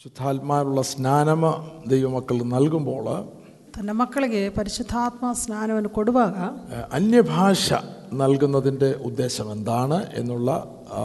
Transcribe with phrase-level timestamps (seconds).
[0.00, 1.45] ശുദ്ധാത്മാവിനുള്ള ಸ್ನಾನಮ
[1.89, 3.07] ದೈವಮಕ್ಕಳು നൽകുമ്പോൾ
[3.75, 6.37] ತನ್ನ ಮಕ್ಕಳಿಗೆ ಪರಿಶುದ್ಧಾತ್ಮ ಸ್ನಾನವನ್ನು ಕೊಡುವಾಗ
[6.71, 7.67] ഏഹ്, അന്യഭാഷ
[8.21, 10.49] നൽകുന്നതിൻ്റെ ഉദ്ദേശം എന്താണ് എന്നുള്ള
[10.93, 11.01] ആ,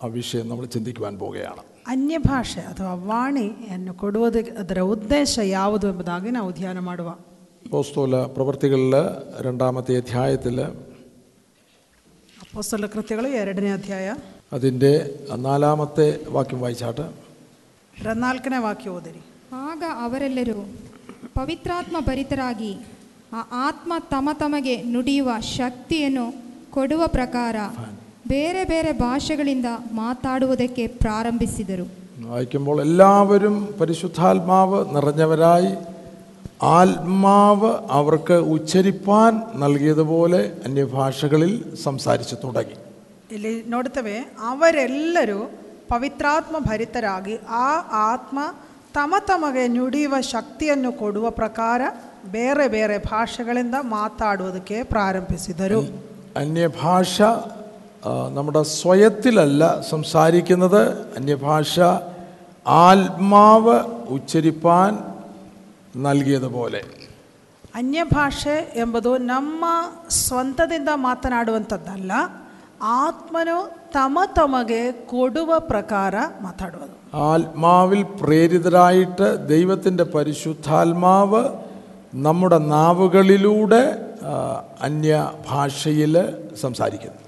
[0.00, 6.78] ആ വിഷയം നമ്മൾ ചിന്തിക്കുവാൻ പോവുകയാണ് ಅನ್ಯಭಾಷೆ ಅಥವಾ ವಾಣಿಯನ್ನು ಕೊಡುವುದಕ್ಕೆ ಅದರ ಉದ್ದೇಶ ಯಾವುದು ಎಂಬುದಾಗಿ ನಾವು ಧ್ಯಾನ
[6.88, 7.10] ಮಾಡುವ
[7.70, 8.94] പോസ്തോല പ്രവർത്തികളിൽ
[9.42, 10.58] രണ്ടാമത്തെ അധ്യായത്തിൽ
[12.42, 14.08] ಅಪೋಸ್ತಲ ಕೃತ್ಯಗಳು ಎರಡನೇ ಅಧ್ಯಾಯ
[14.52, 14.92] അതിൻ്റെ
[15.44, 17.06] നാലാമത്തെ വാക്യം വായിച്ചാട്ട്
[18.03, 19.21] ಹದಿನಾಲ್ಕನೇ ವಾಕ್ಯ ಓದಿರಿ
[19.63, 20.57] ಆಗ ಅವರೆಲ್ಲರೂ
[21.35, 22.71] ಪವಿತ್ರಾತ್ಮ ಭರಿತರಾಗಿ
[23.31, 26.25] ಆ ಆತ್ಮ ತಮ ತಮಗೆ ನುಡಿಯುವ ಶಕ್ತಿಯನ್ನು
[26.73, 27.55] ಕೊಡುವ ಪ್ರಕಾರ
[28.27, 31.85] ಬೇರೆ ಬೇರೆ ಭಾಷೆಗಳಿಂದ ಮಾತಾಡುವುದಕ್ಕೆ ಪ್ರಾರಂಭಿಸಿದರು
[32.25, 35.71] വായിക്കുമ്പോൾ എല്ലാവരും പരിശുദ്ധാത്മാവ് നിറഞ്ഞവരായി
[36.73, 41.51] ആത്മാവ് അവർക്ക് ഉച്ചരിപ്പാൻ നൽകിയതുപോലെ അന്യഭാഷകളിൽ
[41.83, 42.77] സംസാരിച്ചു തുടങ്ങി
[43.35, 44.15] ಇಲ್ಲಿ ನೋಡ್ತೇವೆ
[44.49, 45.39] ಅವರೆಲ್ಲರೂ
[45.89, 47.67] ಪವಿತ್ರಾತ್ಮ ಭರಿತರಾಗಿ ಆ
[48.05, 48.37] ಆತ್ಮ
[48.95, 51.81] ತಮ ತಮಗೆ ನುಡಿಯುವ ಶಕ್ತಿಯನ್ನು ಕೊಡುವ ಪ್ರಕಾರ
[52.31, 55.79] ಬೇರೆ ಬೇರೆ ಭಾಷೆಗಳಿಂದ ಮಾತಾಡುವುದಕ್ಕೆ ಪ್ರಾರಂಭಿಸಿದರು
[56.35, 57.15] അന്യഭാഷ
[58.03, 60.81] ആ, നമ്മുടെ സ്വയത്തിലല്ല സംസാരിക്കുന്നത്
[61.17, 61.75] അന്യഭാഷ
[62.83, 63.75] ആത്മാവ്
[64.09, 64.91] ഉച്ചരിപ്പാൻ
[66.03, 66.81] നൽകിയതുപോലെ
[67.75, 69.63] ಅನ್ಯಭಾಷೆ ಎಂಬುದು ನಮ್ಮ
[70.17, 72.11] ಸ್ವಂತದಿಂದ ಮಾತನಾಡುವಂಥದ್ದಲ್ಲ
[72.99, 73.57] ಆತ್ಮನು
[73.93, 76.95] ತಮ ತಮಗೆ ಕೊಡುವ ಪ್ರಕಾರ ಮಾತಾಡುವುದು
[77.27, 81.43] ആത്മാവിൽ പ്രേരിതരായിട്ട് ദൈവത്തിൻ്റെ പരിശുദ്ധാത്മാവ്
[82.23, 83.83] നമ്മുടെ നാവുകളിലൂടെ
[84.27, 84.35] ആ,
[84.87, 86.15] അന്യഭാഷയിൽ
[86.61, 87.19] സംസാരിക്കുന്നു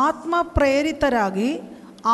[0.00, 1.50] ಆತ್ಮ ಪ್ರೇರಿತರಾಗಿ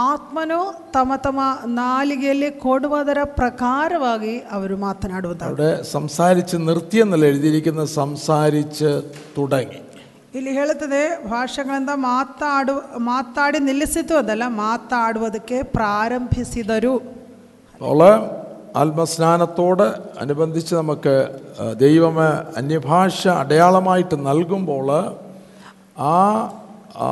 [0.03, 0.59] ಆತ್ಮನು
[0.93, 1.41] ತಮ್ಮ ತಮ್ಮ
[1.79, 8.91] ನಾಲಿಗೆಯಲ್ಲಿ ಕೊಡುವುದರ ಪ್ರಕಾರವಾಗಿ ಅವರು ಮಾತನಾಡುವುದಾಗಿದೆ അവിടെ സംസാരിച്ച് നിർത്തിയെന്നല്ല എഴുതിയിരിക്കുന്ന സംസാരിച്ച്
[9.37, 9.81] തുടങ്ങി
[10.35, 12.75] ಇಲ್ಲಿ ಹೇಳುತ್ತದೆ ಭಾಷೆಗಳಿಂದ ಮಾತಾಡು
[13.07, 16.95] ಮಾತಾಡಿ ನಿಲ್ಲಿಸಿತು ಅದಲ್ಲ ಮಾತಾಡುವುದಕ್ಕೆ ಪ್ರಾರಂಭಿಸಿದರು
[17.81, 18.01] അപ്പോൾ
[18.77, 19.85] ആത്മസ്നാനത്തോട്
[20.21, 21.15] അനുബന്ധിച്ച് നമുക്ക്
[21.61, 22.17] ആ, ദൈവം
[22.57, 24.89] അന്യഭാഷ അടയാളമായിട്ട് നൽകുമ്പോൾ
[26.07, 26.15] ആ
[26.99, 27.09] ആ,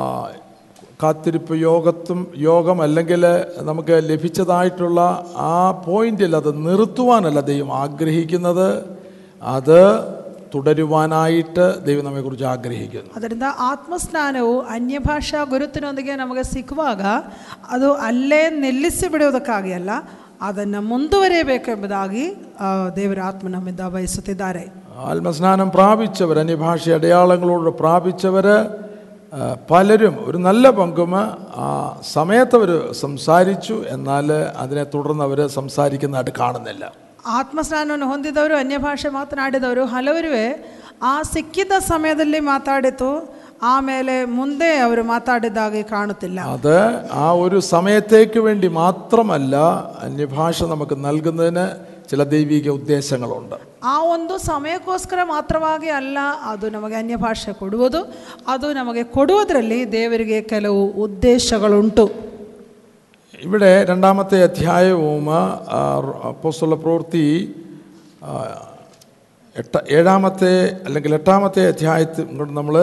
[1.01, 3.23] കാത്തിരിപ്പ് യോഗത്തും യോഗം അല്ലെങ്കിൽ
[3.63, 5.01] നമുക്ക് ലഭിച്ചതായിട്ടുള്ള
[5.47, 5.55] ആ
[5.87, 8.69] പോയിന്റിൽ അത് നിർത്തുവാനല്ല ദൈവം ആഗ്രഹിക്കുന്നത്
[9.51, 9.79] അത്
[10.55, 17.03] തുടരുവാനായിട്ട് ദൈവം നമ്മെക്കുറിച്ച് ആഗ്രഹിക്കുന്നു ಅದರಿಂದ ಆತ್ಮಸ್ನಾನವು ಅನ್ಯಭಾಷಾ ಗುರುತಿನೊಂದಿಗೆ ನಮಗೆ ಸಿಕ್ಕುವಾಗ
[17.71, 19.93] ಅದು ಅಲ್ಲೇ ನಿಲ್ಲಿಸಿ ಬಿಡುವುದಕ್ಕಾಗಿ ಅಲ್ಲ
[20.43, 22.25] ಅದನ್ನು ಮುಂದುವರಿಯಬೇಕೆಂಬುದಾಗಿ
[22.59, 24.65] ಆ, ದೇವರ ಆತ್ಮ ನಮ್ಮಿಂದ ಬಯಸುತ್ತಿದ್ದಾರೆ
[25.07, 31.13] ആത്മസ്നാനം പ്രാപിച്ചവർ അന്യഭാഷ അടയാളങ്ങളോട് പ്രാപിച്ചവർ ആ, പലരും ഒരു നല്ല പങ്കും
[31.59, 31.69] ആ
[32.11, 32.71] സമയത്ത് അവർ
[33.01, 34.27] സംസാരിച്ചു എന്നാൽ
[34.63, 36.85] അതിനെ തുടർന്ന് അവർ സംസാരിക്കുന്നതായിട്ട് കാണുന്നില്ല
[37.39, 40.47] ಆತ್ಮಸ್ನಾನವನ್ನು ಹೊಂದಿದವರು ಅನ್ಯಭಾಷೆ ಮಾತನಾಡಿದವರು ಹಲವರುವೆ
[41.03, 43.11] ಆ ಸಿಕ್ಕಿದ ಸಮಯದಲ್ಲಿ ಮಾತಾಡಿತು
[43.67, 46.75] ಆಮೇಲೆ ಮುಂದೆ ಅವರು ಮಾತಾಡಿದಾಗೆ ಕಾಣುತ್ತಿಲ್ಲ അത്
[47.19, 49.57] ആ ഒരു സമയത്തേക്ക് വേണ്ടി മാത്രമല്ല
[50.03, 51.67] അന്യഭാഷ നമുക്ക് നൽകുന്നതിന്
[52.11, 58.01] ചില ദൈവിക ഉദ്ദേശങ്ങളുണ്ട് ಆ ಒಂದು ಸಮಯಕ್ಕೋಸ್ಕರ ಮಾತ್ರವಾಗಿ ಅಲ್ಲ ಅದು ನಮಗೆ ಅನ್ಯಭಾಷೆ ಕೊಡುವುದು
[58.49, 62.05] ಅದು ನಮಗೆ ಕೊಡುವುದರಲ್ಲಿ ದೇವರಿಗೆ ಕೆಲವು ಉದ್ದೇಶಗಳುಂಟು
[63.39, 65.25] ഇവിടെ രണ്ടാമത്തെ അധ്യായവും
[66.31, 67.27] അപ്പോസ്തല പ്രവൃത്തി
[68.23, 68.33] ആ,
[69.57, 70.53] എട്ട ഏഴാമത്തെ
[70.85, 72.77] അല്ലെങ്കിൽ എട്ടാമത്തെ അധ്യായത്തിൽ നമ്മൾ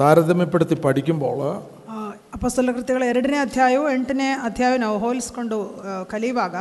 [0.00, 1.96] താരതമ്യപ്പെടുത്തി പഠിക്കുമ്പോൾ ಆ,
[2.34, 6.56] ಅಪಸ್ತಲ ಕೃತ್ಯಗಳ ಎರಡನೇ ಅಧ್ಯಾಯವು ಎಂಟನೇ ಅಧ್ಯಾಯ ನಾವು ಹೋಲಿಸ್ಕೊಂಡು ಆ, ಕಲಿಯುವಾಗ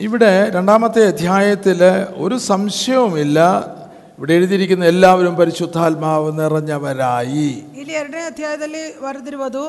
[0.00, 1.80] ഇവിടെ രണ്ടാമത്തെ അധ്യായത്തിൽ
[2.16, 3.38] ഒരു സംശയവുമില്ല
[4.18, 9.62] ഇവിടെ എഴുതിയിരിക്കുന്ന എല്ലാവരും പരിശുദ്ധാത്മാവ് നിറഞ്ഞവരായി ಇಲ್ಲಿ ಎರಡನೇ ಅಧ್ಯಾಯದಲ್ಲಿ ಬರೆದಿರುವುದು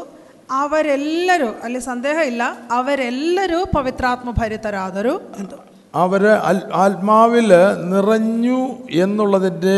[0.62, 5.58] ಅವರೆಲ್ಲರೂ ಅಲ್ಲಿ ಸಂದೇಹ ಇಲ್ಲ ಅವರೆಲ್ಲರೂ ಪವಿತ್ರಾತ್ಮ ಭರಿತರಾದರು ಎಂದು
[5.94, 6.24] അവർ
[6.82, 7.50] ആത്മാവിൽ
[7.92, 8.60] നിറഞ്ഞു
[9.02, 9.78] എന്നുള്ളതിൻ്റെ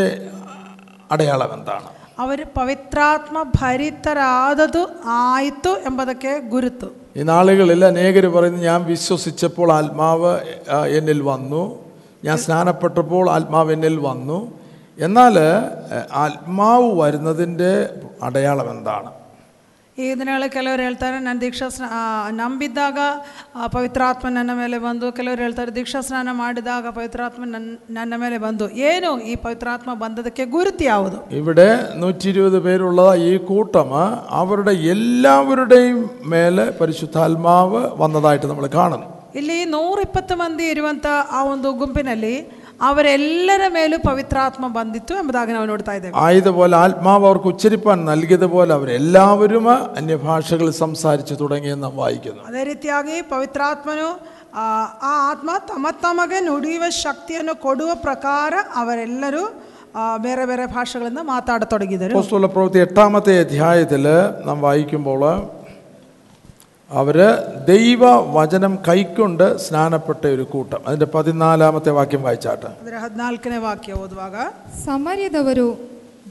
[1.10, 1.88] അടയാളം എന്താണ്
[2.18, 4.82] ಅವರು ಪವಿತ್ರಾತ್ಮ ಭರಿತರಾದದು
[5.22, 10.30] ಆಯಿತು ಎಂಬುದಕ್ಕೆ ಗುರುತು ഈ നാളുകളിൽ അനേകർ പറയുന്നു ഞാൻ വിശ്വസിച്ചപ്പോൾ ആത്മാവ്
[10.70, 11.62] ആ, എന്നിൽ വന്നു
[12.22, 14.38] ഞാൻ സ്നാനപ്പെട്ടപ്പോൾ ആത്മാവ് എന്നിൽ വന്നു
[14.98, 15.50] എന്നാൽ ആ,
[16.22, 17.72] ആത്മാവ് വരുന്നതിൻ്റെ
[18.22, 19.10] അടയാളം എന്താണ്
[19.98, 22.00] ಈ ದಿನಗಳಲ್ಲಿ ಕೆಲವರು ಹೇಳ್ತಾರೆ ನಾನು ದೀಕ್ಷಾ ಸ್ನಾ ಆ,
[22.38, 22.98] ನಂಬಿದ್ದಾಗ
[23.54, 28.66] ಆ, ಪವಿತ್ರಾತ್ಮ ನನ್ನ ಮೇಲೆ ಬಂದು ಕೆಲವರು ಹೇಳ್ತಾರೆ ದೀಕ್ಷಾ ಸ್ನಾನ ಮಾಡಿದಾಗ ಪವಿತ್ರಾತ್ಮ ನನ್ನ ನನ್ನ ಮೇಲೆ ಬಂದು
[28.88, 31.68] ಏನು ಈ ಪವಿತ್ರಾತ್ಮ ಬಂದದಕ್ಕೆ ಗುರುತು ಯಾವುದು ഇവിടെ
[32.00, 33.92] നൂറ്റി ഇരുപത് പേരുള്ള ഈ കൂട്ടം
[34.40, 42.34] അവരുടെ എല്ലാവരുടെയും മേലെ പരിശുദ്ധാത്മാവ് വന്നതായിട്ട് നമ്മൾ കാണുന്നു ಇಲ್ಲಿ ನೂರಿಪ್ಪತ್ತು ಮಂದಿ ಇರುವಂಥ ಆ ಒಂದು ಗುಂಪಿನಲ್ಲಿ
[42.88, 49.66] ಅವರೆಲ್ಲರ ಮೇಲೂ ಪವಿತ್ರಾತ್ಮ ಬಂದಿತ್ತು ಎಂಬುದಾಗಿ ನಾವು ನೋಡ್ತಾ ಇದ್ದೇವೆ ആയതുപോലെ ആത്മാവ് അവർക്ക് ഉച്ചരിപ്പാൻ നൽകിയതുപോലെ അവരെല്ലാവരും
[49.98, 54.08] അന്യഭാഷകളിൽ സംസാരിച്ചു തുടങ്ങിയെന്ന് നാം വായിക്കുന്നു ಅದೇ ರೀತಿಯಾಗಿ ಪವಿತ್ರಾತ್ಮನು
[54.56, 54.66] ಆ
[55.04, 59.44] ಆ ಆತ್ಮ ತಮ್ಮ ತಮಗೆ ನುಡಿಯುವ ಶಕ್ತಿಯನ್ನು ಕೊಡುವ ಪ್ರಕಾರ ಅವರೆಲ್ಲರೂ
[59.94, 64.04] ಆ, ಬೇರೆ ಬೇರೆ ಭಾಷೆಗಳಿಂದ ಮಾತಾಡತೊಡಗಿದರು അപ്പോസ്തല പ്രവൃത്തി എട്ടാമത്തെ അധ്യായത്തിൽ
[64.46, 64.56] നാം
[66.90, 67.26] വായിക്കുമ്പോൾ അവര്
[67.68, 74.36] ദൈവവചനം കൈക്കൊണ്ട് സ്നാനപ്പെട്ട ഒരു കൂട്ടം അതിന്റെ പതിനാലാമത്തെ വാക്യം വായിച്ചാട്ടെ ಅದರ ಹದಿನಾಲ್ಕನೇ ವಾಕ್ಯ ಓದುವಾಗ
[74.86, 75.68] ಸಮರ್ಯದವರು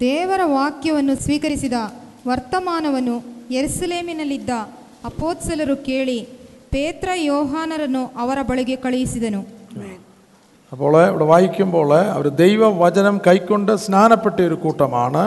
[0.01, 1.79] ದೇವರ ವಾಕ್ಯವನ್ನು ಸ್ವೀಕರಿಸಿದ
[2.27, 3.15] ವರ್ತಮಾನವನ್ನು
[3.51, 4.51] ಎರುಸಲೇಮಿನಲ್ಲಿದ್ದ
[5.05, 6.19] ಅಪೋತ್ಸಲರು ಕೇಳಿ
[6.73, 9.41] ಪೇತ್ರ ಯೋಹಾನರನ್ನು ಅವರ ಬಳಿಗೆ ಕಳುಹಿಸಿದನು
[10.71, 15.23] അപ്പോൾ ഇവിടെ വായിക്കുമ്പോൾ അവർ ദൈവവചനം കൈക്കൊണ്ട് സ്നാനപ്പെട്ട ഒരു കൂട്ടമാണ്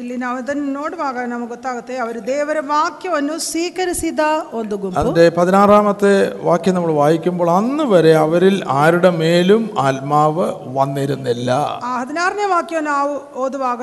[0.00, 4.22] ಇಲ್ಲಿ ನಾವು ಅದನ್ನು ನೋಡುವಾಗ ನಮಗೆ ಗೊತ್ತಾಗುತ್ತೆ ಅವರು ದೇವರ ವಾಕ್ಯವನ್ನು ಸ್ವೀಕರಿಸಿದ
[4.58, 6.12] ಒಂದು ಗುಂಪು അതിൻ്റെ പതിനാറാമത്തെ
[6.44, 10.46] വാക്യം നമ്മൾ വായിക്കുമ്പോൾ അന്ന് വരെ അവരിൽ ആരുടെ മേലും ആത്മാവ്
[10.78, 11.50] വന്നിരുന്നില്ല
[11.82, 13.82] ಆ ಹದಿನಾರನೇ ವಾಕ್ಯವನ್ನು ನಾವು ಓದುವಾಗ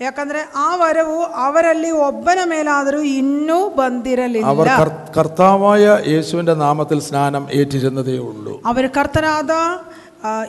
[0.00, 8.18] ಯಾಕಂದ್ರೆ ಆ ವರವು ಅವರಲ್ಲಿ ಒಬ್ಬನ ಮೇಲಾದರೂ ಇನ್ನೂ അവർ ಬಂದಿರಲಿಲ್ಲ കർ- കർത്താവായ യേശുവിന്റെ നാമത്തിൽ സ്നാനം ഏറ്റിരുന്നതേ
[8.28, 9.99] ഉള്ളൂ ಅವರು ಕರ್ತನಾದ ಆ,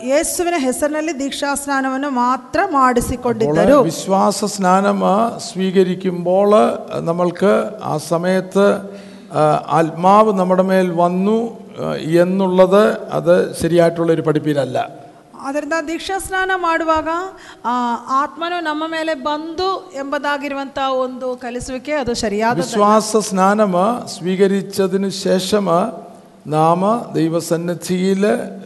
[0.08, 5.18] ಯೇಸುವಿನ ಹೆಸರಿನಲ್ಲಿ ದೀಕ್ಷಾ ಸ್ನಾನವನ್ನು ಮಾತ್ರ അപ്പോൾ ಮಾಡಿಸಿಕೊಂಡಿದ್ದರು വിശ്വാസ സ്നാനം ആ,
[5.48, 6.52] സ്വീകരിക്കുമ്പോൾ
[7.04, 7.52] നമ്മൾക്ക്
[7.86, 8.66] ആ സമയത്ത്
[9.34, 9.42] ആ,
[9.78, 11.38] ആത്മാവ് നമ്മുടെ മേൽ വന്നു
[11.80, 11.90] ആ,
[12.22, 12.84] എന്നുള്ളത്
[13.18, 14.78] അത് ശരിയായിട്ടുള്ള ഒരു പഠിപ്പിലല്ല
[15.46, 17.10] ಅದರಿಂದ ದೀಕ್ಷಾ ಸ್ನಾನ ಮಾಡುವಾಗ
[17.66, 17.74] ಆ,
[18.20, 19.68] ಆತ್ಮನು ನಮ್ಮ ಮೇಲೆ ಬಂದು
[20.02, 23.76] ಎಂಬುದಾಗಿರುವಂತಹ ಒಂದು ಕಲಿಸುವಿಕೆ ಅದು ಸರಿಯಾದ വിശ്വാസ സ്നാനം
[24.16, 25.68] സ്വീകരിച്ചതിന് ശേഷം
[26.50, 26.82] നാം
[27.14, 28.24] ദൈവസന്നിധിയിൽ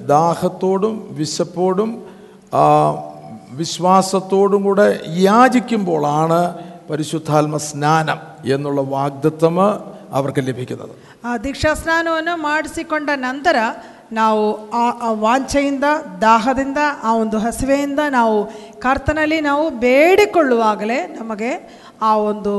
[0.07, 1.91] ദാഹത്തോടും വിശപ്പോടും
[2.53, 2.63] ആ,
[3.55, 4.87] വിശ്വാസത്തോടും കൂടെ
[5.21, 6.41] യാചിക്കുമ്പോഴാണ്
[6.89, 8.19] പരിശുദ്ധാത്മ സ്നാനം
[8.49, 9.57] എന്നുള്ള വാഗ്ദത്വം
[10.11, 10.93] അവർക്ക് ലഭിക്കുന്നത്
[11.25, 13.57] ಆ ದೀಕ್ಷಾ ಸ್ನಾನವನ್ನು ಮಾಡಿಸಿಕೊಂಡ ನಂತರ
[14.13, 14.41] ನಾವು
[14.73, 15.87] ಆ ಆ ವಾಂಛೆಯಿಂದ
[16.21, 18.35] ದಾಹದಿಂದ ಆ ಒಂದು ಹಸಿವೆಯಿಂದ ನಾವು
[18.79, 21.51] ಕರ್ತನಲ್ಲಿ ನಾವು ಬೇಡಿಕೊಳ್ಳುವಾಗಲೇ ನಮಗೆ
[22.03, 22.53] ಆ ಒಂದು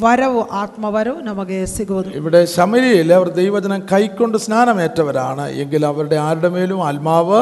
[0.00, 7.40] ವರವು ಆತ್ಮವರವು ನಮಗೆ ಸಿಗುವುದು ഇവിടെ ശമരിയിൽ അവർ ദൈവജനം കൈക്കൊണ്ട് സ്നാനമേറ്റവരാണ് എങ്കിൽ അവരുടെ ആരുടെ മേലും ആത്മാവ്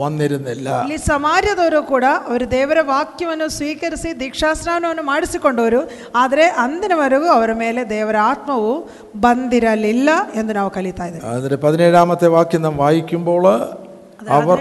[0.00, 5.80] വന്നിരുന്നില്ല ಇಲ್ಲಿ ಸಮಾರ್ಯದವರು ಕೂಡ ಅವರು ದೇವರ ವಾಕ್ಯವನ್ನು ಸ್ವೀಕರಿಸಿ ದೀಕ್ಷಾಸ್ನಾನವನ್ನು ಮಾಡಿಸಿಕೊಂಡವರು
[6.16, 8.72] ಆದರೆ ಅಂದಿನವರೆಗೂ ಅವರ ಮೇಲೆ ದೇವರ ಆತ್ಮವು
[9.26, 13.46] ಬಂದಿರಲಿಲ್ಲ ಎಂದು ನಾವು ಕಲಿತಾ ಇದ್ದೇವೆ അതിന്റെ പതിനേഴാമത്തെ വാക്യം നാം വായിക്കുമ്പോൾ
[14.25, 14.59] അവർ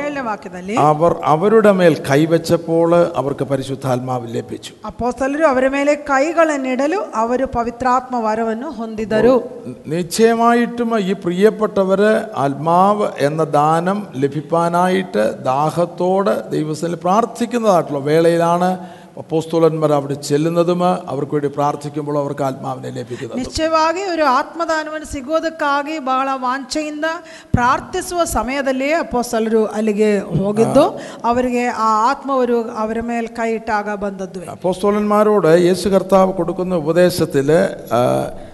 [0.79, 4.73] അവർ അവരുടെ മേൽ കൈവച്ചപ്പോൾ അവർക്ക് പരിശുദ്ധാത്മാവ് ലഭിച്ചു.
[4.87, 5.11] അപ്പോ
[5.45, 9.43] അവരുടെ മേലെ കൈകളെന്നിടലു അവർ പവിത്രാത്മ വരവെന്നു ഹൊന്തിതരു.
[9.87, 18.79] നിശ്ചയമായിട്ടും ഈ പ്രിയപ്പെട്ടവര് ആത്മാവ് എന്ന ദാനം ലഭിപ്പാനായിട്ട് ദാഹത്തോടെ ദൈവസ്ഥ പ്രാർത്ഥിക്കുന്നതായിട്ടുള്ള വേളയിലാണ്
[19.16, 20.82] അപ്പോസ്തോലന്മാർ അവിടെ ചെല്ലുന്നതും
[21.12, 27.08] അവർക്ക് വേണ്ടി പ്രാർത്ഥിക്കുമ്പോൾ അവർക്ക് ആത്മാവിനെ ലഭിക്കുന്നത് ನಿಶ್ಚಯವಾಗಿ ಅವರು ಆತ್ಮದಾನವನ್ನು ಸಿಗೋದಕ್ಕಾಗಿ ಬಹಳ ವಾಂಛೆಯಿಂದ
[27.56, 30.86] ಪ್ರಾರ್ಥಿಸುವ ಸಮಯದಲ್ಲಿಯೇ ಅಪೋಸ್ತಲರು ಅಲ್ಲಿಗೆ ಹೋಗಿದ್ದು
[31.26, 37.50] ಅವರಿಗೆ ಆ ಆತ್ಮವರು ಅವರ ಮೇಲೆ ಕೈ ಇಟ್ಟಾಗ ಬಂದದ್ದು അപ്പോസ്തോലന്മാരോട് യേശു കർത്താവ് കൊടുക്കുന്ന ഉപദേശത്തിൽ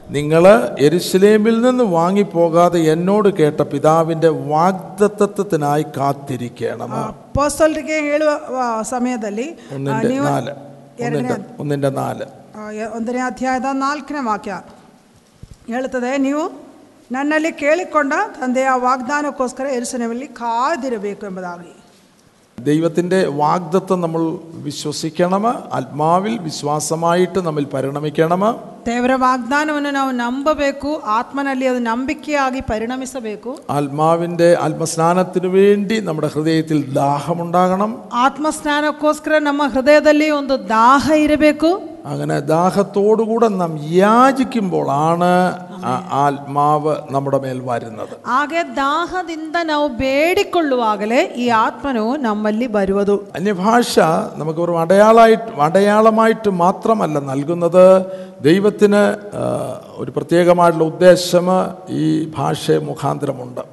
[0.10, 0.44] നിങ്ങൾ
[0.80, 10.26] എരുസലേമിൽ നിന്ന് വാങ്ങിപ്പോകാതെ എന്നോട് കേട്ട പിതാവിൻ്റെ വാഗ്ദത്തത്വത്തിനായി കാത്തിരിക്കണം ಅಪೋಸ್ತಲರಿಗೆ ಹೇಳುವ ಆ, ಸಮಯದಲ್ಲಿ ಆ, ഒന്നിൻ്റെ ನೀವು
[10.28, 10.54] നാല്
[11.02, 14.54] ഒന്നിൻ്റെ ഒന്നിൻ്റെ നാല് ಆ, ಎ- ಒಂದನೇ ಅಧ್ಯಾಯದ ನಾಲ್ಕನೇ ವಾಕ್ಯ
[15.68, 16.44] ಹೇಳುತ್ತದೆ ನೀವು
[17.12, 21.74] ನನ್ನಲ್ಲಿ ಕೇಳಿಕೊಂಡ ತಂದೆಯ ವಾಗ್ದಾನಕ್ಕೋಸ್ಕರ ಎರುಸಲೇಮಲ್ಲಿ ಕಾದಿರಬೇಕು ಎಂಬುದಾಗಿ
[22.62, 24.22] ദൈവത്തിൻ്റെ വാഗ്ദത്വം നമ്മൾ
[24.64, 28.44] വിശ്വസിക്കണം ആത്മാവിൽ വിശ്വാസമായിട്ട് നമ്മൾ പരിണമിക്കണം
[28.88, 37.94] ದೇವರ ವಾಗ್ದಾನವನ್ನು ನಾವು ನಂಬಬೇಕು ಆತ್ಮನಲ್ಲಿ ಅದು ನಂಬಿಕೆಯಾಗಿ ಪರಿಣಮಿಸಬೇಕು ആത്മാവിൻ്റെ ആത്മസ്നാനത്തിനു വേണ്ടി നമ്മുടെ ഹൃദയത്തിൽ ദാഹമുണ്ടാകണം
[38.26, 41.72] ಆತ್ಮಸ್ನಾನಕ್ಕೋಸ್ಕರ ನಮ್ಮ ಹೃದಯದಲ್ಲಿ ಒಂದು ದಾಹ ಇರಬೇಕು
[42.10, 45.32] അങ്ങനെ ദാഹത്തോടുകൂടെ നാം യാചിക്കുമ്പോഴാണ്
[45.84, 53.94] ആ ആത്മാവ് നമ്മുടെ മേൽ വരുന്നത് ಹಾಗೆ ದಾಹದಿಂದ ನಾವು ಬೇಡಿಕೊಳ್ಳುವಾಗಲೇ ಈ ಆತ್ಮನು ನಮ್ಮಲ್ಲಿ ಬರುವುದು അന്യഭാഷ
[54.38, 56.96] നമുക്ക് ഒരു അടയാളമായിട്ട് അടയാളമായിട്ട് മാത്രമല്ല
[57.30, 57.86] നൽകുന്നത്
[58.42, 59.02] ദൈവത്തിന്
[59.36, 59.44] ആ,
[59.98, 61.48] ഒരു പ്രത്യേകമായിട്ടുള്ള ഉദ്ദേശം
[61.98, 63.71] ഈ ഭാഷ മുഖാന്തരമുണ്ട് ಆ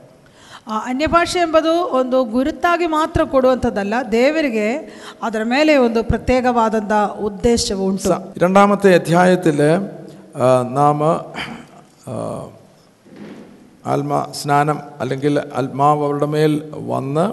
[0.86, 4.66] ಅನ್ಯಭಾಷೆ ಎಂಬುದು ಒಂದು ಗುರುತಾಗಿ ಮಾತ್ರ ಕೊಡುವಂಥದ್ದಲ್ಲ ದೇವರಿಗೆ
[5.22, 6.92] ಅದರ ಮೇಲೆ ಒಂದು ಪ್ರತ್ಯೇಕವಾದಂಥ
[7.26, 9.58] ಉದ್ದೇಶವು ಉಂಟು സ- രണ്ടാമത്തെ അധ്യായത്തിൽ
[10.76, 12.14] നാം ആ,
[13.86, 16.52] ആത്മ സ്നാനം അല്ലെങ്കിൽ ആത്മാവ് അവരുടെ മേൽ
[16.88, 17.26] വന്ന്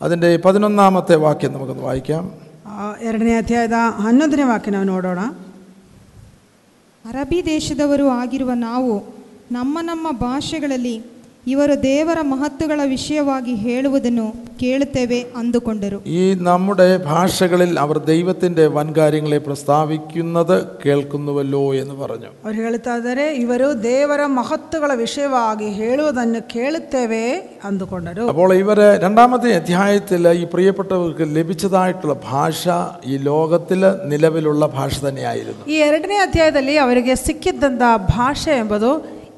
[0.00, 2.24] അതിൻ്റെ പതിനൊന്നാമത്തെ വാക്യം നമുക്കൊന്ന് വായിക്കാം
[2.70, 5.20] ಆ, ಎರಡನೇ ಅಧ್ಯಾಯದ ಹನ್ನೊಂದನೇ ವಾಕ್ಯ ನಾವು ನೋಡೋಣ
[7.04, 8.92] ಅರಬಿ ದೇಶದವರು ಆಗಿರುವ ನಾವು
[9.52, 10.96] ನಮ್ಮ ನಮ್ಮ ಭಾಷೆಗಳಲ್ಲಿ
[11.50, 14.24] ಇವರು ದೇವರ ಮಹತ್ತುಗಳ ವಿಷಯವಾಗಿ ಹೇಳುವುದನ್ನು
[14.60, 23.24] ಕೇಳುತ್ತೇವೆ ಅಂದುಕೊಂಡರು ഈ നമ്മുടെ ഭാഷകളിൽ അവർ ദൈവത്തിൻ്റെ വൻകാര്യങ്ങളെ പ്രസ്താവിക്കുന്നത് കേൾക്കുന്നുവല്ലോ എന്ന് പറഞ്ഞു ಅವ್ರು ಹೇಳ್ತಾ ಇದ್ದಾರೆ
[23.36, 27.22] ಇವರು ದೇವರ ಮಹತ್ವಗಳ ವಿಷಯವಾಗಿ ಹೇಳುವುದನ್ನು ಕೇಳುತ್ತೇವೆ
[27.64, 32.64] ಅಂದುಕೊಂಡರು അപ്പോൾ ഇവർ രണ്ടാമത്തെ അധ്യായത്തിൽ ഈ പ്രിയപ്പെട്ടവർക്ക് ലഭിച്ചതായിട്ടുള്ള ഭാഷ
[33.06, 38.92] ഈ ലോകത്തിൽ നിലവിലുള്ള ഭാഷ തന്നെയായിരുന്നു ಈ ಎರಡನೇ ಅಧ್ಯಾಯದಲ್ಲಿ ಅವರಿಗೆ ಸಿಕ್ಕಿದ್ದಂಥ ಭಾಷೆ ಎಂಬುದು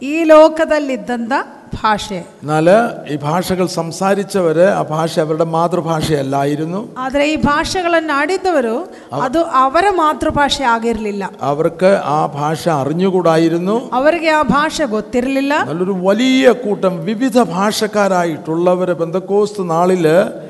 [0.05, 1.33] ಈ ಲೋಕದಲ್ಲಿದ್ದಂಥ
[1.77, 2.67] ಭಾಷೆ എന്നാൽ
[3.09, 8.75] ഈ ഭാഷകൾ സംസാരിച്ചവർ ആ ഭാഷ അവരുടെ മാതൃഭാഷയല്ലായിരുന്നു ಆದರೆ ಈ ಭಾಷೆಗಳನ್ನು ಆಡಿದ್ದವರು
[9.21, 16.95] ಅದು ಅವರ ಮಾತೃಭಾಷೆ ಆಗಿರಲಿಲ್ಲ അവർക്ക് ആ ഭാഷ അറിഞ്ഞുകൂടായിരുന്നു ಅವರಿಗೆ ಆ ಭಾಷೆ ಗೊತ್ತಿರಲಿಲ್ಲ നല്ലൊരു വലിയ കൂട്ടം
[17.07, 20.46] വിവിധ ഭാഷക്കാരായിട്ടുള്ളവർ ബന്ധക്കോസ്ത് നാളില് ആ,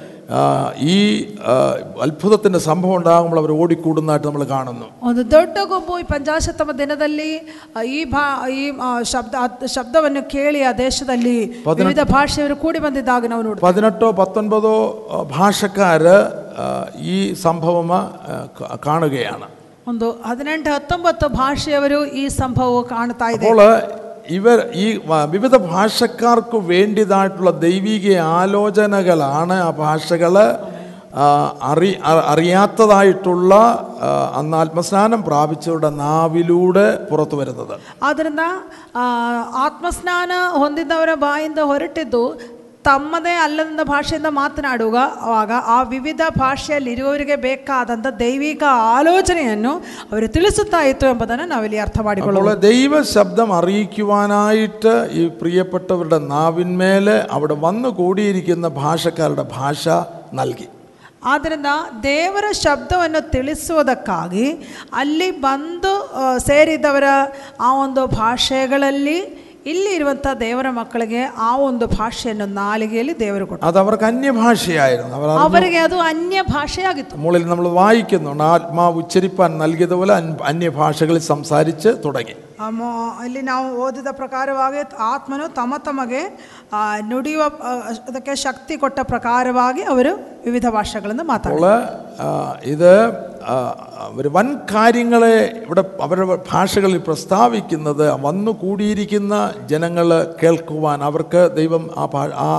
[0.89, 0.97] ഈ
[1.45, 1.55] ആ,
[2.05, 8.05] അത്ഭുതത്തിന്റെ സംഭവം ഉണ്ടാകുമ്പോൾ അവർ ഓടിക്കൂടുന്നതായിട്ട് നമ്മൾ കാണുന്നു ಒಂದು ದೊಡ್ಡ ಗುಂಪು ಈ ಪಂಚಾಶತಮ ದಿನದಲ್ಲಿ ಆ, ಈ
[8.13, 8.23] ಭಾ
[8.55, 11.37] ಈ ಆ, ಶಬ್ದ ಆ ಶಬ್ದವನ್ನು ಕೇಳಿ ಆ ದೇಶದಲ್ಲಿ
[11.81, 14.77] ವಿವಿಧ ಭಾಷೆಯವರು ಕೂಡಿ ಬಂದಿದ್ದಾಗ ನಾವು ನೋಡ್ತೀವಿ പതിനെട്ടോ പത്തൊൻപതോ
[15.09, 16.17] ആ, ഭാഷക്കാര്
[16.59, 16.67] ആ,
[17.09, 18.03] ഈ സംഭവം ആ,
[18.59, 19.49] ക- കാണുകയാണ്
[19.87, 23.61] ಒಂದು ಹದಿನೆಂಟು ಹತ್ತೊಂಬತ್ತು ಭಾಷೆಯವರು ಈ ಸಂಭವವು ಕಾಣ್ತಾ ಇದೆ അപ്പോൾ
[24.31, 30.35] ഇവർ ഈ വ- വിവിധ ഭാഷക്കാർക്ക് വേണ്ടിയതായിട്ടുള്ള ദൈവിക ആലോചനകളാണ് ആ ഭാഷകൾ
[31.71, 33.51] അറി അ- അറിയാത്തതായിട്ടുള്ള
[34.03, 38.45] ആ, അന്ന് ആത്മസ്നാനം പ്രാപിച്ചവരുടെ നാവിലൂടെ പുറത്തു വരുന്നത് ಆದ್ದರಿಂದ
[38.97, 39.05] ಆ,
[39.67, 42.23] ಆತ್ಮಸ್ನಾನ ಹೊಂದಿದ್ದವರ ಬಾಯಿಂದ ಹೊರಟಿದ್ದು
[42.87, 48.63] ತಮ್ಮದೇ ಅಲ್ಲದ ಭಾಷೆಯಿಂದ ಮಾತನಾಡುವ ಆವಾಗ ಆ ವಿವಿಧ ಭಾಷೆಯಲ್ಲಿ ಇರುವವರಿಗೆ ಬೇಕಾದಂಥ ದೈವಿಕ
[48.95, 49.73] ಆಲೋಚನೆಯನ್ನು
[50.09, 57.57] ಅವರು ತಿಳಿಸುತ್ತಾ ಇತ್ತು ಎಂಬುದನ್ನು ನಾವಿಲ್ಲಿ ಅರ್ಥ ಮಾಡಿಕೊಳ್ಳೋಣ അപ്പോൾ ദൈവ ശബ്ദം അറിയിക്കുവാനായിട്ട് ഈ പ്രിയപ്പെട്ടവരുടെ നാവിന്മേൽ അവിടെ
[57.61, 59.85] വന്നു കൂടിയിരിക്കുന്ന ഭാഷക്കാരുടെ ഭാഷ
[60.35, 60.69] നൽകി
[61.27, 61.71] ಆದ್ದರಿಂದ
[62.05, 64.47] ದೇವರ ಶಬ್ದವನ್ನು ತಿಳಿಸುವುದಕ್ಕಾಗಿ
[64.95, 67.09] ಅಲ್ಲಿ ಬಂದು ಆ, ಸೇರಿದವರ
[67.61, 69.19] ಆ ಒಂದು ಭಾಷೆಗಳಲ್ಲಿ
[69.67, 75.45] ಇಲ್ಲಿ ಇರುವಂಥ ದೇವರ ಮಕ್ಕಳಿಗೆ ಆ ಒಂದು ಭಾಷೆಯನ್ನು ನಾಲಿಗೆಯಲ್ಲಿ ದೇವರು ಕೊಟ್ಟರು അത് അവർക്ക് അന്യഭാഷയായിരുന്നു അവർ അറിഞ്ഞു-
[75.45, 82.69] ಅವರಿಗೆ ಅದು ಅನ್ಯ ಭಾಷೆಯಾಗಿತ್ತು മുകളിൽ നമ്മൾ വായിക്കുന്നുണ്ട് ആത്മാവ് ഉച്ചരിപ്പാൻ നൽകിയതുപോലെ അൻ- അന്യഭാഷകളിൽ സംസാരിച്ച് തുടങ്ങി ಆ
[82.73, 82.91] ಮೊ-
[83.27, 86.23] ಇಲ್ಲಿ ನಾವು ಓದಿದ ಪ್ರಕಾರವಾಗಿ ಆತ್ಮನು ತಮ್ಮ ತಮಗೆ
[86.73, 87.73] ಆ, ನುಡಿಯುವ ಆ,
[88.11, 90.13] ಅದಕ್ಕೆ ಶಕ್ತಿ ಕೊಟ್ಟ ಪ್ರಕಾರವಾಗಿ ಅವರು
[90.47, 91.75] ವಿವಿಧ ಭಾಷೆಗಳನ್ನು ಮಾತಾಡ್ತಾರೆ അപ്പോൾ
[92.21, 92.29] ആ,
[92.73, 92.91] ഇത്
[93.45, 93.55] ആ,
[94.15, 99.35] ഒരു വൻ കാര്യങ്ങളെ ഇവിടെ അവരുടെ ഭാഷകളിൽ പ്രസ്താവിക്കുന്നത് വന്നു കൂടിയിരിക്കുന്ന
[99.69, 100.09] ജനങ്ങൾ
[100.41, 102.51] കേൾക്കുവാൻ അവർക്ക് ദൈവം ആ ഭാ ആ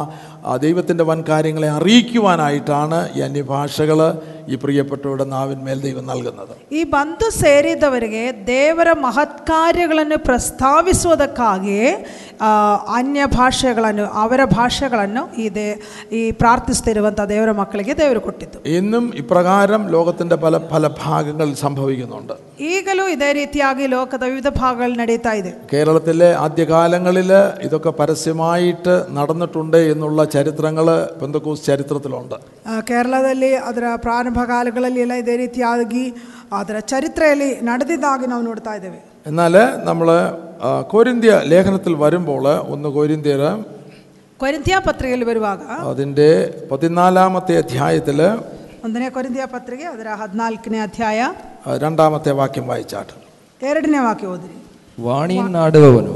[0.46, 4.00] ആ ദൈവത്തിൻ്റെ വൻ കാര്യങ്ങളെ അറിയിക്കുവാനായിട്ടാണ് ഈ അന്യഭാഷകൾ
[4.48, 10.20] ഈ പ്രിയപ്പെട്ടവരുടെ നാവിന്മേൽ ദൈവം നൽകുന്നത് ಈ ಬಂದು ಸೇರಿದವರಿಗೆ ದೇವರ ಮಹತ್ಕಾರ್ಯಗಳನ್ನು
[10.84, 11.90] ಪ್ರಸ್ತಾವಿಸುವುದಕ್ಕಾಗಿಯೇ
[12.42, 12.50] ಆ,
[12.96, 15.66] ಅನ್ಯ ಭಾಷೆಗಳನ್ನು ಅವರ ಭಾಷೆಗಳನ್ನು ಈ ದೇ
[16.14, 22.34] ಈ ಪ್ರಾರ್ಥಿಸ್ತಿರುವಂಥ ದೇವರ ಮಕ್ಕಳಿಗೆ ದೇವರು ಕೊಟ್ಟಿದ್ದು ഇന്നും ഇപ്രകാരം ലോകത്തിൻ്റെ പല പല ഭാഗങ്ങളിൽ സംഭവിക്കുന്നുണ്ട്
[22.70, 27.32] ಈಗಲೂ ಇದೇ ರೀತಿಯಾಗಿ ಲೋಕದ ವಿವಿಧ ಭಾಗಗಳು ನಡೀತಾ ಇದೆ കേരളത്തിലെ ആദ്യകാലങ്ങളിൽ
[27.66, 30.90] ഇതൊക്കെ പരസ്യമായിട്ട് നടന്നിട്ടുണ്ട് എന്നുള്ള ചരിത്രങ്ങൾ
[31.22, 36.14] പെന്തക്കോസ് ചരിത്രത്തിലുണ്ട് ಆ, ಕೇರಳದಲ್ಲಿ ಅದರ ಪ್ರಾರಂಭ ಕಾಲಗಳಲ್ಲಿ ಎಲ್ಲ ಇದೇ ರೀತಿಯಾಗಿ
[36.54, 40.08] ಅದರ ಚರಿತ್ರೆಯಲ್ಲಿ ನಡೆದಿದ್ದಾಗಿ ನಾವು ನೋಡ್ತಾ ಇದ್ದೇವೆ എന്നാൽ നമ്മൾ
[40.88, 43.42] കോരിന്ത്യ ലേഖനത്തിൽ വരുമ്പോൾ ഒന്ന് കോരിന്ത്യർ
[44.40, 46.30] ಕೊರಿಂತಿಯ ಪತ್ರಿಕೆಯಲ್ಲಿ ಬರುವಾಗ അതിൻ്റെ
[46.72, 48.20] പതിനാലാമത്തെ അധ്യായത്തിൽ
[48.86, 51.20] ಒಂದನೇ ಕೊರಿಂತಿಯ ಪತ್ರಿಕೆ ಅದರ ಹದಿನಾಲ್ಕನೇ ಅಧ್ಯಾಯ
[51.78, 53.14] രണ്ടാമത്തെ വാക്യം വായിച്ചാട്ട്
[53.66, 54.58] ಎರಡನೇ ವಾಕ್ಯ ಓದಿರಿ
[54.98, 56.16] ವಾಣಿಯನ್ನಾಡುವವನು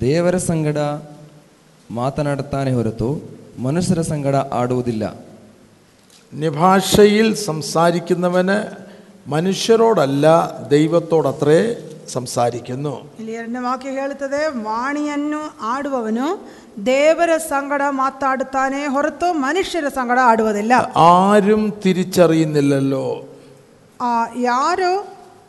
[0.00, 0.78] ದೇವರ ಸಂಗಡ
[1.90, 3.20] ಮಾತನಾಡುತ್ತಾನೆ ಹೊರತು
[3.58, 5.14] ಮನುಷ್ಯರ ಸಂಗಡ ಆಡುವುದಿಲ್ಲ
[6.32, 8.58] അന്യഭാഷയിൽ സംസാരിക്കുന്നവന്
[9.26, 10.26] മനുഷ്യരോടല്ല
[10.70, 11.60] ദൈവത്തോടത്രേ
[12.08, 16.28] സംസാരിക്കുന്നു ಇಲ್ಲಿ ಎರಡನೇ ವಾಕ್ಯ ಹೇಳುತ್ತದೆ ವಾಣಿಯನ್ನು ಆಡುವವನು
[16.86, 20.72] ದೇವರ ಸಂಗಡ ಮಾತಾಡುತ್ತಾನೆ ಹೊರತು ಮನುಷ್ಯರ ಸಂಗಡ ಆಡುವುದಿಲ್ಲ
[21.12, 23.06] ആരും തിരിച്ചറിയുന്നില്ലല്ലോ
[24.00, 24.10] ಆ,
[24.46, 24.90] ಯಾರು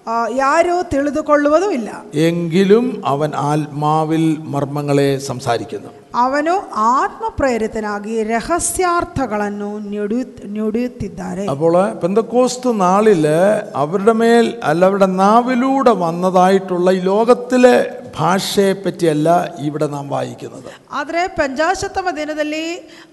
[0.07, 1.89] ಆ, ಯಾರು ತಿಳಿದುಕೊಳ್ಳುವುದೂ ಇಲ್ಲ
[2.27, 4.23] എങ്കിലും അവൻ ആത്മാവിൽ
[4.53, 6.53] മർമ്മങ്ങളെ സംസാരിക്കുന്നു ಅವನು
[6.93, 10.23] ಆತ್ಮ ಪ್ರೇರಿತನಾಗಿ ರಹಸ್ಯಾರ್ಥಗಳನ್ನು ನುಡಿಯು
[10.55, 13.37] ನುಡಿಯುತ್ತಿದ್ದಾರೆ അപ്പോൾ പെന്തക്കോസ്ത് നാളില്
[13.75, 17.75] അവരുടെ മേൽ അല്ല അവരുടെ നാവിലൂടെ വന്നതായിട്ടുള്ള ഈ ലോകത്തിലെ
[18.15, 19.29] ഭാഷയെ പറ്റിയല്ല
[19.63, 22.63] ഇവിടെ നാം വായിക്കുന്നത് ಆದರೆ ಪಂಚಾಶತಮ ದಿನದಲ್ಲಿ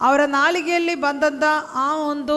[0.03, 1.45] ಅವರ ನಾಲಿಗೆಯಲ್ಲಿ ಬಂದಂಥ
[1.81, 2.37] ಆ ಒಂದು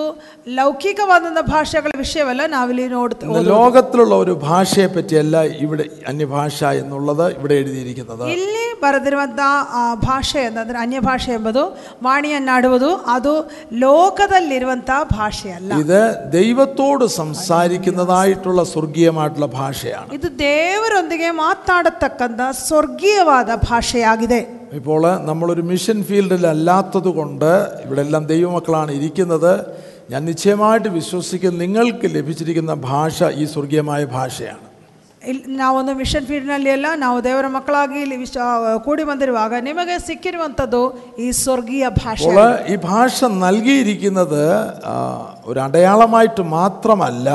[0.57, 1.17] ಲೌಕಿಕವಾದಂಥ
[1.49, 2.17] ಭಾಷೆಗಳ ವಿಷಯವಲ್ಲ
[2.53, 6.37] ನಾವಿಲ್ಲಿ ನೋಡ್ತೇವೆ ഇന്ന് ലോകത്തിലുള്ള ഒരു ഭാഷയെ പറ്റിയല്ല ഇവിടെ അന്യഭാഷ
[6.81, 9.39] എന്നുള്ളത് ഇവിടെ എഴുതിയിരിക്കുന്നത് ಇಲ್ಲಿ ಬರೆದಿರುವಂಥ
[9.73, 11.63] ಆ, ಭಾಷೆ ಅಂತಂದ್ರೆ ಅನ್ಯ ಭಾಷೆ ಎಂಬುದು
[12.05, 13.33] ವಾಣಿಯನ್ನಾಡುವುದು ಅದು
[13.83, 15.99] ಲೋಕದಲ್ಲಿರುವಂಥ ಭಾಷೆಯಲ್ಲ ഇത്
[16.33, 24.39] ദൈവത്തോട് സംസാരിക്കുന്നതായിട്ടുള്ള സ്വർഗീയമായിട്ടുള്ള ഭാഷയാണ് ಇದು ದೇವರೊಂದಿಗೆ ಮಾತಾಡತಕ್ಕಂಥ ಸ್ವರ್ಗೀಯವಾದ ಭಾಷೆಯಾಗಿದೆ
[24.75, 27.51] ഇപ്പോൾ നമ്മളൊരു മിഷൻ ഫീൽഡിൽ അല്ലാത്തത് കൊണ്ട്
[27.83, 29.53] ഇവിടെ എല്ലാം ദൈവമക്കളാണ് ഇരിക്കുന്നത്
[30.11, 34.65] ഞാൻ നിശ്ചയമായിട്ട് വിശ്വസിക്കുന്ന നിങ്ങൾക്ക് ലഭിച്ചിരിക്കുന്ന ഭാഷ ഈ സ്വർഗീയമായ ഭാഷയാണ്
[35.21, 38.43] ಇಲ್ಲಿ ನಾವೊಂದು ಮಿಷನ್ ಫೀಲ್ಡ್ನಲ್ಲಿ ಎಲ್ಲ ನಾವು ದೇವರ ಮಕ್ಕಳಾಗಿ ಇಲ್ಲಿ ವಿಶ್ವ
[38.85, 40.81] ಕೂಡಿ ಬಂದಿರುವಾಗ ನಿಮಗೆ ಸಿಕ್ಕಿರುವಂಥದ್ದು
[41.19, 44.41] ಈ ಸ್ವರ್ಗೀಯ ಭಾಷೆ അപ്പോൾ ഈ ഭാഷ നൽകിയിരിക്കുന്നത്
[44.85, 44.95] ആ,
[45.45, 47.29] ഒരു അടയാളമായിട്ട് മാത്രമല്ല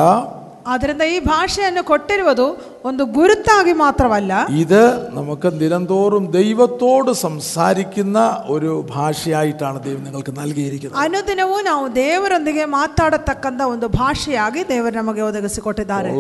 [0.72, 2.46] ಆದ್ದರಿಂದ ಈ ಭಾಷೆಯನ್ನು ಕೊಟ್ಟಿರುವುದು
[2.90, 4.34] ಒಂದು ഗുരുത്താകി മാത്രമല്ല
[4.64, 4.82] ഇത്
[5.18, 8.18] നമുക്ക് നിരന്തോറും ദൈവത്തോട് സംസാരിക്കുന്ന
[8.56, 11.00] ഒരു ഭാഷയായിട്ടാണ് ദൈവം നിങ്ങൾക്ക് നൽകിയിരിക്കുന്നത്.
[11.06, 16.12] അനുദിനವೂ ನಾವು ದೇವರೊಂದಿಗೆ ಮಾತಾಡತಕ್ಕಂತ ಒಂದು ಭಾಷೆಯಾಗಿ ದೇವರು നമുക്ക് ಒದಗಿಸಿಕೊಟ್ಟಿದ್ದಾರೆ.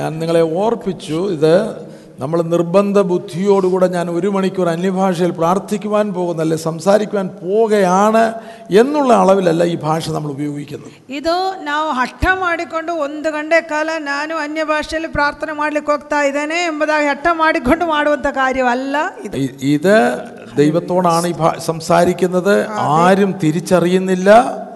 [0.00, 1.54] ഞാൻ നിങ്ങളെ ഓർപ്പിച്ചു ഇത്
[2.19, 8.23] നമ്മൾ നിർബന്ധ ബുദ്ധിയോടുകൂടെ ഞാൻ ഒരു മണിക്കൂർ അന്യഭാഷയിൽ പ്രാർത്ഥിക്കുവാൻ പോകുന്ന അല്ലെ സംസാരിക്കുവാൻ പോവുകയാണ്
[8.79, 11.35] എന്നുള്ള അളവിലല്ല ഈ ഭാഷ നമ്മൾ ഉപയോഗിക്കുന്നത് ಇದು
[11.67, 12.69] ನಾವು ಹಠ ಮಾಡಿಕೊಂಡು
[13.05, 18.95] ಒಂದು ಗಂಟೆ ಕಾಲ ನಾನು ಅನ್ಯ ಭಾಷೆಯಲ್ಲಿ ಪ್ರಾರ್ಥನೆ ಮಾಡ್ಲಿಕ್ಕೆ ಹೋಗ್ತಾ ಇದ್ದೇನೆ ಎಂಬುದಾಗಿ ಹಠ ಮಾಡಿಕೊಂಡು ಮಾಡುವಂಥ ಕಾರ್ಯವಲ್ಲ
[19.25, 19.95] ಇದು ഇ- ഇത്
[20.57, 22.55] ദൈവത്തോടാണ് ഈ ഭാ- സംസാരിക്കുന്നത്
[22.97, 24.29] ആരും തിരിച്ചറിയുന്നില്ല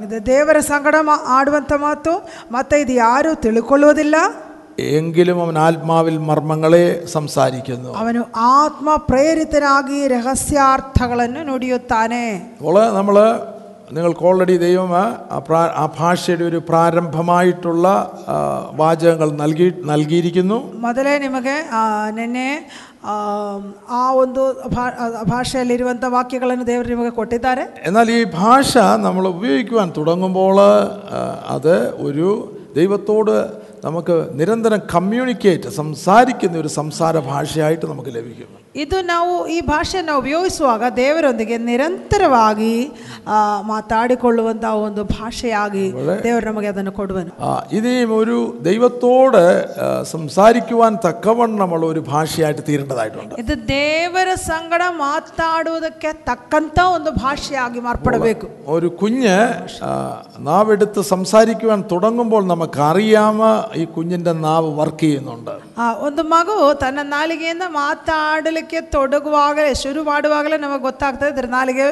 [0.05, 2.13] ಇದು ದೇವರ ಸಂಗಡ ಮಾ- ಆಡುವಂಥ ಮಾತು
[2.51, 4.17] ಮತ್ತೆ ಇದು ಯಾರೂ ತಿಳ್ಕೊಳ್ಳುವುದಿಲ್ಲ
[4.91, 8.21] എങ്കിലും അവൻ ആത്മാവിൽ മർമ്മങ്ങളെ സംസാരിക്കുന്നു ಅವನು
[8.55, 12.23] ಆತ್ಮ ಪ್ರೇರಿತನಾಗಿ ರಹಸ್ಯಾರ್ಥಗಳನ್ನು ನುಡಿಯುತ್ತಾನೆ
[12.57, 13.17] അപ്പോൾ നമ്മൾ
[13.91, 15.03] നിങ്ങൾക്ക് ഓൾറെഡി ദൈവം ആ
[15.47, 17.87] പ്രാ- ആ ഭാഷയുടെ ഒരു പ്രാരംഭമായിട്ടുള്ള
[18.27, 18.37] ആ,
[18.75, 22.47] വാചകങ്ങൾ നൽകി നൽകിയിരിക്കുന്നു ಮೊದಲೇ ನಿಮಗೆ ಆ, ನಿನ್ನೆ
[23.05, 23.15] ಆ,
[23.91, 28.71] ಆ ಒಂದು ಭಾ- ಆ ಭಾಷೆಯಲ್ಲಿರುವಂಥ ವಾಕ್ಯಗಳನ್ನು ದೇವರು ನಿಮಗೆ ಕೊಟ್ಟಿದ್ದಾರೆ എന്നാൽ ഈ ഭാഷ
[29.03, 32.29] നമ്മൾ ഉപയോഗിക്കുവാൻ തുടങ്ങുമ്പോൾ ആ, അത് ഒരു
[32.75, 33.35] ദൈവത്തോട്
[33.84, 38.59] നമുക്ക് നിരന്തരം കമ്മ്യൂണിക്കേറ്റ് സംസാരിക്കുന്ന ഒരു സംസാര ഭാഷയായിട്ട് നമുക്ക് ലഭിക്കും.
[38.75, 42.71] ಇದು ನಾವು ಈ ಭಾಷೆಯನ್ನು ಉಪಯೋಗಿಸುವಾಗ ದೇವರೊಂದಿಗೆ ನಿರಂತರವಾಗಿ
[43.27, 43.37] ಆ,
[43.69, 45.83] ಮಾತಾಡಿಕೊಳ್ಳುವಂಥ ಒಂದು ಭಾಷೆಯಾಗಿ
[46.25, 48.35] ದೇವರು ನಮಗೆ ಅದನ್ನು ಕೊಡುವನು ആ, ഇനിയും ഒരു
[48.67, 49.39] ദൈവത്തോട്
[49.79, 54.11] ആ, സംസാരിക്കുവാൻ തക്കവണ്ണമുള്ള ഒരു ഭാഷയായിട്ട് തീരേണ്ടതായിട്ടുണ്ട് ಇದು ದೇವರ
[54.45, 59.37] ಸಂಗಡ ಮಾತಾಡುವುದಕ್ಕೆ ತಕ್ಕಂಥ ಒಂದು ಭಾಷೆಯಾಗಿ ಮಾರ್ಪಡಬೇಕು ഒരു കുഞ്ഞ്
[59.83, 59.93] ആ,
[60.49, 63.41] നാവെടുത്ത് സംസാരിക്കുവാൻ തുടങ്ങുമ്പോൾ നമുക്കറിയാമ
[63.75, 67.65] ഈ കുഞ്ഞിൻ്റെ നാവ് വർക്ക് ചെയ്യുന്നുണ്ട് ಆ, ಒಂದು ಮಗು ತನ್ನ ನಾಲಿಗೆಯಿಂದ
[68.59, 71.85] ಮಾತಾಡಲಿಕ್ಕೆ ತೊಡಗುವಾಗಲೇ ಶುರು ಮಾಡುವಾಗಲೇ ನಮಗೆ ಗೊತ್ತಾಗ್ತದೆ ಇದ್ರ ನಾಲಿಗೆ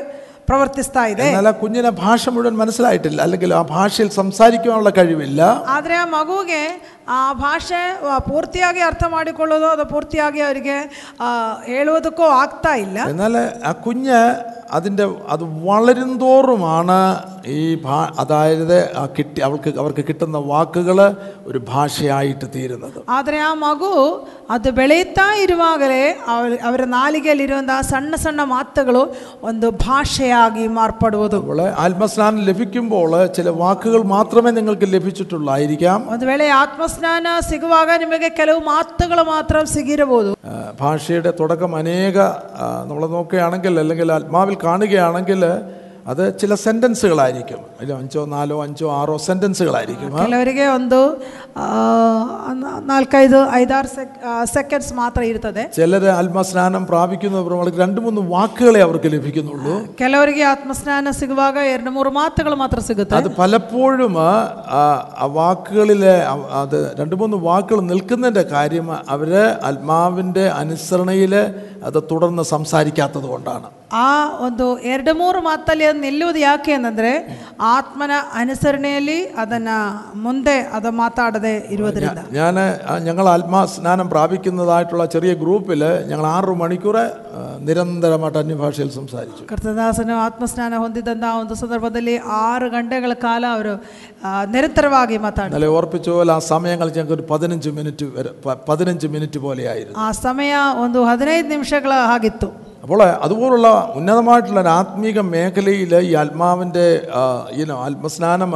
[0.48, 5.42] ಪ್ರವರ್ತಿಸ್ತಾ ಇದೆ എന്നാൽ ആ കുഞ്ഞിനെ ഭാഷ മുഴുവൻ മനസ്സിലായിട്ടില്ല അല്ലെങ്കിൽ ആ ഭാഷയിൽ സംസാരിക്കുവാനുള്ള കഴിവില്ല
[5.76, 6.62] ಆದರೆ ಆ ಮಗುವಿಗೆ
[7.14, 10.78] ಆ ಭಾಷೆ ಆ, ಪೂರ್ತಿಯಾಗಿ ಅರ್ಥ ಮಾಡಿಕೊಳ್ಳೋದು ಅದು ಪೂರ್ತಿಯಾಗಿ ಅವರಿಗೆ
[11.20, 11.30] ಆ,
[11.70, 14.20] ಹೇಳುವುದಕ್ಕೂ ಆಗ್ತಾ ಇಲ್ಲ എന്നാൽ ആ കുഞ്ഞ്
[14.74, 17.00] അതിൻ്റെ അത് വളരും തോറുമാണ്
[17.54, 21.00] ഈ ഭാ അതായത് ആ കിട്ടി അവൾക്ക് അവർക്ക് കിട്ടുന്ന വാക്കുകൾ
[21.48, 23.92] ഒരു ഭാഷയായിട്ട് തീരുന്നത് ಆದರೆ ಆ ಮಗು
[24.50, 29.04] ಅದು ಬೆಳೆಯುತ್ತಾ ಇರುವಾಗಲೇ ಅವರ ಅವರ ನಾಲಿಗೆಯಲ್ಲಿರುವಂತಹ ಸಣ್ಣ ಸಣ್ಣ ಮಾತುಗಳು
[29.44, 36.48] ಒಂದು ಭಾಷೆಯಾಗಿ ಮಾರ್ಪಡುವುದು അപ്പോൾ ആത്മസ്നാനം ലഭിക്കുമ്പോൾ ചില വാക്കുകൾ മാത്രമേ നിങ്ങൾക്ക് ലഭിച്ചിട്ടുള്ളായിരിക്കാം ಒಂದು ವೇಳೆ
[36.98, 42.18] ಆತ್ಮಸ್ನಾನ ಸಿಗುವಾಗ ನಿಮಗೆ ಕೆಲವು ಮಾತುಗಳು ಮಾತ್ರ ಸಿಗಿರಬಹುದು ആ, ഭാഷയുടെ തുടക്കം അനേക
[42.88, 45.42] നമ്മൾ നോക്കുകയാണെങ്കിൽ അല്ലെങ്കിൽ ആത്മാവിൽ കാണുകയാണെങ്കിൽ
[46.08, 50.24] അത് ചില സെൻറ്റൻസുകളായിരിക്കും അതിൽ അഞ്ചോ നാലോ അഞ്ചോ ആറോ സെൻറ്റൻസുകളായിരിക്കും ആ.
[50.24, 51.00] ಕೆಲವರಿಗೆ ಒಂದು
[51.58, 51.66] ಆ,
[52.60, 54.14] ನ- ನಾಲ್ಕೈದು ಐದಾರು ಸೆಕ್
[54.54, 57.22] ಸೆಕೆಂಡ್ಸ್ ಮಾತ್ರ ಇರ್ತದೆ ചിലർ ആത്മസ്നാനം പ്രാപിക്കുന്നവർ
[57.58, 60.82] അവർക്ക് രണ്ട് മൂന്ന് വാക്കുകളെ അവർക്ക് ലഭിക്കുന്നുള്ളൂ ಕೆಲವರಿಗೆ ಆತ್ಮಸ್ನಾನ
[61.20, 61.42] ಸಿಗುವಾಗ
[61.74, 64.32] ಎರಡು ಮೂರು ಮಾತುಗಳು ಮಾತ್ರ ಸಿಗುತ್ತೆ അത് പലപ്പോഴും ആ,
[65.18, 69.32] ആ വാക്കുകളിലെ അ- അത് രണ്ട് മൂന്ന് വാക്കുകൾ നിൽക്കുന്നതിൻ്റെ കാര്യം അവർ
[69.70, 69.92] ആത്മാവിൻ്റെ
[70.60, 71.36] അനുസരണയിൽ
[71.84, 74.12] അത് തുടർന്ന് സംസാരിക്കാത്തത് കൊണ്ടാണ് ಆ
[74.46, 77.12] ಒಂದು ಎರಡು ಮೂರು ಮಾತಲ್ಲಿ ಅದು ನಿಲ್ಲುವುದು ಯಾಕೆ ಅಂತಂದ್ರೆ
[77.70, 79.70] ಆತ್ಮನ ಅನುಸರಣೆಯಲ್ಲಿ ಅದನ್ನ
[80.24, 82.56] ಮುಂದೆ ಅದು ಮಾತಾಡದೆ ಇರುವುದರಿಂದ ഞാൻ
[83.06, 87.06] ഞങ്ങൾ ആത്മാസ്നാനം പ്രാപിക്കുന്നതായിട്ടുള്ള ചെറിയ ഗ്രൂപ്പിൽ ഞങ്ങൾ ആറ് മണിക്കൂർ ആ,
[87.68, 92.92] നിരന്തരമായിട്ട് അന്യഭാഷയിൽ സംസാരിച്ചു ಕರ್ತದಾಸನು ಆತ್ಮಸ್ನಾನ ಹೊಂದಿದಂಥ ಆ ಒಂದು ಸಂದರ್ಭದಲ್ಲಿ ಆರು ಗಂಟೆಗಳ
[93.24, 93.74] ಕಾಲ ಅವರು
[94.24, 94.92] ಆ, ನಿರಂತರವಾಗಿ
[95.24, 100.00] ಮಾತಾಡ ഇന്നലെ ഓർപ്പിച്ച പോലെ ആ സമയങ്ങൾ ഞങ്ങൾക്ക് ഒരു പതിനഞ്ച് മിനിറ്റ് വരെ പ- പതിനഞ്ച് മിനിറ്റ് പോലെയായിരുന്നു
[100.02, 100.54] ಆ ಸಮಯ
[100.84, 101.72] ಒಂದು ಹದಿನೈದು ನಿಮಿಷಗಳ
[102.10, 102.50] ಹಾಗಿತ್ತು
[102.84, 106.88] അപ്പോൾ അതുപോലുള്ള ഉന്നതമായിട്ടുള്ള ഒരു ആത്മീക മേഖലയിൽ ഈ ആത്മാവിൻ്റെ
[107.58, 108.54] ഇനോ ആത്മസ്നാനം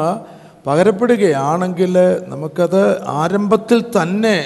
[0.66, 1.94] പകരപ്പെടുകയാണെങ്കിൽ
[2.28, 2.82] നമുക്കത്
[3.16, 4.38] ആരംഭത്തിൽ തന്നെ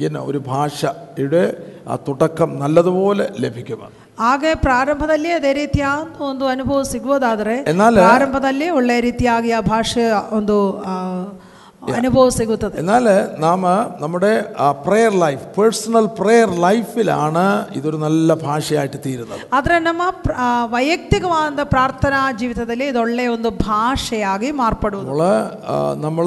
[0.00, 1.42] ഇനോ ഒരു ഭാഷയുടെ
[1.88, 3.80] ആ തുടക്കം നല്ലതുപോലെ ലഭിക്കും
[4.20, 5.88] ಹಾಗೆ ಪ್ರಾರಂಭದಲ್ಲಿ ಅದೇ ರೀತಿಯ
[6.20, 10.56] ಒಂದು ಅನುಭವ ಸಿಗುವುದಾದರೆ എന്നാൽ ಪ್ರಾರಂಭದಲ್ಲಿ ಒಳ್ಳೆಯ ರೀತಿಯಾಗಿ ಆ ಭಾಷೆ ಒಂದು
[11.82, 13.04] ಆ, ಅನುಭವ ಸಿಗುತ್ತದೆ എന്നാൽ
[13.40, 13.60] നാം
[14.00, 14.30] നമ്മുടെ
[14.84, 17.44] പ്രെയർ ലൈഫ് പേഴ്സണൽ പ്രെയർ ലൈഫിലാണ്
[17.76, 21.36] ഇതൊരു നല്ല ഭാഷയായിട്ട് തീരുന്നത് ಆದರೆ ನಮ್ಮ ಪ್ರ- ಆ, ವೈಯಕ್ತಿಕವಾದ
[21.72, 25.22] ಪ್ರಾರ್ಥನಾ ಜೀವಿತದಲ್ಲಿ ಇದು ಒಳ್ಳೆಯ ಒಂದು ಭಾಷೆಯಾಗಿ ಮಾರ್ಪಡುವುದು നമ്മൾ
[26.02, 26.26] നമ്മൾ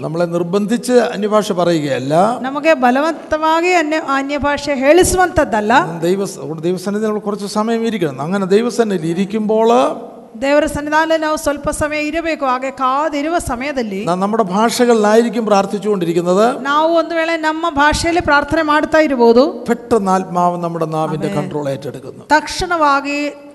[0.00, 2.14] നമ്മളെ നിർബന്ധിച്ച് അന്യഭാഷ പറയുകയല്ല
[2.46, 6.22] ನಮಗೆ ಬಲವಂತವಾಗಿ ಅನ್ಯ ಅನ್ಯ ಭಾಷೆ ಹೇಳಿಸುವಂಥದ್ದಲ್ಲ ദൈവ
[6.64, 9.70] ദൈവസന്നിധി നമ്മൾ കുറച്ച് സമയം ഇരിക്കണം അങ്ങനെ ദൈവസന്നിധി ഇരിക്കുമ്പോൾ
[10.42, 17.14] ದೇವರ ಸನ್ನಿಧಾನದಲ್ಲಿ ನಾವು ಸ್ವಲ್ಪ ಸಮಯ ಇರಬೇಕು ಹಾಗೆ ಕಾದಿರುವ ಸಮಯದಲ್ಲಿ നാം നമ്മുടെ ഭാഷകളിലായിരിക്കും പ്രാർത്ഥിച്ചുകൊണ്ടിരിക്കുന്നത് ನಾವು ಒಂದು
[17.14, 23.45] ವೇಳೆ ನಮ್ಮ ಭಾಷೆಯಲ್ಲಿ ಪ್ರಾರ್ಥನೆ ಮಾಡ್ತಾ ಇರಬಹುದು പെട്ടെന്ന് ആത്മാവ് നമ്മുടെ നാവിൻ്റെ കൺട്രോൾ ഏറ്റെടുക്കുന്നു ತಕ್ಷಣವಾಗಿ ತ-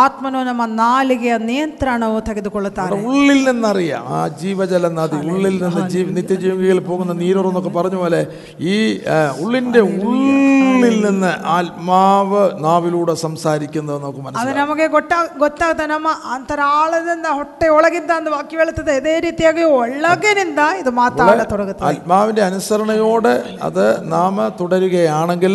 [0.00, 6.80] ಆತ್ಮನು ನಮ್ಮ ನಾಲಿಗೆಯ ನಿಯಂತ್ರಣವು ತೆಗೆದುಕೊಳ್ಳುತ್ತಾರೆ നമ്മുടെ ഉള്ളിൽ നിന്നറിയാം ആ ജീവജല നദി ഉള്ളിൽ നിന്ന് ജീവ നിത്യജീവികളിൽ
[6.86, 8.20] പോകുന്ന നീരുറന്നൊക്കെ പറഞ്ഞ പോലെ
[8.68, 8.76] ഈ
[9.08, 17.26] ആ, ഉള്ളിൻ്റെ ഉള്ളിൽ നിന്ന് ആത്മാവ് നാവിലൂടെ സംസാരിക്കുന്നത് നമുക്ക് ಅದು മനസ്സിലാവും ನಮಗೆ ಗೊತ್ತಾ ಗೊತ್ತಾಗುತ್ತೆ ನಮ್ಮ ಅಂತರಾಳದಿಂದ
[17.38, 20.48] ಹೊಟ್ಟೆ ಒಳಗಿಂದ ಒಂದು ವಾಕ್ಯ ಹೇಳುತ್ತದೆ ಅದೇ ರೀತಿಯಾಗಿ ಒಳಗಿನಿಂದ
[20.80, 23.32] ಇದು ಮಾತಾಡತೊಡಗುತ್ತದೆ ആത്മാവിൻ്റെ അനുസരണയോട്
[23.68, 23.84] അത്
[24.14, 24.26] നാം
[24.60, 25.54] തുടരുകയാണെങ്കിൽ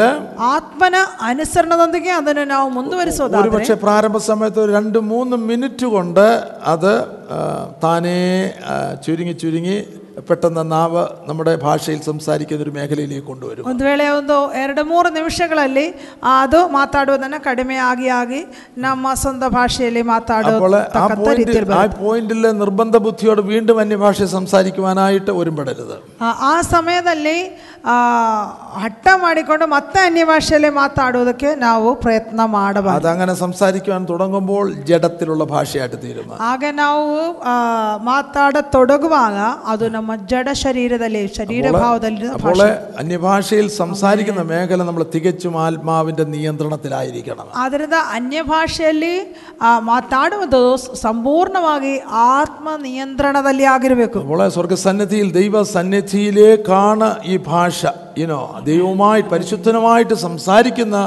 [0.51, 0.95] ಆತ್ಮನ
[1.29, 6.26] ಅನುಸರಣದೊಂದಿಗೆ ಅದನ್ನು ನಾವು ಮುಂದುವರಿಸೋದಾದ್ರೆ ഒരുപക്ഷെ പ്രാരംഭ സമയത്ത് ഒരു രണ്ട് മൂന്ന് മിനിറ്റ് കൊണ്ട്
[6.74, 6.92] അത്
[7.84, 8.18] താനേ
[9.06, 9.78] ചുരുങ്ങി ചുരുങ്ങി
[10.28, 13.62] പെട്ടെന്ന് നാവ് നമ്മുടെ ഭാഷയിൽ സംസാരിക്കുന്ന ഒരു മേഖലയിലേക്ക് കൊണ്ടുവരും.
[13.70, 15.84] ಒಂದು ವೇಳೆ ಒಂದು ಎರಡು ಮೂರು ನಿಮಿಷಗಳಲ್ಲಿ
[16.32, 18.40] ಅದು ಮಾತಾಡುವುದನ್ನು ಕಡಿಮೆ ಆಗಿ ಆಗಿ
[18.86, 20.02] ನಮ್ಮ ಸ್ವಂತ ಭಾಷೆಯಲ್ಲಿ
[20.50, 21.04] അപ്പോൾ ആ
[22.02, 25.96] പോയിന്റ് നിർബന്ധ ബുദ്ധിയോട് വീണ്ടും അന്യഭാഷ സംസാരിക്കുവാനായിട്ട് ഒരുമ്പെടരുത്.
[26.50, 27.38] ആ സമയത്തല്ലേ
[28.79, 32.21] ಹಠ ಮಾಡಿಕೊಂಡು ಮತ್ತೆ ಅನ್ಯ ಭಾಷೆಯಲ್ಲಿ ಮಾತಾಡುವುದಕ್ಕೆ ನಾವು ಪ್ರಯತ್ನ
[32.53, 37.03] ಮಾಡಬಾರದು അതങ്ങനെ സംസാരിക്കുവാൻ തുടങ്ങുമ്പോൾ ജഡത്തിലുള്ള ഭാഷയായിട്ട് തീരുന്നു ಆಗ ನಾವು
[37.45, 37.55] ಆ,
[38.09, 41.03] ಮಾತಾಡತೊಡಗುವಾಗ ಅದು ನಮ್ಮ ಜಡ ಶರೀರದಲ್ಲಿ
[41.37, 42.61] ಶರೀರ ಭಾವದಲ್ಲಿ അപ്പോൾ
[42.99, 44.13] അന്യഭാഷയിൽ സംസാരിക്കുന്ന
[44.49, 47.83] മേഖല നമ്മൾ തികച്ചും ആത്മാവിന്റെ നിയന്ത്രണത്തിലായിരിക്കണം ಆದ್ದರಿಂದ
[48.15, 49.13] ಅನ್ಯ ಭಾಷೆಯಲ್ಲಿ
[49.61, 50.63] ಆ, ಮಾತಾಡುವುದು
[51.05, 51.93] ಸಂಪೂರ್ಣವಾಗಿ
[52.31, 52.51] ಆತ್ಮ
[52.85, 56.91] ನಿಯಂತ್ರಣದಲ್ಲಿ ಆಗಿರಬೇಕು അപ്പോൾ സ്വർഗസന്നിധിയിൽ ദൈവ സന്നിധിയിലേക്കാണ്
[57.25, 57.68] ഈ ഭാഷ
[58.17, 60.97] ഇനോ ദൈവവുമായി പരിശുദ്ധനുമായിട്ട് സംസാരിക്കുന്ന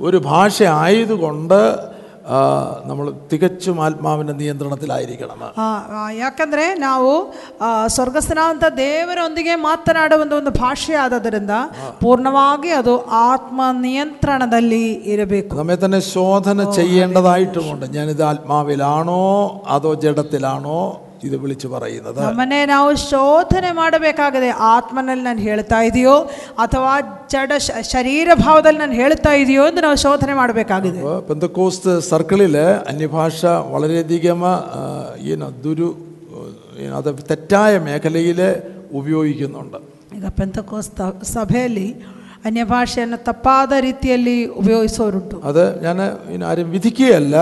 [0.00, 1.60] ഒരു ഭാഷ ആയതുകൊണ്ട്
[2.28, 2.38] ആ,
[2.86, 7.12] നമ്മൾ തികച്ചും ആത്മാവിന്റെ നിയന്ത്രണത്തിലായിരിക്കണം ಆ, ಆ, ಯಾಕಂದ್ರೆ ನಾವು
[7.60, 11.54] ಆ, ಸ್ವರ್ಗಸ್ಥನಾದಂಥ ದೇವರೊಂದಿಗೆ ಮಾತನಾಡುವ ಒಂದು ಒಂದು ಭಾಷೆ ಆದದರಿಂದ
[12.02, 19.22] ಪೂರ್ಣವಾಗಿ ಅದು ಆತ್ಮ ನಿಯಂತ್ರಣದಲ್ಲಿ ಇರಬೇಕು നമ്മെ തന്നെ ശോധന ചെയ്യേണ്ടതായിട്ടുമുണ്ട് ഞാനിത് ആത്മാവിലാണോ
[19.70, 20.80] അതോ ജഡത്തിലാണോ
[21.22, 26.16] ഇത് വിളിച്ചു പറയുന്നത് ನಮ್ಮನ್ನೇ ನಾವು ಶೋಧನೆ ಮಾಡಬೇಕಾಗಿದೆ ಆತ್ಮನಲ್ಲಿ ನಾನು ಹೇಳ್ತಾ ಇದೆಯೋ
[26.64, 26.92] ಅಥವಾ
[27.32, 32.56] ಜಡ ಶ- ಶರೀರ ಭಾವದಲ್ಲಿ ನಾನು ಹೇಳ್ತಾ ಇದೆಯೋ ಎಂದು ನಾವು ಶೋಧನೆ ಮಾಡಬೇಕಾಗಿದೆ അപ്പോൾ പെന്തക്കോസ്ത് സർക്കിളിൽ
[32.88, 33.40] അന്യഭാഷ
[33.72, 34.54] വളരെയധികം ആ,
[35.26, 35.88] ഈനോ ദുരു
[36.78, 38.40] ഈനോ, അത് തെറ്റായ മേഖലയിൽ
[38.92, 39.78] ഉപയോഗിക്കുന്നുണ്ട്
[40.16, 40.90] ಈಗ ಪೆಂತಕೋಸ್
[41.32, 41.88] ಸಭೆಯಲ್ಲಿ
[42.44, 45.96] ಅನ್ಯ ಭಾಷೆಯನ್ನು ತಪ್ಪಾದ ರೀತಿಯಲ್ಲಿ ಉಪಯೋಗಿಸೋರುಂಟು അത് ഞാൻ
[46.32, 47.36] ഈനോ, ആരും വിധിക്കുകയല്ല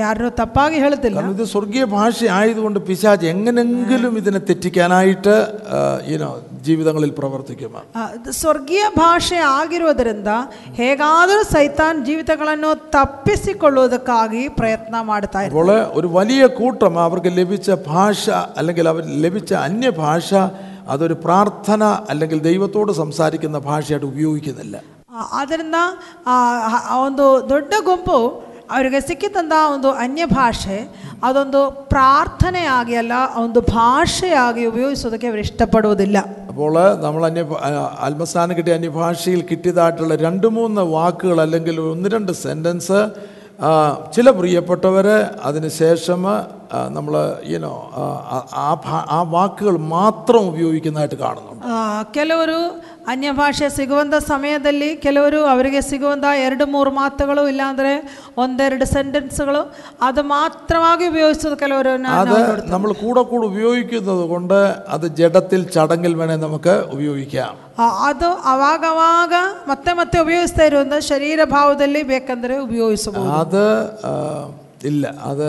[0.00, 5.36] ಯಾರನ್ನೂ ತಪ್ಪಾಗಿ ಹೇಳುತ್ತಿಲ್ಲ കാരണം ഇത് സ്വർഗീയ ഭാഷ ആയതുകൊണ്ട് പിശാജ് എങ്ങനെങ്കിലും ഇതിനെ തെറ്റിക്കാനായിട്ട്
[5.70, 5.78] ആ,
[6.12, 6.30] ഈനോ
[6.62, 10.28] ജീവിതങ്ങളിൽ പ്രവർത്തിക്കും ಆ, ಇದು ಸ್ವರ್ಗೀಯ ಭಾಷೆ ಆಗಿರುವುದರಿಂದ
[10.78, 18.22] ಹೇಗಾದರೂ ಸೈತಾನ್ ಜೀವಿತಗಳನ್ನು ತಪ್ಪಿಸಿಕೊಳ್ಳುವುದಕ್ಕಾಗಿ ಪ್ರಯತ್ನ ಮಾಡ್ತಾ ಇರ್ತಾರೆ അപ്പോൾ ഒരു വലിയ കൂട്ടം അവർക്ക് ലഭിച്ച ഭാഷ
[18.56, 20.30] അല്ലെങ്കിൽ അവർ ലഭിച്ച അന്യഭാഷ
[20.88, 24.76] അതൊരു പ്രാർത്ഥന അല്ലെങ്കിൽ ദൈവത്തോട് സംസാരിക്കുന്ന ഭാഷയായിട്ട് ഉപയോഗിക്കുന്നില്ല
[25.12, 25.76] ಆ, ಆದ್ದರಿಂದ
[26.26, 26.34] ಆ,
[26.72, 28.18] ಹ- ಆ ಒಂದು ದೊಡ್ಡ ಗುಂಪು
[28.70, 30.76] ಅವರಿಗೆ ಸಿಕ್ಕಿತಂದ ಒಂದು ಅನ್ಯ ಭಾಷೆ
[31.22, 31.60] ಅದೊಂದು
[31.92, 36.18] ಪ್ರಾರ್ಥನೆಯಾಗಿ ಅಲ್ಲ ಒಂದು ಭಾಷೆಯಾಗಿ ಉಪಯೋಗಿಸೋದಕ್ಕೆ ಅವರು ಇಷ್ಟಪಡುವುದಿಲ್ಲ
[36.50, 36.72] അപ്പോൾ
[37.02, 37.42] നമ്മൾ അന്യ
[38.02, 43.00] ആത്മസ്ഥാനം കിട്ടിയ അന്യഭാഷയിൽ കിട്ടിയതായിട്ടുള്ള രണ്ട് മൂന്ന് വാക്കുകൾ അല്ലെങ്കിൽ ഒന്ന് രണ്ട് സെൻറ്റൻസ്
[44.12, 45.06] ചില പ്രിയപ്പെട്ടവർ
[45.42, 46.20] അതിന് ശേഷം
[46.88, 47.14] നമ്മൾ
[47.46, 47.74] യുനോ
[48.60, 51.76] ആ ഭാ- ആ വാക്കുകൾ മാത്രം ഉപയോഗിക്കുന്നതായിട്ട് കാണുന്നുണ്ട് ಆ,
[52.14, 52.58] ಕೆಲವರು
[53.10, 56.10] ಅನ್ಯ ಭಾಷೆ ಸಿಗುವಂಥ ಸಮಯದಲ್ಲಿ ಕೆಲವರು ಅವರಿಗೆ ಸಿಗುವಂಥ
[56.42, 57.92] ಎರಡು ಮೂರು ಮಾತುಗಳು ಇಲ್ಲಾಂದರೆ
[58.42, 59.62] ಒಂದೆರಡು ಸೆಂಟೆನ್ಸ್ಗಳು
[60.06, 62.34] ಅದು ಮಾತ್ರವಾಗಿ ಉಪಯೋಗಿಸೋದು ಕೆಲವರು അത്
[62.70, 64.58] നമ്മൾ കൂടെ കൂടെ ഉപയോഗിക്കുന്നത് കൊണ്ട്
[64.94, 67.54] അത് ജഡത്തിൽ ചടങ്ങിൽ വേണേൽ നമുക്ക് ഉപയോഗിക്കാം
[68.06, 69.34] ಅದು ಅವಾಗವಾಗ
[69.68, 73.62] ಮತ್ತೆ ಮತ್ತೆ ಉಪಯೋಗಿಸ್ತಾ ಇರುವಂಥ ಶರೀರ ಭಾವದಲ್ಲಿ ಬೇಕಂದರೆ ಉಪಯೋಗಿಸಬಹುದು അത്
[74.06, 74.12] ആ,
[74.84, 75.46] ഇല്ല അത്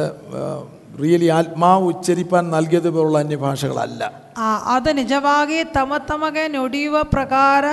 [1.00, 4.27] റിയലി ആത്മാവ് ഉച്ചരിപ്പാൻ നൽകിയത് പോലുള്ള അന്യഭാഷകളല്ല ಆ,
[4.74, 7.66] ಅದು ನಿಜವಾಗಿ ತಮ್ಮ ತಮಗೆ ನುಡಿಯುವ ಪ್ರಕಾರ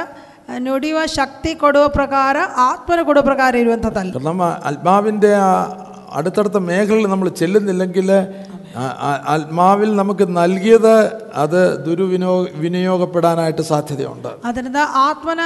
[0.61, 5.51] ನುಡಿಯುವ ಶಕ್ತಿ ಕೊಡುವ ಪ್ರಕಾರ ಆತ್ಮನ ಕೊಡುವ ಪ್ರಕಾರ ಇರುವಂಥದ್ದಲ್ಲ കാരണം ആത്മാവിൻ്റെ ആ
[6.13, 8.64] അടുത്തടുത്ത മേഖലയിൽ നമ്മൾ ചെല്ലുന്നില്ലെങ്കിൽ ആ- ആ-
[9.33, 10.95] ആത്മാവിൽ നമുക്ക് നൽകിയത്
[11.37, 12.29] അത് ദുരുവിനിയോഗ
[12.63, 15.43] വിനിയോഗപ്പെടാനായിട്ട് സാധ്യതയുണ്ട് ಅದರಿಂದ ಆತ್ಮನ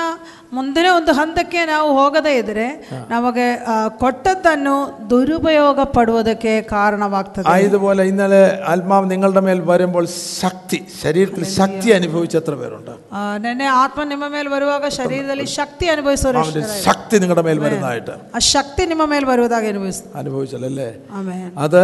[0.53, 2.67] ಮುಂದಿನ ಒಂದು ಹಂತಕ್ಕೆ ನಾವು ಹೋಗದೇ ಇದ್ದರೆ
[3.11, 4.75] ನಮಗೆ ಆ, ಕೊಟ್ಟದ್ದನ್ನು
[5.11, 5.63] ದುರುಪಯೋಗ
[5.95, 10.05] ಪಡುವುದಕ್ಕೆ ಕಾರಣವಾಗ್ತದೆ ആയതുപോലെ ഇന്നലെ ആത്മാവ് നിങ്ങളുടെ മേൽ വരുമ്പോൾ
[10.41, 16.41] ശക്തി ശരീരത്തിൽ ശക്തി അനുഭവിച്ച എത്ര പേരുണ്ട് ಆ, ನೆನ್ನೆ ಆತ್ಮ ನಿಮ್ಮ ಮೇಲೆ ಬರುವಾಗ ಶರೀರದಲ್ಲಿ ಶಕ್ತಿ ಅನುಭವಿಸೋರು
[16.43, 21.83] അവൻ്റെ ശക്തി നിങ്ങളുടെ മേൽ വരുന്നതായിട്ട് ಆ ಶಕ್ತಿ ನಿಮ್ಮ ಮೇಲೆ ಬರುವುದಾಗಿ ಅನುಭವಿಸ್ತದೆ അനുഭവിച്ചല്ലേ ಆಮೇಲೆ അത്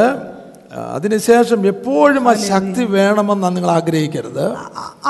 [0.74, 4.44] ആ, അതിനുശേഷം എപ്പോഴും ആ ശക്തി വേണമെന്ന് നിങ്ങൾ ആഗ്രഹിക്കരുത്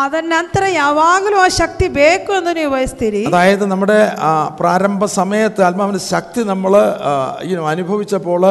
[0.02, 6.02] ಅದರ ನಂತರ ಯಾವಾಗಲೂ ಆ ಶಕ್ತಿ ಬೇಕು ಎಂದು ನೀವು ಬಯಸ್ತೀರಿ അതായത് നമ്മുടെ ആ, പ്രാരംഭ സമയത്ത് ആത്മാവിൻ്റെ
[6.08, 6.74] ശക്തി നമ്മൾ
[7.74, 8.44] അനുഭവിച്ചപ്പോൾ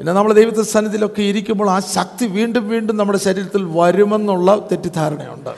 [0.00, 5.50] പിന്നെ നമ്മൾ ദൈവത്തെ സന്നിധിയിലൊക്കെ ഇരിക്കുമ്പോൾ ആ ശക്തി വീണ്ടും വീണ്ടും നമ്മുടെ ശരീരത്തിൽ വരുമെന്നുള്ള തെറ്റിദ്ധാരണയുണ്ട്.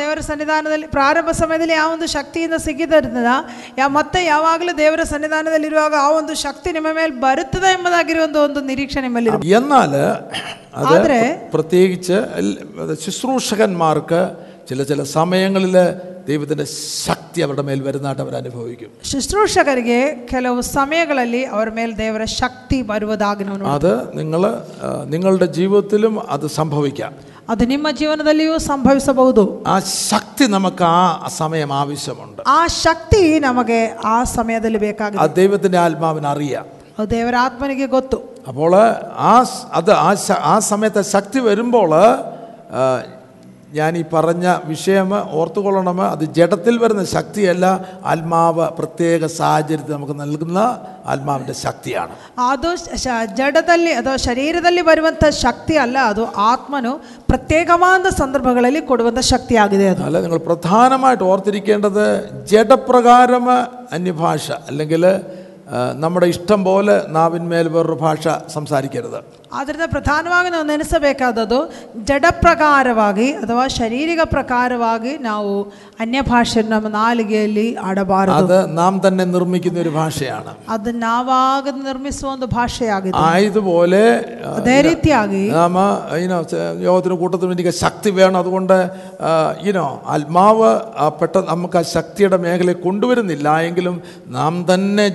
[0.00, 5.98] ദേവര സന്നിധാനത്തിൽ പ്രാരംഭ സമയത്തിൽ ആ ഒന്ന് ശക്തി എന്ന് സിഗി തരുന്നത് മൊത്തം യാവാകലും ദേവര സന്നിധാനത്തിൽ ഇരുവാകും
[6.00, 9.06] ആ ഒന്ന് ശക്തി നിമമേൽ വരുത്തത് എന്നതാഗ്രഹം തോന്നുന്നു നിരീക്ഷണ
[9.52, 9.94] എന്നാൽ
[11.54, 12.18] പ്രത്യേകിച്ച്
[13.04, 14.22] ശുശ്രൂഷകന്മാർക്ക്
[14.68, 15.76] ചില ചില സമയങ്ങളിൽ
[16.29, 16.65] ദൈവത്തിൻ്റെ
[17.05, 19.99] ശക്തി അവരുടെ മേൽ വരുന്നതായിട്ട് അവർ അനുഭവിക്കും ಶುಶ್ರೂಷಕರಿಗೆ
[20.31, 23.75] ಕೆಲವು ಸಮಯಗಳಲ್ಲಿ ಅವರ ಮೇಲೆ ದೇವರ ಶಕ್ತಿ ಬರುವುದಾಗಿ ನಾವು ನೋಡ್ತೀವಿ.
[23.77, 24.41] അത് നിങ്ങൾ
[25.11, 27.13] നിങ്ങളുടെ ജീവിതത്തിലും അത് സംഭവിക്കാം
[27.49, 31.03] ಅದು ನಿಮ್ಮ ಜೀವನದಲ್ಲಿಯೂ ಸಂಭವಿಸಬಹುದು ആ ശക്തി നമുക്ക് ആ
[31.35, 36.65] സമയം ആവശ്യമുണ്ട് ಆ ಶಕ್ತಿ ನಮಗೆ ಆ ಸಮಯದಲ್ಲಿ ಬೇಕಾಗಿದೆ അത് ദൈവത്തിൻ്റെ ആത്മാവിന് അറിയാം
[36.97, 38.17] ಅದು ದೇವರ ಆತ್ಮನಿಗೆ ಗೊತ್ತು
[38.49, 38.73] അപ്പോൾ
[39.25, 41.91] ആ സ്- അത് ആ ശ- ആ സമയത്ത് ശക്തി വരുമ്പോൾ
[42.73, 42.83] ആ,
[43.71, 47.65] ഞാൻ ഈ പറഞ്ഞ വിഷയം ഓർത്തുകൊള്ളണം അത് ജഡത്തിൽ വരുന്ന ശക്തിയല്ല
[48.11, 50.59] ആത്മാവ് പ്രത്യേക സാഹചര്യത്തിൽ നമുക്ക് നൽകുന്ന
[51.05, 52.13] ആത്മാവിൻ്റെ ശക്തിയാണ്
[52.45, 52.69] ಅದು
[53.03, 53.09] ಶ-
[53.39, 56.93] ಜಡದಲ್ಲಿ ಅಥವಾ ಶರೀರದಲ್ಲಿ ಬರುವಂಥ ಶಕ್ತಿ ಅಲ್ಲ ಅದು ಆತ್ಮನು
[57.29, 62.05] ಪ್ರತ್ಯೇಕವಾದ ಸಂದರ್ಭಗಳಲ್ಲಿ ಕೊಡುವಂಥ ಶಕ್ತಿಯಾಗಿದೆ ಅದು അല്ല നിങ്ങൾ പ്രധാനമായിട്ട് ഓർത്തിരിക്കേണ്ടത്
[62.55, 63.47] ജഡപ്രകാരം
[63.91, 65.17] അന്യഭാഷ അല്ലെങ്കിൽ ആ,
[66.01, 69.19] നമ്മുടെ ഇഷ്ടം പോലെ നാവിന്മേൽ വേറൊരു ഭാഷ സംസാരിക്കരുത്
[69.57, 71.59] ಆದ್ದರಿಂದ ಪ್ರಧಾನವಾಗಿ ನಾವು ನೆನೆಸಬೇಕಾದದ್ದು
[72.25, 75.51] ಜಡಪ್ರಕಾರವಾಗಿ ಅಥವಾ ಶಾರೀರಿಕ ಪ್ರಕಾರವಾಗಿ ನಾವು
[76.01, 82.47] ಅನ್ಯ ಭಾಷೆ ನಮ್ಮ ನಾಲಿಗೆಯಲ್ಲಿ ಆಡಬಾರದು അത് നാം തന്നെ നിർമ്മിക്കുന്ന ഒരു ഭാഷയാണ് ಅದು ನಾವಾಗ ನಿರ್ಮಿಸುವ ಒಂದು
[82.53, 84.03] ಭಾಷೆಯಾಗಿದೆ ആയതുപോലെ
[84.41, 85.77] ആ, ಅದೇ ರೀತಿಯಾಗಿ നാം
[86.21, 86.39] ഇനോ
[86.85, 88.77] യോഗത്തിന് കൂട്ടത്തിന് എനിക്ക് ശക്തി വേണം അതുകൊണ്ട്
[89.67, 93.97] ഇനോ ആത്മാവ് ആ, പെട്ടെന്ന് നമുക്ക് ആ ശക്തിയുടെ മേഖലയെ കൊണ്ടുവരുന്നില്ല എങ്കിലും
[94.35, 95.07] നാം തന്നെ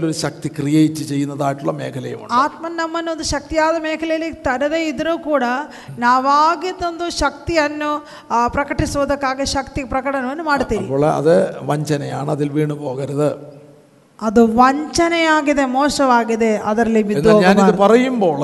[0.00, 5.44] ജഡത്തിലൊരു ശക്തി ക്രിയേറ്റ് ചെയ്യുന്നതായിട്ടുള്ള മേഖലയുമുണ്ട് ಆತ್ಮನ್ ನಮ್ಮನ್ನು ಒಂದು ಶಕ್ತಿಯಾದ ಮೇಖಲೆಯಲ್ಲಿ ತರದೇ ಇದ್ರೂ ಕೂಡ
[6.06, 7.90] ನಾವಾಗಿ ತಂದು ಶಕ್ತಿಯನ್ನು
[8.30, 11.34] ಆ, ಪ್ರಕಟಿಸುವುದಕ್ಕಾಗಿ ಶಕ್ತಿ ಪ್ರಕಟಣವನ್ನು ಮಾಡ್ತೀರಿ അപ്പോൾ അത്
[11.70, 13.28] വഞ്ചനയാണ് അതിൽ വീണു പോകരുത്
[14.20, 17.80] ಅದು ವಂಚನೆಯಾಗಿದೆ ಮೋಸವಾಗಿದೆ ಅದರಲ್ಲಿ ಬಿದ್ದು എന്നാൽ ഞാനിത് ಹೋಗಬಾರದು.
[17.82, 18.38] പറയുമ്പോൾ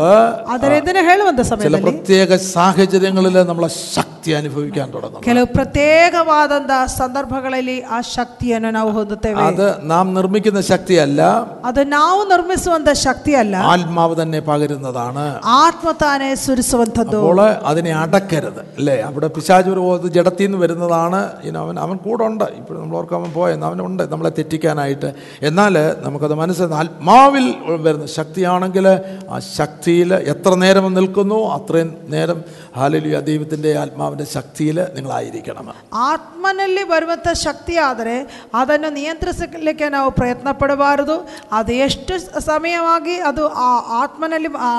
[0.52, 4.08] ಆದರೆ ಇದನ್ನು ಹೇಳುವಂತ ചില ಸಮಯದಲ್ಲಿ പ്രത്യേക സാഹചര്യങ്ങളിൽ നമ്മളെ ശക്തി
[4.38, 11.22] അനുഭവിക്കാൻ തുടങ്ങും ಕೆಲವು ಪ್ರತ್ಯೇಕವಾದಂತಹ ಸಂದರ್ಭಗಳಲ್ಲಿ ಆ ಶಕ್ತಿಯನ್ನು ನಾವು ಹೊಂದುತ್ತೇವೆ അത് നാം നിർമ്മിക്കുന്ന ശക്തിയല്ല
[11.64, 15.24] ಅದು ನಾವು ನಿರ್ಮಿಸುವಂತ ಶಕ್ತಿ ಅಲ್ಲ ആത്മാവ് തന്നെ പകരുന്നതാണ്
[15.58, 21.58] ಆತ್ಮ ತಾನೇ ಸುರಿಸುವಂಥದ್ದು അപ്പോൾ അതിനെ അടക്കരുത് അല്ലേ അവിടെ പിശാച് ഒരു ഇത് ജഡത്തിൽ നിന്ന് വരുന്നതാണ് ഇനി
[21.64, 25.10] അവൻ അവൻ കൂടെ ഉണ്ട് ഇപ്പോൾ നമ്മൾ ഓർക്കാൻ അവൻ പോയെന്ന് അവനുണ്ട് നമ്മളെ തെറ്റിക്കാനായിട്ട്
[25.42, 25.60] എന്നാൽ
[26.01, 27.45] നമുക്കത് മനസ്സിൽ ആത്മാവിൽ
[27.81, 28.85] വരുന്ന ശക്തിയാണെങ്കിൽ
[29.29, 31.39] ആ ശക്തിയിൽ എത്ര നേരം നിൽക്കുന്നു?
[31.55, 32.39] അത്രയും നേരം
[32.76, 35.68] ഹാലലിയ ദൈവത്തിൻ്റെ ആത്മാവിൻ്റെ ശക്തിയിൽ നിങ്ങളായിരിക്കണം
[36.06, 38.16] ಆತ್ಮನಲ್ಲಿ ಬರುವಂಥ ಶಕ್ತಿ ಆದರೆ
[38.54, 41.16] ಅದನ್ನು ನಿಯಂತ್ರಿಸಲಿಕ್ಕೆ ನಾವು ಪ್ರಯತ್ನ ಪಡಬಾರದು
[41.52, 42.14] ಅದು ಎಷ್ಟು
[42.48, 43.68] ಸಮಯವಾಗಿ ಅದು ಆ
[44.00, 44.72] ಆತ್ಮನಲ್ಲಿ ಆ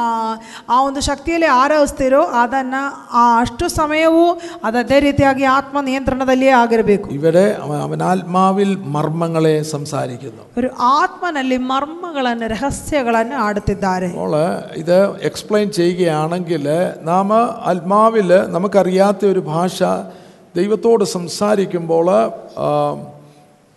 [0.70, 4.26] ಆ ಒಂದು ಶಕ್ತಿಯಲ್ಲಿ ಆರೈಸ್ತಿರೋ ಅದನ್ನು ಆ ಅಷ್ಟು ಸಮಯವೂ
[4.70, 13.38] ಅದೇ ರೀತಿಯಾಗಿ ಆತ್ಮ ನಿಯಂತ್ರಣದಲ್ಲಿಯೇ ಆಗಿರಬೇಕು ഇവരെ അവൻ അവൻ ആത്മാവിൽ മർമ്മങ്ങളെ സംസാരിക്കുന്നു ಅವರು ಆತ್ಮನಲ್ಲಿ ಮರ್ಮಗಳನ್ನು ರಹಸ್ಯಗಳನ್ನು
[13.44, 14.36] ಆಡುತ್ತಿದ್ದಾರೆ അപ്പോൾ
[14.78, 16.66] ഇത് എക്സ്പ്ലെയിൻ ചെയ്യുകയാണെങ്കിൽ
[17.06, 17.30] നാം
[17.89, 19.79] ആത്മാവിൽ നമുക്കറിയാത്ത ഒരു ഭാഷ
[20.57, 22.07] ദൈവത്തോട് സംസാരിക്കുമ്പോൾ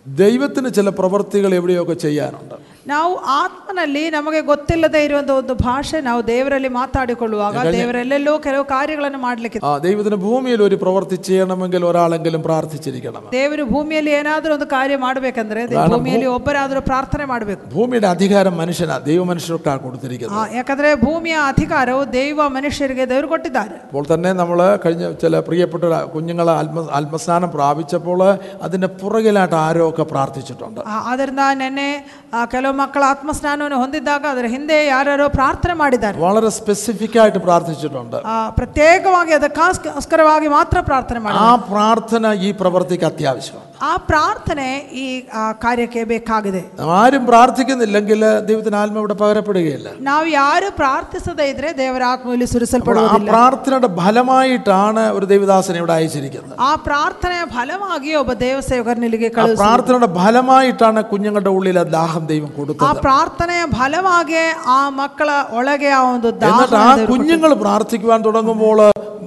[0.06, 2.56] ദൈവത്തിന് ചില പ്രവൃത്തികൾ എവിടെയൊക്കെ ചെയ്യാനുണ്ട്.
[2.85, 9.73] ನಾವು ಆತ್ಮನಲ್ಲಿ ನಮಗೆ ಗೊತ್ತಿಲ್ಲದೆ ಇರುವಂಥ ಒಂದು ಭಾಷೆ ನಾವು ದೇವರಲ್ಲಿ ಮಾತಾಡಿಕೊಳ್ಳುವಾಗ ದೇವರೆಲ್ಲೆಲ್ಲೋ ಕೆಲವು ಕಾರ್ಯಗಳನ್ನು ಮಾಡಲಿಕ್ಕೆ ആ
[9.85, 11.55] ദൈവത്തിന് ഭൂമിയിൽ ഒരു പ്രവൃത്തി ചെയ്യണമെങ്കിൽ
[11.89, 16.55] ഒരാളെങ്കിലും പ്രാർത്ഥിച്ചിരിക്കണം ದೇವರು ಭೂಮಿಯಲ್ಲಿ ಏನಾದರೂ ಒಂದು ಕಾರ್ಯ ಮಾಡಬೇಕಂದ್ರೆ ಭೂಮಿಯಲ್ಲಿ ಒಬ್ಬರಾದರೂ
[16.87, 21.75] ಪ್ರಾರ್ಥನೆ ಮಾಡಬೇಕು ഭൂമിയുടെ അധികാരം മനുഷ്യനാ ദൈവ മനുഷ്യർക്കാണ് കൊടുത്തിരിക്കുന്നത് ಯಾಕಂದ್ರೆ ಭೂಮಿಯ ಅಧಿಕಾರವು
[22.15, 22.25] ದೈವ
[22.55, 28.21] ಮನುಷ್ಯರಿಗೆ ದೇವರು ಕೊಟ್ಟಿದ್ದಾರೆ അപ്പോൾ തന്നെ നമ്മൾ കഴിഞ്ഞ ചില പ്രിയപ്പെട്ട കുഞ്ഞുങ്ങൾ ആത്മ ആത്മസ്നാനം പ്രാപിച്ചപ്പോൾ
[28.65, 31.89] അതിൻ്റെ പുറകിലായിട്ട് ആരോ ഒക്കെ പ്രാർത്ഥിച്ചിട്ടുണ്ട് ಆ, ಆದ್ದರಿಂದ ನಿನ್ನೆ
[32.31, 32.39] ಆ,
[32.71, 39.33] ಕೆಲವು ಮಕ್ಕಳ ಆತ್ಮಸ್ನಾನವನ್ನು ಹೊಂದಿದ್ದಾಗ ಅದರ ಹಿಂದೆ ಯಾರ್ಯಾರೋ ಪ್ರಾರ್ಥನೆ ಮಾಡಿದ್ದಾರೆ വളരെ സ്പെസിഫിക് ആയിട്ട് പ്രാർത്ഥിച്ചിട്ടുണ്ട് ಆ, ಪ್ರತ್ಯೇಕವಾಗಿ
[39.37, 45.03] ಅದಕ್ಕೋಸ್ಕರವಾಗಿ ಮಾತ್ರ ಪ್ರಾರ್ಥನೆ ಮಾಡಿ ആ പ്രാർത്ഥന ഈ പ്രവൃത്തിക്ക് അത്യാവശ്യമാണ് ಆ ಪ್ರಾರ್ಥನೆ ಈ
[45.33, 46.61] ಆ, ಕಾರ್ಯಕ್ಕೆ ಬೇಕಾಗಿದೆ
[46.95, 53.29] ആരും പ്രാർത്ഥിക്കുന്നില്ലെങ്കിൽ ദൈവത്തിന് ആത്മ ഇവിടെ പകരപ്പെടുകയില്ല ನಾವು ಯಾರು ಪ್ರಾರ್ಥಿಸದೇ ಇದ್ರೆ ದೇವರ ಆತ್ಮದಲ್ಲಿ അപ്പോൾ ആ ಸುರಿಸಲ್ಪಡುವುದಿಲ್ಲ
[53.31, 61.03] പ്രാർത്ഥനയുടെ ഫലമായിട്ടാണ് ഒരു ദൈവദാസനെ ഇവിടെ അയച്ചിരിക്കുന്നത് ಆ ಪ್ರಾರ್ಥನೆಯ ಫಲವಾಗಿ ಒಬ್ಬ ದೇವಸೇವಕರನಿಗೆ ആ ಕಳುಹಿಸಿ പ്രാർത്ഥനയുടെ ഫലമായിട്ടാണ്
[61.11, 66.75] കുഞ്ഞുങ്ങളുടെ ഉള്ളിൽ ആ ദാഹം ദൈവം ಆ കൊടുത്തത് ಪ್ರಾರ್ಥನೆಯ ಫಲವಾಗಿ ಆ ಮಕ್ಕಳ ಒಳಗೆ ಆ ಒಂದು എന്നിട്ട്
[66.75, 68.79] ആ ದಾಹ കുഞ്ഞുങ്ങൾ പ്രാർത്ഥിക്കുവാൻ തുടങ്ങുമ്പോൾ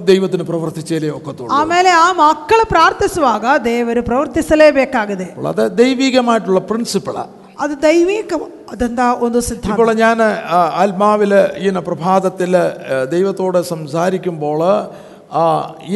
[0.05, 8.33] ദൈവത്തിന് പ്രവർത്തിച്ചേലേ ഒക്കത്തുള്ളൂ ಆಮೇಲೆ ಆ ಮಕ್ಕಳು ಪ್ರಾರ್ಥಿಸುವಾಗ ದೇವರು ಪ್ರವರ್ತಿಸಲೇಬೇಕಾಗಿದೆ അപ്പോൾ അത് ദൈവികമായിട്ടുള്ള പ്രിൻസിപ്പിളാണ് ಅದು ದೈವಿಕ
[8.71, 10.17] ಆದಂತ ಒಂದು ಸಿದ್ಧಾಂತ ഇപ്പോൾ ഞാൻ
[10.77, 12.53] ആത്മാവിൽ ഇങ്ങനെ പ്രഭാതത്തിൽ
[13.11, 14.73] ദൈവത്തോട് സംസാരിക്കുമ്പോൾ ആ,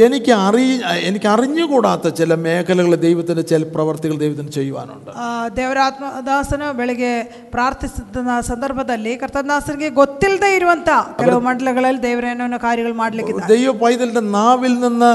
[0.05, 0.65] എനിക്ക് അറി
[1.03, 5.25] എനിക്ക് അറിഞ്ഞുകൂടാത്ത ചില മേഖലകൾ ദൈവത്തിൻ്റെ ചില പ്രവർത്തികൾ ദൈവത്തിന് ചെയ്യുവാനുണ്ട് ಆ,
[5.59, 7.11] ದೇವರಾತ್ಮದಾಸನು ಬೆಳಿಗ್ಗೆ
[7.55, 8.15] ಪ್ರಾರ್ಥಿಸಿದ
[8.47, 12.23] ಸಂದರ್ಭದಲ್ಲಿ ಕರ್ತದಾಸನಿಗೆ ಗೊತ್ತಿಲ್ಲದೆ ಇರುವಂತ ಕೆಲವು ಮಂಡಲಗಳಲ್ಲಿ ದೇವರೇನೋ
[12.65, 15.11] ಕಾರ್ಯಗಳು ಮಾಡ್ಲಿಕ್ಕಿದ್ದಾರೆ ദൈവ പൈതലിൻ്റെ നാവിൽ നിന്ന്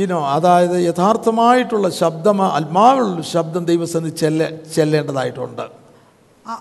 [0.00, 4.42] ഈനോ അതായത് യഥാർത്ഥമായിട്ടുള്ള ശബ്ദം ആത്മാവിലുള്ള ശബ്ദം ദൈവസന്ധി ചെല്ല
[4.76, 5.72] ചെല്ലേണ്ടതായിട്ടുണ്ട് ಆ-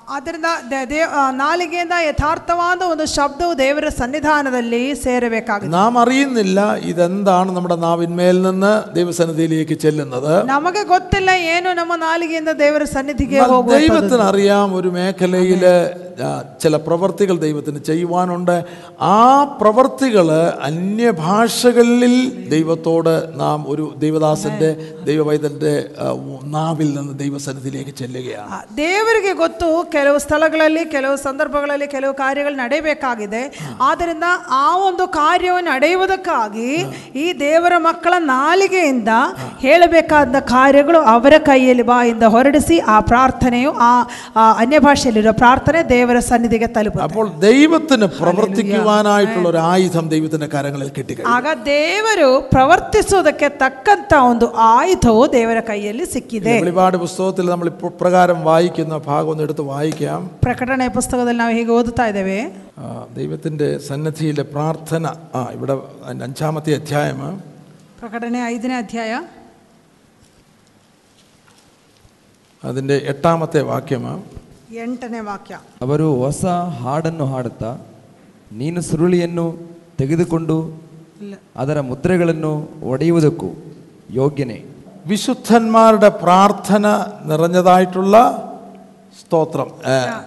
[0.09, 7.77] ಆದ್ದರಿಂದ ದೇ- ದೇ- ಆ, ನಾಲಿಗೆಯಿಂದ ಯಥಾರ್ಥವಾದ ಒಂದು ಶಬ್ದವು ದೇವರ ಸನ್ನಿಧಾನದಲ್ಲಿ ಸೇರಬೇಕಾಗಿದೆ നാം അറിയുന്നില്ല ഇതെന്താണ് നമ്മുടെ
[7.83, 13.93] നാവിന്മേൽ നിന്ന് ദൈവസന്നിധിയിലേക്ക് ചെല്ലുന്നത് ನಮಗೆ ಗೊತ್ತಿಲ್ಲ ಏನು ನಮ್ಮ ನಾಲಿಗೆಯಿಂದ ದೇವರ ಸನ್ನಿಧಿಗೆ എന്നാൽ ಹೋಗುವಂಥದ್ದು.
[13.93, 15.63] ദൈവത്തിന് അറിയാം ഒരു മേഖലയിൽ
[16.59, 18.53] ചില പ്രവർത്തികൾ ദൈവത്തിന് ചെയ്യുവാനുണ്ട്
[19.07, 19.17] ആ
[19.59, 20.27] പ്രവർത്തികൾ
[20.67, 22.13] അന്യഭാഷകളിൽ
[22.49, 24.69] ദൈവത്തോട് നാം ഒരു ദൈവദാസന്റെ
[25.05, 26.07] ദൈവവൈതന്റെ ആ,
[26.55, 33.43] നാവിൽ നിന്ന് ദൈവസന്നിധിയിലേക്ക് ചെല്ലുകയാണ് ಆ, ದೇವರಿಗೆ ಗೊತ್ತು ಕೆಲವು ಸ್ಥಳಗಳಲ್ಲಿ ಕೆಲವು ಸಂದರ್ಭಗಳಲ್ಲಿ ಕೆಲವು ಕಾರ್ಯಗಳು ನಡೆಯಬೇಕಾಗಿದೆ
[33.89, 36.69] ಆದ್ದರಿಂದ ಆ ಒಂದು ಕಾರ್ಯವನ್ನು ನಡೆಯುವುದಕ್ಕಾಗಿ
[37.17, 39.11] ಈ ದೇವರ ಮಕ್ಕಳ ನಾಲಿಗೆಯಿಂದ
[39.65, 43.91] ಹೇಳಬೇಕಾದ ಕಾರ್ಯಗಳು ಅವರ ಕೈಯಲ್ಲಿ ಬಾಯಿಂದ ಹೊರಡಿಸಿ ಆ ಪ್ರಾರ್ಥನೆಯು ಆ
[44.37, 45.63] ಆ ಅನ್ಯ ಭಾಷೆಯಲ್ಲಿರೋ ಪ್ರಾರ್ಥನೆ
[45.95, 53.31] ದೇವರ ದೇವರ ಸನ್ನಿಧಿಗೆ ತಲುಪುತ್ತೆ അപ്പോൾ ദൈവത്തിന് പ്രവർത്തിക്കുവാനായിട്ടുള്ള ഒരു ആയുധം ദൈവത്തിന്റെ കരങ്ങളിൽ കിട്ടിക്കഴിഞ്ഞു ಆಗ ದೇವರು ಪ್ರವರ್ತಿಸುವುದಕ್ಕೆ
[53.61, 53.93] ತಕ್ಕಂತ
[54.29, 58.73] ಒಂದು ಆಯುಧವು ದೇವರ ಕೈಯಲ್ಲಿ ಸಿಕ್ಕಿದೆ വെളിപാട് പുസ്തകത്തിൽ നമ്മൾ ഇപ്പോൾ പ്രകാരം വായിക്കുന്ന
[59.07, 62.39] ഭാഗം ഒന്ന് എടുത്ത് വായിക്കാം ಪ್ರಕಟಣೆ ಪುಸ್ತಕದಲ್ಲಿ ನಾವು ಹೀಗೆ ಓದುತ್ತಾ ಇದ್ದೇವೆ
[62.77, 67.19] ആ, ദൈവത്തിന്റെ സന്നദ്ധിയിലെ പ്രാർത്ഥന ആ ഇവിടെ അതിന്റെ അഞ്ചാമത്തെ അധ്യായം
[67.99, 69.13] ಪ್ರಕಟಣೆ ಐದನೇ ಅಧ್ಯಾಯ
[72.63, 74.21] അതിന്റെ എട്ടാമത്തെ വാക്യമാണ്
[74.70, 75.54] ಎಂಟನೇ ವಾಕ್ಯ.
[75.82, 76.44] ಅವರು ಹೊಸ
[76.80, 77.70] ಹಾಡನ್ನು ಹಾಡುತ್ತಾ
[78.52, 79.46] ನೀನು ಸುರುಳಿಯನ್ನು
[79.98, 80.56] ತೆಗೆದುಕೊಂಡು
[81.56, 82.52] ಅದರ ಮುದ್ರೆಗಳನ್ನು
[82.82, 83.50] ಒಡೆಯುವುದಕ್ಕೂ
[84.10, 84.58] യോഗ്യനെ
[85.06, 86.86] വിശുദ്ധന്മാരുടെ പ്രാർത്ഥന
[87.24, 88.16] നിറഞ്ഞതായിട്ടുള്ള
[89.20, 89.68] സ്തോത്രം.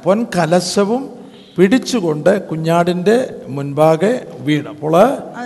[0.04, 1.04] പൊൻകലശവും
[1.56, 4.14] പിടിച്ചുകൊണ്ട് കുഞ്ഞാടിന്റെ മുൻപാകെ
[4.46, 4.96] വീണപ്പോൾ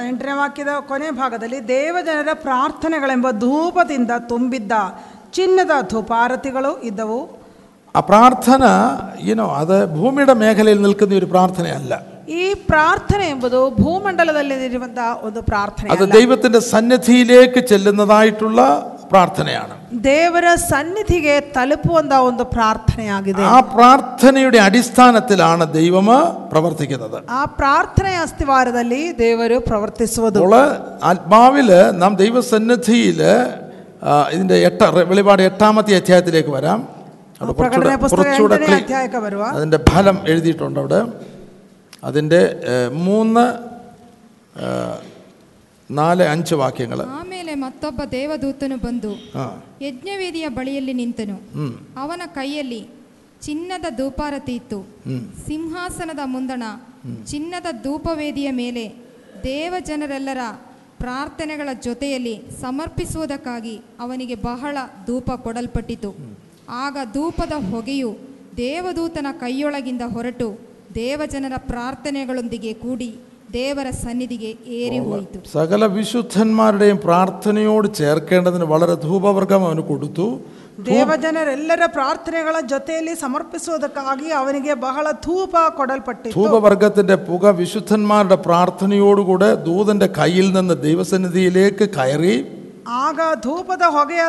[0.07, 4.71] ಎಂಟನೇ ವಾಕ್ಯದ ಕೊನೆ ಭಾಗದಲ್ಲಿ ದೇವಜನರ ಪ್ರಾರ್ಥನೆಗಳೆಂಬ ಧೂಪದಿಂದ ತುಂಬಿದ್ದ
[5.33, 7.36] ಚಿನ್ನದ ಧೂಪಾರತಿಗಳು ಇದ್ದವು
[7.96, 8.64] ആ പ്രാർത്ഥന
[9.24, 11.94] യുനോ അത് ഭൂമിയുടെ മേഖലയിൽ നിൽക്കുന്ന ഒരു പ്രാർത്ഥനയല്ല
[12.36, 18.60] ಈ ಪ್ರಾರ್ಥನೆ ಎಂಬುದು ಭೂಮಂಡಲದಲ್ಲಿರುವಂತಹ ಒಂದು ಪ್ರಾರ್ಥನೆ അത് ദൈവത്തിന്റെ സന്നിധിയിലേക്ക് ചെല്ലുന്നതായിട്ടുള്ള
[19.08, 26.08] പ്രാർത്ഥനയാണ് ದೇವರ ಸನ್ನಿಧಿಗೆ ತಲುಪುವಂತಹ ಒಂದು ಪ್ರಾರ್ಥನೆಯಾಗಿದೆ ആ പ്രാർത്ഥനയുടെ അടിസ്ഥാനത്തിലാണ് ദൈവം
[26.52, 30.56] പ്രവർത്തിക്കുന്നത് ಆ ಪ್ರಾರ್ಥನೆಯ ಅಸ್ತಿವಾರದಲ್ಲಿ ದೇವರು ಪ್ರವರ್ತಿಸುವುದು അപ്പോൾ
[31.10, 33.32] ആത്മാവില് നാം ദൈവസന്നിധിയില്
[34.02, 36.80] ആ, ഇതിന്റെ എട്ട വെളിപാട് എട്ടാമത്തെ അധ്യായത്തിലേക്ക് വരാം
[37.40, 41.00] അവിടെ ಪ್ರಕಟಣೆ കുറച്ചുകൂടെ ಪುಸ್ತಕ കുറച്ചുകൂടെ ಎಂಟನೇ clear- ಅಧ್ಯಾಯಕ್ಕೆ ಬರುವ അതിന്റെ ഫലം എഴുതിയിട്ടുണ്ട് അവിടെ
[42.02, 43.44] അതിന്റെ ഏ, മൂന്ന്
[44.58, 44.68] ഏ,
[45.90, 49.44] നാല് അഞ്ച് വാക്യങ്ങൾ ಆಮೇಲೆ ಮತ್ತೊಬ್ಬ ದೇವದೂತನು ಬಂದು ആ
[49.82, 52.82] ಯಜ್ಞವೇದಿಯ ಬಳಿಯಲ್ಲಿ ನಿಂತನು ഉം, ಅವನ ಕೈಯಲ್ಲಿ
[53.42, 55.22] ಚಿನ್ನದ ಧೂಪಾರತಿ ಇತ್ತು ഉം.
[55.46, 56.64] ಸಿಂಹಾಸನದ ಮುಂದಣ
[57.26, 58.84] ಚಿನ್ನದ ಧೂಪವೇದಿಯ ಮೇಲೆ
[59.46, 60.42] ದೇವಜನರೆಲ್ಲರ
[61.00, 66.10] ಪ್ರಾರ್ಥನೆಗಳ ಜೊತೆಯಲ್ಲಿ ಸಮರ್ಪಿಸುವುದಕ್ಕಾಗಿ ಅವನಿಗೆ ಬಹಳ ಧೂಪ ಕೊಡಲ್ಪಟ್ಟಿತು
[66.78, 68.12] ಆಗ ಧೂಪದ ಹೊಗೆಯು
[68.58, 70.48] ದೇವದೂತನ ಕೈಯೊಳಗಿಂದ ಹೊರಟು
[70.96, 73.10] ದೇವಜನರ ಪ್ರಾರ್ಥನೆಗಳೊಂದಿಗೆ ಕೂಡಿ
[73.54, 80.26] ದೇವರ ಸನ್ನಿಧಿಗೆ ಏರಿ ಹೋಯಿತು സകല വിശുദ്ധന്മാരുടെയും പ്രാർത്ഥനയോട് ചേർക്കേണ്ടതിന് വളരെ ധൂപവർഗം അവന് കൊടുത്തു
[80.86, 90.76] ದೇವಜನರೆಲ್ಲರ ಪ್ರಾರ್ಥನೆಗಳ ಜೊತೆಯಲ್ಲಿ ಸಮರ್ಪಿಸುವುದಕ್ಕಾಗಿ ಅವನಿಗೆ ಬಹಳ ಧೂಪ ಕೊಡಲ್ಪಟ್ಟಿತ್ತು ധൂപവർഗത്തിന്റെ പുക വിശുദ്ധന്മാരുടെ പ്രാർത്ഥനയോടുകൂടെ ദൂതന്റെ കയ്യിൽ നിന്ന്
[90.82, 92.34] ദൈവസന്നിധിയിലേക്ക് കയറി
[92.98, 94.22] ಆಗ ಧೂಪದ ಹೊಗೆಯ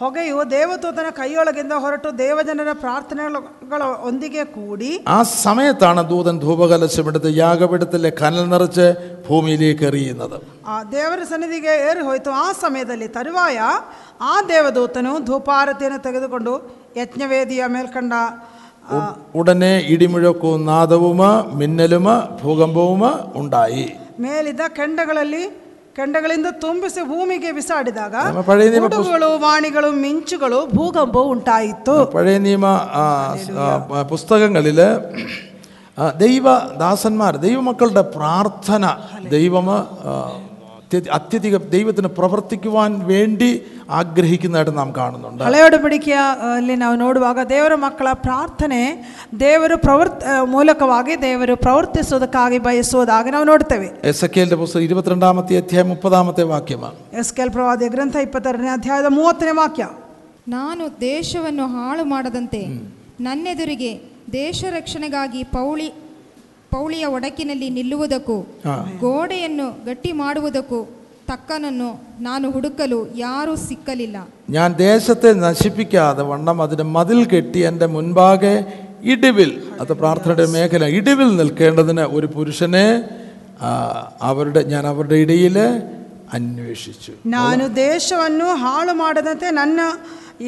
[0.00, 8.86] ಹೊಗೆಯು ದೇವದೂತನ ಕೈಯೊಳಗಿಂದ ಹೊರಟು ದೇವಜನರ ಪ್ರಾರ್ಥನೆಗಳ ಒಂದಿಗೆ ಕೂಡಿ ആ സമയത്താണ് ദൂതൻ ധൂപകലശമെടുത്ത് യാഗപീഠത്തിലെ കനൽ നിറച്ച്
[9.28, 10.36] ഭൂമിയിലേക്ക് എറിയുന്നത്
[10.68, 13.60] ಆ ದೇವರ ಸನ್ನಿಧಿಗೆ ಏರಿ ಹೋಯಿತು ಆ ಸಮಯದಲ್ಲಿ ತರುವಾಯ
[14.26, 16.54] ಆ ದೇವದೂತನು ಧೂಪಾರತಿಯನ್ನು ತೆಗೆದುಕೊಂಡು
[16.96, 18.14] ಯಜ್ಞವೇದಿಯ ಮೇಲ್ಕಂಡ
[18.90, 19.00] ಆ,
[19.34, 21.20] ഉടനെ ഇടിമുഴക്കവും നാദവും
[21.58, 22.06] മിന്നലും
[22.40, 23.02] ഭൂകമ്പവും
[23.36, 23.84] ഉണ്ടായി
[24.20, 25.42] ಮೇಲಿದ್ದ ಕೆಂಡಗಳಲ್ಲಿ
[25.96, 32.66] ಕೆಂಡಗಳಿಂದ ತುಂಬಿಸಿ ಭೂಮಿಗೆ ಬಿಸಾಡಿದಾಗ ನಮ್ಮ ಪಳೆಯ ನಿಯಮ ಪುಸ್- ಗುಡುಗುಗಳು ವಾಣಿಗಳು ಮಿಂಚುಗಳು ಭೂಕಂಪವು ಉಂಟಾಯಿತು പഴയ നിയമ
[32.96, 33.04] ആ,
[33.58, 34.88] ആ, പുസ്തകങ്ങളില്
[35.98, 38.84] ആ, ദൈവദാസന്മാർ ദൈവമക്കളുടെ പ്രാർത്ഥന
[39.30, 40.53] ദൈവം ആ, അത്യ-
[41.14, 43.48] അത്യധികം ദൈവത്തിന് പ്രവർത്തിക്കുവാൻ വേണ്ടി
[43.98, 46.18] ആഗ്രഹിക്കുന്നതായിട്ട് നാം കാണുന്നുണ്ട് ಹಳೆಯ ಒಡಂಬಡಿಕೆಯ
[46.50, 48.80] ಅಲ್ಲಿ ನಾವು ನೋಡುವಾಗ ದೇವರ ಮಕ್ಕಳ ಪ್ರಾರ್ಥನೆ
[49.40, 55.88] ದೇವರು ಪ್ರವರ್ತ ಆ, ಮೂಲಕವಾಗಿ ದೇವರು ಪ್ರವರ್ತಿಸುವುದಕ್ಕಾಗಿ ಬಯಸುವುದಾಗಿ ನಾವು ನೋಡ್ತೇವೆ എസ് എ കെന്റെ പുസ്തകം ഇരുപത്തിരണ്ടാമത്തെ അധ്യായം
[55.92, 59.86] മുപ്പതാമത്തെ വാക്യമാണ് ಎಸ್ ಕೆಲ್ ಪ್ರವಾದಿಯ ಗ್ರಂಥ ಇಪ್ಪತ್ತೆರಡನೇ ಅಧ್ಯಾಯದ ಮೂವತ್ತನೇ ವಾಕ್ಯ
[60.50, 62.62] ನಾನು ದೇಶವನ್ನು ಹಾಳು ಮಾಡದಂತೆ
[63.20, 63.92] ನನ್ನೆದುರಿಗೆ
[64.34, 65.88] ದೇಶ ರಕ್ಷಣೆಗಾಗಿ ಪೌಳಿ
[66.74, 68.36] ಪೌಳಿಯ ಒಡಕಿನಲ್ಲಿ ನಿಲ್ಲುವುದಕ್ಕೂ
[69.00, 70.80] ಗೋಡೆಯನ್ನು ಗಟ್ಟಿ ಮಾಡುವುದಕ್ಕೂ
[71.28, 71.88] ತಕ್ಕನನ್ನು
[72.22, 74.18] ನಾನು ಹುಡುಕಲು ಯಾರೂ ಸಿಕ್ಕಲಿಲ್ಲ
[74.50, 78.54] ഞാൻ ദേശത്തെ നശിപ്പിക്കാതെ വണ്ണം അതിന് മതിൽ കെട്ടി എൻ്റെ മുൻപാകെ
[79.12, 79.50] ഇടിവിൽ
[79.80, 82.86] അത് പ്രാർത്ഥനയുടെ മേഖല ഇടിവിൽ നിൽക്കേണ്ടതിന് ഒരു പുരുഷനെ
[83.60, 83.70] ആ,
[84.22, 85.56] അവരുടെ ഞാൻ അവരുടെ ഇടയിൽ
[86.34, 89.80] അന്വേഷിച്ചു ನಾನು ದೇಶವನ್ನು ಹಾಳು ಮಾಡದಂತೆ ನನ್ನ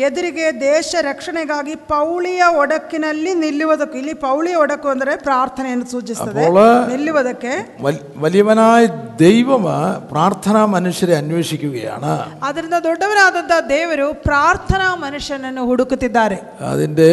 [0.02, 7.52] ಎದುರಿಗೆ ದೇಶ ರಕ್ಷಣೆಗಾಗಿ ಪೌಳಿಯ ಒಡಕಿನಲ್ಲಿ ನಿಲ್ಲುವುದಕ್ಕೂ ಇಲ್ಲಿ ಪೌಳಿಯ ಒಡಕು ಅಂದರೆ ಪ್ರಾರ್ಥನೆಯನ್ನು ಸೂಚಿಸುತ್ತದೆ അപ്പോൾ ನಿಲ್ಲುವುದಕ್ಕೆ
[7.82, 8.82] വൽ- വലിയവനായ
[9.20, 9.64] ദൈവം
[10.10, 16.38] പ്രാർത്ഥനാ മനുഷ്യരെ അന്വേഷിക്കുകയാണ് ಅದರಿಂದ ದೊಡ್ಡವನಾದಂಥ ದೇವರು ಪ್ರಾರ್ಥನಾ ಮನುಷ್ಯನನ್ನು ಹುಡುಕುತ್ತಿದ್ದಾರೆ
[16.70, 17.10] അതിൻ്റെ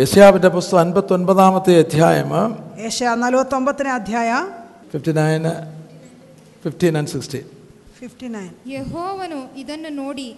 [0.00, 2.30] യശയാവിൻ്റെ പുസ്തകം അൻപത്തി ഒൻപതാമത്തെ അധ്യായം
[2.82, 4.30] ಯಶ ನಲವತ್ತೊಂಬತ್ತನೇ ಅಧ್ಯಾಯ
[4.92, 5.44] fifty nine
[6.64, 7.44] fifteen and sixteen
[8.00, 10.28] fifty nine ಯೆಹೋವನು ಇದನ್ನು ನೋಡಿ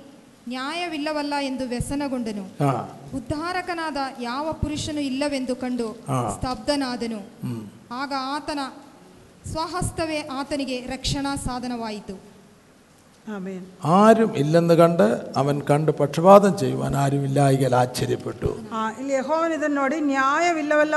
[0.49, 2.71] ನ್ಯಾಯವಿಲ್ಲವಲ್ಲ ಎಂದು ವ್ಯಸನಗೊಂಡನು ആ
[3.15, 6.19] ಉದ್ಧಾರಕನಾದ ಯಾವ ಪುರುಷನು ಇಲ್ಲವೆಂದು ಕಂಡು ಆ.
[6.33, 7.21] ಸ್ತಬ್ಧನಾದನು
[7.95, 8.61] ಆಗ ಆತನ
[9.53, 12.15] ಸ್ವಹಸ್ತವೇ ಆತನಿಗೆ ರಕ್ಷಣಾ ಸಾಧನವಾಯಿತು
[13.29, 13.65] ಆಮೇನ್
[13.97, 15.05] ആരും ഇല്ലെന്ന് കണ്ട്
[15.37, 20.97] അവൻ കണ്ട് പക്ഷപാതം ചെയ്യുവാൻ ആരും ഇല്ലായികൽ ആശ്ചര്യപ്പെട്ടു ಆ, ಇಲ್ಲಿ ಯೆಹೋವನು ಇದನ್ನು ನೋಡಿ ನ್ಯಾಯವಿಲ್ಲವಲ್ಲ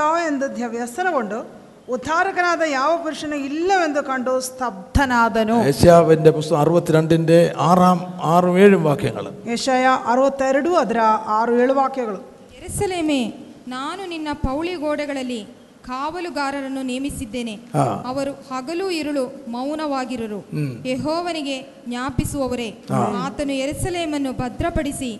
[1.82, 8.82] ಎಂದು ಧ್ಯ- ವ್ಯಸನಗೊಂಡು ಉದ್ಧಾರಕನಾದ ಯಾವ ಪುರುಷನು ಇಲ್ಲವೆಂದು ಕಂಡು ಸ್ತಬ್ಧನಾದನು ഏഷ്യാവിൻ്റെ പുസ്തകം അറുപത്തിരണ്ടിൻ്റെ ആറാം ആറും ഏഴും
[8.84, 11.00] വാക്യങ്ങൾ ಯಶಯ ಅರವತ್ತೆರಡು ಅದರ
[11.36, 12.20] ಆರು ಏಳು ವಾಕ್ಯಗಳು
[12.58, 13.20] ಎರುಸಲೇಮೇ
[13.68, 15.40] ನಾನು ನಿನ್ನ ಪೌಳಿ ಗೋಡೆಗಳಲ್ಲಿ
[15.88, 17.84] ಕಾವಲುಗಾರರನ್ನು ನೇಮಿಸಿದ್ದೇನೆ ಆ.
[18.04, 20.40] ಅವರು ಹಗಲು ಇರುಳು ಮೌನವಾಗಿರುವರು
[20.86, 21.56] ಯೆಹೋವನಿಗೆ
[21.88, 22.68] ಜ್ಞಾಪಿಸುವವರೇ
[23.20, 25.10] ಆತನು ಎರುಸಲೇಮನ್ನು ಭದ್ರಪಡಿಸಿ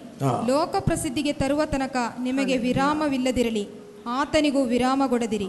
[0.46, 3.64] ಲೋಕ ಪ್ರಸಿದ್ಧಿಗೆ ತರುವ ತನಕ ನಿಮಗೆ ವಿರಾಮವಿಲ್ಲದಿರಲಿ
[4.07, 5.47] ಆತನಿಗೂ ವಿರಾಮ ಕೊಡದಿರಿ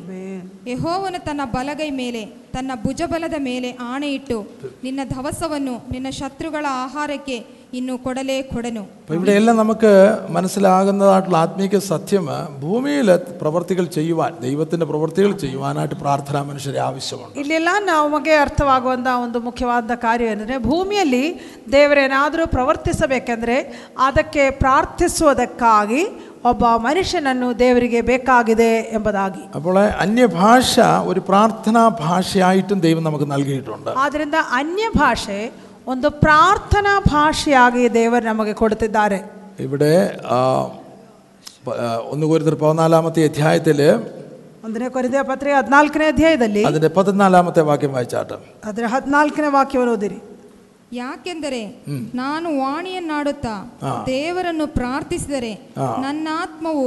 [0.71, 4.37] ಯಹೋವನು ತನ್ನ ಬಲಗೈ ಮೇಲೆ ತನ್ನ ಭುಜಬಲದ ಮೇಲೆ ಆಣೆಯಿಟ್ಟು
[4.85, 8.83] ನಿನ್ನ ಧವಸವನ್ನು ನಿನ್ನ ಶತ್ರುಗಳ ಆಹಾರಕ್ಕೆ ಇನ್ನು ಕೊಡಲೇ ಕೊಡನು.
[9.11, 9.91] ഇവിടെ എല്ലാം നമുക്ക്
[10.31, 12.27] മനസ്സിലാകുന്നതായിട്ടുള്ള ആത്മീക സത്യം
[12.61, 17.41] ഭൂമിയിൽ പ്രവർത്തികൾ ചെയ്യുവാൻ ദൈവത്തിന്റെ പ്രവർത്തികൾ ചെയ്യുവാനായിട്ട് പ്രാർത്ഥന മനുഷ്യരെ ആവശ്യമുണ്ട്
[17.87, 21.25] ನಮಗೆ ಅರ್ಥವಾಗುವಂತ ಒಂದು ಮುಖ್ಯವಾದ ಕಾರ್ಯ ಏನಂದ್ರೆ ಭೂಮಿಯಲ್ಲಿ
[21.73, 23.57] ದೇವರೇನಾದರೂ ಪ್ರವರ್ತಿಸಬೇಕೆಂದರೆ
[23.99, 26.03] ಅದಕ್ಕೆ ಪ್ರಾರ್ಥಿಸುವುದಕ್ಕಾಗಿ
[26.46, 30.74] ಒಬ್ಬ ಮನುಷ್ಯನನ್ನು ದೇವರಿಗೆ ಬೇಕಾಗಿದೆ ಎಂಬುದಾಗಿ അപ്പോൾ അന്യഭാഷ
[31.08, 35.40] ഒരു പ്രാർത്ഥനാ ഭാഷയായിട്ടും ദൈവം നമുക്ക് നൽകിയിട്ടുണ്ട് ಆದ್ದರಿಂದ ಅನ್ಯ ಭಾಷೆ
[35.88, 39.20] ಒಂದು ಪ್ರಾರ್ಥನಾ ಭಾಷೆಯಾಗಿ ದೇವರು ನಮಗೆ ಕೊಡುತ್ತಿದ್ದಾರೆ
[39.60, 39.94] ഇവിടെ
[40.30, 40.38] ആ,
[41.66, 43.80] പ- ആ, ഒന്ന് കുരുത്തർ പതിനാലാമത്തെ അധ്യായത്തിൽ
[44.66, 48.36] ಒಂದನೇ ಕೊರಿದ ಪತ್ರಿಕೆ ಹದಿನಾಲ್ಕನೇ ಅಧ್ಯಾಯದಲ್ಲಿ അതിൻ്റെ പതിനാലാമത്തെ വാക്യം വായിച്ചാട്ട്
[48.66, 50.20] ಅದರ ಹದಿನಾಲ್ಕನೇ ವಾಕ್ಯವನ್ನು ಓದಿರಿ
[50.94, 51.62] ಯಾಕೆಂದರೆ
[52.14, 53.56] ನಾನು ವಾಣಿಯನ್ನಾಡುತ್ತಾ
[54.08, 55.54] ದೇವರನ್ನು ಪ್ರಾರ್ಥಿಸಿದರೆ
[56.06, 56.86] ನನ್ನ ಆತ್ಮವು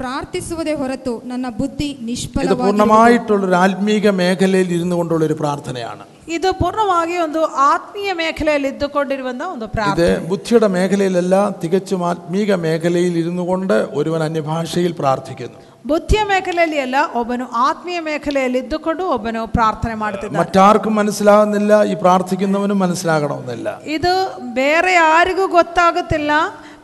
[0.00, 7.16] ಪ್ರಾರ್ಥಿಸುವುದೇ ಹೊರತು ನನ್ನ ಬುದ್ಧಿ ഇത് ನಿಷ್ಫಲ പൂർണ്ണമായിട്ടുള്ളൊരു ആത്മീക മേഖലയിൽ ഇരുന്നു കൊണ്ടുള്ള ഒരു പ്രാർത്ഥനയാണ് ಇದು ಪೂರ್ಣವಾಗಿ
[7.18, 14.22] ಒಂದು ಆತ್ಮೀಯ ಮೇಖಲೆಯಲ್ಲಿ ಇದ್ದುಕೊಂಡಿರುವಂತಹ ಒಂದು ಪ್ರಾರ್ಥನೆ ഇത് ബുദ്ധിയുടെ മേഖലയിലല്ല തികച്ചും ആത്മീക മേഖലയിൽ ഇരുന്നു കൊണ്ട് ഒരുവൻ
[14.22, 21.96] അന്യഭാഷയിൽ പ്രാർത്ഥിക്കുന്നു ಬುದ್ಧಿಯ ಮೇಖಲೆಯಲ್ಲಿ ಅಲ್ಲ ಒಬ್ಬನು ಆತ್ಮೀಯ ಮೇಖಲೆಯಲ್ಲಿ ಇದ್ದುಕೊಂಡು ಒಬ್ಬನು ಪ್ರಾರ್ಥನೆ ಮಾಡುತ್ತಿದ್ದಾನೆ മറ്റാർക്കും മനസ്സിലാകുന്നില്ല ഈ
[22.00, 24.14] പ്രാർത്ഥിക്കുന്നവനും മനസ്സിലാകണമെന്നില്ല ಇದು
[24.56, 26.32] ಬೇರೆ ಯಾರಿಗೂ ಗೊತ್ತಾಗುತ್ತಿಲ್ಲ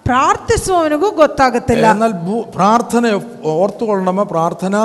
[0.07, 3.05] ಪ್ರಾರ್ಥಿಸುವವನಿಗೂ ಗೊತ್ತಾಗುತ್ತಿಲ್ಲ എന്നാൽ ഭൂ- പ്രാർത്ഥന
[3.55, 4.77] ഓർത്തുകൊള്ളണമ പ്രാർത്ഥന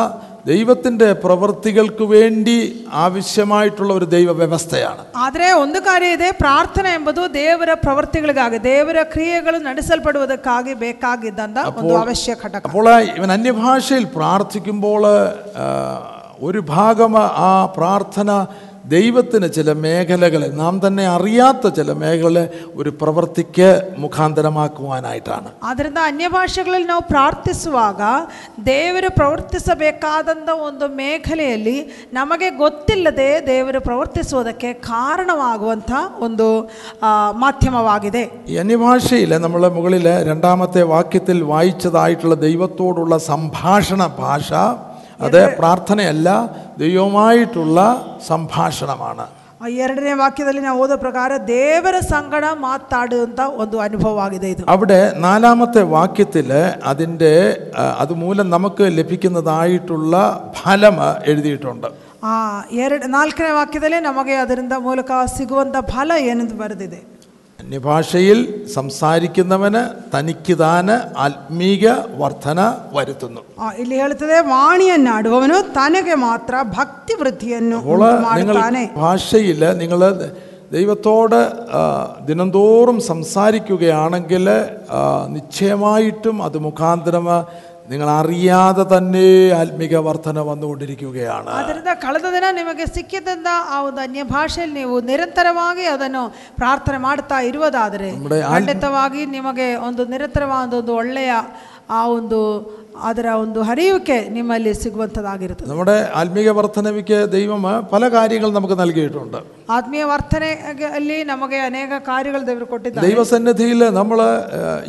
[0.48, 2.56] ദൈവത്തിൻ്റെ പ്രവൃത്തികൾക്ക് വേണ്ടി
[3.04, 10.74] ആവശ്യമായിട്ടുള്ള ഒരു ദൈവ വ്യവസ്ഥയാണ് ಆದರೆ ಒಂದು ಕಾರ್ಯ ಇದೆ ಪ್ರಾರ್ಥನೆ ಎಂಬುದು ದೇವರ ಪ್ರವೃತ್ತಿಗಳಿಗಾಗಿ ದೇವರ ಕ್ರಿಯೆಗಳು ನಡೆಸಲ್ಪಡುವುದಕ್ಕಾಗಿ
[10.84, 15.04] ಬೇಕಾಗಿದ್ದಂತ ಒಂದು ಅವಶ್ಯ ಘಟಕ അപ്പോൾ ഇവൻ അന്യഭാഷയിൽ പ്രാർത്ഥിക്കുമ്പോൾ
[15.58, 15.66] ആ,
[16.42, 18.32] ഒരു ഭാഗം ആ പ്രാർത്ഥന
[18.90, 22.44] ദൈവത്തിന് ചില മേഖലകളെ നാം തന്നെ അറിയാത്ത ചില മേഖലകളെ
[22.76, 23.70] ഒരു പ്രവൃത്തിക്ക്
[24.04, 28.02] മുഖാന്തരമാക്കുവാനായിട്ടാണ് ಆದ್ದರಿಂದ ಅನ್ಯ ಭಾಷೆಗಳಲ್ಲಿ ನಾವು ಪ್ರಾರ್ಥಿಸುವಾಗ
[28.68, 30.26] ದೇವರು ಪ್ರವರ್ತಿಸಬೇಕಾದಂಥ
[30.68, 31.76] ಒಂದು ಮೇಖಲೆಯಲ್ಲಿ
[32.14, 35.92] ನಮಗೆ ಗೊತ್ತಿಲ್ಲದೆ ದೇವರು ಪ್ರವರ್ತಿಸುವುದಕ್ಕೆ ಕಾರಣವಾಗುವಂಥ
[36.22, 36.48] ಒಂದು
[37.02, 37.10] ಆ,
[37.42, 44.50] ಮಾಧ್ಯಮವಾಗಿದೆ ഈ അന്യഭാഷയിൽ നമ്മൾ മുകളിൽ രണ്ടാമത്തെ വാക്യത്തിൽ വായിച്ചതായിട്ടുള്ള ദൈവത്തോടുള്ള സംഭാഷണ ഭാഷ
[45.24, 46.30] അത് പ്രാർത്ഥനയല്ല
[46.84, 47.80] ദൈവമായിട്ടുള്ള
[48.32, 49.26] സംഭാഷണമാണ്
[49.62, 56.50] ಆ ಎರಡನೇ ವಾಕ್ಯದಲ್ಲಿ ನಾವು ಓದೋ ಪ್ರಕಾರ ದೇವರ ಸಂಗಡ ಮಾತಾಡುವಂಥ ಒಂದು ಅನುಭವವಾಗಿದೆ ಇದು അവിടെ നാലാമത്തെ വാക്യത്തിൽ
[56.92, 57.32] അതിൻ്റെ
[57.76, 60.14] ആ, അതുമൂലം നമുക്ക് ലഭിക്കുന്നതായിട്ടുള്ള
[60.60, 61.88] ഫലം എഴുതിയിട്ടുണ്ട്
[62.26, 62.36] ಆ
[62.84, 67.00] ಎರಡು ನಾಲ್ಕನೇ ವಾಕ್ಯದಲ್ಲಿ ನಮಗೆ ಅದರಿಂದ ಮೂಲಕ ಸಿಗುವಂಥ ಫಲ ಏನೆಂದು ಬರೆದಿದೆ
[67.72, 68.40] അന്യഭാഷയിൽ
[68.74, 69.82] സംസാരിക്കുന്നവന്
[70.14, 71.86] തനിക്ക് താന് ആത്മീക
[72.18, 72.60] വർധന
[72.94, 80.02] വരുത്തുന്നു ಆ, ಇಲ್ಲಿ ಹೇಳ್ತದೆ ವಾಣಿಯನ್ನಾಡುವವನು ತನಗೆ ಮಾತ್ರ ಭಕ್ತಿ ವೃದ್ಧಿಯನ್ನು അപ്പോൾ ಉಂಟು നിങ്ങൾ ಮಾಡುತ್ತಾನೆ ഭാഷയിൽ നിങ്ങൾ
[80.72, 81.40] ദൈവത്തോട്
[81.74, 81.82] ആ,
[82.26, 84.46] ദിനംതോറും സംസാരിക്കുകയാണെങ്കിൽ
[84.92, 85.02] ആ,
[85.36, 87.28] നിശ്ചയമായിട്ടും അത് മുഖാന്തരം
[87.92, 89.26] നിങ്ങൾ അറിയാതെ തന്നെ
[89.58, 96.24] ആത്മീക വർധന വന്നുകൊണ്ടിരിക്കുകയാണ് ಆದ್ದರಿಂದ ಕಳೆದ ದಿನ ನಿಮಗೆ ಸಿಕ್ಕಿದ್ದಂಥ ಆ ಒಂದು ಅನ್ಯ ಭಾಷೆಯಲ್ಲಿ ನೀವು ನಿರಂತರವಾಗಿ ಅದನ್ನು
[96.60, 101.32] ಪ್ರಾರ್ಥನೆ ಮಾಡ್ತಾ ಇರುವುದಾದರೆ നമ്മുടെ ಖಂಡಿತವಾಗಿ ನಿಮಗೆ ಒಂದು ನಿರಂತರವಾದ ಒಂದು ಒಳ್ಳೆಯ
[101.92, 102.40] ಆ ಒಂದು
[103.04, 109.40] ಅದರ ಒಂದು ಹರಿಯುವಿಕೆ ನಿಮ್ಮಲ್ಲಿ ಸಿಗುವಂಥದ್ದಾಗಿರುತ್ತದೆ നമ്മുടെ ആത്മീക വർധനവിക്ക് ദൈവം പല കാര്യങ്ങൾ നമുക്ക് നൽകിയിട്ടുണ്ട്
[109.72, 114.20] ಆತ್ಮೀಯ ವರ್ತನೆಯಲ್ಲಿ ನಮಗೆ ಅನೇಕ ಕಾರ್ಯಗಳು ದೇವರು ಕೊಟ್ಟಿದ್ದಾರೆ ദൈവസന്നിധിയിൽ നമ്മൾ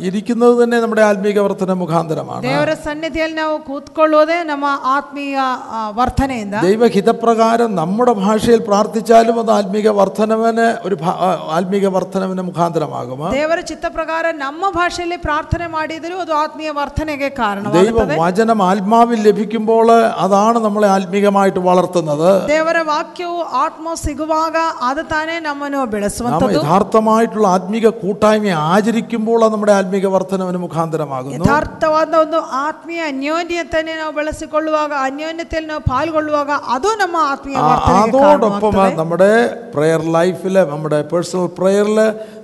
[0.05, 5.37] ഇരിക്കുന്നത് തന്നെ നമ്മുടെ ആത്മീക വർധന മുഖാന്തരമാണ് ದೇವರ ಸನ್ನಿಧಿಯಲ್ಲಿ ನಾವು ಕೂತ್ಕೊಳ್ಳುವುದೇ ನಮ್ಮ ಆತ್ಮೀಯ
[5.71, 7.47] ಆ, ವರ್ತನೆಯಿಂದ ദൈവഹിതപ്രകാരം
[7.79, 9.07] നമ്മുടെ ഭാഷയിൽ പ്രാർത്ഥിച്ചാലും
[9.41, 15.67] അത് ആത്മീക വർധനവിന് ഒരു ഭா- ആ, ആത്മീക വർധനവിന് മുഖാന്തരമാകും ದೇವರ ಚಿತ್ತ ಪ್ರಕಾರ ನಮ್ಮ ಭಾಷೆಯಲ್ಲಿ ಪ್ರಾರ್ಥನೆ
[15.75, 19.87] ಮಾಡಿದರೂ ಅದು ಆತ್ಮೀಯ ವರ್ತನೆಗೆ ദൈവ ಕಾರಣವಾಗುತ್ತದೆ വചനം ആത്മാവിൽ ലഭിക്കുമ്പോൾ
[20.23, 24.55] അതാണ് നമ്മളെ ആത്മീകമായിട്ട് വളർത്തുന്നത് ದೇವರ ವಾಕ್ಯವು ಆತ್ಮ ಸಿಗುವಾಗ
[24.85, 32.13] ಅದು ತಾನೇ ನಮ್ಮನ್ನು നാം ಬೆಳೆಸುವಂಥದ್ದು യഥാർത്ഥമായിട്ടുള്ള ആത്മീക കൂട്ടായ്മ ആചരിക്കുമ്പോൾ അത് നമ്മുടെ ആത്മീക വർധനവിന് മുഖാന്തരമാകുന്നു ಯಥಾರ್ಥವಾದ
[32.19, 33.67] ಒಂದು ಆತ್ಮೀಯ ಅನ್ಯೋನ್ಯತೆಯನ್ನು
[33.99, 38.97] ನಾವು ಬೆಳೆಸಿಕೊಳ್ಳುವಾಗ ಅನ್ಯೋನ್ಯತೆಯಲ್ಲಿ ನಾವು ಪಾಲ್ಗೊಳ್ಳುವಾಗ ಅದು ನಮ್ಮ ಆತ್ಮೀಯ ആ- ವರ್ತನೆಗೆ അതോടൊപ്പം ಕಾರಣವಾಗ್ತದೆ.
[38.99, 39.31] നമ്മുടെ
[39.73, 41.99] പ്രെയർ ലൈഫിൽ നമ്മുടെ പേഴ്സണൽ പ്രെയറിൽ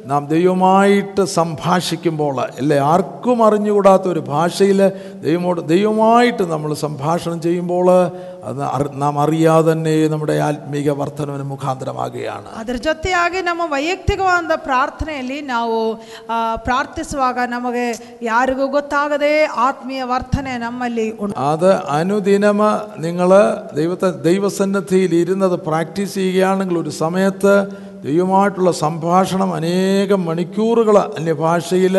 [0.05, 4.79] നാം ദൈവമായിട്ട് സംഭാഷിക്കുമ്പോൾ അല്ലേ ആർക്കും അറിഞ്ഞുകൂടാത്ത ഒരു ഭാഷയിൽ
[5.23, 7.87] ദൈവമോട് ദൈവമായിട്ട് നമ്മൾ സംഭാഷണം ചെയ്യുമ്പോൾ
[8.45, 14.33] അത് അറി- നാം അറിയാതെ തന്നെ നമ്മുടെ ആത്മീക വർധനവിന് മുഖാന്തരമാകുകയാണ് ಅದರ ಜೊತೆಯಾಗಿ ನಮ್ಮ ವೈಯಕ್ತಿಕವಾದ
[14.65, 15.13] ಪ್ರಾರ್ಥನೆಯಲ್ಲಿ
[15.49, 15.77] ನಾವು
[16.29, 17.85] ಆ, ಪ್ರಾರ್ಥಿಸುವಾಗ ನಮಗೆ
[18.25, 19.33] ಯಾರಿಗೂ ಗೊತ್ತಾಗದೆ
[19.65, 22.61] ಆತ್ಮೀಯ ವರ್ತನೆ ನಮ್ಮಲ್ಲಿ ಉಂಟು അത് അനുദിനം
[23.05, 23.29] നിങ്ങൾ
[23.75, 24.83] ദൈവത്തെ ദൈവസന്നിധിയിൽ
[25.21, 27.55] ഇരുന്നത് പ്രാക്ടീസ് ചെയ്യുകയാണെങ്കിൽ ഒരു സമയത്ത്
[28.04, 31.96] ദൈവമായിട്ടുള്ള സംഭാഷണം അനേക മണിക്കൂറുകൾ അന്യഭാഷയിൽ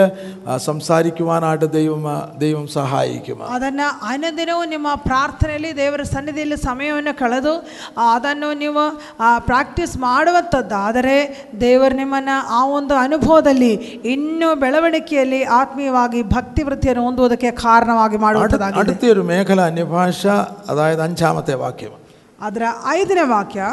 [0.57, 2.05] സംസാരിക്കുവാനായിട്ട് ദൈവം
[2.37, 3.43] ദൈവം സഹായിക്കും.
[3.43, 7.53] ಅದನ್ನು ಅನದಿನವೂ ನಿಮ್ಮ ಪ್ರಾರ್ಥನೆಯಲ್ಲಿ ದೇವರ ಸನ್ನಿಧಿಯಲ್ಲಿ ಸಮಯವನ್ನು ಕಳೆದು
[8.11, 8.83] ಅದನ್ನು ನೀವು
[9.39, 11.17] ಪ್ರಾಕ್ಟೀಸ್ ಮಾಡುವಂಥದ್ದಾದರೆ
[11.61, 13.73] ದೇವರು ನಿಮ್ಮನ್ನು ಆ ಒಂದು ಅನುಭವದಲ್ಲಿ
[14.15, 20.25] ಇನ್ನೂ ಬೆಳವಣಿಗೆಯಲ್ಲಿ ಆತ್ಮೀಯವಾಗಿ ಭಕ್ತಿ ವೃತ್ತಿಯನ್ನು ಹೊಂದುವುದಕ್ಕೆ ಕಾರಣವಾಗಿ ಮಾಡುವಂಥದ್ದಾಗಿ അടുത്തൊരു മേഖല അന്യഭാഷ
[20.69, 21.93] അതായത് അഞ്ചാമത്തെ വാക്യം.
[22.41, 23.63] ಅದರ ಐದನೇ ವಾಕ್ಯ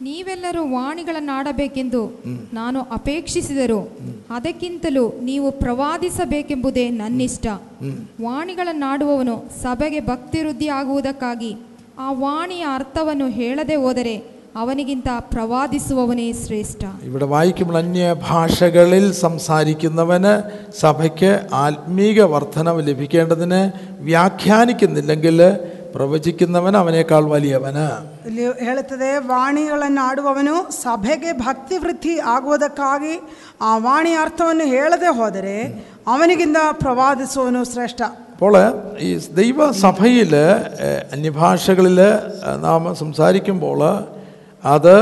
[0.00, 2.00] ನೀವೆಲ್ಲರೂ ವಾಣಿಗಳನ್ನಾಡಬೇಕೆಂದು
[2.52, 3.80] ನಾನು ಅಪೇಕ್ಷಿಸಿದರು
[4.30, 7.46] ಅದಕ್ಕಿಂತಲೂ ನೀವು ಪ್ರವಾದಿಸಬೇಕೆಂಬುದೇ ನನ್ನಿಷ್ಟ
[8.22, 11.52] ವಾಣಿಗಳನ್ನಾಡುವವನು ಸಭೆಗೆ ಭಕ್ತಿವೃದ್ಧಿ ಆಗುವುದಕ್ಕಾಗಿ
[11.98, 14.14] ಆ ವಾಣಿಯ ಅರ್ಥವನ್ನು ಹೇಳದೆ ಹೋದರೆ
[14.56, 20.32] ಅವನಿಗಿಂತ ಪ್ರವಾದಿಸುವವನೇ ಶ್ರೇಷ್ಠ ഇവിടെ വായിക്കുമ്പോൾ അന്യഭാഷകളിൽ സംസാരിക്കുന്നവന്
[20.80, 23.60] സഭയ്ക്ക് ആത്മീക വർധനവ് ലഭിക്കേണ്ടതിന്
[24.02, 25.38] വ്യാഖ്യാനിക്കുന്നില്ലെങ്കിൽ
[25.94, 27.86] പ്രവചിക്കുന്നവൻ അവനേക്കാൾ വലിയവന്
[28.28, 33.14] ಇಲ್ಲಿ ಹೇಳುತ್ತದೆ ವಾಣಿಗಳನ್ನು ಆಡುವವನು ಸಭೆಗೆ ಭಕ್ತಿ ವೃದ್ಧಿ ಆಗುವುದಕ್ಕಾಗಿ
[33.62, 35.56] ಆ ವಾಣಿ ಅರ್ಥವನ್ನು ಹೇಳದೆ ಹೋದರೆ
[36.08, 38.00] ಅವನಿಗಿಂತ ಪ್ರವಾದಿಸುವವನು ಶ್ರೇಷ್ಠ
[38.32, 38.54] അപ്പോൾ
[39.02, 40.30] ഈ ദൈവസഭയിൽ
[41.12, 41.98] അന്യഭാഷകളിൽ
[42.62, 43.80] നാം സംസാരിക്കുമ്പോൾ
[44.68, 44.94] അത്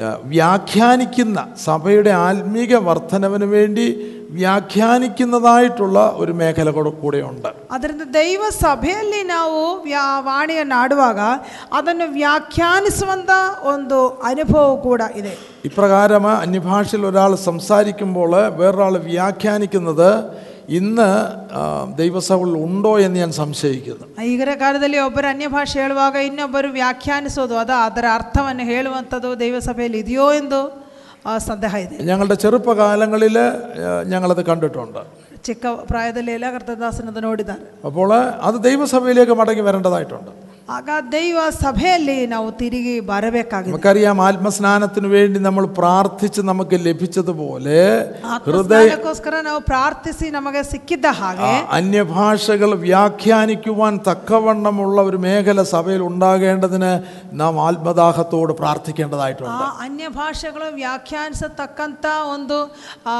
[0.00, 3.86] ഏഹ്, വ്യാഖ്യാനിക്കുന്ന സഭയുടെ ആത്മീക വർധനവിന് വേണ്ടി
[4.88, 11.20] വ്യാഖ്യാനിക്കുന്നതായിട്ടുള്ള ഒരു മേഖല കൂടെ- കൂടെയുണ്ട് ಅದರಿಂದ ದೈವ ಸಭೆಯಲ್ಲಿ ನಾವು ವ್ಯಾ ವಾಣಿಯನ್ನು ಆಡುವಾಗ
[11.72, 13.30] ಅದನ್ನು ವ್ಯಾಖ್ಯಾನಿಸುವಂಥ
[13.66, 15.34] ಒಂದು ಅನುಭವ ಕೂಡ ಇದೆ
[15.64, 20.10] ഇപ്രകാരം അന്യഭാഷയിൽ ഒരാൾ സംസാരിക്കുമ്പോൾ വേറൊരാൾ വ്യാഖ്യാനിക്കുന്നത്
[20.70, 21.08] ഇന്ന്
[21.52, 21.60] ആ,
[21.98, 28.06] ദൈവസഭയിൽ ഉണ്ടോ എന്ന് ഞാൻ സംശയിക്കുന്നു ಈಗಿನ ಕಾಲದಲ್ಲಿ ಒಬ್ಬರು ಅನ್ಯ ಭಾಷೆ ಹೇಳುವಾಗ ಇನ್ನೊಬ್ಬರು ವ್ಯಾಖ್ಯಾನಿಸೋದು ಅದು ಅದರ
[28.14, 30.60] ಅರ್ಥವನ್ನು ಹೇಳುವಂಥದ್ದು ದೈವ ಸಭೆಯಲ್ಲಿ ಇದೆಯೋ ಎಂದು
[31.24, 33.48] ಆ, ಸಂದೇಹ ಇದೆ ഞങ്ങളുടെ ചെറുപ്പകാലങ്ങളിൽ ആ,
[34.06, 35.00] ഞങ്ങളത് കണ്ടിട്ടുണ്ട്
[35.44, 38.10] ಚಿಕ್ಕ ಪ್ರಾಯದಲ್ಲಿ ಎಲ್ಲ ಕರ್ತದಾಸನದು ನೋಡಿದ್ದಾರೆ അപ്പോൾ
[38.42, 40.30] അത് ദൈവസഭയിലേക്ക് മടങ്ങി വരേണ്ടതായിട്ടുണ്ട്
[40.68, 47.78] ಆಗ ದೈವ ಸಭೆಯಲ್ಲಿ ನಾವು ತಿರುಗಿ ಬರಬೇಕಾಗಿದೆ നമുക്കറിയാം ആത്മസ്നാനത്തിന് വേണ്ടി നമ്മൾ പ്രാർത്ഥിച്ച് നമുക്ക് ലഭിച്ചതുപോലെ
[48.44, 56.92] ഹൃദയ ಆತ್ಮಸ್ನಾನಕ್ಕೋಸ್ಕರ ನಾವು ಪ್ರಾರ್ಥಿಸಿ ನಮಗೆ ಸಿಕ್ಕಿದ್ದ ആ, ಹಾಗೆ അന്യഭാഷകൾ വ്യാഖ്യാനിക്കുവാൻ തക്കവണ്ണമുള്ള ഒരു മേഖല സഭയിൽ ഉണ്ടാകേണ്ടതിന്
[57.34, 62.04] നാം ആത്മദാഹത്തോട് പ്രാർത്ഥിക്കേണ്ടതായിട്ടുണ്ട് ಆ ಅನ್ಯ ಭಾಷೆಗಳು ವ್ಯಾಖ್ಯಾನಿಸತಕ್ಕಂಥ
[62.34, 62.58] ಒಂದು
[63.06, 63.16] ಆ,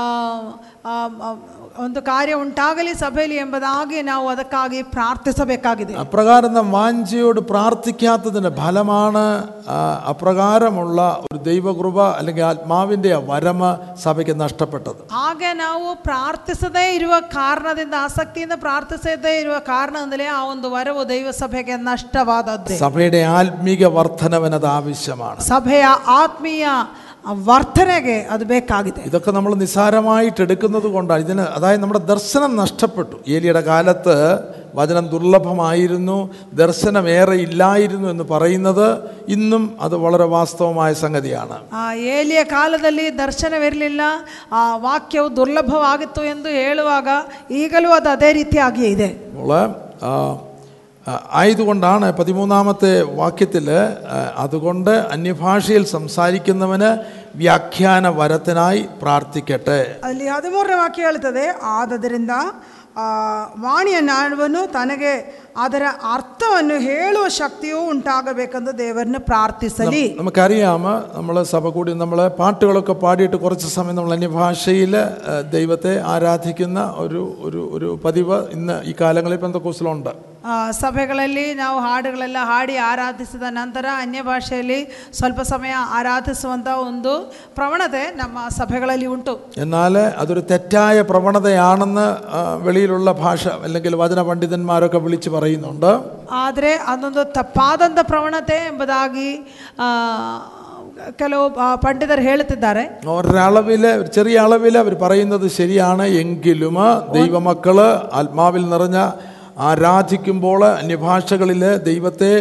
[0.85, 1.33] ಆ, ಆ,
[1.79, 9.23] ಒಂದು ಕಾರ್ಯ ಉಂಟಾಗಲಿ ಸಭೆಯಲ್ಲಿ ಎಂಬುದಾಗಿ ನಾವು ಅದಕ್ಕಾಗಿ ಪ್ರಾರ್ಥಿಸಬೇಕಾಗಿದೆ അപ്രകാരം നാം വാഞ്ചയോട് പ്രാർത്ഥിക്കാത്തതിൻ്റെ ഫലമാണ്
[9.69, 9.77] ആ,
[10.13, 13.63] അപ്രകാരമുള്ള ഒരു ദൈവകൃപ അല്ലെങ്കിൽ ആത്മാവിൻ്റെ ആ വരമ
[14.05, 21.31] സഭയ്ക്ക് നഷ്ടപ്പെട്ടത് ಹಾಗೆ ನಾವು ಪ್ರಾರ್ಥಿಸದೇ ಇರುವ ಕಾರಣದಿಂದ ಆಸಕ್ತಿಯಿಂದ ಪ್ರಾರ್ಥಿಸದೇ ಇರುವ ಕಾರಣದಿಂದಲೇ ಆ ಒಂದು ವರವು ದೈವ
[21.39, 25.87] ಸಭೆಗೆ ನಷ್ಟವಾದದ್ದೇ സഭയുടെ ആത്മീക വർധനവിനത് ആവശ്യമാണ് ಸಭೆಯ
[26.19, 26.67] ಆತ್ಮೀಯ
[27.47, 34.17] ವರ್ತನೆಗೆ ಅದು ಬೇಕಾಗಿದೆ ഇതൊക്കെ നമ്മൾ നിസ്സാരമായിട്ട് എടുക്കുന്നത് കൊണ്ടാണ് ഇതിന് അതായത് നമ്മുടെ ദർശനം നഷ്ടപ്പെട്ടു ഏലിയുടെ കാലത്ത്
[34.75, 36.17] വചനം ദുർലഭമായിരുന്നു
[36.55, 38.87] ദർശനം ഏറെ ഇല്ലായിരുന്നു എന്ന് പറയുന്നത്
[39.35, 44.03] ഇന്നും അത് വളരെ വാസ്തവമായ സംഗതിയാണ് ಆ ಏಲಿಯ ಕಾಲದಲ್ಲಿ ದರ್ಶನವಿರಲಿಲ್ಲ
[44.55, 47.09] ಆ ವಾಕ್ಯವು ದುರ್ಲಭವಾಗಿತ್ತು ಎಂದು ಹೇಳುವಾಗ
[47.59, 49.63] ಈಗಲೂ ಅದು ಅದೇ ರೀತಿಯಾಗಿಯೇ ಇದೆ അപ്പോൾ ആ,
[50.05, 50.13] ആ,
[51.33, 53.67] ആയതുകൊണ്ടാണ് പതിമൂന്നാമത്തെ വാക്യത്തിൽ
[54.39, 56.91] അതുകൊണ്ട് അന്യഭാഷയിൽ സംസാരിക്കുന്നവന്
[57.37, 62.35] വ്യാഖ്യാന വരത്തിനായി പ്രാർത്ഥിക്കട്ടെ ಅಲ್ಲಿ ಹದಿಮೂರನೇ ವಾಕ್ಯ ಹೇಳ್ತದೆ ಆದದರಿಂದ
[62.99, 63.07] ಆ,
[63.63, 65.11] ವಾಣಿಯನ್ನಾಡುವನು ತನಗೆ
[65.63, 68.47] ಅದರ ಅರ್ಥವನ್ನು ಹೇಳುವ ಶಕ್ತಿಯೂ ಉಂಟಾಗಬೇಕೆಂದು
[68.79, 70.85] ದೇವರನ್ನು ಪ್ರಾರ್ಥಿಸಲಿ നമുക്കറിയാം
[71.17, 74.95] നമ്മൾ സഭ കൂടി നമ്മൾ പാട്ടുകളൊക്കെ പാടിയിട്ട് കുറച്ച് സമയം നമ്മൾ അന്യഭാഷയിൽ
[75.53, 75.77] ദൈവത്തെ
[76.13, 76.67] ആരാധിക്കുന്ന
[77.05, 78.25] ഒരു ഒരു ഒരു പതിവ്
[78.57, 80.13] ഇന്ന് ഈ കാലങ്ങളിൽ പെന്തക്കോസിലുണ്ട്
[80.45, 84.79] ಆ, ಸಭೆಗಳಲ್ಲಿ ನಾವು ಹಾಡುಗಳೆಲ್ಲ ಹಾಡಿ ಆರಾಧಿಸಿದ ನಂತರ ಅನ್ಯ ಭಾಷೆಯಲ್ಲಿ
[85.19, 87.13] ಸ್ವಲ್ಪ ಸಮಯ ಆರಾಧಿಸುವಂಥ ಒಂದು
[87.57, 89.35] ಪ್ರವಣತೆ ನಮ್ಮ ಸಭೆಗಳಲ್ಲಿ ಉಂಟು
[89.65, 95.91] എന്നാൽ അതൊരു തെറ്റായ പ്രവണതയാണെന്ന് ആ, വെളിയിലുള്ള ഭാഷ അല്ലെങ്കിൽ വചന പണ്ഡിതന്മാരൊക്കെ വിളിച്ച് പറയുന്നുണ്ട്
[96.39, 99.29] ಆದರೆ ಅದೊಂದು ತಪ್ಪಾದಂಥ ಪ್ರವಣತೆ ಎಂಬುದಾಗಿ
[99.79, 99.89] ಆ,
[101.19, 102.85] ಕೆಲವು ಆ, ಪಂಡಿತರು ಹೇಳುತ್ತಿದ್ದಾರೆ
[103.15, 106.79] ഒരളവിൽ ഒരു ചെറിയ അളവിൽ അവർ പറയുന്നത് ശരിയാണ് എങ്കിലും
[107.15, 108.99] ദൈവമക്കള് ആത്മാവിൽ നിറഞ്ഞ
[109.69, 112.33] ആരാധിക്കുമ്പോൾ അന്യഭാഷകളിൽ ദൈവത്തെ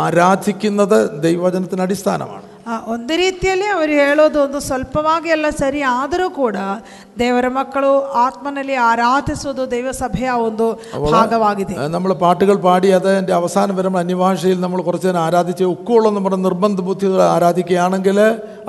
[0.00, 6.56] ആരാധിക്കുന്നത് ദൈവവചനത്തിന് അടിസ്ഥാനമാണ് ಆ, ಒಂದು ರೀತಿಯಲ್ಲಿ ಅವರು ಹೇಳೋದು ಒಂದು ಸ್ವಲ್ಪವಾಗಿ ಎಲ್ಲ ಸರಿ ಆದರೂ ಕೂಡ
[7.16, 7.90] ದೇವರ ಮಕ್ಕಳು
[8.22, 9.38] ಆತ್ಮನಲ್ಲಿ ಆರಾಧಿಸುವುದು
[9.70, 10.66] ದೈವ ಸಭೆಯ ಒಂದು
[11.10, 16.78] ಭಾಗವಾಗಿದೆ നമ്മൾ പാട്ടുകൾ പാടി അതിൻ്റെ അവസാനം വരുമ്പോൾ അന്യഭാഷയിൽ നമ്മൾ കുറച്ച് നേരം ആരാധിച്ച് ഉക്കുള്ള നമ്മുടെ നിർബന്ധ
[16.86, 18.18] ബുദ്ധിയോടെ ആരാധിക്കുകയാണെങ്കിൽ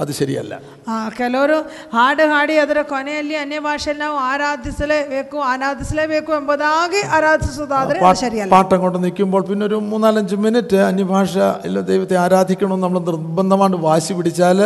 [0.02, 0.54] അത് ശരിയല്ല
[0.84, 1.58] ಆ, ಕೆಲವರು
[1.94, 8.98] ಹಾಡು ಹಾಡಿ ಅದರ ಕೊನೆಯಲ್ಲಿ ಅನ್ಯ ಭಾಷೆಯಲ್ಲಿ ನಾವು ಆರಾಧಿಸಲೇಬೇಕು ಆರಾಧಿಸಲೇಬೇಕು ಎಂಬುದಾಗಿ ಆರಾಧಿಸುವುದಾದರೆ ಅದು ಸರಿಯಲ್ಲ പാട്ടം കൊണ്ട്
[9.04, 11.36] നിൽക്കുമ്പോൾ പിന്നെ ഒരു മൂന്നാലഞ്ച് മിനിറ്റ് അന്യഭാഷ
[11.68, 14.62] ഇല്ല ദൈവത്തെ ആരാധിക്കണമെന്ന് നമ്മൾ നിർബന്ധമായിട്ട് വാശി പിടിച്ചാൽ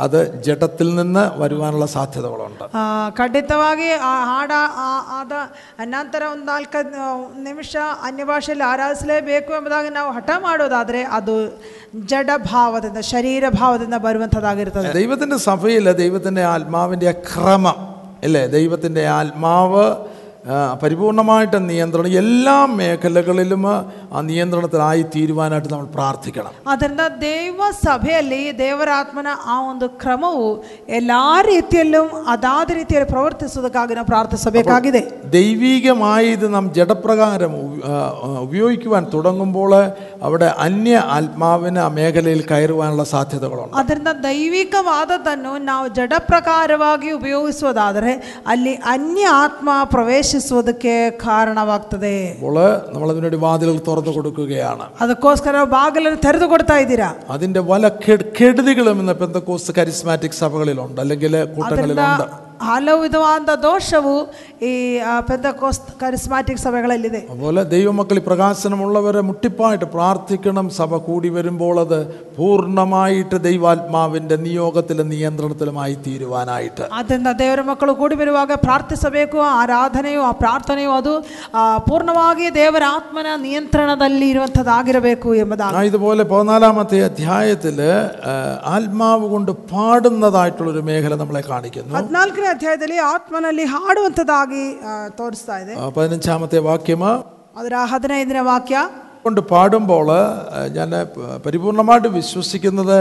[0.00, 2.84] അത് ജഡത്തിൽ നിന്ന് വരുവാനുള്ള സാധ്യതകളുണ്ട് ಆ,
[3.16, 5.32] ಖಂಡಿತವಾಗಿ ಆ ಹಾಡ ಆ- ಆದ
[5.90, 7.04] ನಂತರ ಒಂದು ನಾಲ್ಕೈದು
[7.44, 7.72] ನಿಮಿಷ
[8.04, 11.36] ಅನ್ಯ ಭಾಷೆಯಲ್ಲಿ ಆರಾಧಿಸಲೇಬೇಕು ಎಂಬುದಾಗಿ ನಾವು ಹಠ ಮಾಡೋದಾದರೆ ಅದು
[12.06, 17.78] ಜಡ ಭಾವದಿಂದ ಶರೀರ ಭಾವದಿಂದ ಬರುವಂಥದ್ದಾಗಿರ್ತದೆ ദൈവത്തിൻ്റെ സഭയിൽ ദൈവത്തിൻ്റെ ആത്മാവിൻ്റെ ക്രമം
[18.24, 19.86] അല്ലേ ദൈവത്തിൻ്റെ ആത്മാവ്
[20.46, 23.62] ആ, പരിപൂർണമായിട്ട് നിയന്ത്രണം എല്ലാ മേഖലകളിലും
[24.10, 28.24] ആ നിയന്ത്രണത്തിലായി തീരുവാനായിട്ട് നമ്മൾ പ്രാർത്ഥിക്കണം ಆದ್ದರಿಂದ ದೇವ ಸಭೆಯಲ್ಲಿ
[28.58, 30.46] ದೇವರ ಆತ್ಮನ ಆ ಒಂದು ಕ್ರಮವು
[30.96, 31.12] ಎಲ್ಲ
[31.48, 33.64] ರೀತಿಯಲ್ಲೂ ಅದಾದ ರೀತಿಯಲ್ಲಿ ಪ್ರವರ್ತಿಸುವುದಕ್ಕಾಗಿ
[33.96, 35.02] ನಾವು ಪ್ರಾರ್ಥಿಸಬೇಕಾಗಿದೆ
[35.36, 39.72] ദൈവീകമായി ഇത് നാം ജഡപ്രകാരം ഉപ- ആ, ആ, ഉപയോഗിക്കുവാൻ തുടങ്ങുമ്പോൾ
[40.22, 40.84] അവിടെ അന്യ
[41.14, 45.34] ആത്മാവിന് ആ മേഖലയിൽ കയറുവാനുള്ള സാധ്യതകളുണ്ട് ಅದರಿಂದ ದೈವಿಕವಾದದ್ದನ್ನು
[45.66, 48.12] ನಾವು ಜಡ ಪ್ರಕಾರವಾಗಿ ಉಪಯೋಗಿಸುವುದಾದರೆ
[48.48, 49.04] ಅಲ್ಲಿ ಅನ್ಯ
[49.38, 50.94] ಆತ್ಮ ಪ್ರವೇಶಿಸುವುದಕ್ಕೆ
[51.26, 52.56] ಕಾರಣವಾಗ್ತದೆ അപ്പോൾ
[52.92, 59.72] നമ്മളതിനുവേണ്ടി വാതിലുകൾ തുറന്നു കൊടുക്കുകയാണ് ಅದಕ್ಕೋಸ್ಕರ ಬಾಗಿಲನ್ನು ತೆರೆದು ಕೊಡ್ತಾ ಇದ್ದೀರಾ അതിൻ്റെ വല കെട്- കെടുതികളും ഇന്ന് പെന്തക്കോസ്
[59.78, 62.24] കരിസ്മാറ്റിക് സഭകളിലുണ്ട് അല്ലെങ്കിൽ ಅದರಿಂದ കൂട്ടങ്ങളിലുണ്ട്
[62.66, 64.14] ಹಲವು ವಿಧವಾದ ದೋಷವು
[64.62, 64.70] ಈ
[65.26, 71.98] ಪೆಂದಕೋಸ್ ಕರಿಸ್ಮ್ಯಾಟಿಕ್ ಸಭೆಗಳಲ್ಲಿದೆ അതുപോലെ ദൈവമക്കൾ ഈ പ്രകാശനമുള്ളവരെ മുട്ടിപ്പായിട്ട് പ്രാർത്ഥിക്കണം സഭ കൂടി വരുമ്പോൾ അത്
[72.38, 78.34] പൂർണ്ണമായിട്ട് ദൈവാത്മാവിൻ്റെ നിയോഗത്തിലും നിയന്ത്രണത്തിലുമായി തീരുവാനായിട്ട് ಆದ್ದರಿಂದ ದೇವರ ಮಕ್ಕಳು ಕೂಡಿ ಬರುವಾಗ
[78.64, 81.14] ಪ್ರಾರ್ಥಿಸಬೇಕು ಆರಾಧನೆಯು ಆ ಪ್ರಾರ್ಥನೆಯು ಅದು
[81.54, 82.24] ಆ, ಪೂರ್ಣವಾಗಿ
[82.56, 83.14] ದೇವರ ಆತ್ಮನ
[83.44, 85.04] ನಿಯಂತ್ರಣದಲ್ಲಿ ಇರುವಂಥದ್ದಾಗಿರಬೇಕು
[85.42, 87.78] ಎಂಬುದಾಗಿ ആ ഇതുപോലെ പതിനാലാമത്തെ അധ്യായത്തിൽ
[88.74, 96.60] ആത്മാവ് കൊണ്ട് പാടുന്നതായിട്ടുള്ളൊരു മേഖല നമ്മളെ കാണിക്കുന്നു ಹದಿನಾಲ್ಕನೇ ಅಧ್ಯಾಯದಲ್ಲಿ ಆತ್ಮನಲ್ಲಿ ಹಾಡುವಂಥದ್ದಾಗಿ ಆ, ತೋರಿಸ್ತಾ ಇದೆ ആ, പതിനഞ്ചാമത്തെ
[96.66, 97.02] വാക്യം
[97.56, 98.76] ಅದರ ಹದಿನೈದನೇ ವಾಕ್ಯ
[99.24, 100.08] കൊണ്ട് പാടുമ്പോൾ
[100.74, 100.90] ഞാൻ
[101.44, 102.98] പരിപൂർണമായിട്ട് വിശ്വസിക്കുന്നത്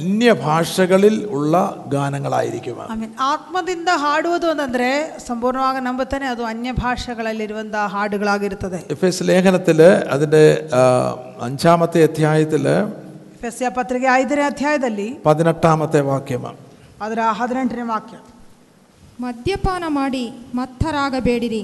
[0.00, 1.54] അന്യഭാഷകളിൽ ഉള്ള
[1.92, 4.88] ഗാനങ്ങളായിരിക്കും ಐ ಮೀನ್ ಆತ್ಮದಿಂದ ಹಾಡುವುದು ಅಂತಂದ್ರೆ
[5.26, 9.80] ಸಂಪೂರ್ಣವಾಗಿ ನಂಬುತ್ತಾನೆ ಅದು ಅನ್ಯ ಭಾಷೆಗಳಲ್ಲಿರುವಂತಹ ಹಾಡುಗಳಾಗಿರುತ್ತದೆ എഫ് എസ് ലേഖനത്തിൽ
[10.14, 10.82] അതിൻ്റെ ആ,
[11.42, 12.64] അഞ്ചാമത്തെ അധ്യായത്തിൽ
[13.42, 16.46] ಫೆಸ್ಯ ಪತ್ರಿಕೆ ಐದನೇ ಅಧ್ಯಾಯದಲ್ಲಿ പതിനെട്ടാമത്തെ വാക്യം
[17.02, 18.16] ಅದರ ಹದಿನೆಂಟನೇ ವಾಕ್ಯ
[19.21, 20.23] ಮದ್ಯಪಾನ ಮಾಡಿ
[20.55, 21.63] ಮತ್ತರಾಗಬೇಡಿರಿ.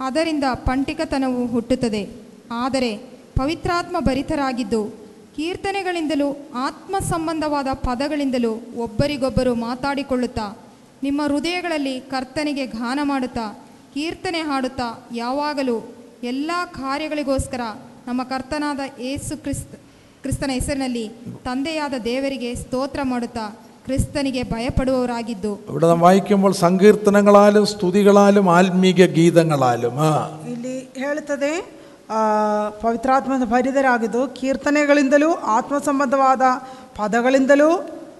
[0.00, 2.02] ಅದರಿಂದ ಪಂಟಿಕತನವು ಹುಟ್ಟುತ್ತದೆ.
[2.64, 2.90] ಆದರೆ
[3.38, 4.80] ಪವಿತ್ರಾತ್ಮ ಭರಿತರಾಗಿದ್ದು
[5.36, 6.28] ಕೀರ್ತನೆಗಳಿಂದಲೂ
[6.66, 10.46] ಆತ್ಮ ಸಂಬಂಧವಾದ ಪದಗಳಿಂದಲೂ ಒಬ್ಬರಿಗೊಬ್ಬರು ಮಾತಾಡಿಕೊಳ್ಳುತ್ತಾ
[11.02, 13.46] ನಿಮ್ಮ ಹೃದಯಗಳಲ್ಲಿ ಕರ್ತನಿಗೆ ಘಾನ ಮಾಡುತ್ತಾ
[13.94, 15.76] ಕೀರ್ತನೆ ಹಾಡುತ್ತಾ ಯಾವಾಗಲೂ
[16.22, 17.62] ಎಲ್ಲ ಕಾರ್ಯಗಳಿಗೋಸ್ಕರ
[18.06, 19.74] ನಮ್ಮ ಕರ್ತನಾದ ಏಸು ಕ್ರಿಸ್ತ
[20.22, 21.04] ಕ್ರಿಸ್ತನ ಹೆಸರಿನಲ್ಲಿ
[21.44, 23.44] ತಂದೆಯಾದ ದೇವರಿಗೆ ಸ್ತೋತ್ರ ಮಾಡುತ್ತಾ
[23.87, 30.11] ಕ್ರಿಸ್ತನಿಗೆ ಭಯಪಡುವವರಾಗಿದ್ದು ഇവിടെ നാം വായിക്കുമ്പോൾ സങ്കീർത്തനങ്ങളാലും സ്തുതികളാലും ആത്മീക ഗീതങ്ങളാലും ആ,
[30.53, 31.53] ಇಲ್ಲಿ ಹೇಳುತ್ತದೆ
[32.09, 32.21] ಆ,
[32.81, 36.43] ಪವಿತ್ರಾತ್ಮದ ಭರಿತರಾಗಿದ್ದು ಕೀರ್ತನೆಗಳಿಂದಲೂ ಆತ್ಮ ಸಂಬಂಧವಾದ
[36.97, 37.69] ಪದಗಳಿಂದಲೂ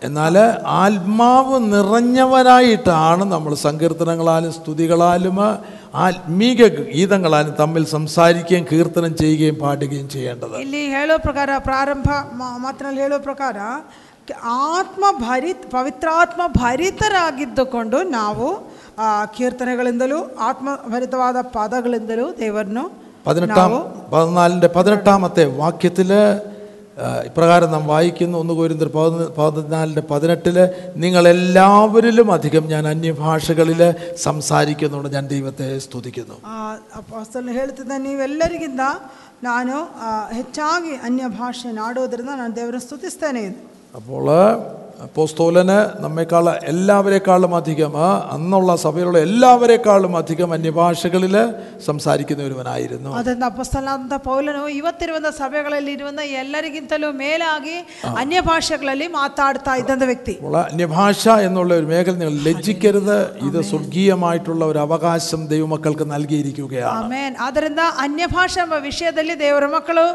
[0.01, 0.35] എന്നാൽ
[0.79, 5.37] ആത്മാവ് നിറഞ്ഞവരായിട്ടാണ് നമ്മൾ സങ്കീർത്തനങ്ങളാലും സ്തുതികളാലും
[6.03, 13.19] ആത്മീക ഗീതങ്ങളാലും തമ്മിൽ സംസാരിക്കുകയും കീർത്തനം ചെയ്യുകയും പാടുകയും ചെയ്യേണ്ടത് ಇಲ್ಲಿ ಹೇಳೋ ಪ್ರಕಾರ ಪ್ರಾರಂಭ ಮ- ಮಾತಿನಲ್ಲಿ ಹೇಳೋ
[13.23, 14.06] ಪ್ರಕಾರ ಕ-
[14.71, 18.47] ಆತ್ಮ ಭರಿತ್ ಪವಿತ್ರಾತ್ಮ ಭರಿತರಾಗಿದ್ದುಕೊಂಡು ನಾವು
[18.97, 22.83] ಆ, ಕೀರ್ತನೆಗಳಿಂದಲೂ ಆತ್ಮ ಭರಿತವಾದ ಪದಗಳಿಂದಲೂ ದೇವರನ್ನು
[23.25, 23.71] പതിനെട്ടാം
[24.11, 26.09] പതിനാലിൻ്റെ പതിനെട്ടാമത്തെ വാക്യത്തിൽ
[27.27, 28.89] ഇപ്രകാരം നാം വായിക്കുന്നു ഒന്ന് കോരിന്തർ
[29.37, 30.63] പതിനാലിൻ്റെ പതിനെട്ടില്
[31.03, 33.81] നിങ്ങളെല്ലാവരിലും അധികം ഞാൻ അന്യഭാഷകളിൽ
[34.23, 36.37] സംസാരിക്കുന്നുണ്ട് ഞാൻ ദൈവത്തെ സ്തുതിക്കുന്നു
[36.99, 38.81] ಅಪಸ್ತಲನು ಹೇಳುತ್ತಿದ್ದ ನೀವೆಲ್ಲರಿಗಿಂತ
[39.43, 43.45] ನಾನು ಆ, ಹೆಚ್ಚಾಗಿ ಅನ್ಯ ಭಾಷೆ ಆಡೋದ್ರಿಂದ ನಾನು ದೇವರನ್ನು ಸ್ತುತಿಸ್ತೇನೆ
[43.94, 44.26] അപ്പോൾ
[45.15, 51.35] പോസ്തോലന് നമ്മെക്കാൾ എല്ലാവരെക്കാളും അധികം ആ, അന്നുള്ള സഭയിലുള്ള എല്ലാവരെക്കാളും അധികം അന്യഭാഷകളിൽ
[51.87, 57.75] സംസാരിക്കുന്ന ഒരുവനായിരുന്നു ಅದರಿಂದ ಅಪಸ್ತಲಾದಂಥ ಪೌಲನು ಇವತ್ತಿರುವಂಥ ಸಭೆಗಳಲ್ಲಿ ಇರುವಂಥ ಎಲ್ಲರಿಗಿಂತಲೂ ಮೇಲಾಗಿ
[58.21, 64.81] ಅನ್ಯ ಭಾಷೆಗಳಲ್ಲಿ ಮಾತಾಡ್ತಾ ಇದ್ದಂಥ ವ್ಯಕ್ತಿ അപ്പോൾ അന്യഭാഷ എന്നുള്ള ഒരു മേഖല നിങ്ങൾ ലജ്ജിക്കരുത് ഇത് സ്വർഗീയമായിട്ടുള്ള ഒരു
[64.85, 70.07] അവകാശം ദൈവമക്കൾക്ക് നൽകിയിരിക്കുകയാണ് ಆಮೇನ್ ಆದ್ದರಿಂದ ಅನ್ಯ ಭಾಷೆ ಎಂಬ ವಿಷಯದಲ್ಲಿ ದೇವರ ಮಕ್ಕಳು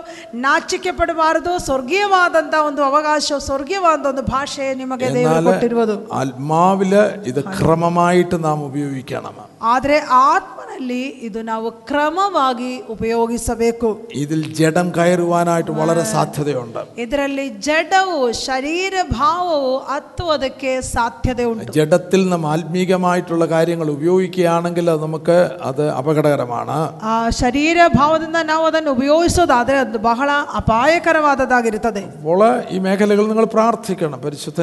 [0.42, 8.36] ನಾಚಿಕೆ ಪಡಬಾರದು ಸ್ವರ್ಗೀಯವಾದಂಥ ಒಂದು ಅವಕಾಶ ಸ್ವರ್ಗೀಯವಾದ ಒಂದು ಭಾಷೆ ನಿಮಗೆ ದೇವರು എന്നാൽ ಕೊಟ್ಟಿರುವುದು ആത്മാവില് ഇത് ക്രമമായിട്ട്
[8.44, 9.36] നാം ഉപയോഗിക്കണം
[9.68, 19.72] ಆದರೆ ಆತ್ಮನಲ್ಲಿ ಇದು ನಾವು ಕ್ರಮವಾಗಿ ಉಪಯೋಗಿಸಬೇಕು ഇതിൽ ജഡം കയറുവാനായിട്ട് വളരെ സാധ്യതയുണ്ട് ಇದರಲ್ಲಿ ಜಡವು ಶರೀರ ಭಾವವು
[19.88, 26.78] ಹತ್ತುವುದಕ್ಕೆ ಸಾಧ್ಯತೆ ಉಂಟು ജഡത്തിൽ നാം ആത്മീകമായിട്ടുള്ള കാര്യങ്ങൾ ഉപയോഗിക്കുകയാണെങ്കിൽ അത് നമുക്ക് അത് അപകടകരമാണ്
[27.08, 30.30] ಆ ಶರೀರ ಭಾವದಿಂದ ನಾವು ಅದನ್ನು ಉಪಯೋಗಿಸೋದಾದರೆ ಅದು ಬಹಳ
[30.62, 32.40] ಅಪಾಯಕರವಾದದ್ದಾಗಿರುತ್ತದೆ അപ്പോൾ
[32.70, 34.61] ഈ മേഖലകൾ നിങ്ങൾ പ്രാർത്ഥിക്കണം പരിശുദ്ധനെ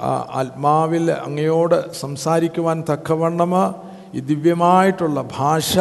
[0.00, 3.54] ആ ആത്മാവിൽ അങ്ങയോട് സംസാരിക്കുവാൻ തക്കവണ്ണം
[4.14, 5.78] ഈ ദിവ്യമായിട്ടുള്ള ഭാഷ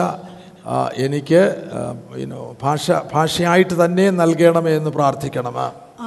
[0.98, 1.42] എനിക്ക്
[2.62, 5.58] ഭാഷ ഭാഷയായിട്ട് തന്നെ നൽകണമേ എന്ന് പ്രാർത്ഥിക്കണം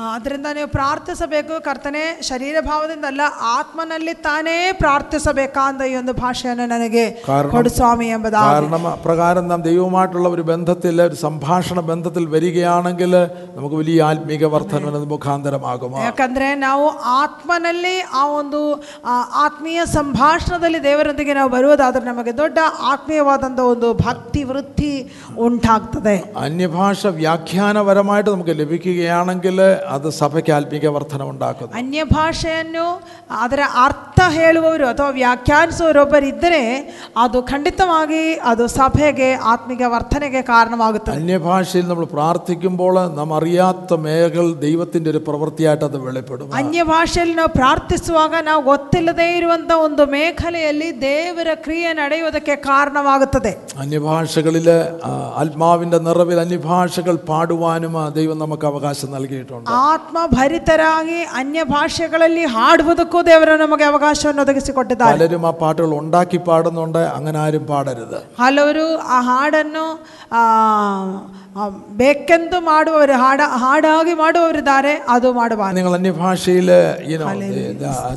[0.09, 3.21] ಅದರಿಂದ ನೀವು ಪ್ರಾರ್ಥಿಸಬೇಕು ಕರ್ತನೆ ಶರೀರಭಾವದಿಂದಲ್ಲ
[3.53, 9.61] ಆತ್ಮನಲ್ಲಿ ತಾನೇ ಪ್ರಾರ್ಥಿಸಬೇಕಾ ಅಂತ ಈ ಒಂದು ಭಾಷೆಯನ್ನು ನನಗೆ കാരണം- ಕೊಡು ಸ್ವಾಮಿ ಎಂಬುದಾಗಿ കാരണം അപ്രകാരം നാം
[9.67, 13.13] ദൈവവുമായിട്ടുള്ള ഒരു ബന്ധത്തിൽ ഒരു സംഭാഷണ ബന്ധത്തിൽ വരികയാണെങ്കിൽ
[13.55, 16.85] നമുക്ക് വലിയ ആത്മീക വർധനവിന് മുഖാന്തരമാകുമോ ಯಾಕಂದ್ರೆ ನಾವು
[17.19, 18.61] ಆತ್ಮನಲ್ಲಿ ಆ ಒಂದು
[19.05, 22.57] ಆ, ಆತ್ಮೀಯ ಸಂಭಾಷಣದಲ್ಲಿ ದೇವರೊಂದಿಗೆ ನಾವು ಬರುವುದಾದ್ರೆ ನಮಗೆ ದೊಡ್ಡ
[22.89, 24.93] ಆತ್ಮೀಯವಾದಂಥ ಒಂದು ಭಕ್ತಿ ವೃತ್ತಿ
[25.45, 29.57] ಉಂಟಾಗ್ತದೆ അന്യഭാഷ വ്യാഖ്യാനപരമായിട്ട് നമുക്ക് ലഭിക്കുകയാണെങ്കിൽ
[29.91, 32.85] അത് സഭയ്ക്ക് ആത്മീക വർധന ഉണ്ടാക്കുന്നു ಅನ್ಯ ಭಾಷೆಯನ್ನು
[33.39, 36.61] ಅದರ ಅರ್ಥ ಹೇಳುವವರು ಅಥವಾ ವ್ಯಾಖ್ಯಾನಿಸುವವರೊಬ್ಬರಿದ್ದರೆ
[37.17, 38.21] ಅದು ಖಂಡಿತವಾಗಿ
[38.51, 45.97] ಅದು ಸಭೆಗೆ ಆತ್ಮಿಕ ವರ್ತನೆಗೆ ಕಾರಣವಾಗುತ್ತದೆ അന്യഭാഷയിൽ നമ്മൾ പ്രാർത്ഥിക്കുമ്പോൾ നാം അറിയാത്ത മേഖൽ ദൈവത്തിൻ്റെ ഒരു പ്രവൃത്തിയായിട്ട് അത്
[46.05, 54.67] വെളിപ്പെടും ಅನ್ಯ ಭಾಷೆಯಲ್ಲಿ ನಾವು ಪ್ರಾರ್ಥಿಸುವಾಗ ನಾವು ಗೊತ್ತಿಲ್ಲದೇ ಇರುವಂಥ ಒಂದು ಮೇಖಲೆಯಲ್ಲಿ ದೇವರ ಕ್ರಿಯೆ ನಡೆಯುವುದಕ್ಕೆ ಕಾರಣವಾಗುತ್ತದೆ അന്യഭാഷകളിൽ
[55.39, 63.85] ആത്മാവിൻ്റെ നിറവിൽ അന്യഭാഷകൾ പാടുവാനും ആ ദൈവം നമുക്ക് അവകാശം നൽകിയിട്ടുണ്ട് ಆತ್ಮಭರಿತರಾಗಿ ಅನ್ಯ ಭಾಷೆಗಳಲ್ಲಿ ಹಾಡುವುದಕ್ಕೂ ದೇವರು ನಮಗೆ
[63.85, 69.85] ಅವಕಾಶವನ್ನು ಒದಗಿಸಿಕೊಟ್ಟಿದ್ದಾರೆ പലരും ആ പാട്ടുകൾ ഉണ്ടാക്കി പാടുന്നുണ്ട് അങ്ങനെ ആരും പാടരുത് ಹಲವರು ಆ ಹಾಡನ್ನು
[70.31, 71.42] ಆ, ಆ,
[71.99, 76.69] ಬೇಕೆಂದು ಮಾಡುವವರು ಹಾಡ ಹಾಡಾಗಿ ಮಾಡುವವರಿದ್ದಾರೆ ಅದು ಮಾಡಬಾರದು നിങ്ങൾ അന്യഭാഷയിൽ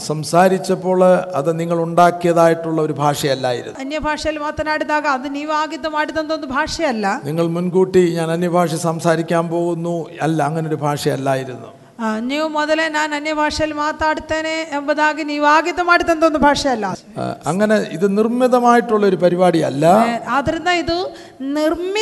[0.06, 1.00] സംസാരിച്ചപ്പോൾ
[1.34, 7.46] അത് നിങ്ങൾ ഉണ്ടാക്കിയതായിട്ടുള്ള ഒരു ഭാഷയല്ലായിരുന്നു ಅನ್ಯ ಭಾಷೆಯಲ್ಲಿ ಮಾತನಾಡಿದಾಗ ಅದು ನೀವಾಗಿದ್ದು ಮಾಡಿದಂಥ ಒಂದು ಭಾಷೆ ಅಲ್ಲ നിങ്ങൾ
[7.56, 11.75] മുൻകൂട്ടി ഞാൻ അന്യഭാഷ സംസാരിക്കാൻ പോകുന്നു അല്ല അങ്ങനെ ഒരു ഭാഷയല്ലായിരുന്നു ಆ,
[12.26, 18.06] ನೀವು ಮೊದಲೇ ನಾನು ಅನ್ಯ ಭಾಷೆಯಲ್ಲಿ ಮಾತಾಡ್ತೇನೆ ಎಂಬುದಾಗಿ ನೀವಾಗಿದ್ದು ಮಾಡಿದಂಥ ಒಂದು ಭಾಷೆ ಅಲ್ಲ ആ, അങ്ങനെ ഇത്
[18.16, 19.84] നിർമ്മിതമായിട്ടുള്ള ഒരു പരിപാടിയല്ല
[20.36, 20.96] ಆದ್ರಿಂದ ಇದು
[21.58, 21.92] ನಿರ್ಮಿತವಾದಂಥ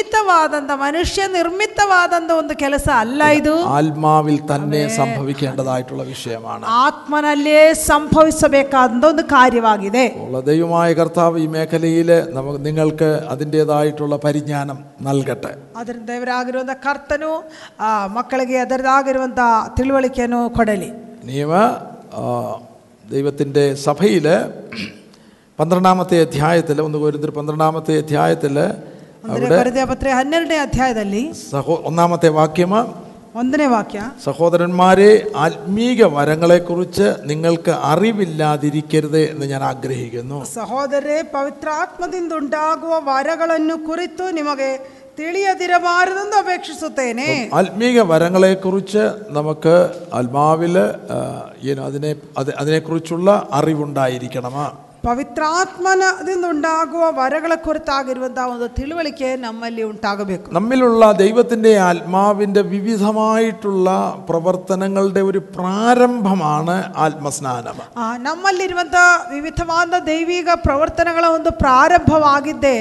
[0.82, 7.58] ಮನುಷ್ಯ ನಿರ್ಮಿತವಾದಂಥ ಒಂದು ಕೆಲಸ ಅಲ್ಲ ಇದು ആത്മാവിൽ തന്നെ സംഭവിക്കേണ്ടതായിട്ടുള്ള വിഷയമാണ് ಆತ್ಮನಲ್ಲೇ
[7.90, 16.72] ಸಂಭವಿಸಬೇಕಾದಂಥ ಒಂದು ಕಾರ್ಯವಾಗಿದೆ ഉള്ള ദൈവമായ കർത്താവ് ഈ മേഖലയിൽ നമുക്ക് നിങ്ങൾക്ക് അതിൻ്റെതായിട്ടുള്ള പരിജ്ഞാനം നൽകട്ടെ ಅದರಿಂದ ದೇವರಾಗಿರುವಂಥ
[16.82, 17.32] ಕರ್ತನು
[17.80, 19.40] ಆ, ಮಕ್ಕಳಿಗೆ ಅದರದಾಗಿರುವಂಥ
[19.84, 20.90] ತಿಳುವಳಿಕೆಯನ್ನು ಕೊಡಲಿ
[21.24, 21.52] നിയമ
[23.04, 24.26] ദൈവത്തിൻ്റെ സഭയിൽ
[25.58, 28.56] പന്ത്രണ്ടാമത്തെ അധ്യായത്തിൽ ഒന്ന് കോരിന്തർ പന്ത്രണ്ടാമത്തെ അധ്യായത്തിൽ
[29.24, 32.72] ಅಂದರೆ ಕೊರಿಂಥ್ಯ ಪತ್ರೆ ಹನ್ನೆರಡನೇ ಅಧ್ಯಾಯದಲ್ಲಿ സഹോ ഒന്നാമത്തെ വാക്യം
[33.34, 44.24] ಒಂದನೇ ವಾಕ್ಯ സഹോദരന്മാരെ ആത്മീക വരങ്ങളെക്കുറിച്ച് നിങ്ങൾക്ക് അറിവില്ലാതിരിക്കരുത് എന്ന് ഞാൻ ആഗ്രഹിക്കുന്നു ಸಹೋದರೇ ಪವಿತ್ರಾತ್ಮದಿಂದ ಉಂಟಾಗುವ ವರಗಳನ್ನು ಕುರಿತು
[44.30, 44.70] ನಿಮಗೆ
[45.19, 49.75] തിളിയതിരമാരുതെന്ന് അപേക്ഷിച്ചേനെ ആത്മീക വരങ്ങളെ കുറിച്ച് നമുക്ക്
[50.13, 50.75] ആത്മാവിൽ
[51.79, 63.88] അതിനെ അതിനെക്കുറിച്ചുള്ള അറിവുണ്ടായിരിക്കണം ಪವಿತ್ರಾತ್ಮನದಿಂದ ಉಂಟಾಗುವ ವರಗಳ ಕುರಿತಾಗಿರುವಂತಹ ಒಂದು ತಿಳುವಳಿಕೆ ನಮ್ಮಲ್ಲಿ ಉಂಟಾಗಬೇಕು നമ്മിലുള്ള ദൈവത്തിൻ്റെ ആത്മാവിൻ്റെ വിവിധമായിട്ടുള്ള
[64.28, 69.78] പ്രവർത്തനങ്ങളുടെ ഒരു പ്രാരംഭമാണ് ആത്മസ്നാനം ಆ, ನಮ್ಮಲ್ಲಿರುವಂತಹ ವಿವಿಧವಾದ
[70.08, 70.28] ದೈವಿಕ
[70.64, 72.76] ಪ್ರವರ್ತನೆಗಳ ಒಂದು ಪ್ರಾರಂಭವಾಗಿದ್ದೇ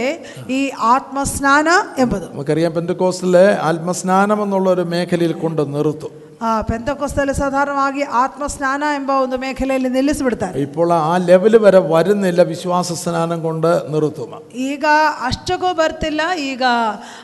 [0.52, 0.62] ಈ
[0.94, 1.68] ಆತ್ಮಸ್ನಾನ
[2.00, 9.38] ಎಂಬುದು നമുക്കറിയാം പെന്തക്കോസ്റ്റിലെ ആത്മസ്നാനം എന്നുള്ള ഒരു മേഖലയിൽ കൊണ്ട് നിർത്തും ಆ ಪೆಂತಕೋಸ್ತಲ್ಲಿ ಸಾಧಾರಣವಾಗಿ ಆತ್ಮಸ್ನಾನ ಎಂಬ ಒಂದು
[9.42, 14.32] ಮೇಖಲೆಯಲ್ಲಿ ನಿಲ್ಲಿಸಿಬಿಡ್ತಾರೆ ഇപ്പോൾ ആ ലെവൽ വരെ വരുന്നില്ല വിശ്വാസ സ്നാനം കൊണ്ട് നിർത്തും
[14.66, 14.86] ಈಗ
[15.28, 16.64] ಅಷ್ಟಕ್ಕೂ ಬರ್ತಿಲ್ಲ ಈಗ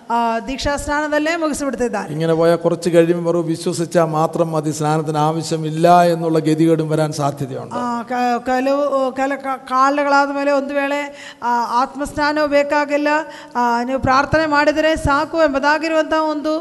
[0.10, 0.18] ಆ,
[0.48, 6.90] ದೀಕ್ಷಾ ಸ್ನಾನದಲ್ಲೇ ಮುಗಿಸಿಬಿಡ್ತಿದ್ದಾರೆ ഇങ്ങനെ പോയാൽ കുറച്ച് കഴിയുമ്പോൾ വെറും വിശ്വസിച്ചാൽ മാത്രം മതി സ്നാനത്തിന് ആവശ്യമില്ല എന്നുള്ള ഗതികേടും
[6.92, 8.20] വരാൻ സാധ്യതയുണ്ട് ಆ, ಕ-
[8.50, 8.84] ಕೆಲವು
[9.18, 11.00] ಕೆಲ ಕ- ಕಾಲಗಳಾದ ಮೇಲೆ ಒಂದು ವೇಳೆ
[11.44, 13.08] ಆ, ಆತ್ಮಸ್ನಾನವು ಬೇಕಾಗಿಲ್ಲ
[13.56, 16.54] ಆ, ನೀವು ಪ್ರಾರ್ಥನೆ ಮಾಡಿದರೆ ಸಾಕು ಎಂಬುದಾಗಿರುವಂಥ ಒಂದು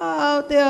[0.00, 0.06] ಆ,
[0.48, 0.62] ದ-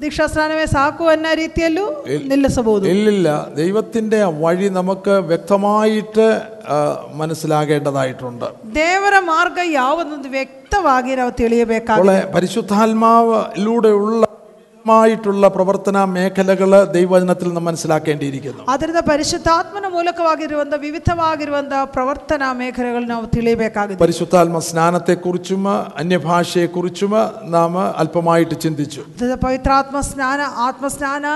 [0.00, 1.84] ದೀಕ್ಷಾ ಸ್ನಾನವೇ ಸಾಕು ಅನ್ನೋ ರೀತಿಯಲ್ಲೂ
[2.30, 6.26] ನಿಲ್ಲಿಸಬಹುದು ഇല്ലില്ല ദൈവത്തിൻ്റെ വഴി നമുക്ക് വ്യക്തമായിട്ട്
[6.68, 6.78] ആ,
[7.20, 14.22] മനസ്സിലാകേണ്ടതായിട്ടുണ്ട് ದೇವರ ಮಾರ್ಗ ಯಾವುದೊಂದು ವ್ಯಕ್ತವಾಗಿ ನಾವು ತಿಳಿಯಬೇಕಾಗಿದೆ അപ്പോൾ പരിശുദ്ധാത്മാവിലൂടെയുള്ള
[14.86, 24.58] മായിട്ടുള്ള പ്രവർത്തന മേഖലകൾ ദൈവവചനത്തിൽ നാം മനസ്സിലാക്കേണ്ടിയിരിക്കുന്നു ಆದ್ದರಿಂದ ಪರಿಶುದ್ಧಾತ್ಮನ ಮೂಲಕವಾಗಿರುವಂಥ ವಿವಿಧವಾಗಿರುವಂಥ ಪ್ರವರ್ತನಾ ಮೇಖಲೆಗಳು ನಾವು ತಿಳಿಯಬೇಕಾಗಿದೆ പരിശുദ്ധാത്മ
[24.66, 25.64] സ്നാനത്തെക്കുറിച്ചും
[26.02, 27.14] അന്യഭാഷയെക്കുറിച്ചും
[27.54, 27.72] നാം
[28.02, 31.26] അല്പമായിട്ട് ചിന്തിച്ചു ಅದರಿಂದ ಪವಿತ್ರಾತ್ಮ ಸ್ನಾನ ಆತ್ಮ ಸ್ನಾನ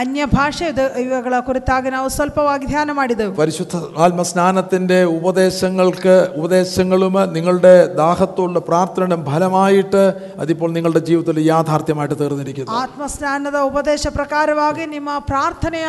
[0.00, 3.74] ಅನ್ಯ ಭಾಷೆ ಇದು- ಇವುಗಳ ಕುರಿತಾಗಿ ನಾವು ಸ್ವಲ್ಪವಾಗಿ ಧ್ಯಾನ ಮಾಡಿದೆವು പരിശുദ്ധ
[4.06, 7.00] ആത്മസ്നാനത്തിൻ്റെ ഉപദേശങ്ങൾക്ക് ഉപദേശങ്ങളും
[7.34, 8.90] നിങ്ങളുടെ ദാഹത്തോടുള്ള പ്രാർത്ഥനയുടെ
[9.28, 10.04] ഫലമായിട്ട്
[10.40, 15.87] അതിപ്പോൾ നിങ്ങളുടെ ജീവിതത്തിൽ യാഥാർത്ഥ്യമായിട്ട് തീർന്നിരിക്കുന്നു ಆತ್ಮ ಸ್ನಾನದ ಉಪದೇಶ ಪ್ರಕಾರವಾಗಿ ನಿಮ್ಮ ಪ್ರಾರ್ಥನೆಯ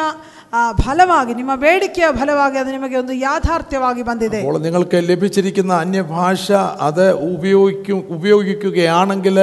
[0.80, 6.46] ಫಲವಾಗಿ ನಿಮ್ಮ ಬೇಡಿಕೆಯ ಫಲವಾಗಿ ಅದು ನಿಮಗೆ ಒಂದು ಯಾಥಾರ್ಥ್ಯವಾಗಿ ಬಂದಿದೆ അപ്പോൾ നിങ്ങൾക്ക് ലഭിച്ചിരിക്കുന്ന അന്യഭാഷ
[6.88, 9.38] അത് ഉപയോഗിക്കും ഉപയോഗിക്കുകയാണെങ്കിൽ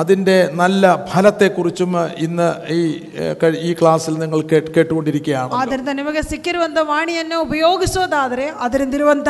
[0.00, 1.92] അതിൻ്റെ നല്ല ഫലത്തെക്കുറിച്ചും
[2.24, 2.80] ഇന്ന് ഈ
[3.18, 6.56] ഏഹ്, കഴി- ഈ ക്ലാസ്സിൽ നിങ്ങൾ കേട്ട് കേട്ടുകൊണ്ടിരിക്കുകയാണ് ಆದ್ದರಿಂದ ನಿಮಗೆ ಸಿಕ್ಕಿರುವಂಥ
[6.90, 9.28] ವಾಣಿಯನ್ನು ಉಪಯೋಗಿಸೋದಾದರೆ ಅದರಿಂದಿರುವಂಥ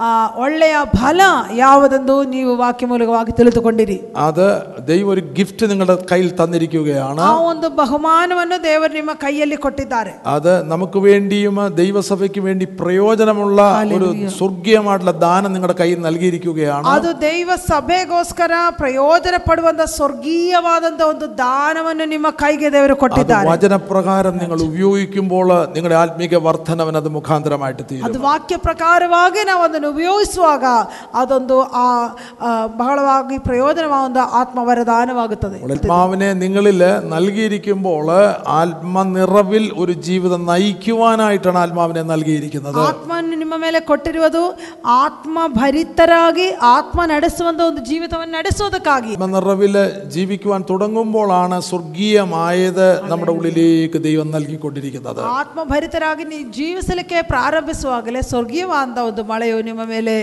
[0.00, 0.10] ಆ,
[0.42, 1.20] ಒಳ್ಳೆಯ ಫಲ
[1.62, 1.96] ಯಾವುದೆಂದು
[2.32, 4.46] ನೀವು ವಾಕ್ಯ ಮೂಲಕವಾಗಿ ತಿಳಿದುಕೊಂಡಿರಿ അത്
[4.88, 10.98] ദൈവം ഒരു ഗിഫ്റ്റ് നിങ്ങളുടെ കയ്യിൽ തന്നിരിക്കുകയാണ് ಆ ಒಂದು ಬಹುಮಾನವನ್ನು ದೇವರು ನಿಮ್ಮ ಕೈಯಲ್ಲಿ ಕೊಟ್ಟಿದ್ದಾರೆ അത് നമുക്ക്
[11.04, 13.60] വേണ്ടിയും ദൈവസഭയ്ക്ക് വേണ്ടി പ്രയോജനമുള്ള
[13.96, 22.68] ഒരു സ്വർഗീയമായിട്ടുള്ള ദാനം നിങ്ങളുടെ കയ്യിൽ നൽകിയിരിക്കുകയാണ് ಅದು ದೈವ ಸಭೆಗೋಸ್ಕರ ಪ್ರಯೋಜನಪಡುವಂತ ಸ್ವರ್ಗೀಯವಾದಂತ ಒಂದು ದಾನವನ್ನು ನಿಮ್ಮ ಕೈಗೆ
[22.70, 29.42] ದೇವರು അത് ಕೊಟ್ಟಿದ್ದಾರೆ വചനപ്രകാരം നിങ്ങൾ ഉപയോഗിക്കുമ്പോൾ നിങ്ങളുടെ ആത്മീക വർധനവൻ അത് മുഖാന്തരമായിട്ട് തീരും ಅದು ವಾಕ್ಯ ಪ್ರಕಾರವಾಗಿ
[29.48, 30.64] ನಾವು ಅದನ್ನು ಉಪಯೋಗಿಸುವಾಗ
[31.20, 31.86] ಅದೊಂದು ಆ
[32.40, 33.96] ಆ, ಬಹಳವಾಗಿ ಪ್ರಯೋಜನವಾದ
[34.40, 36.80] ಆತ್ಮವರದಾನವಾಗುತ್ತದೆ ആത്മാവിനെ നിങ്ങളിൽ
[37.14, 38.06] നൽകിയിരിക്കുമ്പോൾ
[38.60, 44.42] ആത്മനിറവിൽ ഒരു ജീവിതം നയിക്കുവാനായിട്ടാണ് ആത്മാവിനെ നൽകിയിരിക്കുന്നത് ಆತ್ಮವನ್ನು ನಿಮ್ಮ ಮೇಲೆ ಕೊಟ್ಟಿರುವುದು
[45.28, 49.76] ಆತ್ಮಭರಿತರಾಗಿ ಆತ್ಮ ನಡೆಸುವಂತ ಒಂದು ಜೀವಿತವನ್ನು ನಡೆಸೋದಕ್ಕಾಗಿ ആത്മനിറവിൽ
[50.14, 58.76] ജീവിക്കുവാൻ തുടങ്ങുമ്പോഴാണ് സ്വർഗീയമായത് നമ്മുടെ ഉള്ളിലേക്ക് ദൈവം നൽകിക്കൊണ്ടിരിക്കുന്നത് ಆತ್ಮಭರಿತರಾಗಿ ನೀವು ಜೀವಿಸಲಿಕ್ಕೆ ಪ್ರಾರಂಭಿಸುವಾಗಲೇ ಸ್ವರ್ಗೀಯವಾದ
[59.08, 60.16] ಒಂದು ಮಳೆಯು ನಿಮ್ಮ ಮೇಲೆ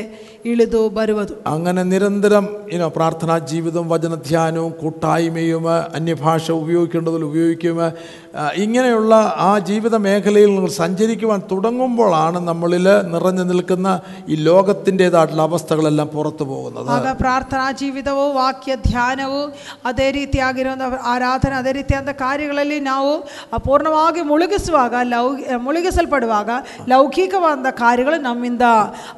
[0.45, 2.45] ಇಳಿದು ಬರುವುದು അങ്ങനെ നിരന്തരം
[2.75, 6.23] ഇനോ പ്രാർത്ഥനാ ജീവിതവും വചനധ്യാനവും കൂട്ടായ്മയും അന്യഭാഷ
[6.61, 8.28] ഉപയോഗിക്കേണ്ടതിൽ ഉപയോഗിക്കും ആ,
[8.61, 13.89] ഇങ്ങനെയുള്ള ആ ജീവിത മേഖലയിൽ നിങ്ങൾ സഞ്ചരിക്കുവാൻ തുടങ്ങുമ്പോഴാണ് നമ്മളിൽ നിറഞ്ഞു നിൽക്കുന്ന
[14.27, 15.13] ഈ ലോകത്തിൻ്റെതായിട്ടുള്ള
[15.47, 19.41] അവസ്ഥകളെല്ലാം പുറത്തു പോകുന്നത് ಆಗ ಪ್ರಾರ್ಥನಾ ಜೀವಿತವು ವಾಕ್ಯ ಧ್ಯಾನವು
[19.85, 20.81] ಅದೇ ರೀತಿಯಾಗಿರುವಂಥ
[21.13, 23.11] ಆರಾಧನೆ ಅದೇ ರೀತಿಯಾದ ಕಾರ್ಯಗಳಲ್ಲಿ ನಾವು
[23.65, 23.93] ಪೂರ್ಣವಾಗಿ
[24.29, 25.25] ಮುಳುಗಿಸುವಾಗ ಲೌ
[25.65, 26.49] ಮುಳುಗಿಸಲ್ಪಡುವಾಗ
[26.91, 28.65] ಲೌಕಿಕವಾದ ಕಾರ್ಯಗಳು ನಮ್ಮಿಂದ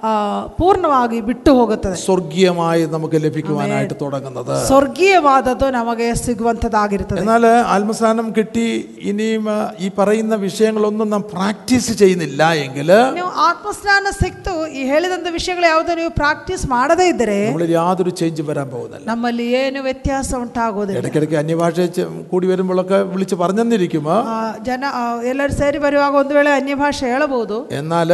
[0.04, 0.12] ಆ,
[0.58, 8.68] ಪೂರ್ಣವಾಗಿ ಬಿಟ್ಟು ಹೋಗುತ್ತದೆ സ്വർഗീയമായി നമുക്ക് ലഭിക്കുവാനായിട്ട് തുടങ്ങുന്നത് ಸ್ವರ್ಗೀಯವಾದದ್ದು ನಮಗೆ ಸಿಗುವಂಥದ್ದಾಗಿರ್ತದೆ എന്നാൽ ആത്മസ്ഥാനം കിട്ടി
[9.08, 13.86] ഇനിയും ആ, ഈ പറയുന്ന വിഷയങ്ങളൊന്നും നാം പ്രാക്ടീസ് ചെയ്യുന്നില്ല എങ്കിൽ ನೀವು ಆತ್ಮಸ್ನಾನ
[14.18, 19.46] ಸಿಕ್ತು ಈ ಹೇಳಿದಂಥ ವಿಷಯಗಳು ಯಾವುದೋ ನೀವು ಪ್ರಾಕ್ಟೀಸ್ ಮಾಡದೇ ಇದ್ದರೆ നമ്മളിൽ യാതൊരു ചേഞ്ച് വരാൻ പോകുന്നില്ല ನಮ್ಮಲ್ಲಿ
[19.60, 22.76] ಏನು ವ್ಯತ್ಯಾಸ ಉಂಟಾಗುವುದಿಲ್ಲ ഇടയ്ക്കിടയ്ക്ക് അന്യഭാഷ ചെ- കൂടി വരുമ്പോഴൊക്കെ
[23.12, 24.18] വിളിച്ച് പറഞ്ഞെന്നിരിക്കും ಆ,
[24.66, 28.12] ಜನ ಆ, ಎಲ್ಲರೂ ಸೇರಿ ಬರುವಾಗ ಒಂದು ವೇಳೆ ಅನ್ಯ ಭಾಷೆ ಹೇಳಬಹುದು എന്നാൽ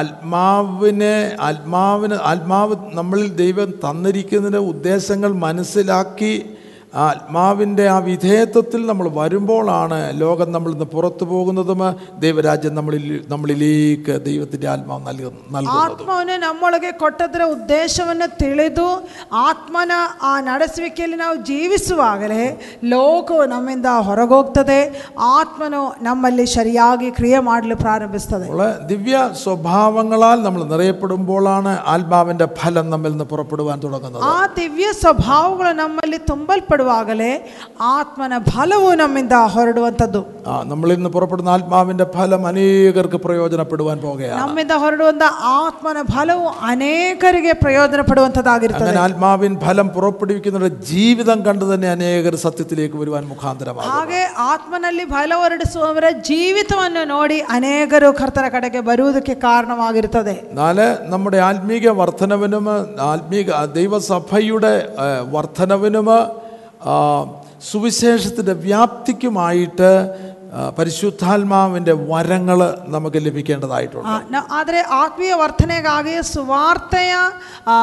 [0.00, 6.53] ആത്മാവിനെ ആത്മാവിന് ആത്മാവ് നമ്മളിൽ ദൈവം തന്നിരിക്കുന്നതിൻ്റെ ഉദ്ദേശങ്ങൾ മനസ്സിലാക്കി ആ
[7.00, 11.82] ആത്മാവിൻ്റെ ആ വിധേയത്വത്തിൽ നമ്മൾ വരുമ്പോഴാണ് ലോകം നമ്മളിൽ നിന്ന് പുറത്തു പോകുന്നതും
[12.24, 18.88] ദൈവരാജ്യം നമ്മളിൽ നമ്മളിലേക്ക് ദൈവത്തിൻ്റെ ആത്മാവ് നൽകുന്ന നൽകുന്നതും ಆತ್ಮವನ್ನು ನಮ್ಮೊಳಗೆ ಕೊಟ್ಟದರ ಉದ್ದೇಶವನ್ನು ತಿಳಿದು
[19.42, 19.92] ಆತ್ಮನ
[20.22, 22.42] ಆ ನಡೆಸುವಿಕೆಯಲ್ಲಿ ನಾವು ಜೀವಿಸುವಾಗಲೇ
[22.90, 24.80] ಲೋಕವು ನಮ್ಮಿಂದ ಹೊರಗೋಗ್ತದೆ
[25.30, 33.28] ಆತ್ಮನು ನಮ್ಮಲ್ಲಿ ಸರಿಯಾಗಿ ಕ್ರಿಯೆ ಮಾಡಲು ಪ್ರಾರಂಭಿಸ್ತದೆ അപ്പോൾ ദിവ്യ സ്വഭാവങ്ങളാൽ നമ്മൾ നിറയപ്പെടുമ്പോഴാണ് ആത്മാവിൻ്റെ ഫലം നമ്മിൽ നിന്ന്
[33.32, 36.20] പുറപ്പെടുവാൻ തുടങ്ങുന്നത് ಆ ದಿವ್ಯ ಸ್ವಭಾವಗಳು ನಮ್ಮಲ್ಲಿ
[36.84, 37.30] ತುಂಬಲ್ಪಡುವಾಗಲೇ
[37.90, 45.24] ಆತ್ಮನ ಫಲವು ನಮ್ಮಿಂದ ಹೊರಡುವಂಥದ್ದು ആ നമ്മളിൽ നിന്ന് പുറപ്പെടുന്ന ആത്മാവിൻ്റെ ഫലം അനേകർക്ക് പ്രയോജനപ്പെടുവാൻ പോകുകയാണ് ನಮ್ಮಿಂದ ಹೊರಡುವಂಥ
[45.56, 47.78] ಆತ್ಮನ ಫಲವು ಅನೇಕರಿಗೆ ಪ್ರಯೋಜನ
[48.10, 55.32] ಪಡುವಂಥದ್ದಾಗಿರ್ತದೆ അങ്ങനെ ആത്മാവിൻ ഫലം പുറപ്പെടുവിക്കുന്നവരുടെ ജീവിതം കണ്ടു തന്നെ അനേകർ സത്യത്തിലേക്ക് വരുവാൻ മുഖാന്തരമാകും ಹಾಗೆ ಆತ್ಮನಲ್ಲಿ ಫಲ
[55.40, 55.96] ಹೊರಡಿಸುವವರ
[56.28, 60.78] ಜೀವಿತವನ್ನು ನೋಡಿ ಅನೇಕರು ಕರ್ತನ ಕಡೆಗೆ ಬರುವುದಕ್ಕೆ ಕಾರಣವಾಗಿರುತ್ತದೆ എന്നാൽ
[61.10, 61.68] നമ്മുടെ ആത്മീക
[62.00, 62.66] വർധനവിനും
[63.10, 66.20] ആത്മീക ദൈവസഭയുടെ ആ, വർധനവിനും ആ,
[67.70, 69.92] സുവിശേഷത്തിൻ്റെ വ്യാപ്തിക്കുമായിട്ട്
[70.50, 72.58] ആ, പരിശുദ്ധാത്മാവിൻ്റെ വരങ്ങൾ
[72.88, 77.12] നമുക്ക് ലഭിക്കേണ്ടതായിട്ടുണ്ട് ಆ, ನ- ಆದರೆ ಆತ್ಮೀಯ ವರ್ತನೆಗಾಗಿ ಸುವಾರ್ತೆಯ
[77.66, 77.74] ಆ,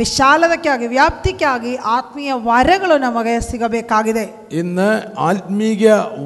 [0.00, 4.24] ವಿಶಾಲತೆಗಾಗಿ ವ್ಯಾಪ್ತಿಗಾಗಿ ಆತ್ಮೀಯ ವರಗಳು ನಮಗೆ ಸಿಗಬೇಕಾಗಿದೆ
[4.60, 4.88] ഇന്ന്
[5.26, 5.82] ആത്മീക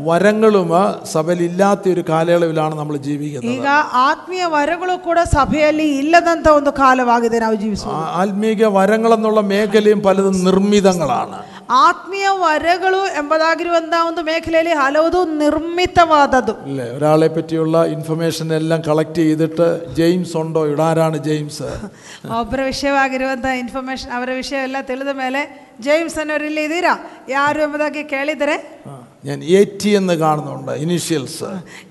[0.09, 0.71] വരങ്ങളും
[1.13, 3.69] സഭയിലില്ലാത്ത ഒരു കാലയളവിലാണ് നമ്മൾ ജീവിക്കുന്നത് ಈಗ
[4.05, 11.41] ಆತ್ಮೀಯ ವರಗಳು ಕೂಡ ಸಭೆಯಲ್ಲಿ ಇಲ್ಲದಂತ ಒಂದು ಕಾಲವಾಗಿದೆ ನಾವು ಜೀವಿಸುವ ആ- ആത്മീക വരങ്ങളെന്നുള്ള മേഖലയും പലതും നിർമ്മിതങ്ങളാണ്
[11.81, 20.37] ಆತ್ಮೀಯ ವರಗಳು ಎಂಬುದಾಗಿರುವಂತಹ ಒಂದು ಮೇಖಲೆಯಲ್ಲಿ ಹಲವುದು ನಿರ್ಮಿತವಾದದ್ದು അല്ലേ ഒരാളെ പറ്റിയുള്ള ഇൻഫർമേഷൻ എല്ലാം കളക്ട് ചെയ്തിട്ട് ജെയിംസ്
[20.41, 21.69] ഉണ്ടോ ഇടാരാണ് ജെയിംസ്
[22.39, 25.43] ಒಬ್ಬರ ವಿಷಯವಾಗಿರುವಂತಹ ಇನ್ಫಾರ್ಮೇಶನ್ ಅವರ ವಿಷಯ ಎಲ್ಲ ತಿಳಿದ ಮೇಲೆ
[25.81, 26.95] ಜೇಮ್ಸ್ ಅನ್ನೋರು ಇಲ್ಲಿ ಇದ್ದೀರಾ
[27.31, 28.95] ಯಾರು ಎಂಬುದಾಗಿ ಕೇಳಿದರೆ ആ,
[29.25, 31.51] ഞാൻ എ ടി എന്ന് കാണുന്നുണ്ട് ഇനീഷ്യൽസ്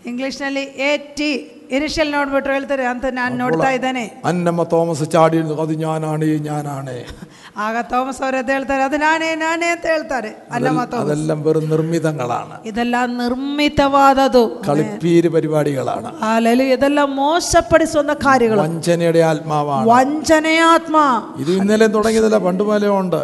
[0.10, 1.32] ಇಂಗ್ಲಿಷ್ನಲ್ಲಿ ಎ ಟಿ
[1.72, 6.95] ಇನಿಷಿಯಲ್ ನೋಡ್ಬಿಟ್ರು ಹೇಳ್ತಾರೆ ಅಂತ ನಾನು ನೋಡ್ತಾ ಇದ್ದೇನೆ അന്നമ്മ തോമസ് ചാടി ഇരുന്നു, അത് ഞാനാണ് ഞാനാണ്
[7.60, 12.55] ಆಗ ಥೋಮಸ್ ಅವರು ಎದ್ದು ಹೇಳ್ತಾರೆ ಅದು ನಾನೇ ನಾನೇ ಅಂತ ಹೇಳ್ತಾರೆ ಅಲ್ಲಮ್ಮ ಥೋಮಸ್ അതെല്ലാം വെറും നിർമ്മിതങ്ങളാണ്
[12.70, 20.97] ಇದೆಲ್ಲ ನಿರ್ಮಿತವಾದದು കളിപ്പീര് പരിപാടികളാണ് ಅಲ್ಲೆಲ್ಲಿ ಇದೆಲ್ಲ ಮೋಸಪಡಿಸುವಂತ ಕಾರ್ಯಗಳು വഞ്ചനയുടെ ആത്മാവാണ് ವಂಚನೆಯ ಆತ್ಮ
[21.43, 23.22] ഇത് ഇന്നലെ തുടങ്ങിയതല്ല പണ്ടുപോലെ ഉണ്ട്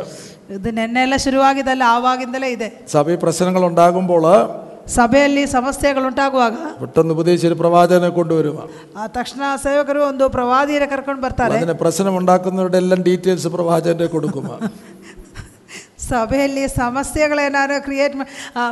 [0.56, 4.26] ಇದು ನೆನ್ನೆ ಎಲ್ಲ ಶುರುವಾಗಿದ್ದಲ್ಲ ಆವಾಗಿಂದಲೇ ಇದೆ സഭയിൽ പ്രശ്നങ്ങൾ ഉണ്ടാകുമ്പോൾ
[4.96, 8.58] ಸಭೆಯಲ್ಲಿ ಸಮಸ್ಯೆಗಳು ಉಂಟಾಗುವಾಗ പെട്ടെന്ന് ഉപദേശിച്ച് ഒരു പ്രവാചകനെ കൊണ്ടുവരും
[8.98, 14.46] ಆ ತಕ್ಷಣ ಸೇವಕರು ಒಂದು ಪ್ರವಾದಿಯರ ಕರ್ಕೊಂಡು ಬರ್ತಾರೆ അതിന് പ്രശ്നം ഉണ്ടാക്കുന്നവരുടെ എല്ലാം ഡീറ്റെയിൽസ് പ്രവാചകന്റെ കൊടുക്കും
[16.06, 18.16] ಸಭೆಯಲ್ಲಿ ಸಮಸ್ಯೆಗಳೇನಾದ್ರು ಕ್ರಿಯೇಟ್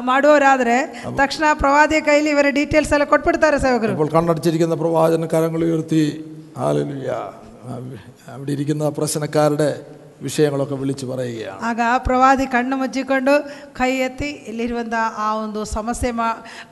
[0.03, 0.75] ಮಾಡುವವರಾದ್ರೆ
[1.17, 6.03] ತಕ್ಷಣ ಪ್ರವಾದಿಯ ಕೈಲಿ ಇವರ ಡೀಟೇಲ್ಸ್ ಎಲ್ಲ ಕೊಟ್ಬಿಡ್ತಾರೆ ಸೇವಕರು അപ്പോൾ കണ്ണടച്ചിരിക്കുന്ന പ്രവാചകൻ കരങ്ങൾ ഉയർത്തി
[6.57, 7.09] ഹാലലുയ
[8.33, 9.69] അവിടെ ഇരിക്കുന്ന പ്രശ്നക്കാരുടെ
[10.23, 13.33] വിഷയങ്ങളൊക്കെ വിളിച്ചു പറയുകയാണ് ಆಗ ಆ ಪ್ರವಾದಿ ಕಣ್ಣು ಮುಚ್ಚಿಕೊಂಡು
[13.75, 16.11] ಕೈ ಎತ್ತಿ ಇಲ್ಲಿರುವಂಥ ಆ ಒಂದು ಸಮಸ್ಯೆ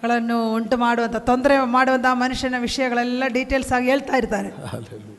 [0.02, 5.18] ಗಳನ್ನು ಉಂಟು ಮಾಡುವಂಥ ತೊಂದರೆ ಮಾಡುವಂಥ ಮನುಷ್ಯನ ವಿಷಯಗಳೆಲ್ಲ ಡೀಟೇಲ್ಸ್ ಆಗಿ ಹೇಳ್ತಾ ಇರ್ತಾರೆ ഹല്ലേലൂയ.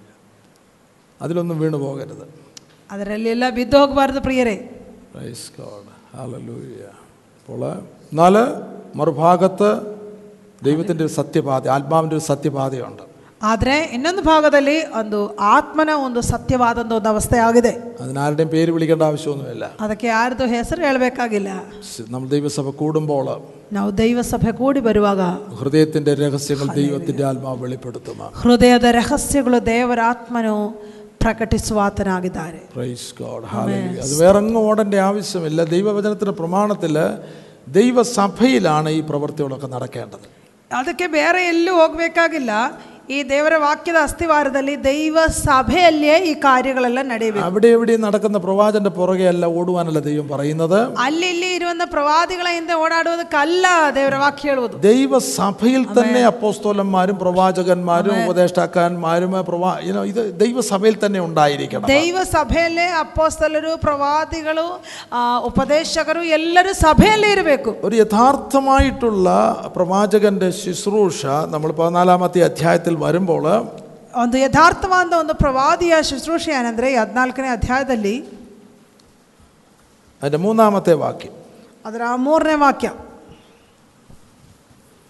[1.20, 2.24] അതിലൊന്നും വീണു പോകരുത്
[2.90, 4.56] ಅದರಲ್ಲಿ ಎಲ್ಲ ಬಿದ್ದು ಹೋಗಬಾರ್ದು ಪ್ರಿಯರೇ
[5.12, 6.86] പ്രൈസ് ഗോഡ് ഹല്ലേലൂയ
[7.38, 7.62] അപ്പോൾ
[8.12, 8.34] എന്നാൽ
[8.96, 9.70] മറുഭാഗത്ത്
[10.62, 13.04] ദൈവത്തിൻ്റെ ഒരു സത്യപാത ആത്മാവിൻ്റെ ഒരു സത്യപാതയുണ്ട്
[13.40, 15.20] ಆದರೆ ಇನ್ನೊಂದು ಭಾಗದಲ್ಲಿ ಒಂದು
[15.52, 21.48] ಆತ್ಮನ ಒಂದು ಸತ್ಯವಾದಂಥ ಒಂದು ಅವಸ್ಥೆ ಆಗಿದೆ അതിനാരുടെയും പേര് വിളിക്കേണ്ട ആവശ്യമൊന്നുമില്ല ಅದಕ್ಕೆ ಯಾರ್ದು ಹೆಸರು ಹೇಳಬೇಕಾಗಿಲ್ಲ
[21.88, 23.26] സ് നമ്മൾ ദൈവസഭ കൂടുമ്പോൾ
[23.72, 25.22] ನಾವು ದೈವ ಸಭೆ ಕೂಡಿ ಬರುವಾಗ
[25.60, 30.54] ഹൃദയത്തിൻ്റെ രഹസ്യങ്ങൾ ദൈവത്തിൻ്റെ ആത്മാവ് വെളിപ്പെടുത്തും ಹೃದಯದ ರಹಸ್ಯಗಳು ದೇವರ ಆತ್ಮನು
[31.20, 36.96] ಪ್ರಕಟಿಸುವ ಆತನಾಗಿದ್ದಾರೆ പ്രൈസ് ഗോഡ് ഹാലലൂയ അത് വേറെ അങ്ങ് ഓടേണ്ട ആവശ്യമില്ല ദൈവവചനത്തിൻ്റെ പ്രമാണത്തിൽ
[37.76, 40.26] ദൈവസഭയിലാണ് ഈ പ്രവൃത്തികളൊക്കെ നടക്കേണ്ടത്
[40.70, 42.52] ಅದಕ್ಕೆ ಬೇರೆ ಎಲ್ಲೂ ಹೋಗ್ಬೇಕಾಗಿಲ್ಲ
[43.08, 49.44] ಈ ದೇವರ ವಾಕ್ಯದ ಅಸ್ಥಿವಾರದಲ್ಲಿ ದೈವ ಸಭೆಯಲ್ಲಿಯೇ ಈ ಕಾರ್ಯಗಳೆಲ್ಲ ನಡೆಯಬೇಕು അവിടെ എവിടെയും നടക്കുന്ന പ്രവാചന്റെ പുറകെ അല്ല
[49.56, 53.66] ഓടുവാനല്ല ദൈവം പറയുന്നത് ಅಲ್ಲಿ ಇಲ್ಲಿ ಇರುವಂತ ಪ್ರವಾದಿಗಳ ಹಿಂದೆ ಓಡಾಡುವುದಕ್ಕಲ್ಲ
[53.96, 59.18] ದೇವರ ವಾಕ್ಯ ಹೇಳುವುದು ദൈവസഭയിൽ തന്നെ അപ്പോസ്തോലന്മാരും പ്രവാചകന്മാരും ഉപദേഷ്ടാക്കന്മാരും
[59.48, 64.66] പ്രവാ you know, ഇത് ദൈവസഭയിൽ തന്നെ ഉണ്ടായിരിക്കണം ದೈವ ಸಭೆಯಲ್ಲೇ ಅಪ್ಪೋಸ್ತಲರು ಪ್ರವಾದಿಗಳು
[65.12, 69.28] ಆ, ಉಪದೇಶಕರು ಎಲ್ಲರೂ ಸಭೆಯಲ್ಲೇ ಇರಬೇಕು ഒരു യഥാർത്ഥമായിട്ടുള്ള
[69.76, 71.20] പ്രവാചകന്റെ ശുശ്രൂഷ
[71.52, 73.44] നമ്മൾ പതിനാലാമത്തെ അധ്യായത്തിൽ വരുമ്പോൾ
[74.14, 78.24] ಒಂದು ಯಥಾರ್ಥವಾದ ಒಂದು ಪ್ರವಾದಿಯ ಶುಶ್ರೂಷೆ ಏನಂದ್ರೆ ಈ ಹದಿನಾಲ್ಕನೇ ಅಧ್ಯಾಯದಲ್ಲಿ
[80.22, 81.32] അതിൻ്റെ മൂന്നാമത്തെ വാക്യം
[81.86, 82.88] ಅದರ ಮೂರನೇ ವಾಕ್ಯ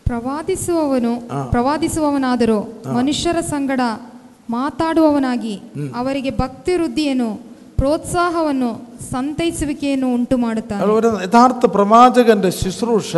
[0.07, 3.81] ಪ್ರವಾದಿಸುವವನು ಪ್ರವಾದಿಸುವವನಾದರೂ ಮನುಷ್ಯರ ಸಂಗಡ
[4.51, 5.61] ಮಾತಾಡುವವನಾಗಿ
[5.95, 7.46] ಅವರಿಗೆ ಭಕ್ತಿ ವೃದ್ಧಿಯನ್ನು
[7.79, 8.69] ಪ್ರೋತ್ಸಾಹವನ್ನು
[9.13, 13.13] ಸಂತೈಸುವಿಕೆಯನ್ನು ಉಂಟು ಮಾಡುತ್ತಾನೆ അത് ഒരു യഥാർത്ഥ പ്രവാചകന്റെ ശുശ്രൂഷ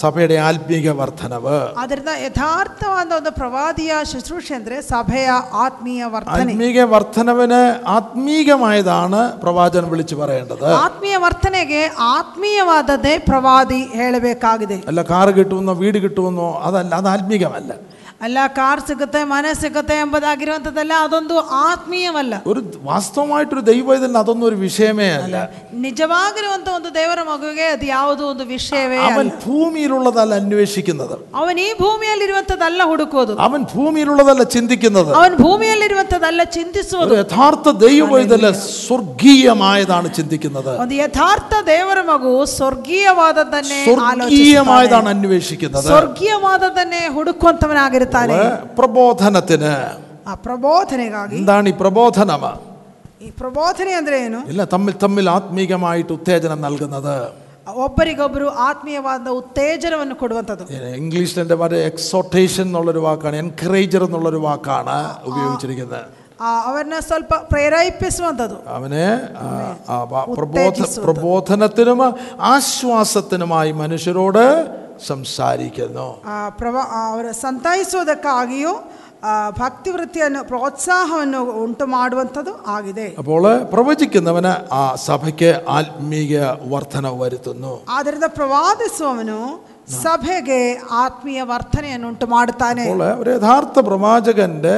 [0.00, 5.28] സഭയുടെ ആത്മീക വർധനവ് ಅದರಿಂದ ಯಥಾರ್ಥವಾದ ಒಂದು ಪ್ರವಾದಿಯ ಶುಶ್ರೂಷೆ ಅಂದ್ರೆ ಸಭೆಯ
[5.64, 7.62] ಆತ್ಮೀಯ ವರ್ತನೆ ആത്മീക വർധനവിന്
[7.96, 16.94] ആത്മീകമായതാണ് പ്രവാചകൻ വിളിച്ചു പറയേണ്ടത് ಆತ್ಮೀಯ ವರ್ತನೆಗೆ ಆತ್ಮೀಯವಾದದ್ದೇ ಪ್ರವಾದಿ ಹೇಳಬೇಕಾಗಿದೆ അല്ല കാറ് കിട്ടുമെന്നോ വീട് കിട്ടുമെന്നോ അതല്ല
[16.96, 17.72] അത് ആത്മീകമല്ല
[18.24, 25.36] ಅಲ್ಲ ಕಾರ್ ಸಿಗುತ್ತೆ ಮನೆ ಸಿಗುತ್ತೆ ಎಂಬುದಾಗಿರುವಂಥದ್ದೆಲ್ಲ ಅದೊಂದು ಆತ್ಮೀಯವಲ್ಲ ഒരു വാസ്തവമായിട്ടൊരു ദൈവത്തിന് അതൊന്നും ഒരു വിഷയമേ അല്ല
[25.84, 32.82] ನಿಜವಾಗಿರುವಂತ ಒಂದು ದೇವರ ಮಗುವಿಗೆ ಅದು ಯಾವುದು ಒಂದು ವಿಷಯವೇ അവൻ ಅಲ್ಲ ഭൂമിയിലുള്ളതല്ല അന്വേഷിക്കുന്നത് ಅವನ್ ಈ ಭೂಮಿಯಲ್ಲಿರುವಂಥದ್ದಲ್ಲ
[32.90, 38.50] ಹುಡುಕೋದು അവൻ ഭൂമിയിലുള്ളതല്ല ചിന്തിക്കുന്നത് ಅವನ್ ಭೂಮಿಯಲ್ಲಿರುವಂಥದ್ದಲ್ಲ ಚಿಂತಿಸುವುದು ഒരു യഥാർത്ഥ ദൈവവൈതല
[38.84, 47.02] സ്വർഗീയമായതാണ് ചിന്തിക്കുന്നത് ಒಂದು ಯಥಾರ್ಥ ದೇವರ ಮಗು ಸ್ವರ್ಗೀಯವಾದದ್ದನ್ನೇ സ്വർഗീയമായതാണ് അന്വേഷിക്കുന്നത് ಸ್ವರ್ಗೀಯವಾದದ್ದನ್ನೇ
[48.04, 48.38] ಹುಡುಕುವಂತವನಾಗಿರ್ತಾನೆ
[48.76, 49.72] പ്രബോധനത്തിന്
[50.26, 52.42] ಆ ಪ್ರಬೋಧನೆಗಾಗಿ എന്താണ് ഈ പ്രബോധനം
[53.20, 57.14] ಈ ಪ್ರಬೋಧನೆ ಅಂದ್ರೆ ಏನು ഇല്ല തമ്മിൽ തമ്മിൽ ആത്മീകമായിട്ട് ഉത്തേജനം നൽകുന്നത്
[57.80, 60.64] ಒಬ್ಬರಿಗೊಬ್ಬರು ಆತ್ಮೀಯವಾದ ಉತ್ತೇಜನವನ್ನು ಕೊಡುವಂಥದ್ದು
[60.96, 64.96] ഇംഗ്ലീഷിൽ എൻ്റെ പറയുക എക്സോട്ടേഷൻ എന്നുള്ളൊരു വാക്കാണ് എൻകറേജർ എന്നുള്ളൊരു വാക്കാണ്
[65.28, 66.06] ഉപയോഗിച്ചിരിക്കുന്നത്
[66.40, 69.06] ಆ, ಅವರನ್ನ ಸ್ವಲ್ಪ ಪ್ರೇರೇಪಿಸುವಂಥದ್ದು അവനെ
[69.38, 69.48] ആ,
[69.88, 72.00] ആ, പ- പ്രബോധ പ്രബോധനത്തിനും
[72.54, 74.44] ആശ്വാസത്തിനുമായി മനുഷ്യരോട്
[75.10, 78.72] സംസാരിക്കുന്നു ಆ, ಪ್ರವ ಆ, ಅವರ ಸಂತೈಸುವುದಕ್ಕಾಗಿಯೂ
[79.22, 83.42] ಆ, ಭಕ್ತಿ ವೃತ್ತಿಯನ್ನು ಪ್ರೋತ್ಸಾಹವನ್ನು ಉಂಟು ಮಾಡುವಂಥದ್ದು ಆಗಿದೆ അപ്പോൾ
[83.72, 86.36] പ്രവചിക്കുന്നവന് ആ സഭയ്ക്ക് ആത്മീയ
[86.70, 89.40] വർധന വരുത്തുന്നു ಆದ್ದರಿಂದ ಪ್ರವಾದಿಸುವವನು
[89.96, 90.58] ಸಭೆಗೆ
[90.98, 94.74] ಆತ್ಮೀಯ ವರ್ತನೆಯನ್ನು ಉಂಟು ಮಾಡುತ್ತಾನೆ അപ്പോൾ ഒരു യഥാർത്ഥ പ്രവാചകന്റെ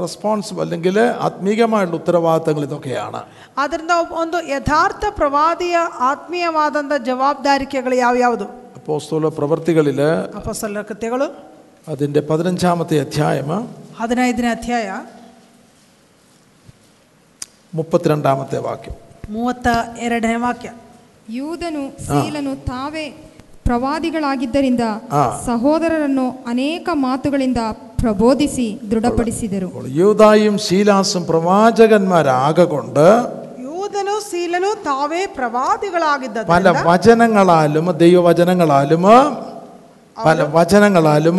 [0.00, 0.96] റെസ്പോൺസിബിൾ അല്ലെങ്കിൽ
[1.26, 3.20] ആത്മീകമായിട്ടുള്ള ഉത്തരവാദിത്തങ്ങൾ ഇതൊക്കെയാണ്
[3.58, 5.76] ಆದ್ದರಿಂದ ಒಬ್ಬ- ಒಂದು ಯಥಾರ್ಥ ಪ್ರವಾದಿಯ
[6.10, 8.48] ಆತ್ಮೀಯವಾದಂಥ ಜವಾಬ್ದಾರಿಕೆಗಳು ಯಾವ್ಯಾವುದು
[8.84, 10.00] അപ്പോസ്തല പ്രവർത്തികളിൽ
[10.36, 11.26] ಅಪಸಲ ಕೃತ್ಯಗಳು
[11.88, 13.50] അതിൻ്റെ പതിനഞ്ചാമത്തെ അധ്യായം
[13.98, 14.88] ಹದಿನೈದನೇ ಅಧ್ಯಾಯ
[17.72, 18.94] മുപ്പത്തിരണ്ടാമത്തെ വാക്യം
[19.30, 19.68] ಮೂವತ್ತ
[20.02, 20.68] ಎರಡನೇ ವಾಕ್ಯ
[21.32, 23.04] ಯೂದನು ಸೀಲನು ತಾವೇ
[23.64, 24.84] ಪ್ರವಾದಿಗಳಾಗಿದ್ದರಿಂದ
[25.14, 25.22] ಆ.
[25.46, 27.60] ಸಹೋದರರನ್ನು ಅನೇಕ ಮಾತುಗಳಿಂದ
[27.96, 33.06] ಪ್ರಬೋಧಿಸಿ ದೃಢಪಡಿಸಿದರು അപ്പോൾ യൂതായും ശീലാസും പ്രവാചകന്മാരാകൊണ്ട്
[33.94, 39.04] ಯೂದನು ಸೀಲನು ತಾವೇ ಪ್ರವಾದಿಗಳಾಗಿದ್ದ പല വചനങ്ങളാലും ദൈവവചനങ്ങളാലും
[40.16, 41.38] പല വചനങ്ങളാലും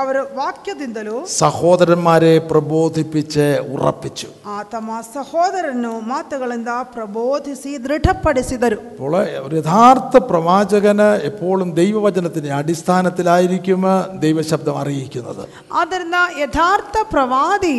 [0.00, 11.08] ಅವರ ವಾಕ್ಯದಿಂದಲೂ സഹോദരന്മാരെ പ്രബോധിപ്പിച്ച് ഉറപ്പിച്ചു ಆ ತಮ್ಮ ಸಹೋದರನ್ನು ಮಾತುಗಳಿಂದ ಪ್ರಬೋಧಿಸಿ ದೃಢಪಡಿಸಿದರು അപ്പോൾ ഒരു യഥാർത്ഥ പ്രവാചകന്
[11.30, 13.82] എപ്പോഴും ദൈവവചനത്തിന്റെ അടിസ്ഥാനത്തിലായിരിക്കും
[14.26, 15.42] ദൈവശബ്ദം അറിയിക്കുന്നത്
[15.80, 17.76] ಆದ್ದರಿಂದ ಯಥಾರ್ಥ ಪ್ರವಾದಿ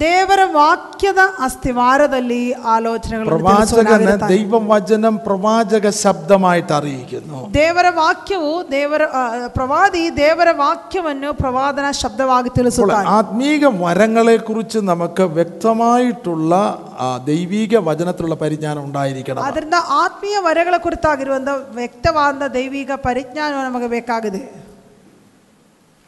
[0.00, 2.38] ದೇವರ ವಾಕ್ಯದ ಅಸ್ಥಿವಾರದಲ್ಲಿ
[2.72, 4.30] ಆಲೋಚನೆಗಳನ್ನು പ്രവാചകന് ತಿಳಿಸುವವನಾಗಿರುತ್ತಾನೆ.
[4.34, 9.22] ദൈവവചനം പ്രവാചക ശബ്ദമായിട്ട് അറിയിക്കുന്നു ದೇವರ ವಾಕ್ಯವು ದೇವರ ಆ,
[9.56, 16.52] ಪ್ರವಾದಿ ದೇವರ ವಾಕ್ಯವನ್ನು ಪ್ರವಾದನ ಶಬ್ದವಾಗಿ അപ്പോൾ ತಿಳಿಸುತ್ತಾನೆ ആത്മീക വരങ്ങളെ കുറിച്ച് നമുക്ക് വ്യക്തമായിട്ടുള്ള
[16.98, 22.18] ആ, ദൈവീക വചനത്തിലുള്ള പരിജ്ഞാനം ഉണ്ടായിരിക്കണം ಅದರಿಂದ ಆತ್ಮೀಯ ವರಗಳ ಕುರಿತಾಗಿರುವಂಥ ವ್ಯಕ್ತವಾದ
[22.56, 24.42] ದೈವಿಕ ಪರಿಜ್ಞಾನ ನಮಗೆ ಬೇಕಾಗಿದೆ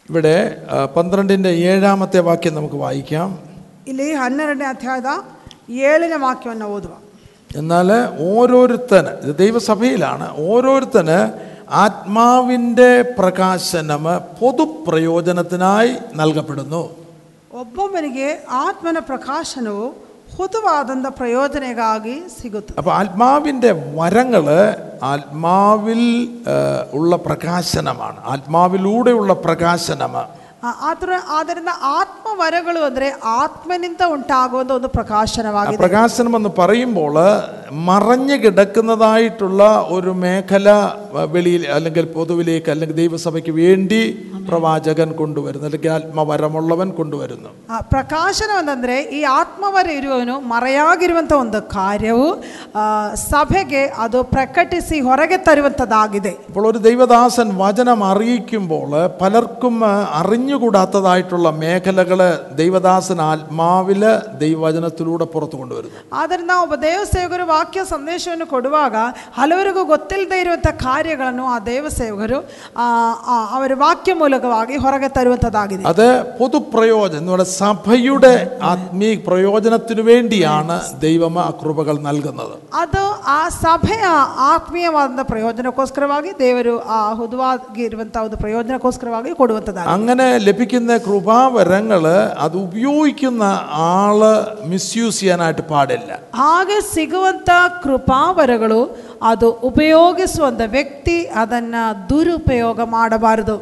[0.09, 0.37] ഇവിടെ
[0.71, 3.31] ആ, പന്ത്രണ്ടിന്റെ ഏഴാമത്തെ വാക്യം നമുക്ക് വായിക്കാം
[3.87, 5.11] ಇಲ್ಲಿ ಹನ್ನೆರಡನೇ ಅಧ್ಯಾಯದ
[5.85, 6.95] ಏಳನೇ ವಾಕ್ಯವನ್ನು ಓದುವ
[7.57, 7.89] എന്നാൽ
[8.33, 11.19] ഓരോരുത്തന് ഇത് ദൈവസഭയിലാണ് ഓരോരുത്തന്
[11.83, 14.05] ആത്മാവിൻ്റെ പ്രകാശനം
[14.41, 16.83] പൊതുപ്രയോജനത്തിനായി നൽകപ്പെടുന്നു
[17.55, 18.29] ಒಬ್ಬೊಬ್ಬನಿಗೆ
[18.61, 19.87] ಆತ್ಮನ ಪ್ರಕಾಶನವು
[20.37, 24.61] ಹುತವಾದಂಥ ಪ್ರಯೋಜನೆಗಾಗಿ ಸಿಗುತ್ತದೆ അപ്പൊ ആത്മാവിന്റെ വരങ്ങള്
[25.13, 26.01] ആത്മാവിൽ
[26.47, 26.55] ആ,
[26.95, 30.31] ഉള്ള പ്രകാശനമാണ് ആത്മാവിലൂടെയുള്ള പ്രകാശനമാണ്
[30.63, 33.07] ಆ, ಆದ್ರ ಆದ್ದರಿಂದ ಆತ್ಮವರಗಳು ಅಂದರೆ
[33.39, 37.17] ಆತ್ಮನಿಂದ ಉಂಟಾಗುವಂಥ ಒಂದು ആ ಪ್ರಕಾಶನವಾಗಿದೆ പ്രകാശനം എന്ന് പറയുമ്പോൾ
[37.87, 39.63] മറഞ്ഞു കിടക്കുന്നതായിട്ടുള്ള
[39.95, 44.01] ഒരു മേഖല ആ, വെളിയിൽ അല്ലെങ്കിൽ പൊതുവിലേക്ക് അല്ലെങ്കിൽ ദൈവസഭയ്ക്ക് വേണ്ടി
[44.47, 52.29] പ്രവാചകൻ കൊണ്ടുവരുന്നു അല്ലെങ്കിൽ ആത്മവരമുള്ളവൻ കൊണ്ടുവരുന്നു ಆ ಪ್ರಕಾಶನ ಅಂತಂದರೆ ಈ ಆತ್ಮವರ ಇರುವವನು ಮರೆಯಾಗಿರುವಂಥ ಒಂದು ಕಾರ್ಯವು
[52.77, 52.85] ಆ,
[53.27, 58.91] ಸಭೆಗೆ ಅದು ಪ್ರಕಟಿಸಿ ಹೊರಗೆ ತರುವಂಥದ್ದಾಗಿದೆ അപ്പോൾ ഒരു ദൈവദാസൻ വചനം അറിയിക്കുമ്പോൾ
[59.21, 59.95] പലർക്കും ആ,
[60.47, 62.21] അറിഞ്ഞുകൂടാത്തതായിട്ടുള്ള മേഖലകൾ
[62.57, 64.11] ദൈവദാസൻ ആത്മാവില്
[64.43, 68.97] ദൈവവചനത്തിലൂടെ പുറത്തു കൊണ്ടുവരുന്നു ಆದ್ದರಿಂದ ಒಬ್ಬ ದೇವಸೇವಕರು ವಾಕ್ಯ ಸಂದೇಶವನ್ನು ಕೊಡುವಾಗ
[69.37, 72.39] ಹಲವರಿಗೂ ಗೊತ್ತಿಲ್ಲದೆ ಇರುವಂಥ ಕಾರ್ಯಗಳನ್ನು ಆ ದೇವಸೇವಕರು
[72.77, 72.87] ಆ,
[73.27, 76.07] ಆ, ಅವರ ವಾಕ್ಯ ಮೂಲಕವಾಗಿ ಹೊರಗೆ ತರುವಂಥದ್ದಾಗಿದೆ അത്
[76.39, 78.35] പൊതുപ്രയോജനം എന്ന് പറയുന്നത് സഭയുടെ
[78.67, 84.05] ആത്മീയ പ്രയോജനത്തിനു വേണ്ടിയാണ് ദൈവം ആ കൃപകൾ നൽകുന്നത് ಅದು ಆ ಸಭೆಯ
[84.47, 93.43] ಆತ್ಮೀಯವಾದ ಪ್ರಯೋಜನಕ್ಕೋಸ್ಕರವಾಗಿ ದೇವರು ಆ ಹುದುವಾಗಿರುವಂಥ ಒಂದು ಪ್ರಯೋಜನಕ್ಕೋಸ್ಕರವಾಗಿ ಕೊಡುವಂಥದ್ದಾಗಿದೆ അങ്ങനെ ലഭിക്കുന്ന കൃപാവരങ്ങള് അത് ഉപയോഗിക്കുന്ന
[93.91, 94.33] ആള്
[94.69, 97.51] മിസ്യൂസ് ചെയ്യാനായിട്ട് പാടില്ല ಹಾಗೆ ಸಿಗುವಂಥ
[97.83, 98.81] ಕೃಪಾವರಗಳು
[99.23, 103.57] ಅದು ಉಪಯೋಗಿಸುವಂಥ ವ್ಯಕ್ತಿ ಅದನ್ನು ದುರುಪಯೋಗ ಮಾಡಬಾರದು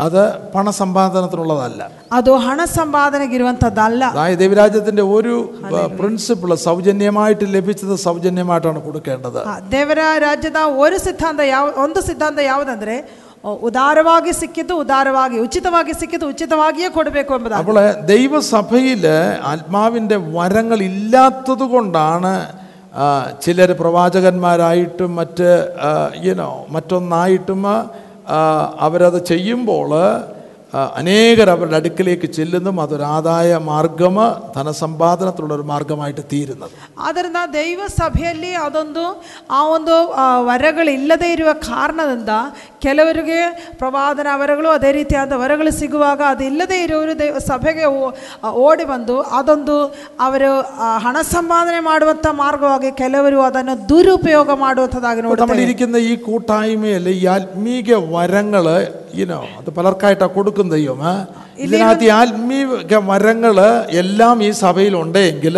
[0.00, 0.20] അത്
[0.54, 1.82] പണസമ്പാദനത്തിനുള്ളതല്ല
[2.12, 5.34] ಅದು ಹಣ ಸಂಪಾದನೆಗಿರುವಂಥದ್ದಲ್ಲ അതായത് ദൈവരാജ്യത്തിന്റെ ഒരു
[5.98, 12.96] പ്രിൻസിപ്പിൾ സൗജന്യമായിട്ട് ലഭിച്ചത് സൗജന്യമായിട്ടാണ് കൊടുക്കേണ്ടത് ಆ, ದೇವರ ರಾಜ್ಯದ ಒಂದು ಸಿದ್ಧಾಂತ ಯಾವ ಒಂದು ಸಿದ್ಧಾಂತ ಯಾವುದಂದ್ರೆ
[13.44, 17.78] ಅ, ಉದಾರವಾಗಿ ಸಿಕ್ಕಿದ್ದು ಉದಾರವಾಗಿ ಉಚಿತವಾಗಿ ಸಿಕ್ಕಿದ್ದು ಉಚಿತವಾಗಿಯೇ ಕೊಡಬೇಕು ಎಂಬುದಾಗಿ അപ്പോൾ
[18.12, 19.04] ദൈവസഭയിൽ
[19.52, 22.34] ആത്മാവിൻ്റെ വരങ്ങൾ ഇല്ലാത്തത് കൊണ്ടാണ്
[23.42, 25.50] ചിലർ പ്രവാചകന്മാരായിട്ടും മറ്റ്
[26.24, 27.76] യുനോ മറ്റൊന്നായിട്ടും ആ,
[28.79, 29.91] അവരത് ചെയ്യുമ്പോൾ
[30.98, 34.14] അനേകർ അവരുടെ അടുക്കിലേക്ക് ചെല്ലുന്നതും അതൊരാദായ മാർഗം
[34.56, 36.72] ധനസമ്പാദനത്തിലുള്ള ഒരു മാർഗമായിട്ട് തീരുന്നത്
[37.04, 39.04] ಆದ್ದರಿಂದ ದೈವ ಸಭೆಯಲ್ಲಿ ಅದೊಂದು
[39.50, 42.34] ಆ ಒಂದು ಆ, ವರಗಳಿಲ್ಲದೆ ಇರುವ ಕಾರಣದಿಂದ
[42.82, 43.38] ಕೆಲವರಿಗೆ
[43.80, 48.12] ಪ್ರವಾದನ ವರಗಳು ಅದೇ ರೀತಿಯಾದ ವರಗಳು ಸಿಗುವಾಗ ಅದು ಇಲ್ಲದೆ ಇರುವವರು ದೇವ ಸಭೆಗೆ ಓ-
[48.42, 49.76] ಆ, ಓಡಿ ಬಂದು ಅದೊಂದು
[50.22, 56.16] ಅವರು ಆ, ಹಣ ಸಂಪಾದನೆ ಮಾಡುವಂಥ ಮಾರ್ಗವಾಗಿ ಕೆಲವರು ಅದನ್ನು ದುರುಪಯೋಗ ಮಾಡುವಂಥದ್ದಾಗಿ അപ്പോൾ നമ്മൾ ನೋಡ್ತೇವೆ ഇരിക്കുന്ന ഈ
[56.26, 58.76] കൂട്ടായ്മയിൽ ഈ ആത്മീക വരങ്ങള്
[59.20, 61.01] ഇനോ അത് പലർക്കായിട്ടാണ് കൊടുക്കും ദൈവം.
[61.65, 63.55] ഇതിനകത്ത് ഈ ആത്മീക വരങ്ങൾ
[64.01, 65.57] എല്ലാം ഈ സഭയിലുണ്ടെങ്കിൽ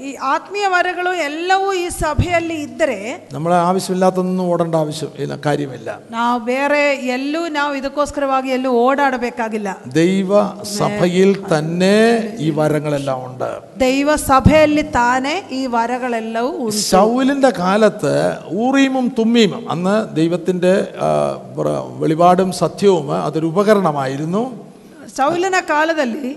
[0.00, 2.96] ಈ ಆತ್ಮೀಯ ವರಗಳು ಎಲ್ಲವೂ ಈ ಸಭೆಯಲ್ಲಿ ಇದ್ದರೆ
[3.32, 6.80] നമ്മൾ ആവശ്യമില്ലാത്തൊന്നും ഓടേണ്ട ആവശ്യം ഇല്ല കാര്യമില്ല ನಾವು ಬೇರೆ
[7.14, 10.40] ಎಲ್ಲೂ ನಾವು ಇದಕ್ಕೋಸ್ಕರವಾಗಿ ಎಲ್ಲೂ ಓಡಾಡಬೇಕಾಗಿಲ್ಲ ദൈവ
[10.74, 11.94] സഭയിൽ തന്നെ
[12.40, 13.48] ഈ വരങ്ങളെല്ലാം ഉണ്ട്
[13.80, 18.14] ದೈವ ಸಭೆಯಲ್ಲಿ ತಾನೇ ಈ ವರಗಳೆಲ್ಲವೂ ಉಂಟು ശൗലിന്റെ കാലത്ത്
[18.60, 21.08] ഊറീമും തുമ്മീമും അന്ന് ദൈവത്തിന്റെ ആ,
[21.56, 24.44] പ്ര- വെളിപാടും സത്യവും അതൊരു ഉപകരണമായിരുന്നു
[25.16, 26.30] ಸೌಲಿನ ಕಾಲದಲ್ಲಿ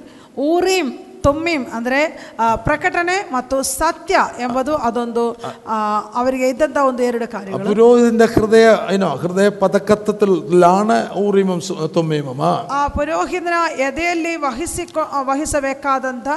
[0.48, 0.90] ಊರೀಮ್
[1.24, 2.00] ತುಮ್ಮೀಮ್ ಅಂದರೆ
[2.38, 5.24] ಆ, ಪ್ರಕಟಣೆ ಮತ್ತು ಸತ್ಯ ಎಂಬುದು ಅದೊಂದು
[5.68, 5.78] ಆ,
[6.16, 8.66] ಅವರಿಗೆ ಇದ್ದಂಥ ಒಂದು ಎರಡು ಕಾರ್ಯಗಳು പുരോഹിതന്റെ ഹൃദയ
[8.96, 13.58] ഇനോ ഹൃദയ പതക്കത്തിലാണ് ഊറീമും സു- തുമ്മീമും ആ ಆ ಪುರೋಹಿತನ
[13.88, 16.28] ಎದೆಯಲ್ಲಿ ವಹಿಸಿಕೊ ವಹಿಸಬೇಕಾದಂಥ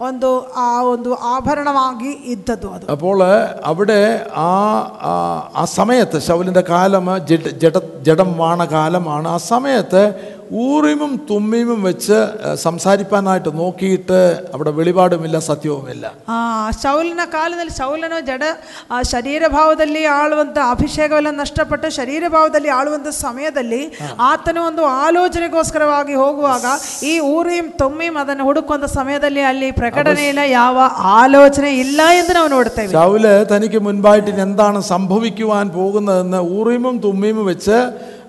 [0.00, 0.30] ಒಂದು
[0.60, 3.18] ಆ ಒಂದು ಆಭರಣವಾಗಿ ಇದ್ದದ್ದು ಅದು അപ്പോൾ
[3.64, 4.00] അവിടെ
[4.42, 4.52] ആ
[5.04, 5.12] ആ,
[5.54, 6.94] ആ സമയത്ത് ശൗലിൻ്റെ കാലം
[7.28, 10.04] ജഡ ജഡ ജഡം വാണ കാലമാണ് ആ സമയത്ത്
[10.64, 12.18] ഊറിമും തുമ്മിമും വെച്ച്
[12.62, 14.20] സംസാരിപ്പാനായിട്ട് നോക്കിയിട്ട്
[14.54, 16.38] അവിടെ വെളിപാടുമില്ല സത്യവുമില്ല ಆ
[16.82, 18.44] ಶೌಲನ ಕಾಲದಲ್ಲಿ ಶೌಲನು ಜಡ
[18.90, 23.82] ಆ ಶರೀರ ಭಾವದಲ್ಲಿ ಆಳುವಂಥ ಅಭಿಷೇಕವೆಲ್ಲ ನಷ್ಟಪಟ್ಟು ಶರೀರ ಭಾವದಲ್ಲಿ ಆಳುವಂಥ ಸಮಯದಲ್ಲಿ
[24.28, 26.64] ಆತನು ಒಂದು ಆಲೋಚನೆಗೋಸ್ಕರವಾಗಿ ಹೋಗುವಾಗ
[27.04, 30.78] ಈ ಊರಿಂ ತೊಮ್ಮಿಂ ಅದನ್ನು ಹುಡುಕುವಂಥ ಸಮಯದಲ್ಲಿ ಅಲ್ಲಿ ಪ್ರಕಟಣೆ ಇಲ್ಲ ಯಾವ
[31.16, 37.78] ಆಲೋಚನೆ ಇಲ್ಲ ಎಂದು ನಾವು ನೋಡ್ತೇವೆ ശൗല് തനിക്ക് മുൻപായിട്ട് ഇനി എന്താണ് സംഭവിക്കുവാൻ പോകുന്നതെന്ന് ഊറിമും തുമ്മിമും വെച്ച്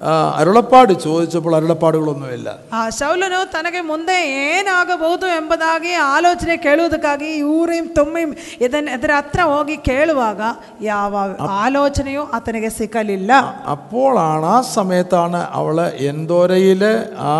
[0.03, 4.17] ആ, അരുളപ്പാട് ചോദിച്ചപ്പോൾ അരുളപ്പാടുകളൊന്നുമില്ല ಆ ಶೌಲನು ತನಗೆ ಮುಂದೆ
[4.47, 8.29] ಏನಾಗಬಹುದು ಎಂಬುದಾಗಿ ಆಲೋಚನೆ ಕೇಳುವುದಕ್ಕಾಗಿ ಈ ಊರಿಂ ತುಮ್ಮಿಂ
[8.61, 10.41] ಇದನ್ನ ಇದರ ಹತ್ರ ಹೋಗಿ ಕೇಳುವಾಗ
[10.87, 11.13] ಯಾವ
[11.59, 13.31] ಆಲೋಚನೆಯೂ ಆತನಿಗೆ ಸಿಕ್ಕಲಿಲ್ಲ
[13.71, 16.83] അപ്പോഴാണ് ആ സമയത്താണ് അവള് എന്തോരയിൽ
[17.27, 17.33] ആ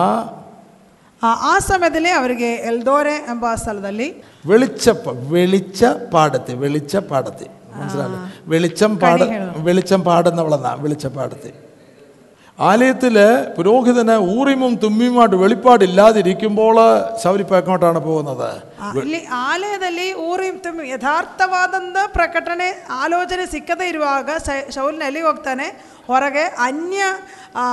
[1.22, 4.08] ಆ ಆ ಸಮಯದಲ್ಲಿ ಅವರಿಗೆ ಎಲ್ದೋರೆ ಎಂಬ ಸ್ಥಳದಲ್ಲಿ
[4.46, 4.86] വെളിച്ച
[5.32, 5.82] വെളിച്ച
[6.12, 9.18] പാടത്തി വെളിച്ച പാടത്തി മനസ്സിലായില്ലേ വെളിച്ചം പാട
[9.66, 11.52] വെളിച്ചം പാടുന്നവളെന്നാ വെളിച്ച പാടത്തി
[12.60, 13.26] ആലയത്തില്
[13.56, 16.78] പുരോഹിതന് ഊറിമും തുമ്മിയുമായിട്ട് വെളിപ്പാടില്ലാതിരിക്കുമ്പോൾ
[17.24, 18.48] ശൗരിപ്പേക്കോട്ടാണ് പോകുന്നത്
[18.80, 22.68] ಆ, ಇಲ್ಲಿ ಆಲಯದಲ್ಲಿ ಊರಿಂ ತುಮ್ಮಿ ಯಥಾರ್ಥವಾದಂಥ ಪ್ರಕಟಣೆ
[23.02, 25.68] ಆಲೋಚನೆ ಸಿಕ್ಕದೇ ಇರುವಾಗ ಶ- ಶೌಲ್ನ ಎಲ್ಲಿಗೆ ಹೋಗ್ತಾನೆ
[26.08, 27.02] ಹೊರಗೆ ಅನ್ಯ
[27.56, 27.66] ಆ,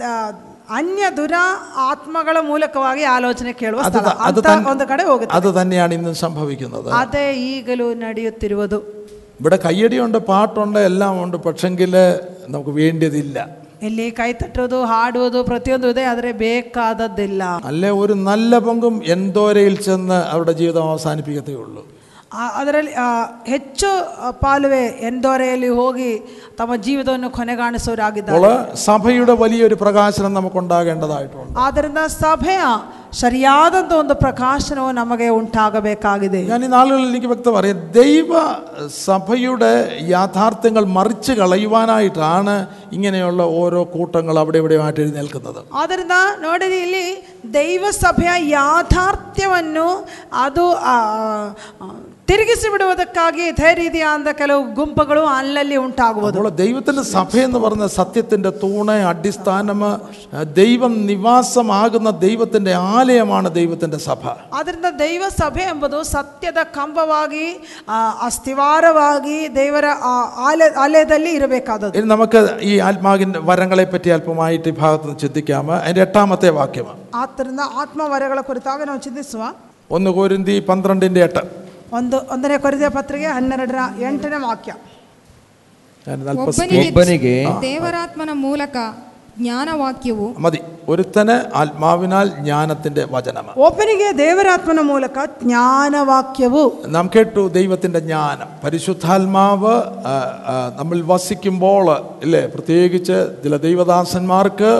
[0.00, 0.32] ದ-
[0.72, 1.34] ಅನ್ಯ ದುರ
[1.86, 5.94] ಆತ್ಮಗಳ ಮೂಲಕವಾಗಿ ಆಲೋಚನೆ ಕೇಳುವ അത് ಸ್ಥಳ ത- അത് ಅಂತ തൻ- ಒಂದು ಕಡೆ ಹೋಗುತ್ತೆ അത് തന്നെയാണ്
[5.96, 8.80] ഇന്നും സംഭവിക്കുന്നത് ಅದೇ ಈಗಲೂ ನಡೆಯುತ್ತಿರುವುದು
[9.40, 11.94] ഇവിടെ കയ്യടിയുണ്ട് പാട്ടുണ്ട് എല്ലാം ഉണ്ട് പക്ഷെങ്കിൽ
[12.48, 13.38] നമുക്ക് വേണ്ടിയതില്ല
[13.82, 20.52] ಇಲ್ಲಿ ಕೈ ತಟ್ಟುವುದು ಹಾಡುವುದು ಪ್ರತಿಯೊಂದು ಇದೆ ಆದರೆ ಬೇಕಾದದ್ದಿಲ್ಲ അല്ലെ ഒരു നല്ല പങ്കും എന്തോരയിൽ ചെന്ന് അവരുടെ
[20.58, 22.01] ജീവിതം അവസാനിപ്പിക്കത്തേ ഉള്ളൂ ಆ-
[22.56, 23.06] ಅದರಲ್ಲಿ ಆ,
[23.46, 26.10] ಹೆಚ್ಚು ಆ, ಪಾಲುವೆ ಎಂದೋರೆಯಲ್ಲಿ ಹೋಗಿ
[26.58, 32.62] ತಮ್ಮ ಜೀವಿತವನ್ನು ಕೊನೆಗಾಣಿಸೋರಾಗಿದ್ದಾರೆ അപ്പോൾ സഭയുടെ വലിയൊരു പ്രകാശനം നമുക്കുണ്ടാകേണ്ടതായിട്ടുണ്ട് ಆದ್ದರಿಂದ ಸಭೆಯ
[33.18, 38.32] ಸರಿಯಾದಂಥ ಒಂದು ಪ್ರಕಾಶನವು ನಮಗೆ ಉಂಟಾಗಬೇಕಾಗಿದೆ ഞാൻ ഈ നാളുകളിൽ എനിക്ക് വ്യക്തം അറിയാം ദൈവ
[39.04, 39.72] സഭയുടെ
[40.12, 42.56] യാഥാർത്ഥ്യങ്ങൾ മറിച്ച് കളയുവാനായിട്ടാണ്
[42.92, 47.06] ഇങ്ങനെയുള്ള ഓരോ കൂട്ടങ്ങൾ അവിടെ ഇവിടെയുമായിട്ട് എഴുന്നേൽക്കുന്നത് ಆದ್ದರಿಂದ ನೋಡಿರಿ ಇಲ್ಲಿ
[47.54, 49.88] ದೈವ ಸಭೆಯ ಯಾಥಾರ್ಥ್ಯವನ್ನು
[50.40, 50.66] ಅದು
[52.22, 57.84] ಆ, ಆ, ತಿರುಗಿಸಿ ಬಿಡುವುದಕ್ಕಾಗಿ ಇದೇ ರೀತಿಯಾದ ಕೆಲವು ಗುಂಪುಗಳು ಅಲ್ಲಲ್ಲಿ ಉಂಟಾಗುವುದು അപ്പോൾ ദൈവത്തിൻ്റെ സഭ എന്ന് പറഞ്ഞ
[57.94, 59.80] സത്യത്തിൻ്റെ തൂണ് അടിസ്ഥാനം
[60.58, 64.22] ദൈവം നിവാസമാകുന്ന ദൈവത്തിൻ്റെ ആലയമാണ് ദൈവത്തിൻ്റെ സഭ
[64.58, 67.46] ಆದ್ದರಿಂದ ದೈವ ಸಭೆ ಎಂಬುದು ಸತ್ಯದ ಕಂಬವಾಗಿ
[67.88, 67.98] ಆ,
[68.28, 70.14] ಅಸ್ಥಿವಾರವಾಗಿ ದೇವರ ಆ
[70.46, 75.46] ಆಲಯ ಆಲಯದಲ್ಲಿ ಇರಬೇಕಾದದ್ದು ഇനി നമുക്ക് ഈ ആത്മാവിൻ്റെ വരങ്ങളെ പറ്റി അല്പമായിട്ട് ഈ ഭാഗത്ത് നിന്ന് ചിന്തിക്കാം
[75.78, 79.42] അതിൻ്റെ എട്ടാമത്തെ വാക്യമാണ് ಆದ್ದರಿಂದ ಆತ್ಮವರಗಳ ಕುರಿತಾಗಿ ನಾವು ಚಿಂತಿಸುವ
[79.90, 81.42] ഒന്ന് കോരിന്തി പന്ത്രണ്ടിൻ്റെ എട്ട്
[81.92, 84.72] ಒಂದು ಒಂದನೇ ಕೊರಿದ ಪತ್ರಿಕೆ ಹನ್ನೆರಡರ ಎಂಟನೇ ವಾಕ್ಯ
[86.06, 87.34] ഞാൻ അല്പം ಒಬ್ಬನಿಗೆ ಒಬ್ಬನಿಗೆ
[87.64, 88.76] ದೇವರಾತ್ಮನ ಮೂಲಕ
[89.40, 90.58] ಜ್ಞಾನವಾಕ್ಯವು മതി
[90.88, 96.62] ഒരുത്തന് ആത്മാവിനാൽ ജ്ഞാനത്തിൻ്റെ വചനമാണ് ಒಬ್ಬನಿಗೆ ದೇವರಾತ್ಮನ ಮೂಲಕ ಜ್ಞಾನವಾಕ್ಯವು
[96.94, 99.74] നാം കേട്ടു ദൈവത്തിൻ്റെ ജ്ഞാനം പരിശുദ്ധാത്മാവ്
[100.06, 100.14] ആ,
[100.46, 101.86] ആ, നമ്മൾ വസിക്കുമ്പോൾ
[102.22, 104.72] ഇല്ലേ പ്രത്യേകിച്ച് ചില ദൈവദാസന്മാർക്ക്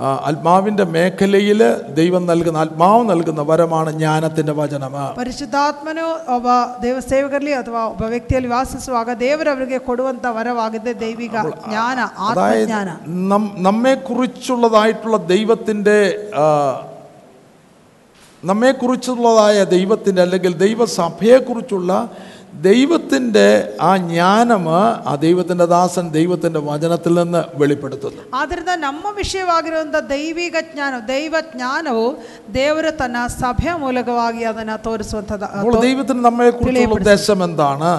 [0.00, 1.60] ആ, ആത്മാവിൻ്റെ മേഖലയിൽ
[1.96, 6.04] ദൈവം നൽകുന്ന ആത്മാവ് നൽകുന്ന വരമാണ് ജ്ഞാനത്തിൻ്റെ വചനം ಪರಿಶುದ್ಧಾತ್ಮನು
[6.34, 6.48] ಒಬ್ಬ
[6.82, 12.90] ದೇವ ಸೇವಕರಲ್ಲಿ ಅಥವಾ ಒಬ್ಬ ವ್ಯಕ್ತಿಯಲ್ಲಿ ವಾಸಿಸುವಾಗ ದೇವರವರಿಗೆ ಕೊಡುವಂತ ವರವಾಗಿದೆ ದೈವಿಕ ಜ್ಞಾನ അതായത് ಆತ್ಮಜ್ಞಾನ
[13.32, 15.98] നം നമ്മെക്കുറിച്ചുള്ളതായിട്ടുള്ള ദൈവത്തിൻ്റെ
[16.38, 16.46] ആ,
[18.42, 21.92] നമ്മെക്കുറിച്ചുള്ളതായ ദൈവത്തിൻ്റെ അല്ലെങ്കിൽ ദൈവസഭയെക്കുറിച്ചുള്ള
[22.62, 23.46] ദൈവത്തിൻ്റെ
[23.82, 24.64] ആ ജ്ഞാനം
[25.06, 32.06] ആ ദൈവത്തിൻ്റെ ദാസൻ ദൈവത്തിൻ്റെ വചനത്തിൽ നിന്ന് വെളിപ്പെടുത്തുന്നു ಆದ್ದರಿಂದ ನಮ್ಮ ವಿಷಯವಾಗಿರುವಂಥ ದೈವಿಕ ಜ್ಞಾನ ದೈವ ಜ್ಞಾನವು
[32.54, 37.92] ದೇವರು ತನ್ನ ಸಭೆಯ ಮೂಲಕವಾಗಿ ಅದನ್ನು ತೋರಿಸುವಂಥದ್ದು അപ്പോൾ ദൈവത്തിന് നമ്മളെക്കുറിച്ചുള്ള ഉദ്ദേശം എന്താണ്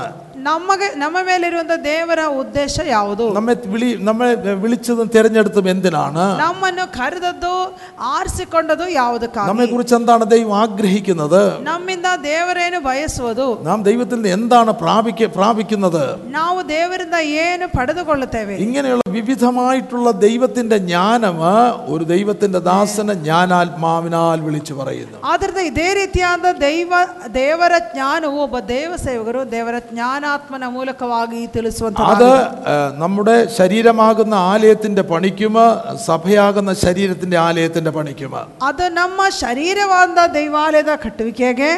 [0.47, 4.27] ನಮಗೆ ನಮ್ಮ ಮೇಲಿರುವಂಥ ದೇವರ ಉದ್ದೇಶ ಯಾವುದು നമ്മെ വിളി നമ്മെ
[4.61, 7.53] വിളിച്ചതും തിരഞ്ഞെടുത്തും എന്തിനാണ് ನಮ್ಮನ್ನು ಕರೆದದ್ದು
[8.11, 16.03] ಆರಿಸಿಕೊಂಡದ್ದು ಯಾವುದಕ್ಕಾಗಿ നമ്മെക്കുറിച്ച് എന്താണ് ദൈവം ആഗ്രഹിക്കുന്നത് ನಮ್ಮಿಂದ ದೇವರೇನು ಬಯಸುವುದು നാം ദൈവത്തിൽ നിന്ന് എന്താണ് പ്രാപിക്ക പ്രാപിക്കുന്നത്
[16.37, 21.37] ನಾವು ದೇವರಿಂದ ಏನು ಪಡೆದುಕೊಳ್ಳುತ್ತೇವೆ ഇങ്ങനെയുള്ള വിവിധമായിട്ടുള്ള ദൈവത്തിന്റെ ജ്ഞാനം
[21.89, 26.91] ഒരു ദൈവത്തിന്റെ ദാസന് ജ്ഞാനാത്മാവിനാൽ വിളിച്ചു പറയുന്നു ಆದ್ದರಿಂದ ಇದೇ ರೀತಿಯಾದ ದೈವ
[27.35, 29.75] ದೇವರ ಜ್ಞಾನವು ಒಬ್ಬ ದೇವ ಸೇವಕರು ದೇವರ
[30.31, 32.27] ಜ್ಞಾನಾತ್ಮನ ಮೂಲಕವಾಗಿ ತಿಳಿಸುವಂತ അത്
[32.65, 35.55] ആ, നമ്മുടെ ശരീരമാകുന്ന ആലയത്തിന്റെ പണിക്കും
[36.05, 38.33] സഭയാകുന്ന ശരീരത്തിന്റെ ആലയത്തിന്റെ പണിക്കും
[38.67, 39.95] ಅದು ನಮ್ಮ ಶರೀರವಾದ
[40.35, 41.71] ದೈವಾಲಯದ ಕಟ್ಟುವಿಕೆಗೆ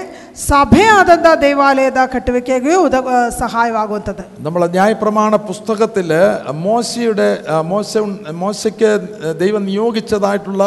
[0.47, 5.17] ಸಭೆಯಾದಂಥ ದೈವಾಲಯದ ಕಟ್ಟುವಿಕೆಗೆ ಉದ ಆ, ಸಹಾಯವಾಗುವಂಥದ್ದು നമ്മളെ ന്യായപ്രമാണ
[5.49, 6.11] പുസ്തകത്തിൽ
[6.65, 7.91] മോശയുടെ ആ, മോശ
[8.39, 8.91] മോശയ്ക്ക്
[9.39, 10.63] ദൈവം നിയോഗിച്ചതായിട്ടുള്ള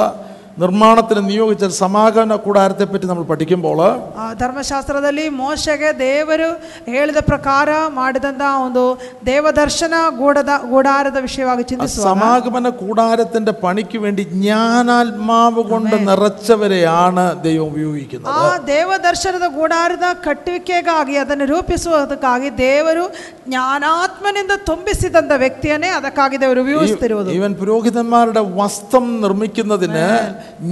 [0.58, 6.48] നിർമ്മാണത്തിന് നിയോഗിച്ച സമാഗമന കൂടാരത്തെപ്പറ്റി നമ്മൾ പഠിക്കുമ്പോൾ ಆ, ಧರ್ಮಶಾಸ್ತ್ರದಲ್ಲಿ ಮೋಶೆಗೆ ದೇವರು
[6.88, 8.82] ಹೇಳಿದ ಪ್ರಕಾರ ಮಾಡಿದಂಥ ಒಂದು
[9.26, 10.40] ದೇವದರ್ಶನ ಗೂಡದ
[10.70, 20.06] ಗೂಡಾರದ ವಿಷಯವಾಗಿ ಚಿಂತಿಸುವ സമാഗമന കൂടാരത്തിന്റെ പണിക്ക് വേണ്ടി ജ്ഞാനാത്മാവ് കൊണ്ട് നിറച്ചവരെയാണ് ദൈവം ഉപയോഗിക്കുന്നത് ಆ ದೇವದರ್ಶನದ ಗೂಡಾರದ
[20.24, 23.06] ಕಟ್ಟುವಿಕೆಗಾಗಿ ಅದನ್ನು ರೂಪಿಸುವುದಕ್ಕಾಗಿ ದೇವರು
[23.48, 30.06] ಜ್ಞಾನಾತ್ಮನಿಂದ ತುಂಬಿಸಿದಂಥ ವ್ಯಕ್ತಿಯನ್ನೇ ಅದಕ್ಕಾಗಿ ದೇವರು ಉಪಯೋಗಿಸ್ತಿರುವುದು ഈവൻ പുരോഹിതന്മാരുടെ വസ്ത്രം നിർമ്മിക്കുന്നതിന്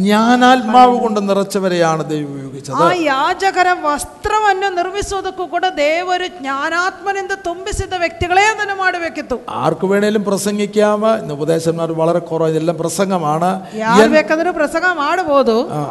[0.00, 1.78] ജ്ഞാനാത്മാവ് കൊണ്ട് നിറച്ചവരെയാണ്
[2.10, 7.68] ദൈവം ഉപയോഗിച്ചത് ಆ ಯಾಜಕರ ವಸ್ತ್ರವನ್ನು ನಿರ್ಮಿಸುವುದಕ್ಕೂ ಕೂಡ ದೇವರು ಜ್ಞಾನಾತ್ಮನಿಂದ ತುಂಬಿಸಿದ
[8.02, 11.68] ವ್ಯಕ್ತಿಗಳೇ ಅದನ್ನು ಮಾಡಬೇಕಿತ್ತು ആർക്ക് വേണേലും പ്രസംഗിക്കാം ഇന്ന് ഉപദേശന്മാർ
[11.98, 13.50] വളരെ കുറവ് ഇതെല്ലാം പ്രസംഗമാണ്
[13.80, 15.82] ಯಾರು ಬೇಕಾದರೂ ಪ್ರಸಂಗ ಮಾಡಬಹುದು ആ,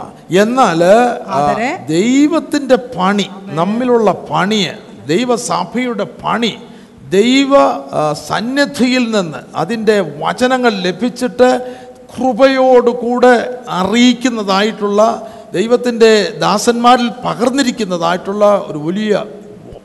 [0.42, 0.98] എന്നാൽ ആ,
[1.38, 3.98] ಆದರೆ ദൈവത്തിന്റെ പണി നമ്മിലുള്ള
[4.30, 4.74] പണിയെ
[5.14, 6.54] ദൈവസഭയുടെ പണി
[7.14, 7.52] ദൈവ
[7.94, 11.50] ആ, സന്നിധിയിൽ നിന്ന് അതിൻ്റെ വചനങ്ങൾ ലഭിച്ചിട്ട്
[12.17, 13.35] കൃപയോടുകൂടെ
[13.79, 15.01] അറിയിക്കുന്നതായിട്ടുള്ള
[15.53, 19.13] ദൈവത്തിന്റെ ദാസന്മാരിൽ പകർന്നിരിക്കുന്നതായിട്ടുള്ള ഒരു വലിയ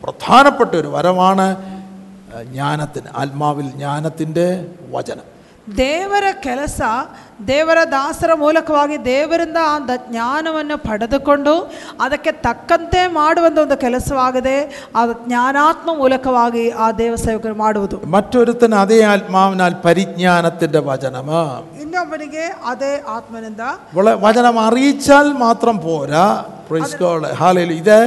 [0.04, 1.48] പ്രധാനപ്പെട്ട ഒരു വരമാണ്
[2.52, 4.48] ജ്ഞാനത്തിന് ആത്മാവിൽ ജ്ഞാനത്തിന്റെ
[4.92, 5.28] വചനം.
[5.77, 6.81] ದೇವರ ಕೆಲಸ
[7.47, 11.55] ದೇವರ ದಾಸರ ಮೂಲಕವಾಗಿ ದೇವರಿಂದ ಆ ದ- ಜ್ಞಾನವನ್ನು ಪಡೆದುಕೊಂಡು
[12.01, 14.55] ಅದಕ್ಕೆ ತಕ್ಕಂತೆ ಮಾಡುವಂಥ ಒಂದು ಕೆಲಸವಾಗಿದೆ
[14.95, 21.31] ಆ ಜ್ಞಾನಾತ್ಮ ಮೂಲಕವಾಗಿ ಆ ದೇವ ಸೇವಕರು ಮಾಡುವುದು മറ്റൊരുത്തന് അതേ ആത്മാവിനാൽ പരിജ്ഞാനത്തിൻ്റെ വചനം
[21.83, 23.65] ಇನ್ನೊಬ್ಬನಿಗೆ ಅದೇ ಆತ್ಮನಿಂದ
[23.95, 26.27] വള- വചനം അറിയിച്ചാൽ മാത്രം പോരാ
[26.69, 27.99] പ്രൈസ് ഗോഡ് ഹാലയിൽ ഇത്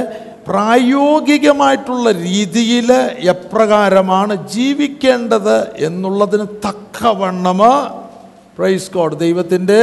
[0.47, 2.89] പ്രായോഗികമായിട്ടുള്ള രീതിയിൽ
[3.29, 7.61] എപ്രകാരമാണ് ജീവിക്കേണ്ടത് എന്നുള്ളതിന് തക്കവണ്ണം
[8.57, 9.81] പ്രൈസ് ഗോഡ് ദൈവത്തിന്റെ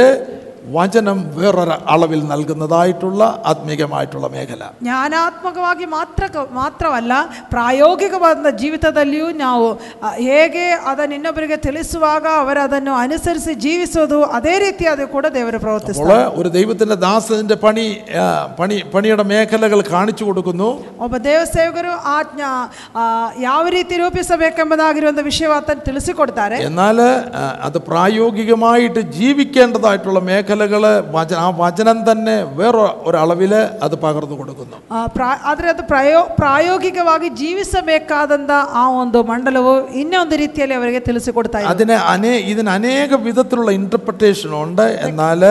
[0.72, 6.24] വചനം വേറൊരു അളവിൽ നൽകുന്നതായിട്ടുള്ള ആത്മീകമായിട്ടുള്ള മേഖല ಜ್ಞಾನಾತ್ಮಕವಾಗಿ ಮಾತ್ರ
[6.56, 7.12] ಮಾತ್ರವಲ್ಲ
[7.52, 8.24] ಪ್ರಾಯೋಗಿಕವಾದ
[8.60, 9.66] ಜೀವಿತದಲ್ಲಿಯೂ ನಾವು
[9.98, 16.18] ಆ, ಹೇಗೆ ಅದನ್ನು ಇನ್ನೊಬ್ಬರಿಗೆ ತಿಳಿಸುವಾಗ ಅವರು ಅದನ್ನು ಅನುಸರಿಸಿ ಜೀವಿಸೋದು ಅದೇ ರೀತಿಯಾದ ಕೂಡ ದೇವರು അപ്പോൾ ಪ್ರವರ್ತಿಸ್ತಾರೆ
[16.38, 17.86] ഒരു ദൈവത്തിന്റെ ദാസന്റെ പണി
[18.18, 18.26] ആ,
[18.58, 20.68] പണി പണിയുടെ മേഖലകൾ കാണിച്ചു കൊടുക്കുന്നു
[21.00, 22.66] ಒಬ್ಬ ದೇವ ಸೇವಕರು ಆ ಜ್ಞಾ-
[22.96, 23.04] ಆ,
[23.44, 25.54] ಯಾವ ರೀತಿ ರೂಪಿಸಬೇಕೆಂಬುದಾಗಿರುವಂಥ ವಿಷಯವನ್ನು
[25.86, 30.20] ತಿಳಿಸಿಕೊಡ್ತಾರೆ എന്നാൽ ആ, അത് പ്രായോഗികമായിട്ട് ജീവിക്കേണ്ടതായിട്ടുള്ള
[30.50, 30.82] മേഖലകൾ
[31.12, 33.52] വച ആ വചനം തന്നെ വേറെ ഒരളവിൽ
[33.84, 40.76] അത് പകർന്നു കൊടുക്കുന്നു ಆ, ಪ್ರಾ ಆದರೆ ಅದು ಪ್ರಯೋ ಪ್ರಾಯೋಗಿಕವಾಗಿ ಜೀವಿಸಬೇಕಾದಂಥ ಆ ಒಂದು ಮಂಡಲವು ಇನ್ನೊಂದು ರೀತಿಯಲ್ಲಿ
[40.76, 42.94] ಅವರಿಗೆ ತಿಳಿಸಿಕೊಡ್ತಾ ಇದೆ അതിന് അനേ ഇതിന് അനേക
[43.26, 44.24] വിധത്തിലുള്ള ഇന്റർപ്രിട്ടേഷൻ
[44.60, 45.42] ഉണ്ട് എന്നാൽ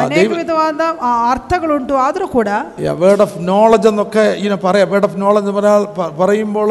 [0.00, 2.48] ಅನೇಕ ವಿಧವಾದ ಆ, ಅರ್ಥಗಳುಂಟು ಆದರೂ ಕೂಡ
[3.00, 6.70] വേർഡ് ഓഫ് നോളജ് എന്നൊക്കെ ഇങ്ങനെ പറയാം വേർഡ് ഓഫ് നോളജ് എന്ന് പറയാൽ പ- പറയുമ്പോൾ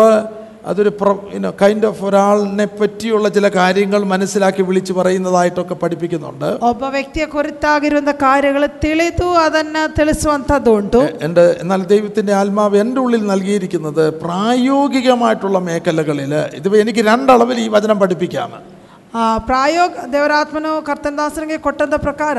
[0.66, 0.92] അതൊരു
[1.34, 8.68] ഇനോ കൈൻഡ് ഓഫ് ഒരാളിനെ പറ്റിയുള്ള ചില കാര്യങ്ങൾ മനസ്സിലാക്കി വിളിച്ച് പറയുന്നതായിട്ടൊക്കെ പഠിപ്പിക്കുന്നുണ്ട് ಒಬ್ಬ ವ್ಯಕ್ತಿಯ ಕುರಿತಾಗಿರುವಂಥ ಕಾರ್ಯಗಳು
[8.84, 17.04] ತಿಳಿದು ಅದನ್ನು ತಿಳಿಸುವಂಥದ್ದು ಉಂಟು എൻ്റെ എന്നാൽ ദൈവത്തിൻ്റെ ആത്മാവ് എൻ്റെ ഉള്ളിൽ നൽകിയിരിക്കുന്നത് പ്രായോഗികമായിട്ടുള്ള മേഖലകളിൽ ഇത് എനിക്ക്
[17.08, 18.62] രണ്ടളവിൽ ഈ വചനം പഠിപ്പിക്കാം ಆ,
[19.46, 22.38] ಪ್ರಾಯೋಗ ದೇವರಾತ್ಮನು ಕರ್ತನದಾಸನಿಗೆ ಕೊಟ್ಟಂತ ಪ್ರಕಾರ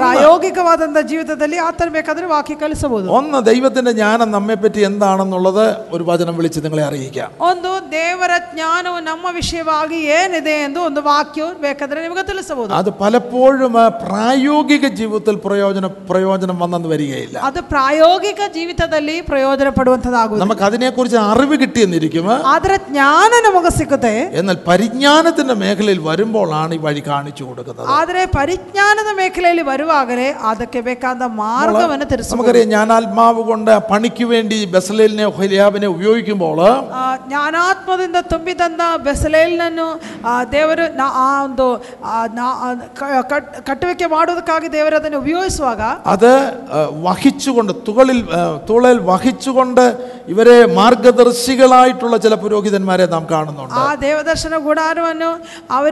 [0.00, 5.62] ಪ್ರಾಯೋಗಿಕವಾದಂಥ ಜೀವಿತದಲ್ಲಿ ಆತನ ಬೇಕಾದ್ರೆ ವಾಕ್ಯ ಕಲಿಸಬಹುದು ഒന്ന് ദൈവത്തിൻ്റെ ജ്ഞാനം നമ്മെപ്പറ്റി എന്താണെന്നുള്ളത്
[5.94, 12.02] ഒരു വചനം വിളിച്ച് നിങ്ങളെ അറിയിക്കാം ಒಂದು ದೇವರ ಜ್ಞಾನವು ನಮ್ಮ ವಿಷಯವಾಗಿ ಏನಿದೆ ಎಂದು ಒಂದು ವಾಕ್ಯವು ಬೇಕಾದ್ರೆ
[12.04, 19.70] ನಿಮಗೆ ತಿಳಿಸಬಹುದು അത് പലപ്പോഴും ആ, പ്രായോഗിക ജീവിതത്തിൽ പ്രയോജനം പ്രയോജനം വന്നെന്ന് വരികയില്ല ಅದು ಪ್ರಾಯೋಗಿಕ ಜೀವಿತದಲ್ಲಿ ಪ್ರಯೋಜನ
[19.78, 27.02] ಪಡುವಂಥದ್ದಾಗುವುದು നമുക്ക് അതിനെക്കുറിച്ച് അറിവ് കിട്ടിയെന്നിരിക്കും ಅದರ ಜ್ಞಾನ ನಮಗೆ ಸಿಗುತ್ತೆ എന്നാൽ പരിജ്ഞാനത്തിന്റെ മേഖലയിൽ വരുമ്പോഴാണ് ഈ വഴി
[27.04, 33.80] കാണിച്ചു കൊടുക്കുന്നത് ಆದರೆ ಪರಿಜ್ಞಾನದ ಮೇಖಲೆಯಲ್ಲಿ ಬರುವಾಗಲೇ ಅದಕ್ಕೆ ಬೇಕಾದ ಮಾರ್ಗವನ್ನು ತಿಳಿಸಬಹುದು നമുക്കറിയാം ഞാൻ ആത്മാവ് കൊണ്ട് ആ
[33.90, 39.88] പണിക്ക് വേണ്ടി ബസലേലിനെ ഹൊലിയാബിനെ ഉപയോഗിക്കുമ്പോൾ ಆ, ಜ್ಞಾನಾತ್ಮದಿಂದ ತುಂಬಿದಂಥ ಬೆಸಲೇಲ್ನನ್ನು
[40.24, 41.66] ಆ, ದೇವರು ನಾ- ಆ ಒಂದು
[42.06, 42.68] ಆ, ನಾ- ಆ,
[42.98, 47.50] ಕ- ಕಟ್- ಕಟ್ಟುವಿಕೆ ಮಾಡುವುದಕ್ಕಾಗಿ ದೇವರು ಅದನ್ನು ಉಪಯೋಗಿಸುವಾಗ അത് ആ, വഹിച്ചുകൊണ്ട്
[47.86, 49.84] തുകളിൽ ആ, തുളയിൽ വഹിച്ചുകൊണ്ട്
[50.28, 55.30] ഇവരെ മാർഗദർശികളായിട്ടുള്ള ചില പുരോഹിതന്മാരെ നാം കാണുന്നുണ്ട് ಆ ದೇವದರ್ಶನ ಗುಡಾರವನ್ನು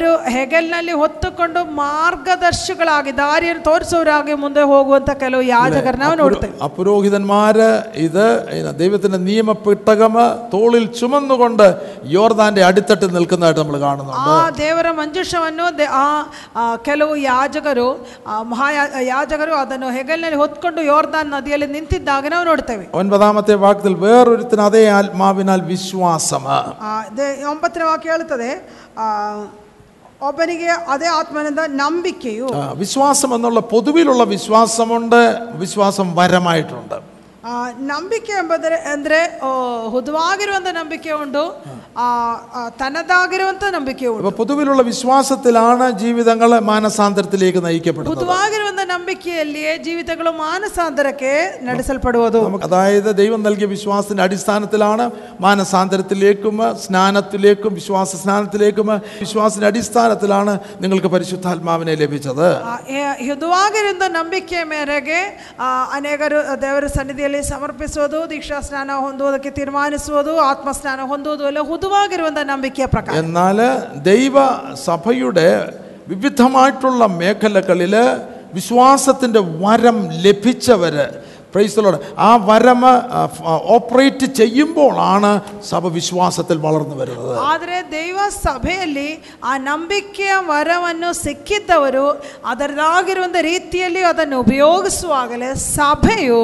[0.05, 7.69] ಅವರು ಹೆಗಲ್ನಲ್ಲಿ ಹೊತ್ತುಕೊಂಡು ಮಾರ್ಗದರ್ಶಿಗಳಾಗಿ ದಾರಿಯನ್ನು ತೋರಿಸುವವರಾಗಿ ಮುಂದೆ ಹೋಗುವಂತ ಕೆಲವು ಯಾಜಕರನ್ನ ನಾವು ನೋಡ್ತೇವೆ ആ പുരോഹിതന്മാര്
[8.05, 8.25] ഇത്
[8.57, 10.17] ഇന ദൈവത്തിന്റെ നിയമപ്പെട്ടകം
[10.53, 11.65] തോളിൽ ചുമന്നുകൊണ്ട്
[12.15, 15.39] യോർദാന്റെ അടിത്തട്ടിൽ നിൽക്കുന്നതായിട്ട് നമ്മൾ കാണുന്നുണ്ട് ಆ ದೇವರ ಮಂಜುಷವನ್ನು
[15.79, 16.05] ದೆ- ಆ
[16.55, 17.89] ಆ, ಕೆಲವು ಯಾಜಕರು
[18.27, 18.69] ಆ, ಮಹಾ
[19.11, 26.45] ಯಾಜಕರು ಅದನ್ನು ಹೆಗಲಿನಲ್ಲಿ ಹೊತ್ಕೊಂಡು ಯೋರ್ದಾನ್ ನದಿಯಲ್ಲಿ ನಿಂತಿದ್ದಾಗ ನಾವು ನೋಡ್ತೇವೆ ഒൻപതാമത്തെ വാക്യത്തിൽ വേറൊരുത്തിന് അതേ ആത്മാവിനാൽ വിശ്വാസം
[26.51, 26.61] ಆ,
[27.17, 28.51] ದೆ- ಒಂಬತ್ತನೇ ವಾಕ್ಯ ಹೇಳುತ್ತದೆ
[28.99, 29.07] ಆ,
[30.21, 35.21] ಒಬ್ಬನಿಗೆ ಅದೇ ಆತ್ಮನಿಂದ ನಂಬಿಕೆಯು ആ, വിശ്വാസം എന്നുള്ള പൊതുവിലുള്ള വിശ്വാസമുണ്ട്
[35.57, 37.01] വിശ്വാസം വരമായിട്ടുണ്ട് ಆ,
[37.89, 39.51] ನಂಬಿಕೆ ಎಂಬುದರೆ ಅಂದರೆ ಆ,
[39.95, 41.45] ಹುದುವಾಗಿರುವಂಥ ನಂಬಿಕೆ ಉಂಟು
[41.97, 42.07] ಆ,
[42.53, 51.33] ಆ, ತನ್ನದಾಗಿರುವಂಥ ನಂಬಿಕೆ ಉಂಟು അപ്പൊ പൊതുവിലുള്ള വിശ്വാസത്തിലാണ് ജീവിതങ്ങൾ മാനസാന്തരത്തിലേക്ക് നയിക്കപ്പെടുന്നത് ಹುದುವಾಗಿರುವಂಥ ನಂಬಿಕೆಯಲ್ಲಿಯೇ ಜೀವಿತಗಳು ಮಾನಸಾಂತರಕ್ಕೆ
[51.69, 55.07] ನಡೆಸಲ್ಪಡುವುದು നമുക്ക് അതായത് ദൈവം നൽകിയ വിശ്വാസത്തിന്റെ അടിസ്ഥാനത്തിലാണ്
[55.45, 58.89] മാനസാന്തരത്തിലേക്കും സ്നാനത്തിലേക്കും വിശ്വാസ സ്നാനത്തിലേക്കും
[59.21, 65.21] വിശ്വാസത്തിന്റെ അടിസ്ഥാനത്തിലാണ് നിങ്ങൾക്ക് പരിശുദ്ധാത്മാവിനെ ലഭിച്ചത് ಆ, ಏ- ಹುದುವಾಗಿರುವಂಥ ನಂಬಿಕೆಯ ಮೇರೆಗೆ
[65.59, 65.71] ಆ,
[67.35, 73.15] ಅನೇಕರು ದೇವರ ಸನ್ನಿಧಿಯಲ್ಲಿ ಸಮರ್ಪಿಸುವುದು ದೀಕ್ಷಾ ಸ್ನಾನ ಹೊಂದುವುದಕ್ಕೆ ತೀರ್ಮಾನಿಸುವುದು ಆತ್ಮ ಸ್ನಾನ ಹೊಂದುವುದು ಎಲ್ಲ ಹುದುವಾಗಿರುವಂಥ ನಂಬಿಕೆಯ ಪ್ರಕಾರ
[73.17, 73.59] എന്നാൽ
[74.05, 74.37] ദൈവ
[74.85, 75.49] സഭയുടെ
[76.09, 77.95] വിവിധമായിട്ടുള്ള മേഖലകളിൽ
[78.55, 81.07] വിശ്വാസത്തിൻ്റെ വരം ലഭിച്ചവര്
[81.55, 82.83] പ്രൈസ്തലോട് ആ വരം
[83.71, 85.31] ഓപ്പറേറ്റ് ചെയ്യുമ്പോഴാണ്
[85.71, 89.09] സഭ വിശ്വാസത്തിൽ വളർന്നു വരുന്നത് ಆದರೆ ದೈವ ಸಭೆಯಲ್ಲಿ
[89.45, 92.07] ಆ ನಂಬಿಕೆಯ ವರವನ್ನು ಸಿಕ್ಕಿದ್ದವರು
[92.53, 96.41] ಅದರದಾಗಿರುವಂಥ ರೀತಿಯಲ್ಲಿ ಅದನ್ನು ಉಪಯೋಗಿಸುವಾಗಲೇ ಸಭೆಯು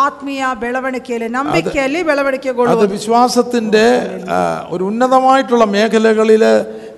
[0.00, 0.28] ಆತ್ಮೀಯ
[0.62, 3.86] ಬೆಳವಣಿಗೆಯಲ್ಲಿ ನಂಬಿಕೆಯಲ್ಲಿ അത് ಬೆಳವಣಿಗೆಗೊಳ್ಳುವುದು വിശ്വാസത്തിൻ്റെ
[4.30, 4.38] ആ,
[4.70, 6.44] ഒരു ഉന്നതമായിട്ടുള്ള മേഖലകളിൽ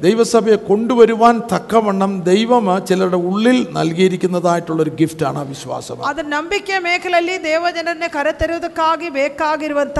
[0.02, 1.90] ദൈവസഭയെ കൊണ്ടുവരുവാൻ തക്കവണ്ണം
[2.28, 2.50] ദൈവം
[2.88, 9.98] ചിലരുടെ ഉള്ളിൽ നൽകിയിരിക്കുന്നതായിട്ടുള്ളൊരു ഗിഫ്റ്റാണ് ആ വിശ്വാസം ಅದರ ನಂಬಿಕೆಯ ಮೇಖಲಲ್ಲಿ ದೇವಜನರನ್ನೇ ಕರೆತರುವುದಕ್ಕಾಗಿ ಬೇಕಾಗಿರುವಂಥ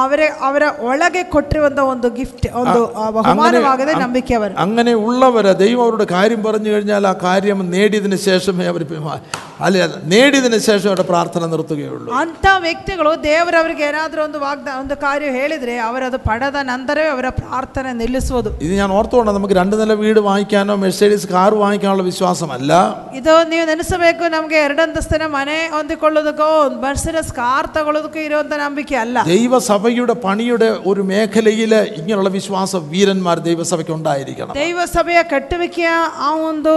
[0.00, 1.60] ಅವರೇ ಅವರ ಒಳಗೆ ಕೊಟ್ಟಿರುವಂಥ
[1.92, 7.40] ಒಂದು ಗಿಫ್ಟ್ ಒಂದು ಆ, ಬಹುಮಾನವಾಗಿದೆ ನಂಬಿಕೆಯವರು അങ്ങനെ ഉള്ളവരെ ദൈവം അവരുടെ കാര്യം പറഞ്ഞു കഴിഞ്ഞാൽ ആ കാര്യം
[7.72, 8.80] നേടിയതിന് ശേഷമേ അവർ
[9.62, 9.82] അല്ലെ
[10.12, 16.18] നേടിയതിന് ശേഷം അവരുടെ പ്രാർത്ഥന നിർത്തുകയുള്ളൂ ಅಂಥ ವ್ಯಕ್ತಿಗಳು ದೇವರವರಿಗೆ ಏನಾದರೂ ಒಂದು ವಾಗ್ದ ಒಂದು ಕಾರ್ಯ ಹೇಳಿದರೆ ಅವರದು
[16.24, 18.90] ಪಡೆದ ನಂತರವೇ ಅವರ ಪ್ರಾರ್ಥನೆ ನಿಲ್ಲಿಸುವುದು ഇത് ഞാൻ
[19.26, 22.72] ഓർത്തുകൊണ്ട് നമുക്ക് രണ്ട് നില വീട് വാങ്ങിക്കാനോ മെഴ്സൈഡീസ് കാർ വാങ്ങിക്കാനുള്ള വിശ്വാസമല്ല
[23.18, 30.14] ಇದು ನೀವು ನೆನೆಸಬೇಕು ನಮಗೆ ಎರಡಂತಸ್ತಿನ ಮನೆ ಹೊಂದಿಕೊಳ್ಳೋದಕ್ಕೋ ಒಂದು ಮರ್ಸಿಡಸ್ ಕಾರ್ ತಗೊಳ್ಳೋದಕ್ಕೂ ಇರುವಂಥ ನಂಬಿಕೆ ಅಲ್ಲ ദൈവസഭയുടെ
[30.24, 32.60] പണിയുടെ ഒരു മേഖലയിൽ ഇങ്ങനെയുള്ള വിശ്വാസ
[32.92, 35.90] വീരന്മാർ ദൈവസഭയ്ക്ക് ഉണ്ടായിരിക്കണം ದೈವ ಸಭೆಯ ಕಟ್ಟುವಿಕೆಯ
[36.20, 36.74] ಆ ಒಂದು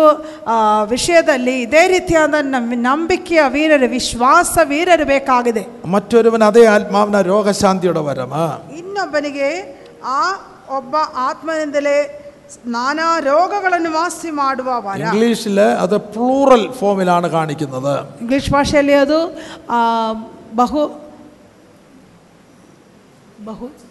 [0.48, 0.57] ಆ,
[0.91, 3.24] ವಿಷಯದಲ್ಲಿ ಇದೇ ರೀತಿಯಾದ ನಂ- ನಂಬಿಕೆಯ
[3.56, 4.34] ವೀರರು ವಿಶ್ವಾಸ
[4.70, 6.94] ವೀರರು ಬೇಕಾಗಿದೆ മറ്റൊരുവൻ അതേ ആത്മാവിന
[7.30, 8.34] രോഗശാന്തിയുടെ വരം
[8.80, 9.49] ಇನ್ನೊಬ್ಬನಿಗೆ
[10.14, 10.22] ಆ
[10.76, 10.94] ಒಬ್ಬ
[11.26, 11.98] ಆತ್ಮನಿಂದಲೇ
[12.74, 19.20] ನಾನಾ ರೋಗಗಳನ್ನು ವಾಸಿ ಮಾಡುವ ವರ ഇംഗ്ലീഷിൽ അത് പ്ലൂറൽ ഫോമിലാണ് കാണിക്കുന്നത് ಇಂಗ್ಲಿಷ್ ಭಾಷೆಯಲ್ಲಿ ಅದು
[19.70, 19.80] ಆ,
[20.56, 20.84] ಬಹು
[23.44, 23.89] ಬಹು ಆ,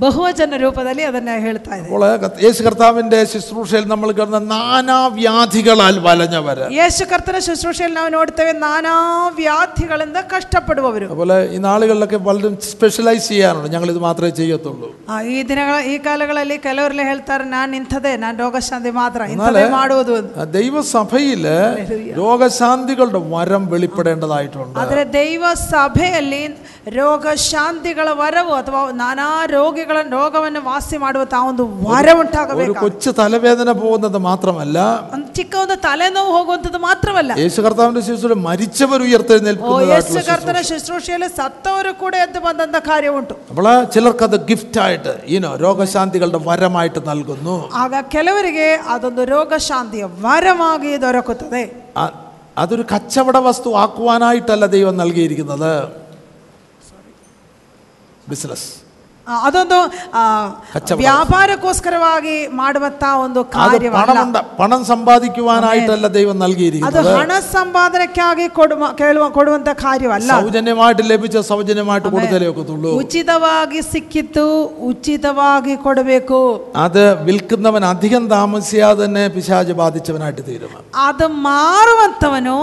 [0.00, 7.02] ಬಹುವಚನ ರೂಪದಲ್ಲಿ ಅದನ್ನು ಹೇಳ್ತಾ ಇದೆ അപ്പോൾ കത്ത്- യേശു കർത്താവിന്റെ ശുശ്രൂഷയിൽ നമ്മൾ കാണുന്ന നാനാവ്യാധികളാൽ വലഞ്ഞവര് ಯೇಸು
[7.10, 8.94] ಕರ್ತನ ಶುಶ್ರೂಷೆಯಲ್ಲಿ ನಾವು ನೋಡ್ತೇವೆ ನಾನಾ
[9.38, 15.76] ವ್ಯಾಧಿಗಳಿಂದ ಕಷ್ಟಪಡುವವರು അതുപോലെ ഈ നാളുകളിലൊക്കെ പലരും സ്പെഷ്യലൈസ് ചെയ്യാറുണ്ട് ഞങ്ങൾ ഇത് മാത്രമേ ചെയ്യത്തുള്ളൂ ಆ, ಈ ದಿನಗಳ
[15.88, 20.32] ಈ ಕಾಲಗಳಲ್ಲಿ ಕೆಲವರೆಲ್ಲ ಹೇಳ್ತಾರೆ ನಾನು ಇಂಥದೇ ನಾನು ರೋಗಶಾಂತಿ ಮಾತ್ರ ಇಂಥದೇ ಮಾಡುವುದು ಅಂತ.
[20.38, 21.56] ആ ദൈവസഭയില്
[22.20, 26.42] രോഗശാന്തികളുടെ വരം വെളിപ്പെടേണ്ടതായിട്ടുണ്ട് ಆದರೆ ದೈವ ಸಭೆಯಲ್ಲಿ
[27.00, 33.70] ರೋಗಶಾಂತಿಗಳ ವರವು ಅಥವಾ ನಾನಾ ರೋಗಿಗಳ ರೋಗವನ್ನು ವಾಸಿ ಮಾಡುವ ತಾ ಒಂದು ವರ ഒരു ಉಂಟಾಗಬೇಕು കൊച്ചു തലവേദന
[33.80, 34.78] പോകുന്നത് മാത്രമല്ല
[35.14, 41.28] ಒಂದು ಚಿಕ್ಕ ಒಂದು ತಲೆನೋವು ಹೋಗುವಂಥದ್ದು ಮಾತ್ರವಲ್ಲ യേശു കർത്താവിന്റെ ശുശ്രൂഷ മരിച്ചവർ ಓ ಯೇಸು ഉയർത്തെഴുന്നേൽക്കുന്നതായിട്ടുള്ള ಕರ್ತನ ಶುಶ್ರೂಷೆಯಲ್ಲಿ
[41.36, 48.66] ಸತ್ತವರು ಕೂಡ ಎದ್ದು ಬಂದಂತ ಕಾರ್ಯ ಉಂಟು അപ്പോൾ ചിലർക്കത് ഗിഫ്റ്റായിട്ട് ഈനോ രോഗശാന്തികളുടെ വരമായിട്ട് നൽകുന്നു ಆಗ ಕೆಲವರಿಗೆ
[48.94, 49.78] ಅದೊಂದು ರೋಗಶಾಂತಿಯ
[50.22, 51.62] ವರವಾಗಿ ದೊರಕುತ್ತದೆ
[51.98, 52.12] ആ-
[52.56, 55.72] അതൊരു കച്ചവട വസ്തു ആക്കുവാനായിട്ടല്ല ദൈവം നൽകിയിരിക്കുന്നത്
[58.28, 58.83] ബിസിനസ് ಆ,
[59.26, 59.76] ಅದೊಂದು
[60.12, 60.22] ಆ,
[60.70, 68.88] ಕಚ್ಚಾ ವ್ಯಾಪಾರಕ್ಕೋಸ್ಕರವಾಗಿ ಮಾಡುವಂತ ಒಂದು അത് ಕಾರ್ಯವಲ್ಲ പണമുണ്ട പണം സമ്പാദിക്കുവാനായിട്ടല്ല ദൈവം ಅದು നൽകിയിരിക്കുന്നത് ಹಣ ಸಂಪಾದನೆಕ್ಕಾಗಿ ಕೊಡುವ
[69.00, 74.46] ಕೇಳುವ ಕೊಡುವಂತ ಕಾರ್ಯವಲ್ಲ സൗജന്യമായിട്ട് ലഭിച്ച സൗജന്യമായിട്ട് കൊടുത്തലേ ഒക്കത്തുള്ളൂ ಉಚಿತವಾಗಿ ಸಿಕ್ಕಿತ್ತು
[74.90, 76.40] ಉಚಿತವಾಗಿ ಕೊಡಬೇಕು
[76.80, 80.74] അത് വിൽക്കുന്നവൻ അധികം താമസിയാതെ തന്നെ പിശാച് ബാധിച്ചവനായിട്ട് തീരും
[81.04, 82.58] ಅದು ಮಾರುವಂತವನು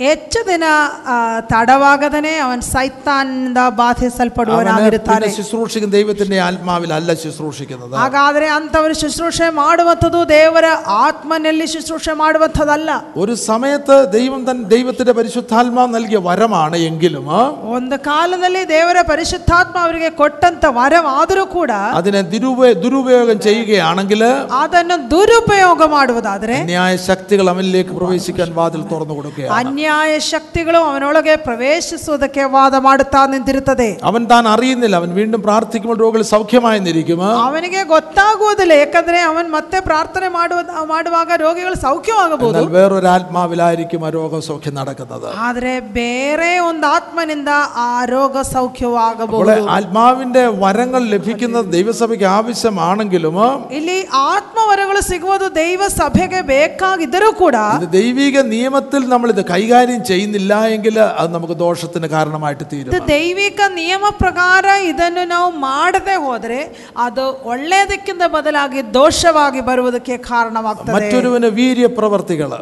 [0.00, 0.64] ಹೆಚ್ಚು ದಿನ
[1.08, 1.14] ಆ,
[1.50, 10.66] ತಡವಾಗದನೆ ಅವನ್ ಸೈತಾನಿಂದ അവന് ಬಾಧಿಸಲ್ಪಡುವನಾಗಿರುತ್ತಾನೆ പിന്നെ ശുശ്രൂഷിക്കുന്ന ദൈവത്തിന്റെ ആത്മാവിലല്ല ശുശ്രൂഷിക്കുന്നത് ಹಾಗಾದ್ರೆ ಅಂತವರು ಶುಶ್ರೂಷೆ ಮಾಡುವಂಥದ್ದು ದೇವರ
[10.98, 12.90] ಆತ್ಮನಲ್ಲಿ ಶುಶ್ರೂಷೆ ಮಾಡುವಂಥದ್ದಲ್ಲ
[13.22, 17.26] ഒരു സമയത്ത് ദൈവം തൻ ദൈവത്തിന്റെ പരിശുദ്ധാത്മാവ് നൽകിയ വരമാണ് എങ്കിലും
[17.72, 24.24] ಒಂದು ಕಾಲದಲ್ಲಿ ದೇವರ ಪರಿಶುದ್ಧಾತ್ಮ ಅವರಿಗೆ ಕೊಟ್ಟಂತ ವರವಾದರೂ ಕೂಡ അതിനെ ദുരുപ ദുരുപയോഗം ചെയ്യുകയാണെങ്കിൽ
[24.60, 32.74] ಅದನ್ನು ದುರುಪಯೋಗ ಮಾಡುವುದಾದರೆ അന്യായ ശക്തികൾ അവനിലേക്ക് പ്രവേശിക്കാൻ വാതിൽ തുറന്നു കൊടുക്കുകയാണ് ಅನ್ಯಾಯ ಶಕ್ತಿಗಳು ಅವನೊಳಗೆ ಪ್ರವೇಶಿಸುವುದಕ್ಕೆ ವಾದ
[32.86, 39.50] ಮಾಡುತ್ತಾ ನಿಂತಿರುತ್ತದೆ അവൻ താൻ അറിയുന്നില്ല അവൻ വീണ്ടും പ്രാർത്ഥിക്കുമ്പോൾ രോഗികൾ സൗഖ്യമായി നിരിക്കും ಅವನಿಗೆ ಗೊತ್ತಾಗುವುದಿಲ್ಲ ಯಾಕಂದ್ರೆ ಅವನ್
[39.50, 46.88] ಮತ್ತೆ ಪ್ರಾರ್ಥನೆ ಮಾಡುವ ಮಾಡುವಾಗ ರೋಗಿಗಳು ಸೌಖ್ಯವಾಗಬಹುದು എന്നാൽ വേറൊരു ആത്മാവിലായിരിക്കും ആ രോഗസൗഖ്യം നടക്കുന്നത് ಆದ್ರೆ ಬೇರೆ ಒಂದು
[46.92, 47.52] ಆತ್ಮನಿಂದ
[47.82, 53.36] ಆ ರೋಗ അപ്പോൾ ಸೌಖ್ಯವಾಗಬಹುದು ആത്മാവിന്റെ വരങ്ങൾ ലഭിക്കുന്നത് ദൈവസഭയ്ക്ക് ആവശ്യമാണെങ്കിലും
[53.78, 60.96] ಇಲ್ಲಿ ಆತ್ಮವರಗಳು ಸಿಗುವುದು ದೈವ ಸಭೆಗೆ ಬೇಕಾಗಿದ್ದರೂ ಕೂಡ ഇത് ദൈവിക നിയമത്തിൽ നമ്മൾ ഇത് കൈകാര്യം ചെയ്യുന്നില്ല എങ്കിൽ
[61.16, 66.60] അത് നമുക്ക് ദോഷത്തിന് കാരണമായിട്ട് തീരും ಇದು ದೈವಿಕ ನಿಯಮ ಪ್ರಕಾರ ಇದನ್ನು ನಾವು ಮಾಡದೆ ಹೋದ್ರೆ
[67.04, 72.52] ಅದು ಒಳ್ಳೆಯದಕ್ಕಿಂತ ಬದಲಾಗಿ ದೋಷವಾಗಿ ಬರುವುದಕ್ಕೆ ಕಾರಣವಾಗ್ತದೆ മറ്റൊരുവന് വീര്യപ്രവർത്തികൾ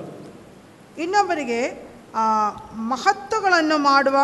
[0.97, 1.61] ಇನ್ನೊಬ್ಬರಿಗೆ
[2.15, 2.25] ಆ,
[2.91, 4.19] ಮಹತ್ವಗಳನ್ನು ಮಾಡುವ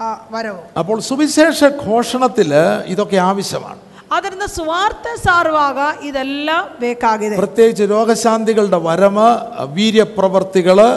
[0.00, 2.50] ಆ, ವರವು അപ്പോൾ സുവിശേഷ ഘോഷണത്തിൽ
[2.92, 3.80] ഇതൊക്കെ ആവശ്യമാണ്
[4.12, 6.50] ಅದರಿಂದ ಸುವಾರ್ತೆ ಸಾರುವಾಗ ಇದೆಲ್ಲ
[6.80, 9.28] ಬೇಕಾಗಿದೆ പ്രത്യേകിച്ച് രോഗശാന്തികളുടെ വരമ്
[9.76, 10.88] വീര്യപ്രവർത്തികള്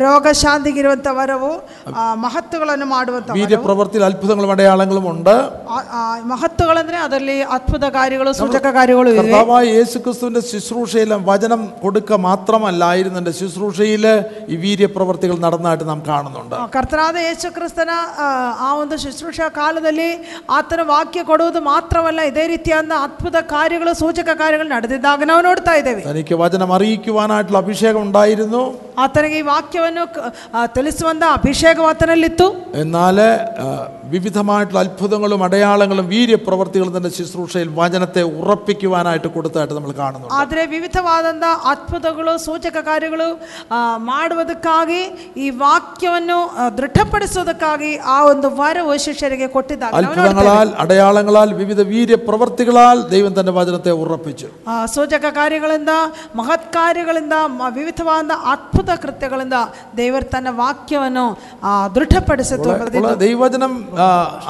[0.00, 1.50] ರೋಗ ಶಾಂತಿಗಿರುವಂತ ವರವು
[1.92, 3.38] ಆ, ಮಹತ್ವಗಳನ್ನು ಮಾಡುವಂತ ವರವು.
[3.38, 5.32] വീര്യപ്രവർത്തിയിൽ അത്ഭുതങ്ങളും അടയാളങ്ങളും ഉണ്ട്
[5.70, 12.72] ಆ- ಆ ಮಹತ್ವಗಳಂದ್ರೆ ಅದರಲ್ಲಿ ಅದ್ಭುತ ಕಾರ್ಯಗಳು ಸೂಚಕ ಕಾರ್ಯಗಳು ಇವೆ കർത്താവായ യേശുക്രിസ്തുവിന്റെ ശുശ്രൂഷയിൽ വചനം കൊടുക്ക മാത്രമല്ലായിരുന്നു
[13.20, 14.06] എൻ്റെ ശുശ്രൂഷയിൽ
[14.48, 18.28] ഈ വീര്യപ്രവർത്തികൾ നടന്നതായിട്ട് നാം കാണുന്നുണ്ട് ಆ, ಕರ್ತನಾದ ಯೇಸು ಕ್ರಿಸ್ತನ ಆ,
[18.60, 20.08] ಆ ಒಂದು ಶುಶ್ರೂಷಾ ಕಾಲದಲ್ಲಿ
[20.54, 22.72] ಆತನ ವಾಕ್ಯ ಕೊಡುವುದು ಮಾತ್ರವಲ್ಲ ಇದೇ ರೀತಿಯಾದ
[23.04, 25.00] ಅದ್ಭುತ ಕಾರ್ಯಗಳು ಸೂಚಕ ಕಾರ್ಯಗಳು ನಡೆದಿದ್ದಾಗ
[25.30, 28.64] ನಾವು ನೋಡ್ತಾ ಇದ್ದೇವೆ തനിക്ക് വചനം അറിയിക്കുവാനായിട്ടുള്ള അഭിഷേകം ഉണ്ടായിരുന്നു
[28.98, 30.22] ಆತನಿಗೆ ಈ ವಾಕ್ಯವನ್ನು ಕ-
[30.54, 33.68] ಆ, ತಿಳಿಸುವಂತ ಅಭಿಷೇಕ ಆತನಲ್ಲಿತ್ತು എന്നാൽ ആ,
[34.10, 39.02] വിവിധമായിട്ടുള്ള അത്ഭുതങ്ങളും അടയാളങ്ങളും വീര്യപ്രവർത്തികളും തന്റെ ശുശ്രൂഷയിൽ വചനത്തെ ഉറപ്പിക്കുവാനായിട്ട്
[39.34, 43.28] കൊടുത്തായിട്ട് നമ്മൾ കാണുന്നുണ്ട് ಆದರೆ ವಿವಿಧವಾದಂಥ ಅದ್ಭುತಗಳು ಸೂಚಕ ಕಾರ್ಯಗಳು
[43.70, 45.00] ಆ, ಮಾಡುವುದಕ್ಕಾಗಿ
[45.38, 50.26] ಈ ವಾಕ್ಯವನ್ನು ಆ, ದೃಢಪಡಿಸುವುದಕ್ಕಾಗಿ ಆ ಒಂದು ವರವು ಶಿಷ್ಯರಿಗೆ ಕೊಟ್ಟಿದ್ದಾಗ ನಾವು ನೋಡ್ತೇವೆ.
[50.26, 52.72] അത്ഭുതങ്ങളാൽ അടയാളങ്ങളാൽ വിവിധ വീര്യപ്രവർത്തികളാൽ
[53.10, 55.92] ദൈവം തന്റെ വചനത്തെ ഉറപ്പിച്ചു ಆ, ಸೂಚಕ ಕಾರ್ಯಗಳಿಂದ
[56.36, 57.12] ಮಹತ್ ಕಾರ್ಯಗಳಿಂದ
[57.54, 58.12] ಮ- ವಿವಿಧವಾದ
[58.52, 59.56] ಅದ್ಭುತ ಕೃತ್ಯಗಳಿಂದ
[59.96, 61.26] ದೇವರು ತನ್ನ ವಾಕ್ಯವನ್ನು
[61.62, 63.97] ಆ, ದೃಢಪಡಿಸಿತು അപ്പോൾ ദൈവവചനം ആ,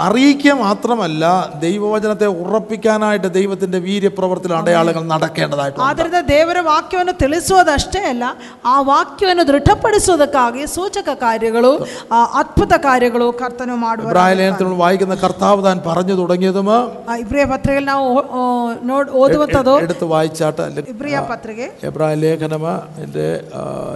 [0.05, 1.25] അറിയിക്കുക മാത്രമല്ല
[1.63, 8.25] ദൈവവചനത്തെ ഉറപ്പിക്കാനായിട്ട് ദൈവത്തിന്റെ വീര്യപ്രവർത്തികൾ അടയാളങ്ങൾ നടക്കേണ്ടതായിട്ടുണ്ട് ಆದ್ದರಿಂದ ದೇವರ ವಾಕ್ಯವನ್ನು ತಿಳಿಸುವುದಷ್ಟೇ ಅಲ್ಲ
[8.67, 10.43] ಆ ವಾಕ್ಯವನ್ನು ದೃಢಪಡಿಸುವುದಕ್ಕಾಗಿ
[10.75, 10.93] ಸೂಚಕ
[11.25, 11.73] ಕಾರ್ಯಗಳು
[12.11, 13.03] ಆ, ಅದ್ಭುತ ಕಾರ್ಯಗಳು
[13.41, 16.81] ಕರ್ತನು ಮಾಡುವ ഇബ്രാഹിം ലേഖനത്തിൽ നമ്മൾ വായിക്കുന്ന കർത്താവ് താൻ പറഞ്ഞു തുടങ്ങിയതും ಆ,
[17.23, 18.43] ಇಬ್ರಿಯ ಪತ್ರಿಕೆಯಲ್ಲಿ ನಾವು ಆ,
[18.87, 22.65] ನೋಡ್ ಓದುವಂಥದ್ದು എടുത്ത് വായിച്ചാട്ട് അല്ലെങ്കിൽ ಇಬ್ರಿಯ ಪತ್ರಿಕೆ എബ്രാഹിം ലേഖനം
[23.05, 23.27] എൻ്റെ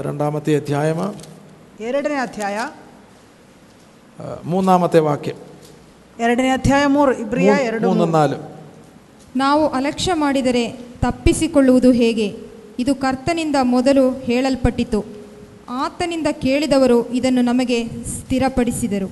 [0.06, 0.26] രണ്ടാമത്തെ
[0.58, 1.00] അധ്യായം
[1.88, 2.81] ಎರಡನೇ ಅಧ್ಯಾಯ ആ,
[4.44, 5.36] മൂന്നാമത്തെ വാക്യം
[6.20, 8.40] ಎರಡನೇ ಅಧ್ಯಾಯ ಮೂರು ಇಬ್ರಿಯ ಎರಡು മൂന്നും നാലും
[9.36, 10.64] ನಾವು ಅಲಕ್ಷ್ಯ ಮಾಡಿದರೆ
[11.02, 12.28] ತಪ್ಪಿಸಿಕೊಳ್ಳುವುದು ಹೇಗೆ
[12.78, 15.00] ಇದು ಕರ್ತನಿಂದ ಮೊದಲು ಹೇಳಲ್ಪಟ್ಟಿತು
[15.68, 19.08] ಆತನಿಂದ ಕೇಳಿದವರು ಇದನ್ನು ನಮಗೆ ಸ್ಥಿರಪಡಿಸಿದರು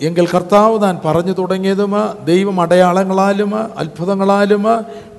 [0.00, 1.92] എങ്കിൽ കർത്താവ് താൻ പറഞ്ഞു തുടങ്ങിയതും
[2.24, 4.64] ദൈവം അടയാളങ്ങളാലും അത്ഭുതങ്ങളാലും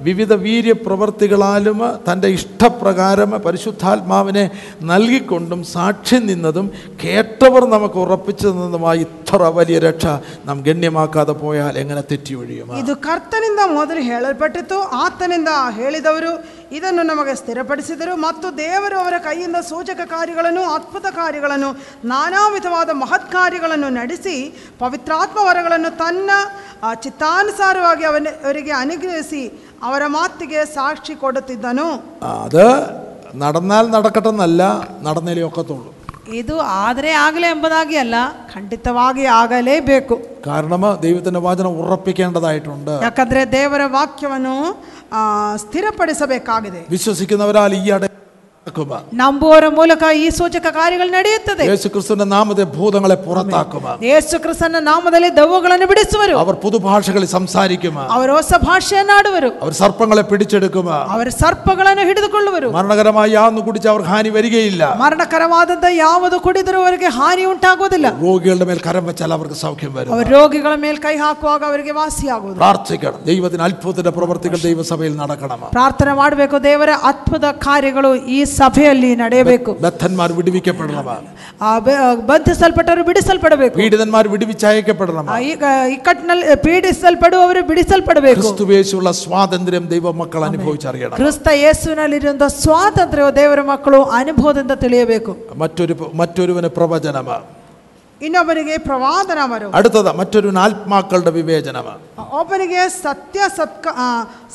[0.02, 1.78] വിവിധ വീര്യപ്രവർത്തികളാലും
[2.08, 4.44] തൻ്റെ ഇഷ്ടപ്രകാരം പരിശുദ്ധാത്മാവിനെ
[4.84, 6.68] നൽകിക്കൊണ്ടും സാക്ഷി നിന്നതും
[7.04, 10.06] കേട്ടവർ നമുക്ക് ഉറപ്പിച്ചു തന്നതുമായ ഇത്ര വലിയ രക്ഷ
[10.46, 16.34] നാം ഗണ്യമാക്കാതെ പോയാൽ എങ്ങനെ തെറ്റി ഒഴിയും ಇದು ಕರ್ತನಿಂದ ಮೊದಲು ಹೇಳಲ್ಪಟ್ಟಿತು ಆತನಿಂದ ಹೇಳಿದವರು
[16.78, 21.70] ಇದನ್ನು ನಮಗೆ ಸ್ಥಿರಪಡಿಸಿದರು ಮತ್ತು ದೇವರು ಅವರ ಕೈಯಿಂದ ಸೂಚಕ ಕಾರ್ಯಗಳನ್ನು ಅದ್ಭುತ ಕಾರ್ಯಗಳನ್ನು
[22.10, 24.36] ನಾನಾ ವಿಧವಾದ ಮಹತ್ ಕಾರ್ಯಗಳನ್ನು ನಡೆಸಿ
[24.82, 25.66] ಪವಿತ್ರಾತ್ಮ ವರಗಳನ್ನು
[26.02, 26.30] ತನ್ನ
[26.80, 29.44] ಆ, ಚಿತ್ತಾನುಸಾರವಾಗಿ ಅವನ ಅವರಿಗೆ ಅನುಗ್ರಹಿಸಿ
[29.84, 31.88] ಅವರ ಮಾತಿಗೆ ಸಾಕ್ಷಿ ಕೊಡುತ್ತಿದ್ದನು
[32.38, 32.64] അത്
[33.42, 34.62] നടന്നാൽ നടക്കട്ടെ എന്നല്ല
[35.08, 35.92] നടന്നേലേ ഒക്കത്തുള്ളൂ
[36.34, 38.16] ಇದು ಆದರೆ ಆಗಲೇ ಎಂಬುದಾಗಿ ಅಲ್ಲ
[38.54, 40.16] ಖಂಡಿತವಾಗಿ ಆಗಲೇಬೇಕು
[40.48, 45.01] കാരണം ദൈവത്തിൻ്റെ വചനം ഉറപ്പിക്കേണ്ടതായിട്ടുണ്ട് ಯಾಕಂದ್ರೆ ದೇವರ ವಾಕ್ಯವನ್ನು ಆ,
[45.58, 48.21] ಸ್ಥಿರಪಡಿಸಬೇಕಾಗಿದೆ വിശ്വസിക്കുന്നവരാൽ ഈ അട നടക്കുക
[49.20, 55.88] ನಂಬುವವರ ಮೂಲಕ ಈ ಸೂಚಕ ಕಾರ್ಯಗಳು ನಡೆಯುತ್ತದೆ യേശു ക്രിസ്തുവിന്റെ നാമത്തെ ഭൂതങ്ങളെ പുറത്താക്കുക ಯೇಸು ಕ್ರಿಸ್ತನ ನಾಮದಲ್ಲಿ ದೆವ್ವಗಳನ್ನು
[55.92, 63.66] ಬಿಡಿಸುವರು അവർ പുതുഭാഷകളിൽ സംസാരിക്കും ಅವರು ಹೊಸ ಭಾಷೆಯನ್ನಾಡುವರು അവർ സർപ്പങ്ങളെ പിടിച്ചെടുക്കും ಅವರ ಸರ್ಪಗಳನ್ನು ಹಿಡಿದುಕೊಳ್ಳುವರು മരണകരമായി യാതൊന്നും
[63.68, 69.60] കുടിച്ച് അവർക്ക് ഹാനി വരികയില്ല ಮರಣಕರವಾದಂತ ಯಾವುದು ಕುಡಿದರೂ ಅವರಿಗೆ ಹಾನಿ ಉಂಟಾಗುವುದಿಲ್ಲ രോഗികളുടെ മേൽ കരം വെച്ചാൽ അവർക്ക്
[69.64, 75.66] സൗഖ്യം വരും ಅವರು ರೋಗಿಗಳ ಮೇಲೆ ಕೈ ಹಾಕುವಾಗ ಅವರಿಗೆ ವಾಸಿಯಾಗುವುದು പ്രാർത്ഥിക്കണം ദൈവത്തിന് അത്ഭുതത്തിന്റെ പ്രവർത്തികൾ ദൈവസഭയിൽ നടക്കണം
[75.78, 81.06] ಪ್ರಾರ್ಥನೆ ಮಾಡಬೇಕು ದೇವರ ಅದ್ಭುತ ಕಾರ್ಯಗಳು ಈ ಸಭೆಯಲ್ಲಿ ನಡೆಯಬೇಕು ബദ്ധന്മാർ വിടുവിക്കപ്പെടണം
[81.62, 81.98] ಆ ಬೆ-
[82.28, 85.64] ಬಂಧಿಸಲ್ಪಟ್ಟವರು ಬಿಡಿಸಲ್ಪಡಬೇಕು പീഡിതന്മാർ വിടുവിച്ചയക്കപ്പെടണം ಆ, ಈಗ
[85.94, 95.94] ಇಕ್ಕಟ್ಟಿನಲ್ಲಿ ಪೀಡಿಸಲ್ಪಡುವವರು ಬಿಡಿಸಲ್ಪಡಬೇಕು ക്രിസ്തുവേശുള്ള സ്വാതന്ത്ര്യം ദൈവമക്കൾ അനുഭവിച്ചറിയണം ಕ್ರಿಸ್ತ ಯೇಸುವಿನಲ್ಲಿರುವಂತಹ ಸ್ವಾತಂತ್ರ್ಯವು ದೇವರ ಮಕ್ಕಳು ಅನುಭವದಿಂದ ತಿಳಿಯಬೇಕು മറ്റൊരു
[96.18, 97.46] മറ്റൊരുവന് പ്രവചനമാണ്
[98.22, 102.02] ಇನ್ನೊಬ್ಬನಿಗೆ ಪ್ರವಾದನ ಬರು അടുത്തത് മറ്റൊരുവന് ആത്മാക്കളുടെ വിവേചനമാണ്
[102.38, 104.08] ಒಬ್ಬನಿಗೆ ಸತ್ಯ ಸತ್ಕ ಆ,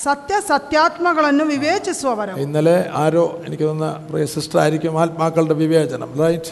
[0.03, 6.51] ಸತ್ಯ ಸತ್ಯಾತ್ಮಗಳನ್ನು ವಿವೇಚಿಸುವವರು ഇന്നലെ ആരോ എനിക്ക് തോന്നുന്ന പ്രിയ സിസ്റ്റർ ആയിരിക്കും ആത്മാക്കളുടെ വിവേചനം റൈറ്റ്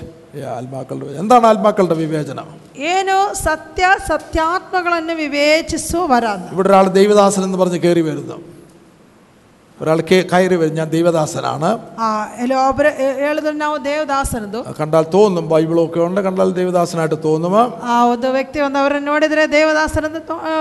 [0.55, 2.48] ആത്മാക്കളുടെ വിവേ- എന്താണ് ആത്മാക്കളുടെ വിവേചനം
[2.92, 8.36] ಏನು ಸತ್ಯ ಸತ್ಯಾತ್ಮಗಳನ್ನು ವಿವೇಚಿಸುವವರಾದ ഇവിടെ ഒരാൾ ദൈവദാസൻ എന്ന് പറഞ്ഞ് കയറി വരുന്നു
[9.84, 11.68] ഒരാൾ കേ- കയറി വരും ഞാൻ ദൈവദാസനാണ്
[11.98, 12.06] ಆ,
[12.40, 12.90] ಇಲ್ಲಿ ಒಬ್ಬರು
[13.20, 17.55] ಹೇಳಿದ್ರೆ ನಾವು ದೇವದಾಸನದು കണ്ടാൽ തോന്നും ബൈബിളൊക്കെ ഉണ്ട് കണ്ടാൽ ദൈവദാസനായിട്ട് തോന്നും
[17.88, 20.52] ಆ ಒಂದು ವ್ಯಕ್ತಿ ಒಂದು ಅವರನ್ನು ನೋಡಿದರೆ ದೇವದಾಸನದು ತೋ- ಆ,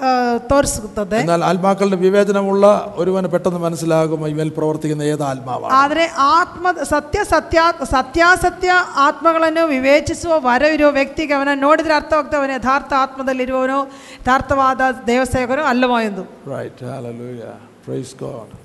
[0.00, 0.10] ಆ,
[0.50, 2.64] ತೋರಿಸುತ್ತದೆ എന്നാൽ ആത്മാക്കളുടെ വിവേചനമുള്ള
[2.96, 7.60] ഒരുവന് പെട്ടെന്ന് മനസ്സിലാകും ഇവൽ പ്രവർത്തിക്കുന്ന ഏത് ആത്മാവാണ് ಆದರೆ ಆತ್ಮ ಸತ್ಯ ಸತ್ಯ
[7.94, 8.72] ಸತ್ಯಾಸತ್ಯ
[9.06, 13.78] ಆತ್ಮಗಳನ್ನು ವಿವೇಚಿಸುವ ವರವಿರುವ ವ್ಯಕ್ತಿಗೆ ಅವನ ನೋಡಿದ್ರೆ ಅರ್ಥವಾಗ್ತದೆ ಅವನ ಯಥಾರ್ಥ ಆತ್ಮದಲ್ಲಿರುವವನು
[14.18, 17.46] ಯಥಾರ್ಥವಾದ ದೇವಸೇವಕರು ಅಲ್ಲವೋ ಎಂದು right hallelujah
[17.86, 18.57] praise God amen.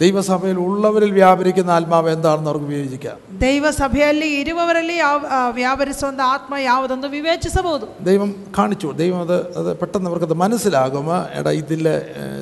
[0.00, 7.08] ദൈവസഭയിൽ ഉള്ളവരിൽ വ്യാപരിക്കുന്ന ആത്മാവ് എന്താണെന്ന് അവർക്ക് വിവേചിക്കാം ದೈವ ಸಭೆಯಲ್ಲಿ ಇರುವವರಲ್ಲಿ ಯಾವ ಆ, ವ್ಯಾಪರಿಸುವಂಥ ಆತ್ಮ ಯಾವುದೊಂದು
[7.14, 11.08] ವಿವೇಚಿಸಬಹುದು ദൈവം കാണിച്ചു ദൈവം അത് അത് പെട്ടെന്ന് അവർക്കത് മനസ്സിലാകും
[11.38, 11.84] എടാ ഇതിൽ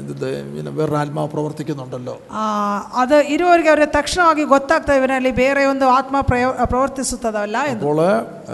[0.04, 2.46] ഇത് പിന്നെ വേറൊരു ആത്മാവ് പ്രവർത്തിക്കുന്നുണ്ടല്ലോ ಆ,
[3.02, 8.00] ಅದು ಇರುವವರಿಗೆ ಅವರಿಗೆ ತಕ್ಷಣವಾಗಿ ಗೊತ್ತಾಗ್ತದೆ ಇವನಲ್ಲಿ ಬೇರೆ ಒಂದು ಆತ್ಮ ಪ್ರಯೋ ಪ್ರವರ್ತಿಸುತ್ತದಲ್ಲ ಎಂದು അപ്പോൾ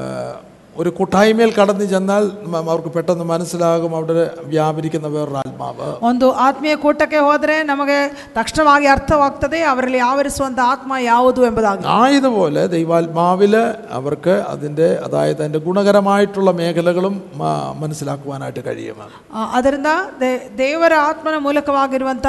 [0.00, 0.34] ഏഹ്,
[0.76, 4.14] ഒരു കൂട്ടായ്മയിൽ കടന്നു ചെന്നാൽ മ- അവർക്ക് പെട്ടെന്ന് മനസ്സിലാകും അവിടെ
[4.50, 7.96] വ്യാപരിക്കുന്ന വേറൊരു ആത്മാവ് ಒಂದು ಆತ್ಮೀಯ ಕೂಟಕ್ಕೆ ಹೋದರೆ ನಮಗೆ
[8.36, 13.54] ತಕ್ಷಣವಾಗಿ ಅರ್ಥವಾಗ್ತದೆ ಅವರಲ್ಲಿ ಆವರಿಸುವಂಥ ಆತ್ಮ ಯಾವುದು ಎಂಬುದಾಗಿ ആയതുപോലെ ദൈവാത്മാവിൽ
[13.98, 17.48] അവർക്ക് അതിൻ്റെ അതായത് അതിൻ്റെ ഗുണകരമായിട്ടുള്ള മേഖലകളും മ-
[17.80, 19.88] മനസ്സിലാക്കുവാനായിട്ട് കഴിയും ಆ, ಅದರಿಂದ
[20.20, 22.26] ದೇ- ದೇವರ ಆತ್ಮನ ಮೂಲಕವಾಗಿರುವಂಥ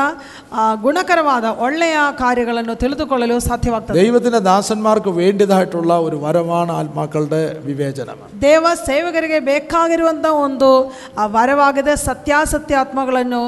[0.53, 9.37] ಆ, ಗುಣಕರವಾದ ಒಳ್ಳೆಯ ಕಾರ್ಯಗಳನ್ನು ತಿಳಿದುಕೊಳ್ಳಲು ಸಾಧ್ಯವಾಗ್ತದೆ ദൈവത്തിൻ്റെ ദാസന്മാർക്ക് വേണ്ടിയതായിട്ടുള്ള ഒരു വരമാണ് ആത്മാക്കളുടെ വിവേചനം ದೇವ ಸೇವಕರಿಗೆ
[9.45, 10.69] ಬೇಕಾಗಿರುವಂಥ ಒಂದು
[11.13, 13.41] ಆ, ವರವಾಗಿದೆ ಸತ್ಯಾಸತ್ಯ ಆತ್ಮಗಳನ್ನು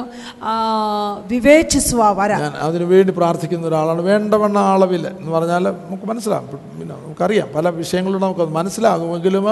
[0.44, 0.54] ಆ,
[1.30, 7.48] ವಿವೇಚಿಸುವ ವರ ഞാൻ അതിനു വേണ്ടി പ്രാർത്ഥിക്കുന്ന ഒരാളാണ് വേണ്ടവണ്ണ അളവിൽ എന്ന് പറഞ്ഞാൽ നമുക്ക് മനസ്സിലാകും പിന്നെ നമുക്കറിയാം
[7.54, 9.46] പല വിഷയങ്ങളും നമുക്ക് മനസ്സിലാകുമെങ്കിലും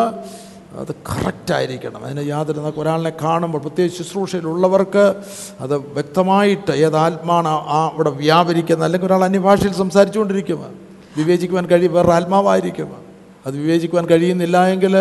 [0.78, 5.04] അത് കറക്റ്റായിരിക്കണം അതിന് യാതൊരു നമുക്ക് ഒരാളിനെ കാണുമ്പോൾ പ്രത്യേകിച്ച് ശുശ്രൂഷയിലുള്ളവർക്ക്
[5.60, 10.60] അത് വ്യക്തമായിട്ട് ഏത് ആത്മാണ് ആ- ആ അവിടെ വ്യാപരിക്കുന്നത് അല്ലെങ്കിൽ ഒരാൾ അന്യഭാഷയിൽ സംസാരിച്ചുകൊണ്ടിരിക്കും
[11.16, 12.90] വിവേചിക്കുവാൻ കഴിയും വേറെ ആത്മാവായിരിക്കും
[13.46, 14.94] അത് വിവേചിക്കുവാൻ കഴിയുന്നില്ല എങ്കിൽ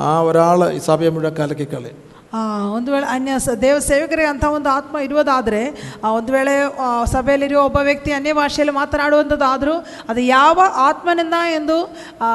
[0.00, 1.92] ആ ഒരാൾ ഈ സഭയെ മുഴുവൻ കലക്കിക്കളി
[2.28, 2.40] ಆ,
[2.74, 5.60] ಒಂದು ವೇಳೆ ಅನ್ಯ ಸ- ದೇವ ಸೇವಕರಿಗೆ ಅಂಥ ಒಂದು ಆತ್ಮ ಇರುವುದಾದರೆ
[5.98, 9.74] ಆ, ಒಂದು ವೇಳೆ ಆ, ಸಭೆಯಲ್ಲಿರುವ ಒಬ್ಬ ವ್ಯಕ್ತಿ ಅನ್ಯ ಭಾಷೆಯಲ್ಲಿ ಮಾತನಾಡುವಂಥದ್ದಾದರೂ
[10.08, 11.76] ಅದು ಯಾವ ಆತ್ಮನಿಂದ ಎಂದು
[12.20, 12.30] ಆ,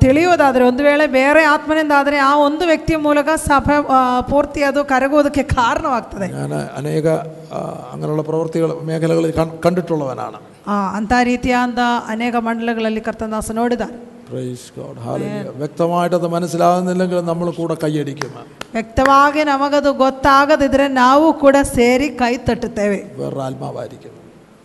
[0.00, 5.44] ತಿಳಿಯುವುದಾದರೆ ಒಂದು ವೇಳೆ ಬೇರೆ ಆತ್ಮನಿಂದ ಆದರೆ ಆ ಒಂದು ವ್ಯಕ್ತಿಯ ಮೂಲಕ ಸಭೆ ಆ, ಪೂರ್ತಿ ಅದು ಕರಗುವುದಕ್ಕೆ
[5.56, 7.06] ಕಾರಣವಾಗ್ತದೆ ഞാൻ അനേക
[7.52, 7.62] ആ,
[7.92, 13.96] അങ്ങനെയുള്ള പ്രവൃത്തികൾ മേഖലകളിൽ കൺ- കണ്ടിട്ടുള്ളവനാണ് ಆ, ಅಂಥ ರೀತಿಯಾದ ಅನೇಕ ಮಂಡಲಗಳಲ್ಲಿ ಕರ್ತನಾಸ ನೋಡಿದ್ದಾರೆ
[14.28, 18.34] പ്രൈസ് ഗോഡ് ഹാലലുയ വ്യക്തമായിട്ട് അത് മനസ്സിലാകുന്നില്ലെങ്കിൽ നമ്മൾ കൂടെ കൈയടിക്കും
[18.74, 24.16] ವ್ಯಕ್ತವಾಗಿ ನಮಗದು ಗೊತ್ತಾಗದಿದ್ರೆ ನಾವು ಕೂಡ ಸೇರಿ ಕೈ ತಟ್ಟುತ್ತೇವೆ വേറൊരു ആത്മാവായിരിക്കും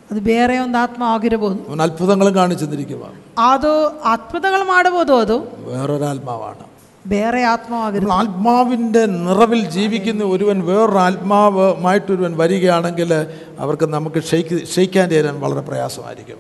[0.10, 3.06] ಅದು ಬೇರೆ ಒಂದು ಆತ್ಮ ಆಗಿರಬಹುದು അവൻ അത്ഭുതങ്ങളും കാണിച്ചു തന്നിരിക്കുക
[3.46, 3.72] ಅದು
[4.06, 5.38] ಅದ್ಭುತಗಳು ಮಾಡಬಹುದು ಅದು
[5.68, 6.66] വേറൊരു ആത്മാവാണ്
[7.06, 13.12] ಬೇರೆ ಆತ್ಮವಾಗಿರುತ್ತೆ നമ്മൾ ആത്മാവിൻ്റെ നിറവിൽ ജീവിക്കുന്ന ഒരുവൻ വേറൊരു ആത്മാവുമായിട്ടൊരുവൻ വരികയാണെങ്കിൽ
[13.60, 16.40] അവർക്ക് നമുക്ക് ഷെയ്ക്ക് ഷെയ്ക്കാൻ തരാൻ വളരെ പ്രയാസമായിരിക്കും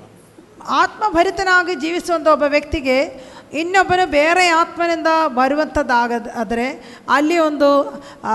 [0.79, 2.97] ಆತ್ಮಭರಿತನಾಗಿ ಜೀವಿಸುವಂಥ ಒಬ್ಬ ವ್ಯಕ್ತಿಗೆ
[3.53, 6.65] ಇನ್ನೊಬ್ಬನು ಬೇರೆ ಆತ್ಮನಿಂದ ಬರುವಂಥದ್ದಾಗ ಆದರೆ
[7.11, 7.69] ಅಲ್ಲಿ ಒಂದು
[8.23, 8.33] ಆ,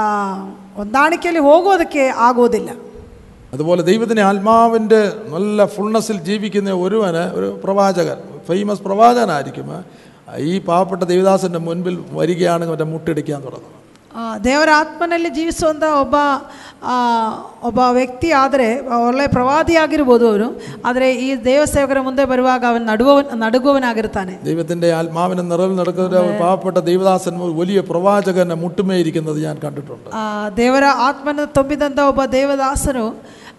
[0.76, 2.70] ಹೊಂದಾಣಿಕೆಯಲ್ಲಿ ಹೋಗೋದಕ್ಕೆ ಆಗೋದಿಲ್ಲ
[3.52, 5.00] അതുപോലെ ദൈവത്തിൻ്റെ ആത്മാവിൻ്റെ
[5.32, 8.18] നല്ല ഫുൾനെസ്സിൽ ജീവിക്കുന്ന ഒരുവന് ഒരു പ്രവാചകൻ
[8.48, 9.68] ഫേമസ് പ്രവാചകനായിരിക്കും
[10.46, 13.83] ഈ പാവപ്പെട്ട ദേവദാസൻ്റെ മുൻപിൽ വരികയാണെങ്കിൽ മറ്റേ മുട്ടിടിക്കാൻ തുടങ്ങും ಆ,
[14.44, 16.16] ದೇವರ ಆತ್ಮನಲ್ಲಿ ಜೀವಿಸುವಂಥ ಒಬ್ಬ
[16.84, 16.94] ಆ,
[17.62, 18.66] ಒಬ್ಬ ವ್ಯಕ್ತಿ ಆದರೆ
[19.00, 20.46] ಒಳ್ಳೆಯ ಪ್ರವಾದಿಯಾಗಿರ್ಬೋದು ಅವನು
[20.84, 27.34] ಆದರೆ ಈ ದೇವಸೇವಕರ ಮುಂದೆ ಬರುವಾಗ ಅವನು ನಡುವವನ್ ನಡುಗುವವನಾಗಿರ್ತಾನೆ ദൈവത്തിൻ്റെ ആത്മാവിനെ നിറവിൽ നടക്കുന്ന ഒരു പാവപ്പെട്ട ദേവദാസൻ
[27.60, 30.24] വലിയ പ്രവാചകനെ മുട്ടുമേയിരിക്കുന്നത് ഞാൻ കണ്ടിട്ടുണ്ട് ಆ,
[30.58, 33.04] ದೇವರ ಆತ್ಮನ ತುಂಬಿದಂಥ ಒಬ್ಬ ದೇವದಾಸನು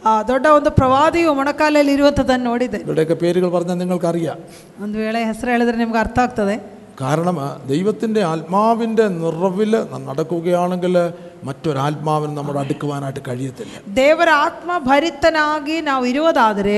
[0.03, 4.37] ಆ, ದೊಡ್ಡ ಒಂದು ಪ್ರವಾದಿಯು ಮೊಣಕಾಲಲ್ಲಿ ಇರುವಂಥದ್ದನ್ನು ನೋಡಿದೆ ഇവരുടെയൊക്കെ പേരുകൾ പറഞ്ഞാൽ നിങ്ങൾക്കറിയാം
[4.83, 6.55] ಒಂದು ವೇಳೆ ಹೆಸರು ಹೇಳಿದ್ರೆ ನಿಮ್ಗೆ ಅರ್ಥ ಆಗ್ತದೆ
[7.01, 7.37] കാരണം
[7.69, 9.71] ദൈവത്തിൻ്റെ ആത്മാവിൻ്റെ നിറവിൽ
[10.05, 10.95] നടക്കുകയാണെങ്കിൽ
[11.47, 16.75] മറ്റൊരാത്മാവിന് നമ്മുടെ അടുക്കുവാനായിട്ട് കഴിയത്തില്ല ದೇವರ ಆತ್ಮ ಭರಿತನಾಗಿ ನಾವು ಇರುವುದಾದರೆ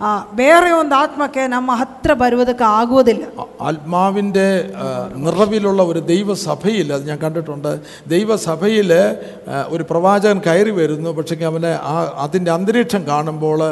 [0.00, 4.48] ಆ, ಬೇರೆ ಒಂದು ಆತ್ಮಕ್ಕೆ ನಮ್ಮ ಹತ್ರ ಬರುವುದಕ್ಕೆ ಆಗುವುದಿಲ್ಲ ആ- ആത്മാവിൻ്റെ
[4.80, 4.86] ആ,
[5.24, 7.70] നിറവിലുള്ള ഒരു ദൈവസഭയിൽ അത് ഞാൻ കണ്ടിട്ടുണ്ട്
[8.14, 13.62] ദൈവസഭയിൽ ആ, ഒരു പ്രവാചകൻ കയറി വരുന്നു പക്ഷേ അവനെ ആ അതിൻ്റെ അന്തരീക്ഷം കാണുമ്പോൾ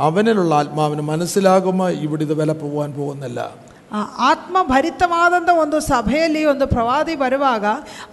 [0.00, 3.40] അവനിലുള്ള ആത്മാവിന് മനസ്സിലാകുമ്പോൾ ഇവിടെ ഇത് വില പോകാൻ പോകുന്നില്ല
[3.92, 7.64] ಆ, ಆತ್ಮ ಭರಿತವಾದಂಥ ಒಂದು ಸಭೆಯಲ್ಲಿ ಒಂದು ಪ್ರವಾದಿ ಬರುವಾಗ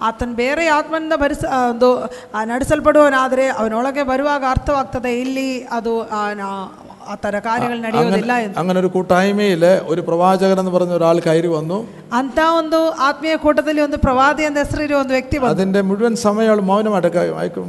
[0.02, 1.90] ಆತನ ಬೇರೆ ಆತ್ಮನಿಂದ ಭರಿಸ ಆ, ಒಂದು
[2.32, 6.68] ಆ, ನಡೆಸಲ್ಪಡುವನಾದರೆ ಅವನೊಳಗೆ ಬರುವಾಗ ಅರ್ಥವಾಗ್ತದೆ ಇಲ್ಲಿ ಅದು ಆ, ನಾ-
[7.06, 11.78] ಆ ಥರ ಕಾರ್ಯಗಳು ನಡೆಯೋದಿಲ್ಲ ಎಂದು അങ്ങനെ ഒരു കൂട്ടായ്മയിൽ ഒരു പ്രവാചകൻ എന്ന് പറഞ്ഞ ഒരാൾ കയറി വന്നു
[12.20, 16.62] ಅಂತ ಒಂದು ಆತ್ಮೀಯ ಕೂಟದಲ್ಲಿ ಒಂದು ಪ್ರವಾದಿ ಅಂತ ಹೆಸರಿರುವ ಒಂದು ವ್ಯಕ್ತಿ ಬಂದ അതിൻ്റെ മുഴുവൻ സമയം അയാൾ
[16.70, 17.64] മൗനമായിട്ട് ക- അയക്ക്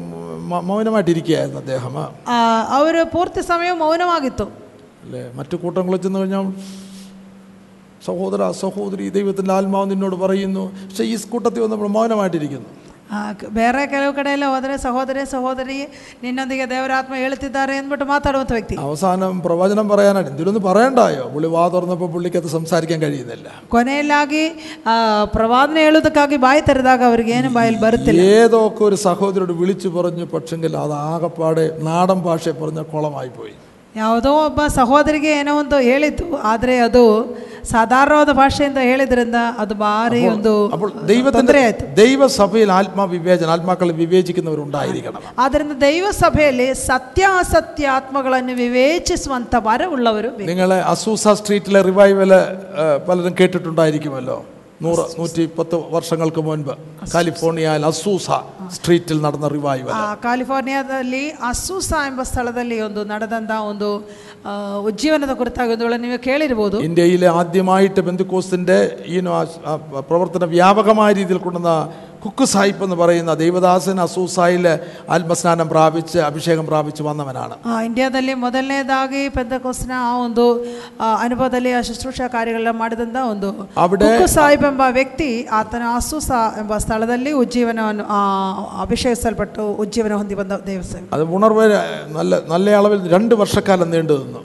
[0.49, 1.95] മ- മൗനമായിട്ടിരിക്കുകയായിരുന്നു അദ്ദേഹം
[2.77, 4.47] ಅವರು ಪೂರ್ತಿ ಸಮಯ ಮೌನವಾಗಿತ್ತು
[5.05, 6.47] അല്ലേ മറ്റു കൂട്ടങ്ങളിൽ ചെന്ന് കഴിഞ്ഞാൽ
[8.07, 12.71] സഹോദര സഹോദരി ദൈവത്തിൻ്റെ ആത്മാവ് നിന്നോട് പറയുന്നു പക്ഷേ ഈ കൂട്ടത്തിൽ വന്നപ്പോൾ മൗനമായിട്ടിരിക്കുന്നു
[13.09, 15.77] ಆ, ಕ- ಬೇರೆ ಕೆಲವು ಕಡೆ ಎಲ್ಲ ಹೋದರೆ ಸಹೋದರಿ ಸಹೋದರಿ
[16.23, 22.39] ನಿನ್ನೊಂದಿಗೆ ದೇವರಾತ್ಮ ಹೇಳುತ್ತಿದ್ದಾರೆ ಅಂದ್ಬಿಟ್ಟು ಮಾತಾಡುವಂಥ ವ್ಯಕ್ತಿ അവസാനം പ്രവചനം പറയാനായിട്ട് എന്തിനൊന്നും പറയണ്ടായോ പുള്ളി വാ തുറന്നപ്പോൾ പുള്ളിക്ക്
[22.41, 24.43] അത് സംസാരിക്കാൻ കഴിയുന്നില്ല ಕೊನೆಯಲ್ಲಾಗಿ
[24.87, 24.95] ಆ,
[25.37, 30.75] ಪ್ರವಾದನೆ ಹೇಳುವುದಕ್ಕಾಗಿ ಬಾಯಿ ತೆರೆದಾಗ ಅವ್ರಿಗೆ ಏನು ಬಾಯಲ್ಲಿ ಬರುತ್ತಿಲ್ಲ ഏതോ ഒക്കെ ഒരു സഹോദരോട് വിളിച്ചു പറഞ്ഞു പക്ഷെങ്കിൽ
[30.79, 33.55] അത് ആകപ്പാടെ നാടൻ ഭാഷയെ പറഞ്ഞ കുളമായി പോയി
[33.95, 37.03] ಯಾವುದೋ ಒಬ್ಬ ಸಹೋದರಿಗೆ ಏನೋ ಒಂದು ಹೇಳಿದ್ದು ಆದರೆ ಅದು
[37.71, 45.77] ಸಾಧಾರಣವಾದ ಭಾಷೆಯಿಂದ ಹೇಳಿದ್ರಿಂದ ಅದು ಭಾರಿ ಒಂದು അപ്പോൾ ദൈവത്തിൻ്റെ ತೊಂದರೆ ಆಯಿತು ദൈവസഭയിൽ ആത്മാവിവേചനം ആത്മാക്കളെ വിവേചിക്കുന്നവരുണ്ടായിരിക്കണം ಆದ್ದರಿಂದ
[45.83, 50.49] ದೈವ ಸಭೆಯಲ್ಲಿ ಸತ್ಯ ಅಸತ್ಯ ಆತ್ಮಗಳನ್ನು ವಿವೇಚಿಸುವಂಥ ವರವುಳ್ಳವರು ಬೇಕು.
[50.53, 52.35] നിങ്ങൾ അസൂസ സ്ട്രീറ്റിലെ റിവൈവൽ
[53.09, 54.39] പലരും കേട്ടിട്ടുണ്ടായിരിക്കുമല്ലോ
[54.81, 56.73] നൂറ് നൂറ്റി പത്ത് വർഷങ്ങൾക്ക് മുൻപ്
[57.13, 58.27] കാലിഫോർണിയയിൽ അസൂസ
[58.75, 63.89] സ്ട്രീറ്റിൽ നടന്ന റിവൈവൽ ಆ, ಕ್ಯಾಲಿಫೋರ್ನಿಯಾದಲ್ಲಿ ಅಸೂಸ ಎಂಬ ಸ್ಥಳದಲ್ಲಿ ಒಂದು ನಡೆದಂಥ ಒಂದು
[64.45, 64.53] ಆ,
[64.89, 68.79] ಉಜ್ಜೀವನದ ಕುರಿತಾಗಿ ಒಂದು ವೇಳೆ ನೀವು ಕೇಳಿರ್ಬೋದು ഇന്ത്യയിലെ ആദ്യമായിട്ട് ബന്ധുക്കോസിൻ്റെ
[69.09, 69.75] ഈ നോ- ആ- ആ
[70.09, 71.73] പ്രവർത്തന വ്യാപകമായ രീതിയിൽ കൊണ്ടുവന്ന
[72.23, 74.65] കുക്ക് സാഹിബ് എന്ന് പറയുന്ന ദൈവദാസൻ അസൂസായിൽ
[75.15, 80.45] ആത്മസ്നാനം പ്രാപിച്ച് അഭിഷേകം പ്രാപിച്ച് വന്നവനാണ് ಆ, ಇಂಡಿಯಾದಲ್ಲಿ ಮೊದಲನೇದಾಗಿ ಪೆಂದಕೋಸ್ನ ಆ ಒಂದು
[80.99, 86.79] ಆ, ಅನುಭವದಲ್ಲಿ ಆ ಶುಶ್ರೂಷಾ ಕಾರ್ಯಗಳನ್ನ ಮಾಡಿದಂಥ ಒಂದು അവിടെ- ಕುಕ್ಕು ಸಾಹಿಬ್ ಎಂಬ ವ್ಯಕ್ತಿ ಆತನ ಅಸೂಸ ಎಂಬ
[86.85, 88.21] ಸ್ಥಳದಲ್ಲಿ ಉಜ್ಜೀವನವನ್ನು ಆ,
[88.83, 89.53] ಅಭಿಷೇಕಿಸಲ್ಪಟ್ಟು
[89.85, 91.67] ಉಜ್ಜೀವನ ಹೊಂದಿ ಬಂದ ದೇವಸ್ಥಾನ അത് ഉണർവ്
[92.17, 94.43] നല്ല നല്ല അളവിൽ രണ്ട് വർഷക്കാലം നീണ്ടു നിന്നു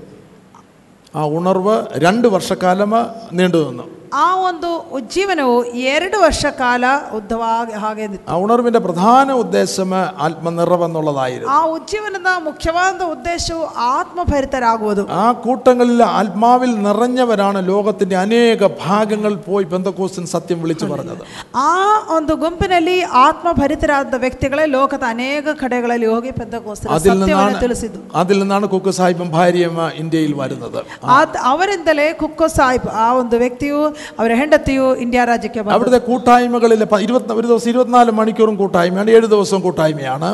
[1.14, 2.92] ആ ഉണർവ് രണ്ട് വർഷക്കാലം
[3.34, 3.88] നീണ്ടു നിന്നു
[4.18, 5.54] ಆ ಒಂದು ಉಜ್ಜೀವನವು
[5.90, 6.86] ಎರಡು ವರ್ಷ ಕಾಲ
[7.18, 8.26] ಉದ್ದವಾಗಿ ಹಾಗೆ ನಿಂತು.
[8.28, 9.92] ആ ഉണർവിൻ്റെ പ്രധാന ഉദ്ദേശം
[10.26, 12.80] ആത്മനിറവെന്നുള്ളതായിരുന്നു ಆ ಉಜ್ಜೀವನದ ಮುಖ್ಯವಾದ
[13.14, 18.50] ಉದ್ದೇಶವು ಆತ್ಮಭರಿತರಾಗುವುದು ആ കൂട്ടങ്ങളിൽ ആത്മാവിൽ നിറഞ്ഞവരാണ് ലോകത്തിൻ്റെ അനേക
[18.82, 21.24] ഭാഗങ്ങൾ പോയി ബന്ധക്കോസ്റ്റിൻ സത്യം വിളിച്ചു പറഞ്ഞത്
[21.64, 21.72] ಆ
[22.16, 23.90] ಒಂದು ಗುಂಪಿನಲ್ಲಿ ಆತ್ಮಭರಿತರಾದ
[24.24, 25.30] ವ್ಯಕ್ತಿಗಳೇ ಲೋಕದ ಅನೇಕ
[25.62, 30.80] ಕಡೆಗಳಲ್ಲಿ ಹೋಗಿ ಪೆಂದಕೋಸ್ತರ അതിൽ ಸತ್ಯವನ್ನು നിന്നാണ് ತಿಳಿಸಿದ್ದು അതിൽ നിന്നാണ് കുക്ക് സാഹിബും ഭാര്യയും ഇന്ത്യയിൽ വരുന്നത്
[31.16, 33.82] ಆದ್- ಅವರಿಂದಲೇ ಕುಕ್ಕೋ ಸಾಹಿಬ್ ಆ ಒಂದು ವ್ಯಕ್ತಿಯು
[34.19, 40.31] അവർ ഹെണ്ടത്തെയോ ഇന്ത്യ രാജ്യಕ್ಕೆ അവിടുത്തെ കൂട്ടായ്മകളിൽ ഇരുപത്തി ഒരു ദിവസം ഇരുപത്തിനാല് മണിക്കൂറും കൂട്ടായ്മയാണ് ഏഴ് ദിവസവും കൂട്ടായ്മയാണ്.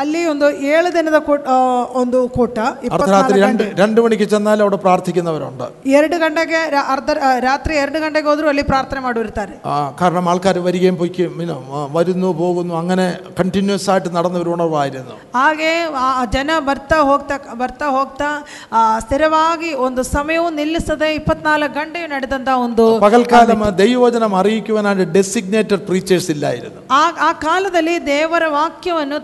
[0.00, 1.56] ಅಲ್ಲಿ ಒಂದು ಏಳು ದಿನದ ಕೂಟ- ಆ,
[2.00, 5.64] ಒಂದು ಕೂಟ അർദ്ധരാത്രി ಇಪ್ಪತ್ನಾಲ್ಕು രണ്ട് രണ്ട് മണിക്ക് ചെന്നാൽ അവിടെ പ്രാർത്ഥിക്കുന്നവരുണ്ട്
[5.94, 10.58] ಎರಡು ಗಂಟೆಗೆ ರಾ- ಅರ್ಧ ಆ, ರಾತ್ರಿ ಎರಡು ಗಂಟೆಗೆ ಹೋದ್ರು ಅಲ್ಲಿ ಪ್ರಾರ್ಥನೆ ಮಾಡಿರ್ತಾರೆ ആ, കാരണം ആൾക്കാർ
[10.66, 11.56] വരികയും പൊയ്ക്കും പിന്നെ
[11.96, 13.06] വരുന്നു പോകുന്നു അങ്ങനെ
[13.40, 15.70] കണ്ടിന്യൂസ് ആയിട്ട് നടന്ന ഒരു ഉണർവായിരുന്നു ಹಾಗೆ
[16.02, 18.30] ಆ ಜನ ಬರ್ತಾ ಹೋಗ್ತಾ ಬರ್ತಾ ಹೋಗ್ತಾ
[18.72, 19.48] ಆ, ಸ್ಥಿರವಾಗಿ
[19.84, 22.28] ಒಂದು ಸಮಯವು ನಿಲ್ಲಿಸದೆ ಇಪ್ಪತ್ನಾಲ್ಕು ಗಂಟೆಯು ನಡೆದಂತ
[22.64, 24.78] ಒಂದು പകൽക്കാലം ദൈവവചനം അറിയിക്കുവാനായിട്ട്
[25.14, 29.18] ഡെസിഗ്നേറ്റഡ് പ്രീച്ചേഴ്സ് ഇല്ലായിരുന്നു ಆ ಆ ಕಾಲದಲ್ಲಿ ದೇವರ ವಾಕ್ಯವನ್ನು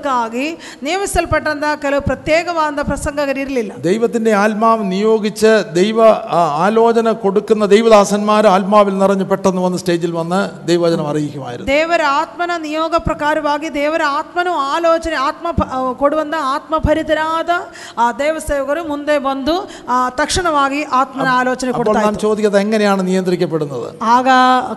[0.00, 0.46] ತಿಳಿಸುವುದಕ್ಕಾಗಿ
[0.86, 1.52] ನೇಮಿಸಲ್ಪಟ್ಟಂತ
[1.82, 5.98] ಕೆಲವು ಪ್ರತ್ಯೇಕವಾದ ಪ್ರಸಂಗಗಳಿರಲಿಲ್ಲ ദൈവത്തിൻ്റെ ആത്മാവ് നിയോഗിച്ച് ദൈവ
[6.32, 6.84] ആ, ആലോചന
[7.22, 14.02] കൊടുക്കുന്ന ദൈവദാസന്മാർ ആത്മാവിൽ നിറഞ്ഞ് പെട്ടെന്ന് വന്ന് സ്റ്റേജിൽ വന്ന് ദൈവവചനം അറിയിക്കുമായിരുന്നു ದೇವರ ಆತ್ಮನ ನಿಯೋಗ ಪ್ರಕಾರವಾಗಿ ದೇವರ
[14.18, 16.24] ಆತ್ಮನು ಆಲೋಚನೆ ಆತ್ಮ ಪ- ಆ, ಕೊಡುವಂತ
[16.54, 17.50] ಆತ್ಮಭರಿತರಾದ
[17.98, 19.56] ಆ ದೇವಸೇವಕರು ಮುಂದೆ ಬಂದು
[19.88, 24.28] ಆ, ತಕ್ಷಣವಾಗಿ ಆತ್ಮನ ಆಲೋಚನೆ അപ്പോൾ ಕೊಡ್ತಾ നാം ചോദിക്കുന്നത് എങ്ങനെയാണ് നിയന്ത്രിക്കപ്പെടുന്നത് ಆಗ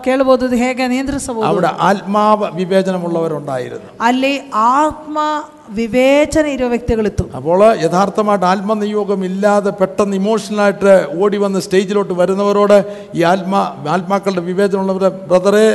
[0.06, 4.34] ಕೇಳಬಹುದು ಇದು ಹೇಗೆ ನಿಯಂತ್ರಿಸಬಹುದು അവിടെ ആത്മാവ് വിവേചനമുള്ളവരുണ്ടായിരുന്നു ಅಲ್ಲಿ
[4.76, 10.93] ಆತ್ಮ ആത്മ വിവേചന ഇരു വ്യക്തികളെത്തും അപ്പോൾ യഥാർത്ഥമായിട്ട് ആത്മനിയോഗം ഇല്ലാതെ പെട്ടെന്ന് ഇമോഷണലായിട്ട്
[11.23, 12.77] ഓടി വന്ന് സ്റ്റേജിലോട്ട് വരുന്നവരോട്
[13.19, 13.61] ഈ ആത്മാ
[13.97, 15.67] ആത്മാക്കളുടെ വിവേചനമുള്ളവരെ ബ്രദറെ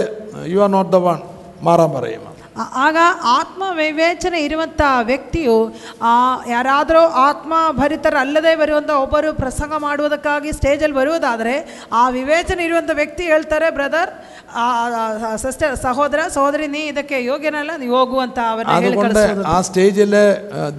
[0.54, 1.20] you are not the one
[1.68, 2.26] മാറാൻ പറയും.
[2.81, 2.97] ಆಗ
[3.33, 5.57] ಆತ್ಮ ವಿವೇಚನೆ ಇರುವಂಥ ವ್ಯಕ್ತಿಯು
[6.03, 6.11] ಆ,
[6.49, 10.23] ಯಾರಾದರೂ ಆತ್ಮ ಭರಿತರಲ್ಲದೆ ಬರುವಂಥ ಒಬ್ಬರು ಪ್ರಸಂಗ ಮಾಡುವುದಕ್ಕಾಗಿ
[10.55, 11.57] ಸ್ಟೇಜಲ್ಲಿ ಬರುವುದಾದರೆ
[11.95, 14.13] ಆ ವಿವೇಚನೆ ಇರುವಂಥ ವ್ಯಕ್ತಿ ಹೇಳ್ತಾರೆ ಬ್ರದರ್
[15.43, 19.45] ಸಿಸ್ಟರ್ ಸಹೋದರ ಸಹೋದರಿ ನೀ ಇದಕ್ಕೆ ಯೋಗ್ಯನಲ್ಲ ನೀವು ಹೋಗುವಂತ ಅವರನ್ನ ಹೇಳಿ അതുകൊണ്ട് ಕಳಿಸೋದು.
[19.49, 20.13] ആ സ്റ്റേജിൽ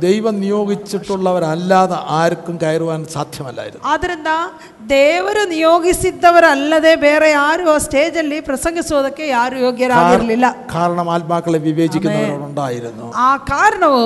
[0.06, 4.31] ദൈവം നിയോഗിച്ചിട്ടുള്ളവരല്ലാതെ ആർക്കും കയറുവാൻ സാധ്യമല്ലായിരുന്നു ಆದ್ದರಿಂದ
[4.92, 14.04] ದೇವರು ನಿಯೋಗಿಸಿದ್ದವರಲ್ಲದೆ ಬೇರೆ ಯಾರು ಆ ಸ್ಟೇಜ್ ಅಲ್ಲಿ ಪ್ರಸಂಗಿಸೋದಕ್ಕೆ ಯಾರು ಯೋಗ್ಯರಾಗಿರಲಿಲ್ಲ ಕಾರಣ ಆತ್ಮಗಳെ ವಿವೇಚಿക്കുന്നವರುണ്ടായിരുന്നു ಆ ಕಾರಣವು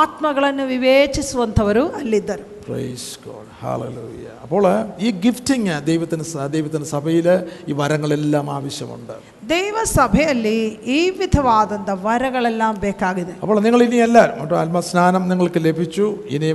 [0.00, 4.64] ಆತ್ಮಗಳನ್ನು ವಿವೇಚಿಸುವಂತವರು ಅಲ್ಲಿದ್ದರು പ്രൈസ് ഗോഡ് ഹാലലൂയ അപ്പോൾ
[5.06, 6.24] ഈ ഗിഫ്റ്റിങ് ദൈവത്തിന്
[6.54, 7.26] ദൈവത്തിന് സഭയിൽ
[7.68, 9.14] ഈ വരങ്ങളെല്ലാം ആവശ്യമുണ്ട്.
[9.54, 10.58] ദൈവസഭയല്ലി
[10.96, 13.32] ഈ വിധവാദന്ത വരകളെല്ലാം ബേക്കാകുന്നത്?
[13.42, 16.06] അപ്പോൾ നിങ്ങൾ ഇനി എല്ലാവരും മറ്റു ആത്മസ്നാനം നിങ്ങൾക്ക് ലഭിച്ചു
[16.36, 16.50] ഇനി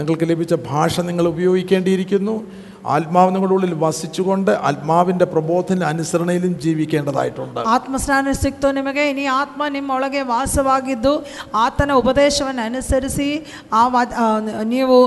[0.00, 2.36] നിങ്ങൾക്ക് ലഭിച്ച ഭാഷ നിങ്ങൾ ഉപയോഗിക്കേണ്ടിയിരിക്കുന്നു.
[2.94, 7.60] ആത്മാവിനുള്ള ഉള്ളിൽ വസിച്ചുകൊണ്ട് ആത്മാവിന്റെ പ്രബോധന അനുസരണയിലും ജീവിക്കേണ്ടതായിട്ടുണ്ട്.
[7.74, 11.14] ആത്മസ്നാന സിക്തു നിമകെ ഇനി ആത്മ നിമ്മൊളകെ വാസവാകിദ്ദു
[11.64, 13.28] ആത്തന ഉപദേശവൻ അനുസരിച്ച്
[13.80, 13.82] ആ
[14.72, 15.00] നീവു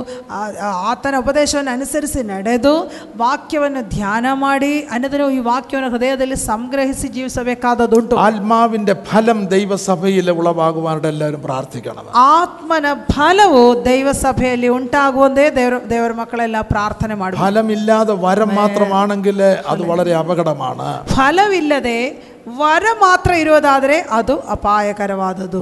[0.92, 2.76] ആത്തന ഉപദേശവൻ അനുസരിച്ച് നടതു.
[3.24, 12.04] വാക്യവനു ധ്യാനമാടി അനുദിനവും ഈ വാക്യവനെ ഹൃദയത്തിൽ സംഗ്രഹിച്ച് ജീവിച്ചവെക്കാത്തതുണ്ട് ആത്മാവിന്റെ ഫലം ദൈവസഭയിൽ ഉളവാകുവാനായിട്ട് എല്ലാവരും പ്രാർത്ഥിക്കണം.
[12.40, 19.38] ആത്മന ഫലവും ദൈവസഭയിൽ ഉണ്ടാകുമെന്നേ ദൈവ ദേവർ മക്കളെല്ലാം പ്രാർത്ഥന മാഡം ഫലമില്ലാതെ വരം മാത്രമാണെങ്കിൽ
[19.68, 20.88] അത് വളരെ അപകടമാണ്.
[21.14, 22.00] ഫലമില്ലാതെ
[22.46, 25.60] വര മാത്രം ഇരുപതാതരെ അത് അപായകരവാദതു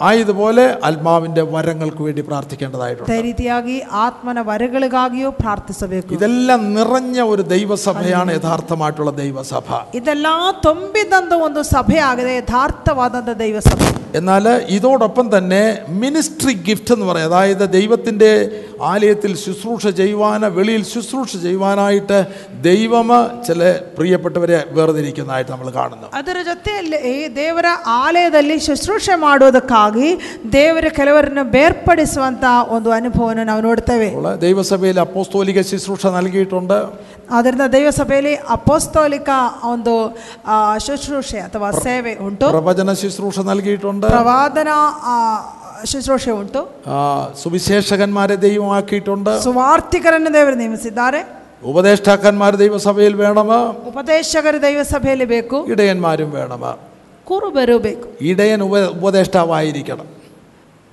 [0.00, 3.10] ആയതുപോലെ ആത്മാവിന്റെ വരങ്ങൾക്ക് വേണ്ടി പ്രാർത്ഥിക്കേണ്ടതായിട്ടുണ്ട്.
[3.92, 9.68] ആത്മന വരകളുകാകിയോ പ്രാർത്ഥിച്ചു ഇതെല്ലാം നിറഞ്ഞ ഒരു ദൈവസഭയാണ് യഥാർത്ഥമായിട്ടുള്ള ദൈവസഭ.
[9.94, 13.80] ഇതെല്ലാം തൊമ്പിതന്ത ഒന്ന് സഭയാകതെ യഥാർത്ഥവാദന്ത ദൈവസഭ.
[14.14, 18.30] എന്നാൽ ഇതോടൊപ്പം തന്നെ മിനിസ്ട്രി ഗിഫ്റ്റ് എന്ന് പറയുന്നത് അതായത് ദൈവത്തിന്റെ
[18.82, 22.26] ആലയത്തിൽ ശുശ്രൂഷ ചെയ്യുവാന വെളിയിൽ ശുശ്രൂഷ ചെയ്യുവാനായിട്ട്
[22.60, 23.08] ദൈവം
[23.48, 23.60] ചില
[23.98, 26.08] പ്രിയപ്പെട്ടവരെ വേർതിരിക്കുന്നതായിട്ട് നമ്മൾ കാണുന്നു.
[26.17, 27.67] ಅದರ ಜೊತೆಯಲ್ಲಿ ಈ ದೇವರ
[27.97, 30.09] ಆಲಯದಲ್ಲಿ ಶುಶ್ರೂಷೆ ಮಾಡೋದಕ್ಕಾಗಿ
[30.53, 36.77] ದೇವರ ಕೆಲವರನ್ನು ಬೇರ್ಪಡಿಸುವಂಥ ಒಂದು ಅನುಭವವನ್ನು ನಾವು ನೋಡ್ತೇವೆ അപ്പോൾ ദൈവസഭയിൽ അപ്പോസ്തോലിക ശുശ്രൂഷ നൽകിയിട്ടുണ്ട്
[37.31, 39.29] ಆದ್ದರಿಂದ ದೈವ ಸಭೆಯಲ್ಲಿ ಅಪೋಸ್ತೋಲಿಕ
[39.65, 39.93] ಒಂದು
[40.45, 44.71] ಆ, ಶುಶ್ರೂಷೆ ಅಥವಾ ಸೇವೆ ಉಂಟು പ്രവചന ശുശ്രൂഷ നൽകിയിട്ടുണ്ട് ಪ್ರವಾದನ
[45.07, 45.15] ಆ,
[45.85, 46.59] ಶುಶ್ರೂಷೆ ಉಂಟು
[46.89, 46.97] ആ,
[47.43, 51.21] സുവിശേഷകന്മാരെ ദൈവമാക്കിയിട്ടുണ്ട് ಸುವಾರ್ಥಿಕರನ್ನು ದೇವರು ನೇಮಿಸಿದ್ದಾರೆ
[51.63, 53.49] ഉപദേഷ്ടാക്കന്മാർ ദൈവസഭയിൽ വേണം
[53.87, 56.63] ಉಪದೇಶಕರು ದೈವ ಸಭೆಯಲ್ಲಿ ಬೇಕು ഇടയന്മാരും വേണം
[57.27, 60.07] ಕುರುಬರು ಬೇಕು ഇടയൻ ഉപ ഉപദേഷ്ടാവായിരിക്കണം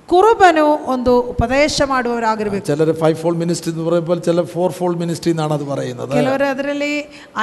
[0.09, 5.53] ಕುರುಬನು ಒಂದು ಉಪದೇಶ ಮಾಡುವವರಾಗಿರ್ಬೇಕು ചിലർ ഫൈവ് ഫോൾ മിനിസ്ട്രി എന്ന് പറയുമ്പോൾ ചില ഫോർ ഫോൾ മിനിസ്ട്രി എന്നാണ്
[5.57, 6.89] അത് പറയുന്നത് ಕೆಲವರು ಅದರಲ್ಲಿ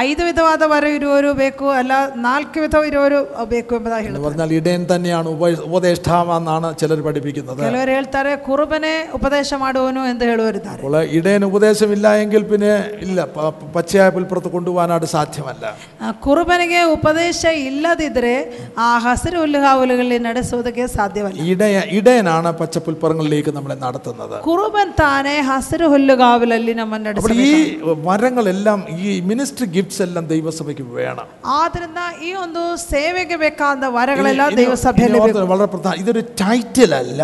[0.00, 1.92] ಐದು ವಿಧವಾದ ವರ ಇರುವವರು ಬೇಕು ಅಲ್ಲ
[2.24, 3.20] ನಾಲ್ಕು ವಿಧ ಇರುವವರು
[3.52, 9.50] ಬೇಕು ಎಂಬುದಾಗಿ എന്ന് ಹೇಳುತ್ತಾರೆ പറഞ്ഞാൽ ഇടയൻ തന്നെയാണ് ഉപ ഉപദേഷ്ടാവെന്നാണ് ചിലർ പഠിപ്പിക്കുന്നത് ಕೆಲವರು ಹೇಳ್ತಾರೆ ಕುರುಬನೇ ಉಪದೇಶ
[9.62, 12.74] ಮಾಡುವನು ಎಂದು ಹೇಳುವರಿದ್ದಾರೆ അപ്പോൾ ഇടയൻ ഉപദേശമില്ല എങ്കിൽ പിന്നെ
[13.06, 15.64] ഇല്ല പ- പച്ചയായ പുൽപ്പുറത്ത് കൊണ്ടുപോകാനായിട്ട് സാധ്യമല്ല
[16.02, 18.34] ಆ ಕುರುಬನಿಗೆ ಉಪದೇಶ ಇಲ್ಲದಿದ್ದರೆ
[18.82, 27.10] ಆ ಹಸಿರು ಹುಲ್ಲುಗಾವಲುಗಳಲ್ಲಿ ನಡೆಸುವುದಕ್ಕೆ ಸಾಧ್ಯವಲ್ಲ ഇടയ ഇടയനാണ് പച്ചപ്പുൽപ്പുറങ്ങളിലേക്ക് നമ്മളെ നടത്തുന്നത് ಕುರುಬನ್ ತಾನೇ ಹಸಿರು ಹುಲ್ಲುಗಾವಲಲ್ಲಿ ನಮ್ಮನ್ನು
[27.12, 31.26] അപ്പോൾ ನಡೆಸಬೇಕು ഈ വരങ്ങളെല്ലാം ഈ മിനിസ്ട്രി ഗിഫ്റ്റ്സ് എല്ലാം ദൈവസഭയ്ക്ക് വേണം
[31.56, 36.22] ಆದ್ರಿಂದ ಈ ಒಂದು ಸೇವೆಗೆ ಬೇಕಾದ ವರಗಳೆಲ್ಲ ഇനി- ದೈವ ഇനി ಸಭೆಯಲ್ಲಿ ಬೇಕು ഓർത്ത് വളരെ പ്രധാന ഇതൊരു
[36.42, 37.22] ടൈറ്റിൽ അല്ല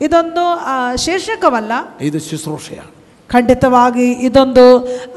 [0.00, 1.72] ಇದೊಂದು ಆ, ಶೀರ್ಷಕವಲ್ಲ
[2.02, 2.92] ഇത് ശുശ്രൂഷയാണ്
[3.30, 4.62] ಖಂಡಿತವಾಗಿ ಇದೊಂದು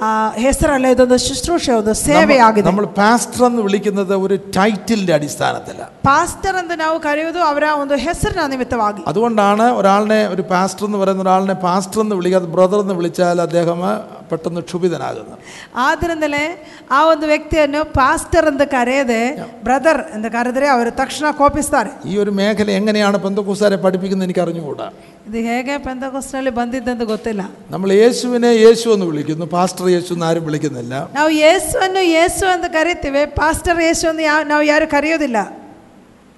[0.01, 0.09] ಆ,
[0.43, 6.97] ಹೆಸರಲ್ಲ ಇದೊಂದು ಶುಶ್ರೂಷೆ ಒಂದು ಸೇವೆಯಾಗಿದೆ നമ്മൾ പാസ്റ്റർ എന്ന് വിളിക്കുന്നത് ഒരു ടൈറ്റിലിന്റെ അടിസ്ഥാനത്തിലാണ് ಪಾಸ್ಟರ್ ಎಂದು ನಾವು
[7.05, 12.49] ಕರೆಯುವುದು ಅವರ ಒಂದು ಹೆಸರಿನ ನಿಮಿತ್ತವಾಗಿ അതുകൊണ്ടാണ് ഒരാളിനെ ഒരു പാസ്റ്റർ എന്ന് പറയുന്ന ഒരാളിനെ പാസ്റ്റർ എന്ന് വിളിക്കാതെ
[12.53, 13.81] ബ്രദർ എന്ന് വിളിച്ചാൽ അദ്ദേഹം
[14.30, 15.35] പെട്ടെന്ന് ക്ഷുഭിതനാകുന്നു
[15.84, 16.43] ಆದ್ರಿಂದಲೇ
[16.91, 19.21] ಆ ಒಂದು ವ್ಯಕ್ತಿಯನ್ನು ಪಾಸ್ಟರ್ ಎಂದು ಕರೆಯದೆ
[19.63, 24.88] ಬ್ರದರ್ ಎಂದು ಕರೆದರೆ ಅವರು ತಕ್ಷಣ ಕೋಪಿಸ್ತಾರೆ ഈ ഒരു മേഖല എങ്ങനെയാണ് പെന്തക്കൂസാരെ പഠിപ്പിക്കുന്നത് എനിക്ക് അറിഞ്ഞുകൂടാ
[25.27, 30.95] ಇದು ಹೇಗೆ ಪೆಂತಕೋಸ್ನಲ್ಲಿ ಬಂದಿದ್ದೆಂದು ಗೊತ್ತಿಲ್ಲ നമ്മൾ യേശുവിനെ യേശു എന്ന് വിളിക്കുന്നു പാസ്റ്റർ യേശു എന്ന് ആരും വിളിക്കുന്നില്ല
[31.15, 35.39] ನಾವು ಯೇಸುವನ್ನು ಯೇಸು ಎಂದು ಕರಿತೀವಿ ಪಾಸ್ಟರ್ ಯೇಸು ಎಂದು ಯಾವ ನಾವು ಯಾರು ಕರೆಯೋದಿಲ್ಲ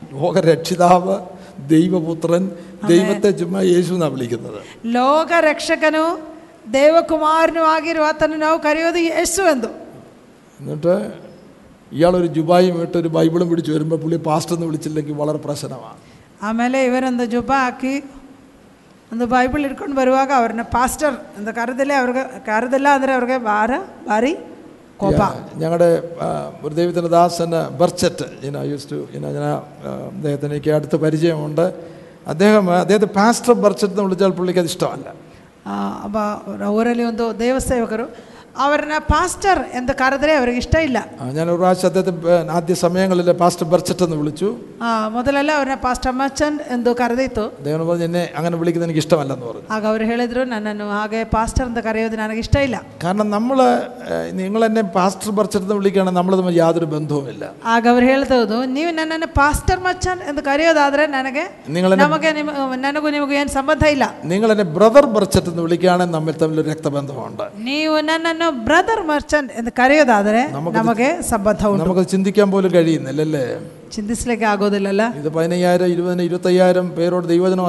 [0.01, 1.15] ലോകരക്ഷിതാവ്
[1.69, 2.43] ദൈവപുത്രൻ
[2.87, 4.59] ദൈവത്തെ ചുമ്മാ യേശു എന്നാണ് വിളിക്കുന്നത്
[4.95, 6.05] ಲೋಕ ರಕ್ಷಕನು
[6.75, 9.69] ದೇವಕುಮಾರನು ಆಗಿರುವ ಆತನು ನಾವು ಕರೆಯೋದು ಯೇಸು ಎಂದು
[10.59, 10.95] എന്നിട്ട്
[11.91, 15.99] ഇയാളൊരു ജുബായും ഇട്ട് ഒരു ബൈബിളും പിടിച്ച് വരുമ്പോൾ പുള്ളി പാസ്റ്റർ എന്ന് വിളിച്ചില്ലെങ്കിൽ വളരെ പ്രശ്നമാണ്
[16.41, 17.93] ಆಮೇಲೆ ಇವರೊಂದು ಜುಬ್ಬ ಹಾಕಿ
[19.11, 23.71] ಒಂದು ಬೈಬಲ್ ಇಟ್ಕೊಂಡು ಬರುವಾಗ ಅವ್ರನ್ನ ಪಾಸ್ಟರ್ ಅಂತ ಕರೆದಿಲ್ಲ ಅವ್ರಿಗೆ ಕರೆದಿಲ್ಲ ಅಂದರೆ ಅವ್ರಿಗೆ ಭಾರ
[24.07, 24.31] ಭಾರಿ
[24.99, 25.21] ಕೋಪ
[25.61, 25.89] ഞങ്ങളുടെ
[26.63, 29.35] ഒരു ദൈവത്തിൻ്റെ ദാസൻ ബർച്ചറ്റ് ഞാൻ യൂസ് ടു ഞാൻ
[30.09, 31.65] അദ്ദേഹത്തിന് എനിക്ക് അടുത്ത പരിചയമുണ്ട്
[32.27, 35.15] അദ്ദേഹം അദ്ദേഹത്തെ പാസ്റ്റർ ബർച്ചറ്റ് എന്ന് വിളിച്ചാൽ പുള്ളിക്ക് അത് ഇഷ്ടമല്ല ಆ,
[36.04, 38.06] ಒಬ್ಬ ಅವರ ಊರಲ್ಲಿ ಒಂದು ದೇವಸೇವಕರು.
[38.64, 40.98] അവരുടെ പാസ്റ്റർ എന്ത് കരുതലേ അവർക്ക് ഇഷ്ടമില്ല.
[41.36, 44.48] ഞാൻ ഒരു പ്രാവശ്യം അദ്ദേഹത്തെ ആദ്യ സമയങ്ങളിൽ പാസ്റ്റർ ബർച്ചറ്റ് എന്ന് വിളിച്ചു.
[44.86, 49.66] ആ മുതലല്ല അവരുടെ പാസ്റ്റർ മച്ചൻ എന്തോ കരുതിത്തു ദേവൻ പറഞ്ഞു എന്നെ അങ്ങനെ വിളിക്കുന്നത് എനിക്ക് ഇഷ്ടമല്ലെന്ന് പറഞ്ഞു.
[49.76, 52.76] ആകെ അവർ ഹേളിദ്രു നന്നു ആകെ പാസ്റ്റർ എന്ത് കരയുന്നത് എനിക്ക് ഇഷ്ടമില്ല.
[53.04, 53.60] കാരണം നമ്മൾ
[54.40, 57.44] നിങ്ങൾ എന്നെ പാസ്റ്റർ ബർച്ചറ്റ് എന്ന് വിളിക്കാനാണ് നമ്മൾ തമ്മിൽ യാതൊരു ബന്ധവുമില്ല.
[57.74, 58.04] ആകെ അവർ
[58.76, 61.44] നീ ನೀವು പാസ്റ്റർ മച്ചൻ എന്ന് ಎಂದು ಕರೆಯೋದಾದ್ರೆ ನನಗೆ
[61.76, 64.04] നിങ്ങൾ നമുക്ക് ನಿಮಗೂ നിമുക്ക് ഞാൻ സംബന്ധമില്ല.
[64.32, 67.44] നിങ്ങൾ എന്നെ ബ്രദർ ബർച്ചറ്റ് എന്ന് വിളിക്കാനാണ് നമ്മൾ തമ്മിൽ ഒരു രക്തബന്ധമുണ്ട്.
[67.66, 67.78] നീ
[68.10, 70.42] ನನ್ನನ್ನು നോ ബ്രദർ മർച്ചന്റ് എന്ന് കരയോതാതെ
[70.78, 71.82] നമുക്ക് സംബന്ധമുണ്ട്.
[71.84, 73.44] നമുക്ക് ചിന്തിക്കാൻ പോലും കഴിയുന്നില്ലല്ലേ?
[73.92, 77.64] ചിന്തിസിലേക്ക് ആകുന്നില്ലല്ല ഇത് പതിനയ്യായിരം ഇരുപതിനായിരം ഇരുപത്തയ്യായിരം പേരോട് ദൈവജനം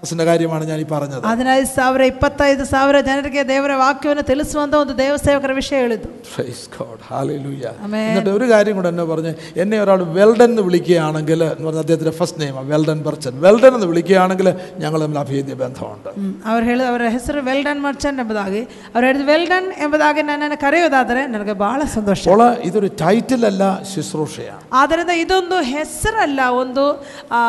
[0.00, 5.52] അറിയിക്കുന്ന കാര്യമാണ് ഞാൻ ഈ പറഞ്ഞത് ಹದಿನೈದು ಸಾವಿರ ಇಪ್ಪತ್ತೈದು ಸಾವಿರ ಜನರಿಗೆ ದೇವರ ವಾಕ್ಯವನ್ನು ತಿಳಿಸುವಂತ ಒಂದು ದೇವಸೇವಕರ
[5.58, 6.98] ವಿಷಯ ಹೇಳಿದ್ದು Praise God.
[7.10, 7.70] Hallelujah.
[7.80, 8.02] Amen.
[8.08, 9.32] എന്നിട്ട് ഒരു കാര്യം കൂടെ എന്നെ പറഞ്ഞ്
[9.62, 14.48] എന്നെ ഒരാൾ വെൽഡൻ എന്ന് വിളിക്കുകയാണെങ്കിൽ എന്ന് പറഞ്ഞ അദ്ദേഹത്തിൻ്റെ ഫസ്റ്റ് നെയിമാണ് വെൽഡൻ ബർച്ചൻ വെൽഡൻ എന്ന് വിളിക്കുകയാണെങ്കിൽ
[14.82, 16.32] ഞങ്ങൾ തമ്മിൽ അഭേദ്യ ബന്ധമുണ്ട് ಹ್ಮ್.
[16.50, 18.62] ಅವ್ರು ಹೇಳಿದ ಅವರ ಹೆಸರು ವೆಲ್ಡನ್ ಮರ್ಚಂಟ್ ಎಂಬುದಾಗಿ
[18.92, 25.14] ಅವ್ರು ಹೇಳಿದ ವೆಲ್ಡನ್ ಎಂಬುದಾಗಿ ನನ್ನನ್ನು ಕರೆಯೋದಾದರೆ ನನಗೆ ಬಹಳ ಸಂತೋಷ അപ്പോൾ ഇതൊരു ടൈറ്റിൽ അല്ല ശുശ്രൂഷയാണ് ಆದ್ದರಿಂದ
[25.24, 26.32] ಇದೊಂದು ಹೆಸರಲ್ಲ
[26.62, 26.86] ಒಂದು
[27.32, 27.42] ಆ,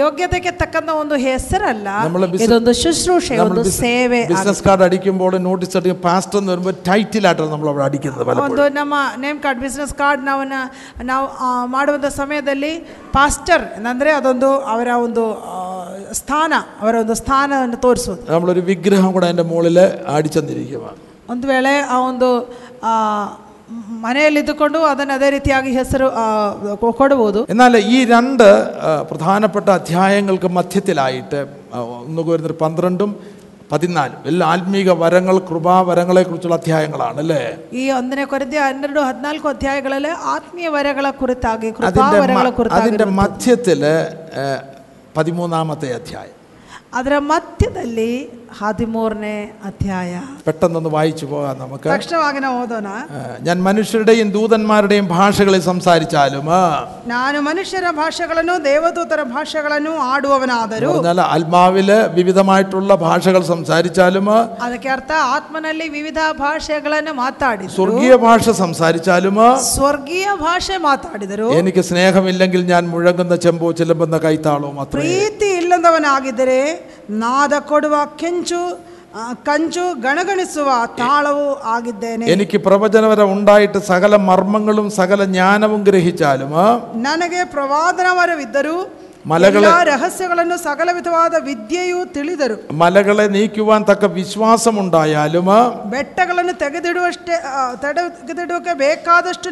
[0.00, 5.98] ಯೋಗ್ಯತೆಗೆ ತಕ್ಕಂತ ಒಂದು ಹೆಸರಲ್ಲ നമ്മള് ബിസി- ಇದೊಂದು ಶುಶ್ರೂಷೆ ಒಂದು ಸೇವೆ ബിസിനസ് കാർഡ് അടിക്കുമ്പോൾ നോട്ടീസ് അടിക്കും
[6.04, 10.42] പാസ്റ്റർ എന്ന് വരുമ്പോൾ ടൈറ്റിലായിട്ടാണ് നമ്മൾ അവിടെ അടിക്കുന്നത് പലപ്പോഴും ಒಂದು ನಮ್ಮ ನೇಮ್ ಕಾರ್ಡ್ ಬಿಸ್ನೆಸ್ ಕಾರ್ಡ್ ನಾವು
[11.06, 12.72] ನಾವು ಆ, ಮಾಡುವಂಥ ಸಮಯದಲ್ಲಿ
[13.14, 15.58] ಪಾಸ್ಟರ್ ಅಂದರೆ ಅದೊಂದು ಅವರ ಒಂದು ಆ,
[16.14, 19.78] ಸ್ಥಾನ ಅವರ ಒಂದು ಸ್ಥಾನವನ್ನು ತೋರಿಸುವುದು നമ്മളൊരു വിഗ്രഹം കൂടെ അതിൻ്റെ മുകളിൽ
[20.14, 20.84] അടിച്ചെന്നിരിക്കുക
[21.28, 22.28] ಒಂದು ವೇಳೆ ಆ ಒಂದು
[22.84, 22.92] ಆ,
[24.04, 26.24] ಮನೆಯಲ್ಲಿದ್ದುಕೊಂಡು ಅದನ್ನು ಅದೇ ರೀತಿಯಾಗಿ ಹೆಸರು ಆ,
[26.80, 28.46] ಕೊ- ಕೊಡಬಹುದು എന്നാൽ ഈ രണ്ട്
[28.82, 31.63] ആ, പ്രധാനപ്പെട്ട അധ്യായങ്ങൾക്ക് മധ്യത്തിലായിട്ട് ആ,
[31.96, 33.10] ഒന്ന് വരുന്നൊരു പന്ത്രണ്ടും
[33.70, 37.42] പതിനാലും എല്ലാ ആത്മീക വരങ്ങൾ കൃപാവരങ്ങളെ കുറിച്ചുള്ള അധ്യായങ്ങളാണ് അല്ലേ
[37.74, 43.94] ಈ ಒಂದನೇ ಕೊರತೆ ಹನ್ನೆರಡು ಹದಿನಾಲ್ಕು ಅಧ್ಯಾಯಗಳಲ್ಲಿ ಆತ್ಮೀಯ ವರಗಳ ಕುರಿತಾಗಿ അതിന്റെ ಕೃಪಾವರಗಳ മ- ಕುರಿತಾಗಿ അതിന്റെ മധ്യത്തില്
[44.36, 44.44] ആ,
[45.16, 46.36] പതിമൂന്നാമത്തെ അധ്യായം
[46.94, 48.10] ಅದರ ಮಧ್ಯದಲ್ಲಿ
[48.59, 50.21] ഹതിമൂറിനെ അധ്യായ.
[50.47, 51.87] പെട്ടെന്നൊന്ന് വായിച്ചു പോകാം നമുക്ക്.
[51.89, 52.87] തക്ഷവാഹന ഓതോന.
[53.41, 56.47] ഞാൻ മനുഷ്യരുടെയും ദൂതന്മാരുടെയും ഭാഷകളിൽ സംസാരിച്ചാലും
[57.07, 64.27] ഞാൻ മനുഷ്യര ഭാഷകളനു ദേവദൂതര ഭാഷകളനു ആടുവനാദരു എന്നാൽ ആത്മാവിൽ വിവിധമായിട്ടുള്ള ഭാഷകൾ സംസാരിച്ചാലും
[64.63, 69.37] അതൊക്കെ അർത്ഥ ആത്മനല്ലി വിവിധ ഭാഷകളെ മാതാടി സ്വർഗീയ ഭാഷ സംസാരിച്ചാലും
[69.75, 76.61] സ്വർഗീയ ഭാഷ മാതാടിതരു എനിക്ക് സ്നേഹമില്ലെങ്കിൽ ഞാൻ മുഴങ്ങുന്ന ചെമ്പോ ചെല്ലുമ്പോ കൈത്താളോ മാത്രം പ്രീതി ഇല്ലെന്നവനാകിതരെ
[77.18, 78.62] ನಾದ ಕೊಡುವ ಕೆಂಚು
[79.12, 80.68] ಆ, ಕಂಚು ಗಣಗಣಿಸುವ
[80.98, 86.66] ತಾಳವೂ ಆಗಿದ್ದೇನೆ എനിക്ക് പ്രവചനവരം ഉണ്ടായിട്ട് സകല മർമ്മങ്ങളും സകല ജ്ഞാനവും ഗ്രഹിച്ചാലും ആ,
[87.06, 88.76] ನನಗೆ ಪ್ರವಾದನವರವಿದ್ದರೂ
[89.25, 95.47] മലകളെ രഹസ്യಗಳನ್ನು സകലവിധവാദ വിദ്യയു ತಿಳಿದರು മലകളെ നീക്കുവാൻ തക്ക വിശ്വാസമുണ്ടായാലും
[95.93, 97.35] ಬೆಟ್ಟಗಳನ್ನು ತೆಗೆದಿಡುವಷ್ಟೇ
[97.83, 99.49] ತೆಗೆದಿಡುವಕ್ಕೆ ಬೇಕಾದಷ್ಟು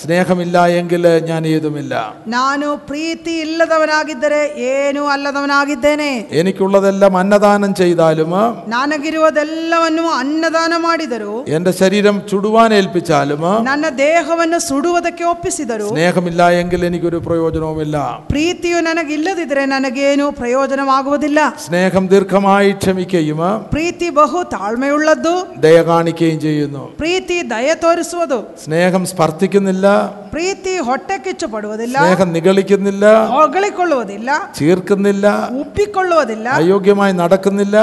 [0.00, 1.94] സ്നേഹമില്ല എങ്കിൽ ഞാൻ ഏതുമില്ല.
[2.34, 4.42] നാനു പ്രീതി ഇല്ലതവനാകിദ്ദരെ
[4.72, 6.10] ഏനു അല്ലതവനാകിദ്ദേനെ.
[6.40, 8.32] എനിക്കുള്ളതെല്ലാം അന്നദാനം ചെയ്താലും
[8.74, 17.96] ನನಗಿರುವುದೆಲ್ಲವನ್ನು അന്നദാനം ಮಾಡಿದರು എന്റെ ശരീരം ചുടുവാൻ ഏൽപ്പിച്ചാലും ನನ್ನ ದೇಹವನ್ನು ಸುಡುವುದಕ್ಕೆ ಒಪ್ಪಿಸಿದರು സ്നേഹമില്ല എങ്കിൽ എനിക്കൊരു പ്രയോജനവുമില്ല.
[18.31, 27.37] ಪ್ರೀತಿಯು ನನಗಿಲ್ಲದಿದ್ದರೆ ನನಗೇನು ಪ್ರಯೋಜನವಾಗುವುದಿಲ್ಲ സ്നേഹം ദീർഘമായി ക്ഷമിക്കുകയും ആ, ಪ್ರೀತಿ ಬಹು ತಾಳ್ಮೆಯುಳ್ಳದ್ದು ദയ കാണിക്കുകയും ചെയ്യുന്നു ಪ್ರೀತಿ
[27.51, 29.87] ದಯೆ ತೋರಿಸುವುದು സ്നേഹം സ്പർദ്ധിക്കുന്നില്ല
[30.33, 33.05] ಪ್ರೀತಿ ಹೊಟ್ಟೆ ಕಿಚ್ಚು ಪಡುವುದಿಲ್ಲ സ്നേഹം നിഗളിക്കുന്നില്ല
[33.35, 35.27] ಹೊಗಳಿಕೊಳ್ಳುವುದಿಲ್ಲ ചീർക്കുന്നില്ല
[35.61, 37.77] ಉಬ್ಬಿಕೊಳ್ಳುವುದಿಲ್ಲ അയോഗ്യമായി നടക്കുന്നില്ല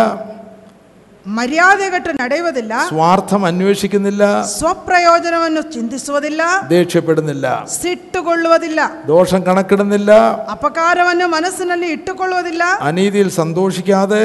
[1.29, 4.25] ಮರ್ಯಾದೆಗಟ್ಟು ನಡೆಯುವುದಿಲ್ಲ സ്വാർത്ഥം അന്വേഷിക്കുന്നില്ല
[4.55, 10.13] ಸ್ವಪ್ರಯೋಜನವನ್ನು ಚಿಂತಿಸುವುದಿಲ್ಲ ദേഷ്യപ്പെടുന്നില്ല ಸಿಟ್ಟುಗೊಳ್ಳುವುದಿಲ್ಲ ദോഷം കണക്കിടുന്നില്ല
[10.49, 14.25] ಅಪಕಾರವನ್ನು ಮನಸ್ಸಿನಲ್ಲಿ ಇಟ್ಟುಕೊಳ್ಳುವುದಿಲ್ಲ അനീതിയിൽ സന്തോഷിക്കാതെ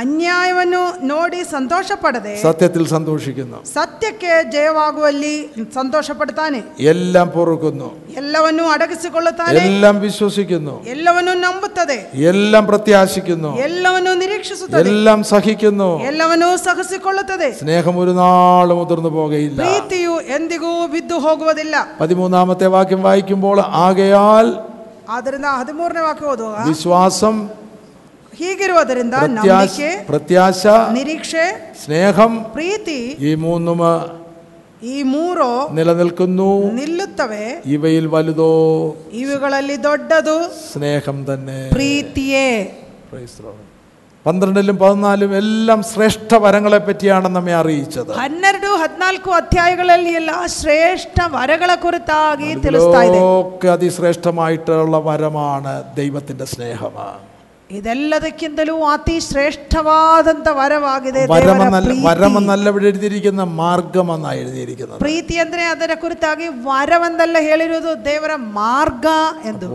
[0.00, 5.32] ಅನ್ಯಾಯವನ್ನು ನೋಡಿ ಸಂತೋಷ ಪಡದೆ സത്യത്തിൽ സന്തോഷിക്കുന്നു ಸತ್ಯಕ್ಕೆ ಜಯವಾಗುವಲ್ಲಿ
[5.76, 6.60] ಸಂತೋಷ ಪಡ್ತಾನೆ
[6.92, 7.88] എല്ലാം പൊറുക്കുന്നു
[8.22, 11.98] ಎಲ್ಲವನ್ನೂ ಅಡಗಿಸಿಕೊಳ್ಳುತ್ತಾನೆ എല്ലാം വിശ്വസിക്കുന്നു ಎಲ್ಲವನ್ನೂ ನಂಬುತ್ತದೆ
[12.30, 20.74] എല്ലാം പ്രത്യാശിക്കുന്നു ಎಲ್ಲವನ್ನೂ ನಿರೀಕ್ಷಿಸುತ್ತದೆ എല്ലാം സഹിക്കുന്നു ಎಲ್ಲವನ್ನೂ ಸಹಿಸಿಕೊಳ್ಳುತ್ತದೆ സ്നേഹം ഒരു നാളും മുതിർന്നു പോകുകയില്ല ಪ್ರೀತಿಯು ಎಂದಿಗೂ
[20.88, 24.48] ಬಿದ್ದು ಹೋಗುವುದಿಲ್ಲ പതിമൂന്നാമത്തെ വാക്യം വായിക്കുമ്പോൾ ആകയാൽ
[25.12, 27.36] ಆದ್ದರಿಂದ ಹದಿಮೂರನೇ ವಾಕ್ಯ ಓದುವಾಗ വിശ്വാസം
[28.36, 30.62] ಹೀಗಿರುವುದರಿಂದ പ്രത്യാശ ನಂಬಿಕೆ പ്രത്യാശ
[30.96, 31.44] ನಿರೀಕ್ಷೆ
[31.82, 33.80] സ്നേഹം ಪ್ರೀತಿ ഈ മൂന്നും
[34.92, 36.48] ಈ ಮೂರು നിലനിൽക്കുന്നു
[36.78, 38.52] ನಿಲ್ಲುತ್ತವೆ ഇവയിൽ വലുതോ
[39.20, 40.38] ಇವುಗಳಲ್ಲಿ ದೊಡ್ಡದು
[40.70, 42.46] സ്നേഹം തന്നെ ಪ್ರೀತಿಯೇ
[43.10, 43.60] Praise the Lord.
[44.26, 52.50] പന്ത്രണ്ടിലും പതിനാലും എല്ലാം ശ്രേഷ്ഠ വരങ്ങളെ പറ്റിയാണ് നമ്മെ അറിയിച്ചത് ಹನ್ನೆರಡು ಹದಿನಾಲ್ಕು ಅಧ್ಯಾಯಗಳಲ್ಲಿ ಎಲ್ಲ ಶ್ರೇಷ್ಠ ವರಗಳ ಕುರಿತಾಗಿ
[52.66, 56.94] ತಿಳಿಸ್ತಾ ಇದೆ ഇതിലൊക്കെ അതിശ്രേഷ്ഠമായിട്ടുള്ള വരമാണ് ദൈവത്തിന്റെ സ്നേഹം
[57.69, 61.21] ഇതെല്ലതയ്ക്കെന്തലും അതിശ്രേഷ്ഠവാദന്ത വരവാകിതേ
[62.05, 64.99] വരമെന്നല്ല ഇവിടെ എഴുതിയിരിക്കുന്ന മാർഗമെന്നാണ് എഴുതിയിരിക്കുന്നത്.
[65.03, 69.05] പ്രീതി എന്തേ അതിനെ കുറിച്ചാകെ വരമെന്നല്ല ഹേളിരുന്നത് ദേവര മാർഗ
[69.49, 69.67] എന്ന്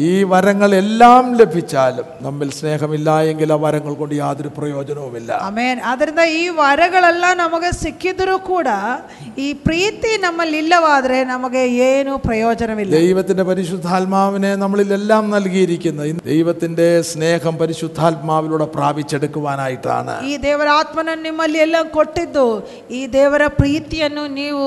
[0.00, 7.26] ഈ വരങ്ങളെല്ലാം ലഭിച്ചാലും നമ്മിൽ സ്നേഹമില്ല എങ്കിൽ ആ വരങ്ങൾ കൊണ്ട് യാതൊരു പ്രയോജനവുമില്ല ಆಮೇನ್ ಅದರಿಂದ ಈ ವರಗಳೆಲ್ಲ
[7.34, 8.68] ನಮಗೆ ಸಿಕ್ಕಿದರೂ ಕೂಡ
[9.38, 18.68] ಈ ಪ್ರೀತಿ ನಮ್ಮಲ್ಲಿ ಇಲ್ಲವಾದರೆ ನಮಗೆ ಏನು ಪ್ರಯೋಜನವಿಲ್ಲ ദൈവത്തിന്റെ പരിശുദ്ധാത്മാവിനെ നമ്മളിലെല്ലാം നൽകിയിരിക്കുന്നത് ഇന്ന് ദൈവത്തിന്റെ സ്നേഹം പരിശുദ്ധാത്മാവിലൂടെ
[18.76, 22.46] പ്രാപിച്ചെടുക്കുവാനായിട്ടാണ് ಈ ದೇವರ ಆತ್ಮನನ್ನು ನಿಮ್ಮಲ್ಲಿ ಎಲ್ಲ ಕೊಟ್ಟಿದ್ದು
[22.92, 24.64] ಈ ದೇವರ ಪ್ರೀತಿಯನ್ನು ನೀವು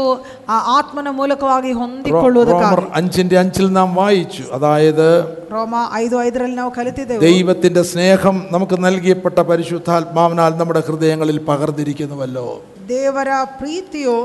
[0.49, 5.07] ಆ ಆತ್ಮನ ಮೂಲಕವಾಗಿ റോമർ ಹೊಂದಿಕೊಳ್ಳುವುದಕ್ಕಾಗಿ അഞ്ചിന്റെ അഞ്ചിൽ നാം വായിച്ചു അതായത്
[5.53, 12.47] ರೋಮ ಐದು ಐದರಲ್ಲಿ ನಾವು ಕಲಿತಿದ್ದೇವೆ ദൈവത്തിന്റെ സ്നേഹം നമുക്ക് നൽകിയപ്പെട്ട പരിശുദ്ധാത്മാവിനാൽ നമ്മുടെ ഹൃദയങ്ങളിൽ പകർന്നിരിക്കുന്നുവല്ലോ
[12.89, 13.29] ದೇವರ
[13.59, 14.15] ಪ್ರೀತಿಯು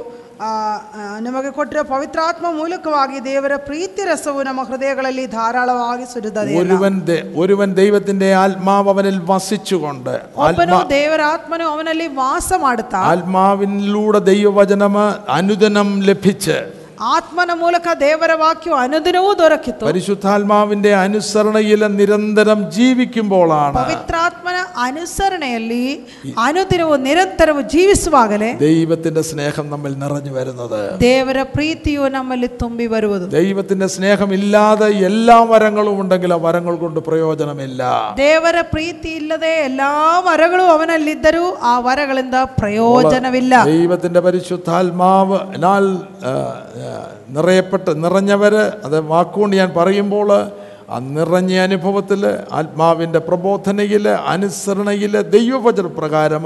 [0.41, 0.49] ಆ,
[0.95, 7.71] ಆ, ನಮಗೆ ಕೊಟ್ಟಿರೋ ಪವಿತ್ರಾತ್ಮ ಮೂಲಕವಾಗಿ ದೇವರ ಪ್ರೀತಿ ರಸವು ನಮ್ಮ ಹೃದಯಗಳಲ್ಲಿ ಧಾರಾಳವಾಗಿ ಸುರಿದದೆ ഒരുവൻ ദ- ഒരുവൻ
[7.75, 14.97] ദൈവത്തിന്റെ ആത്മാവ് അവനിൽ വസിച്ചുകൊണ്ട് ಒಬ್ಬನು ആത്മാ ದೇವರ ಆತ್ಮನು ಅವನಲ್ಲಿ ವಾಸ ಮಾಡುತ್ತಾ ആത്മാവിലൂടെ ദൈവവചനം
[15.39, 16.59] അനുദിനം ലഭിച്ച്
[17.09, 24.57] ಆತ್ಮನ ಮೂಲಕ ದೇವರ ವಾಕ್ಯವು ಅನುದಿನವೂ ದೊರಕಿತು പരിശുദ്ധാത്മാവിന്റെ അനുസരണയിൽ നിരന്തരം ജീവിക്കുമ്പോഴാണ് ಪವಿತ್ರಾತ್ಮನ
[24.87, 25.85] ಅನುಸರಣೆಯಲ್ಲಿ
[26.45, 34.91] ಅನುದಿನವೂ ನಿರಂತರವೂ ಜೀವಿಸುವಾಗಲೇ ദൈവത്തിന്റെ സ്നേഹം നമ്മിൽ നിറഞ്ഞു വരുന്നത് ದೇವರ ಪ್ರೀತಿಯು ನಮ್ಮಲ್ಲಿ ತುಂಬಿ ಬರುವುದು ദൈവത്തിന്റെ സ്നേഹമില്ലാതെ
[35.09, 37.83] എല്ലാ വരങ്ങളും ഉണ്ടെങ്കിൽ ആ വരങ്ങൾ കൊണ്ട് പ്രയോജനമില്ല
[38.21, 39.93] ದೇವರ ಪ್ರೀತಿ ಇಲ್ಲದೆ ಎಲ್ಲಾ
[40.27, 45.85] ವರಗಳು ಅವನಲ್ಲಿದ್ದರೂ ಆ ವರಗಳಿಂದ ಪ್ರಯೋಜನವಿಲ್ಲ ദൈവത്തിന്റെ പരിശുദ്ധാത്മാവ് എന്നാൽ
[46.25, 46.35] ആ,
[46.83, 46.92] ആ,
[47.30, 48.56] നിറയപ്പെട്ട് നിറഞ്ഞവർ
[48.86, 50.30] അത് വാക്കുകൊണ്ട് ഞാൻ പറയുമ്പോൾ
[50.90, 52.22] ആ നിറഞ്ഞ അനുഭവത്തിൽ
[52.52, 56.46] ആത്മാവിന്റെ പ്രബോധനയിൽ അനുസരണയിൽ ദൈവവചന പ്രകാരം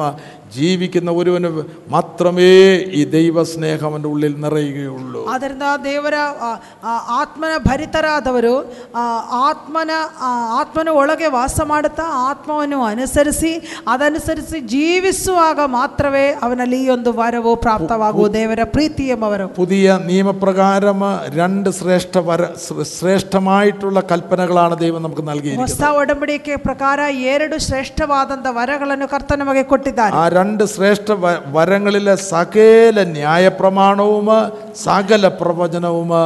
[0.55, 1.49] ജീവിക്കുന്ന ഒരുവന്
[1.93, 2.49] മാത്രമേ
[2.93, 5.51] ഈ ദൈവസ്നേഹം അവൻ്റെ ഉള്ളിൽ നിറയുകയുള്ളൂ ಆದ್ದರಿಂದ
[5.87, 6.51] ದೇವರ ಆ,
[6.85, 8.53] ಆ, ಆತ್ಮನ ಭರಿತರಾದವರು
[8.95, 9.05] ಆ,
[9.43, 9.93] ಆತ್ಮನ
[10.23, 12.51] ಆ, ಆತ್ಮನ ಒಳಗೆ ವಾಸ ಮಾಡುತ್ತಾ ಆತ್ಮವನ್ನು
[12.89, 13.53] ಅನುಸರಿಸಿ
[13.93, 15.41] ಅದನುಸರಿಸಿ ಜೀವಿಸುವಾಗ
[15.77, 21.01] ಮಾತ್ರವೇ ಅವನಲ್ಲಿ ಈ ಒಂದು ವರವು ಪ್ರಾಪ್ತವಾಗುವುದು ದೇವರ ಪ್ರೀತಿ ಎಂಬ ವರವು പുതിയ നിയമപ്രകാരം
[21.37, 27.01] രണ്ട് ശ്രേഷ്ഠ വര ശ്ര- ശ്രേഷ്ഠമായിട്ടുള്ള കൽപ്പനകളാണ് ദൈവം നമുക്ക് നൽകിയിരിക്കുന്നത് ಹೊಸ ಒಡಂಬಡಿಕೆ ಪ್ರಕಾರ
[27.33, 34.29] ಎರಡು ಶ್ರೇಷ್ಠವಾದಂಥ ವರಗಳನ್ನು ಕರ್ತ ನಮಗೆ ಕೊಟ್ಟಿದ್ದಾರೆ ആ രണ്ട് ശ്രേഷ്ഠ വ- വരങ്ങളിലെ സകല ന്യായപ്രമാണവും
[34.83, 36.25] സകല പ്രവചനവും ആ,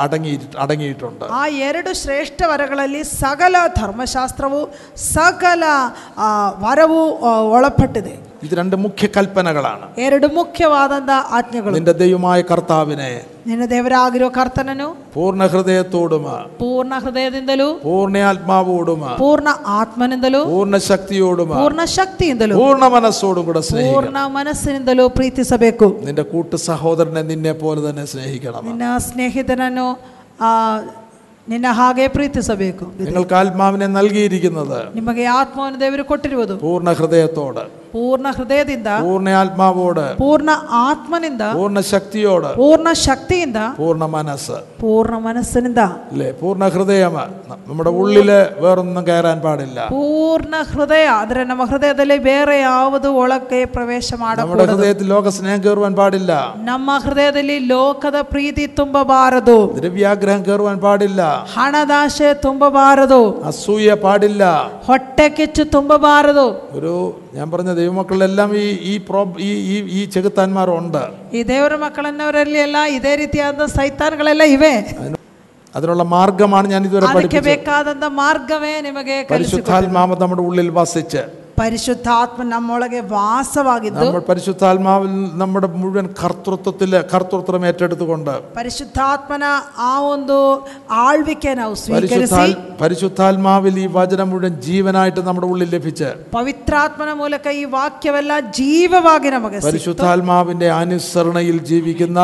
[0.00, 4.60] അടങ്ങി അടങ്ങിയിട്ടുണ്ട് ಆ ಎರಡು ಶ್ರೇಷ್ಠ ವರಗಳಲ್ಲಿ ಸಕಲ ಧರ್ಮಶಾಸ್ತ್ರವು
[5.12, 5.64] ಸಕಲ
[6.18, 6.28] ಆ,
[6.60, 13.08] ವರವು ಆ, ಒಳಪಟ್ಟಿದೆ ഇത് രണ്ട് മുഖ്യ കൽപ്പനകളാണ് ಎರಡು ಮುಖ್ಯವಾದಂಥ ಆಜ್ಞೆಗಳು നിന്റെ ദൈവമായ കർത്താവിനെ
[13.46, 16.24] ನಿನ್ನ ದೇವರಾಗಿರೋ ಕರ್ತನನ್ನು പൂർണ്ണ ഹൃദയത്തോടും
[16.60, 24.18] ಪೂರ್ಣ ಹೃದಯದಿಂದಲೂ പൂർണ്ണ ആത്മാവോടും ಪೂರ್ಣ ಆತ್ಮನಿಂದಲೂ പൂർണ്ണ ശക്തിയോടും ಪೂರ್ಣ ಶಕ್ತಿಯಿಂದಲೂ പൂർണ്ണ മനസ്സോടും കൂടെ സ്നേഹിക്കണം ಪೂರ್ಣ
[24.36, 29.88] ಮನಸ್ಸಿನಿಂದಲೂ ಪ್ರೀತಿಸಬೇಕು നിന്റെ കൂട്ടു സഹോദരനെ നിന്നെ പോലെ തന്നെ സ്നേഹിക്കണം ನಿನ್ನ ಸ್ನೇಹಿತನನ್ನು
[30.40, 30.50] ಆ,
[31.46, 37.60] ನಿನ್ನ ಹಾಗೆ ಪ್ರೀತಿಸಬೇಕು നിങ്ങൾക്ക് ആത്മാവിനെ നൽകിയിരിക്കുന്നത് ನಿಮಗೆ ಆತ್ಮವನ್ನು ದೇವರು ಕೊಟ್ಟಿರುವುದು പൂർണ്ണ ഹൃദയത്തോട്
[37.92, 46.28] ಪೂರ್ಣ ಹೃದಯದಿಂದ പൂർണ്ണ ആത്മാവോട് ಪೂರ್ಣ ಆತ್ಮನಿಂದ പൂർണ്ണ ശക്തിയോട് ಪೂರ್ಣ ಶಕ್ತಿಯಿಂದ പൂർണ്ണ മനസ്സ് ಪೂರ್ಣ ಮನಸ್ಸಿನಿಂದ അല്ലേ
[46.40, 47.14] പൂർണ്ണ ഹൃദയം
[47.68, 54.24] നമ്മുടെ ഉള്ളില് വേറൊന്നും കയറാൻ പാടില്ല ಪೂರ್ಣ ಹೃದಯ ಅಂದ್ರೆ ನಮ್ಮ ಹೃದಯದಲ್ಲಿ ಬೇರೆ ಯಾವುದು ಒಳಕ್ಕೆ ಪ್ರವೇಶ നമ്മുടെ
[54.26, 56.32] ಮಾಡಕೂಡದು ഹൃദയത്തിൽ ലോക സ്നേഹം കയറുവാൻ പാടില്ല
[56.66, 61.22] ನಮ್ಮ ಹೃದಯದಲ್ಲಿ ಲೋಕದ ಪ್ರೀತಿ ತುಂಬಬಾರದು ദ്രവ്യാഗ്രഹം കയറുവാൻ പാടില്ല
[61.56, 64.44] ಹಣದಾಶೆ ತುಂಬಬಾರದು അസൂയ പാടില്ല
[64.88, 66.94] ಹೊಟ್ಟೆ ಕಿಚ್ಚು ತುಂಬಬಾರದು ഒരു
[67.36, 67.46] ഞാൻ
[67.80, 71.02] പറഞ്ഞ ദൈവമക്കളിലെല്ലാം ഈ ഈ പ്രോ ഈ ഈ ഈ ചെകുത്താന്മാരുണ്ട്
[71.32, 74.74] ಈ ದೇವರ ಮಕ್ಕಳನ್ನವರಲ್ಲಿ ಎಲ್ಲ ಇದೇ ರೀತಿಯಾದ ಸೈತಾನ್ಗಳೆಲ್ಲ ಇವೆ
[75.74, 79.32] അതിനുള്ള മാർഗമാണ് ഞാൻ ഇതുവരെ ಅದಕ್ಕೆ പഠിപ്പിച്ചത് ಬೇಕಾದಂತ ಮಾರ್ಗವೇ ನಿಮಗೆ ಕಲಿಸಿಕೊಟ್ಟಿದೆ.
[79.32, 81.22] പരിശുദ്ധാത്മാവ് നമ്മുടെ ഉള്ളിൽ വസിച്ച്
[81.60, 89.46] ಪರಿಶುದ್ಧಾತ್ಮ ನಮ್ಮೊಳಗೆ ವಾಸವಾಗಿದ್ದು നമ്മൾ പരിശുദ്ധാത്മാവിൽ നമ്മുടെ മുഴുവൻ കർത്തൃത്വത്തിൽ കർത്തൃത്വം ഏറ്റെടുത്തുകൊണ്ട് ಪರಿಶುದ್ಧಾತ್ಮನ
[89.84, 90.36] ಆ ಒಂದು
[91.04, 92.52] ಆಳ್ವಿಕೆ ನಾವು ಸ್ವೀಕರಿಸಿ പരിശുദ്ധാൽ
[92.82, 99.70] പരിശുദ്ധാത്മാവിൽ ഈ വചനം മുഴുവൻ ജീവനായിട്ട് നമ്മുടെ ഉള്ളിൽ ലഭിച്ച് ಪವಿತ್ರಾತ್ಮನ ಮೂಲಕ ಈ ವಾಕ್ಯವೆಲ್ಲ ಜೀವವಾಗಿ ನಮಗೆ ಸಿಕ್ತು.
[99.70, 102.20] പരിശുദ്ധാത്മാവിന്റെ അനുസരണയിൽ ജീവിക്കുന്ന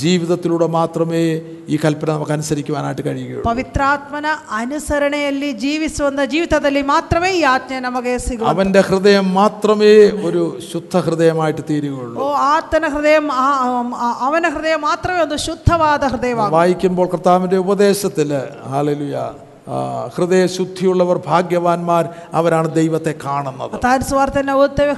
[0.00, 1.20] ജീവിതത്തിലൂടെ മാത്രമേ
[1.68, 4.28] ഈ കൽപ്പന നമുക്ക് അനുസരിക്കുവാനായിട്ട് കഴിയുകയുള്ളൂ ಪವಿತ್ರಾತ್ಮನ
[4.58, 9.92] ಅನುಸರಣೆಯಲ್ಲಿ ಜೀವಿಸುವಂತ ಜೀವಿತದಲ್ಲಿ ಮಾತ್ರವೇ ಈ ಆಜ್ಞೆ ನಮಗೆ ಸಿಗುವ അവന്റെ ഹൃദയം മാത്രമേ
[10.28, 13.58] ഒരു ശുദ്ധ ഹൃദയമായിട്ട് തീരുകയുള്ളൂ ಓ ಆತನ ಹೃದಯ ಆ-
[14.02, 19.16] ಆ- ಅವನ ಹೃದಯ ಮಾತ್ರವೇ ಒಂದು ಶುದ್ಧವಾದ ಹೃದಯವಾಗುವುದು വായിക്കുമ്പോൾ കർത്താവിന്റെ ഉപദേശത്തില് ഹാലലുയ
[20.15, 23.75] ഹൃദയശുദ്ധിയുള്ളവർ ഭാഗ്യവാന്മാർ അവരാണ് ദൈവത്തെ കാണുന്നത്.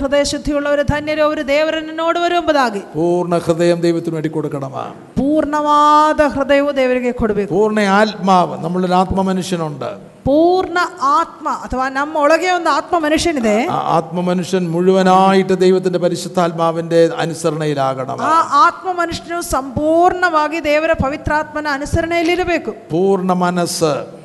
[0.01, 2.81] ഹൃദയശുദ്ധിയുള്ളവർ ധന്യരോ ഒരു ദേവരനോട് വരുമ്പതാകെ.
[2.95, 4.93] പൂർണ ഹൃദയം ദൈവത്തിന് വേണ്ടി കൊടുക്കണമാ.
[5.19, 10.15] പൂർണവാദ ഹൃദയവും ദേവരകെ കൊടുക്കും പൂർണ ആത്മാവ് നമ്മളിൽ ആത്മമനുഷ്യനുണ്ട്.
[10.25, 18.21] പൂർണ ആത്മ അഥവാ നമ്മ ഒളകെ ഒന്ന് ആത്മമനുഷ്യനിതേ ആത്മമനുഷ്യൻ മുഴുവനായിട്ട് ദൈവത്തിന്റെ പരിശുദ്ധാത്മാവിന്റെ അനുസരണയിലാകണം.
[18.21, 24.24] ആ ആത്മമനുഷ്യനും സമ്പൂർണമാകി ദേവര പവിത്രാത്മന അനുസരണയിലിരുവേക്കും പൂർണ മനസ്സ്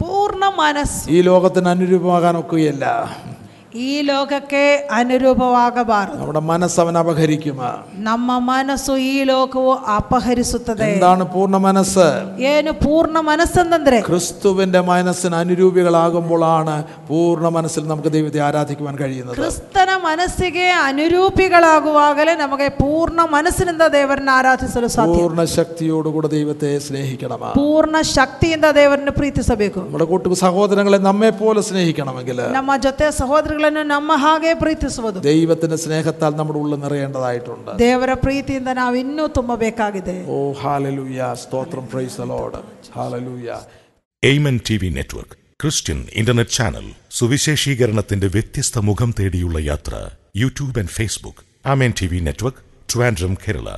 [0.00, 1.10] പൂർണ മനസ്സ്.
[1.10, 3.16] ഈ ലോകത്തിന് അനുരൂപമാകാൻ ഒക്കുകയില്ല.
[3.83, 4.61] ಈ ಲೋಕಕ್ಕೆ
[4.97, 7.59] ಅನುರೂಪವಾಗಬಾರದು നമ്മുടെ മനസ്സ് അവൻ അപഹരിക്കും
[8.03, 12.05] ನಮ್ಮ ಮನಸ್ಸು ಈ ಲೋಕವು ಅಪಹರಿಸುತ್ತದೆ എന്താണ് പൂർണ്ണ മനസ്സ്
[12.49, 16.75] ಏನು ಪೂರ್ಣ ಮನಸ್ಸಂದ್ರೆ ക്രിസ്തുവിന്റെ മനസ്സിന് അനുരൂപികളാകുമ്പോഴാണ്
[17.09, 25.15] പൂർണ്ണ മനസ്സിൽ നമുക്ക് ദൈവത്തെ ആരാധിക്കുവാൻ കഴിയുന്നത് ಕ್ರಿಸ್ತನ ಮನಸ್ಸಿಗೆ ಅನುರೂಪಿಗಳಾಗುವಾಗಲೇ ನಮಗೆ ಪೂರ್ಣ ಮನಸ್ಸಿನಿಂದ ದೇವರನ್ನ ಆರಾಧಿಸಲು ಸಾಧ್ಯ
[25.15, 32.71] പൂർണ്ണ ശക്തിയോടുകൂടെ ദൈവത്തെ സ്നേഹിക്കണം ಪೂರ್ಣ ಶಕ್ತಿಯಿಂದ ದೇವರನ್ನು ಪ್ರೀತಿಸಬೇಕು നമ്മുടെ കൂട്ടു സഹോദരങ്ങളെ നമ്മെ പോലെ സ്നേഹിക്കണമെങ്കിൽ ನಮ್ಮ
[32.83, 33.05] ಜೊತೆ
[33.67, 40.37] ಸಹೋದರಗಳನ್ನು ನಮ್ಮ ಹಾಗೆ ಪ್ರೀತಿಸುವುದು ദൈവത്തിന്റെ സ്നേഹത്താൽ നമ്മുടെ ഉള്ളിൽ നിറയേണ്ടതായിട്ടുണ്ട് ದೇವರ ಪ್ರೀತಿಯಿಂದ ನಾವು ಇನ್ನೂ ತುಂಬಬೇಕಾಗಿದೆ ഓ
[40.61, 42.59] ഹാലലൂയ സ്തോത്രം praise lord
[42.95, 43.57] hallelujah
[44.23, 46.87] Amen T V network Christian internet channel
[47.17, 49.95] സുവിശേഷീകരണത്തിന്റെ വ്യത്യസ്ത മുഖം തേടിയുള്ള യാത്ര
[50.37, 53.69] YouTube and Facebook Amen T V network Trivandrum Kerala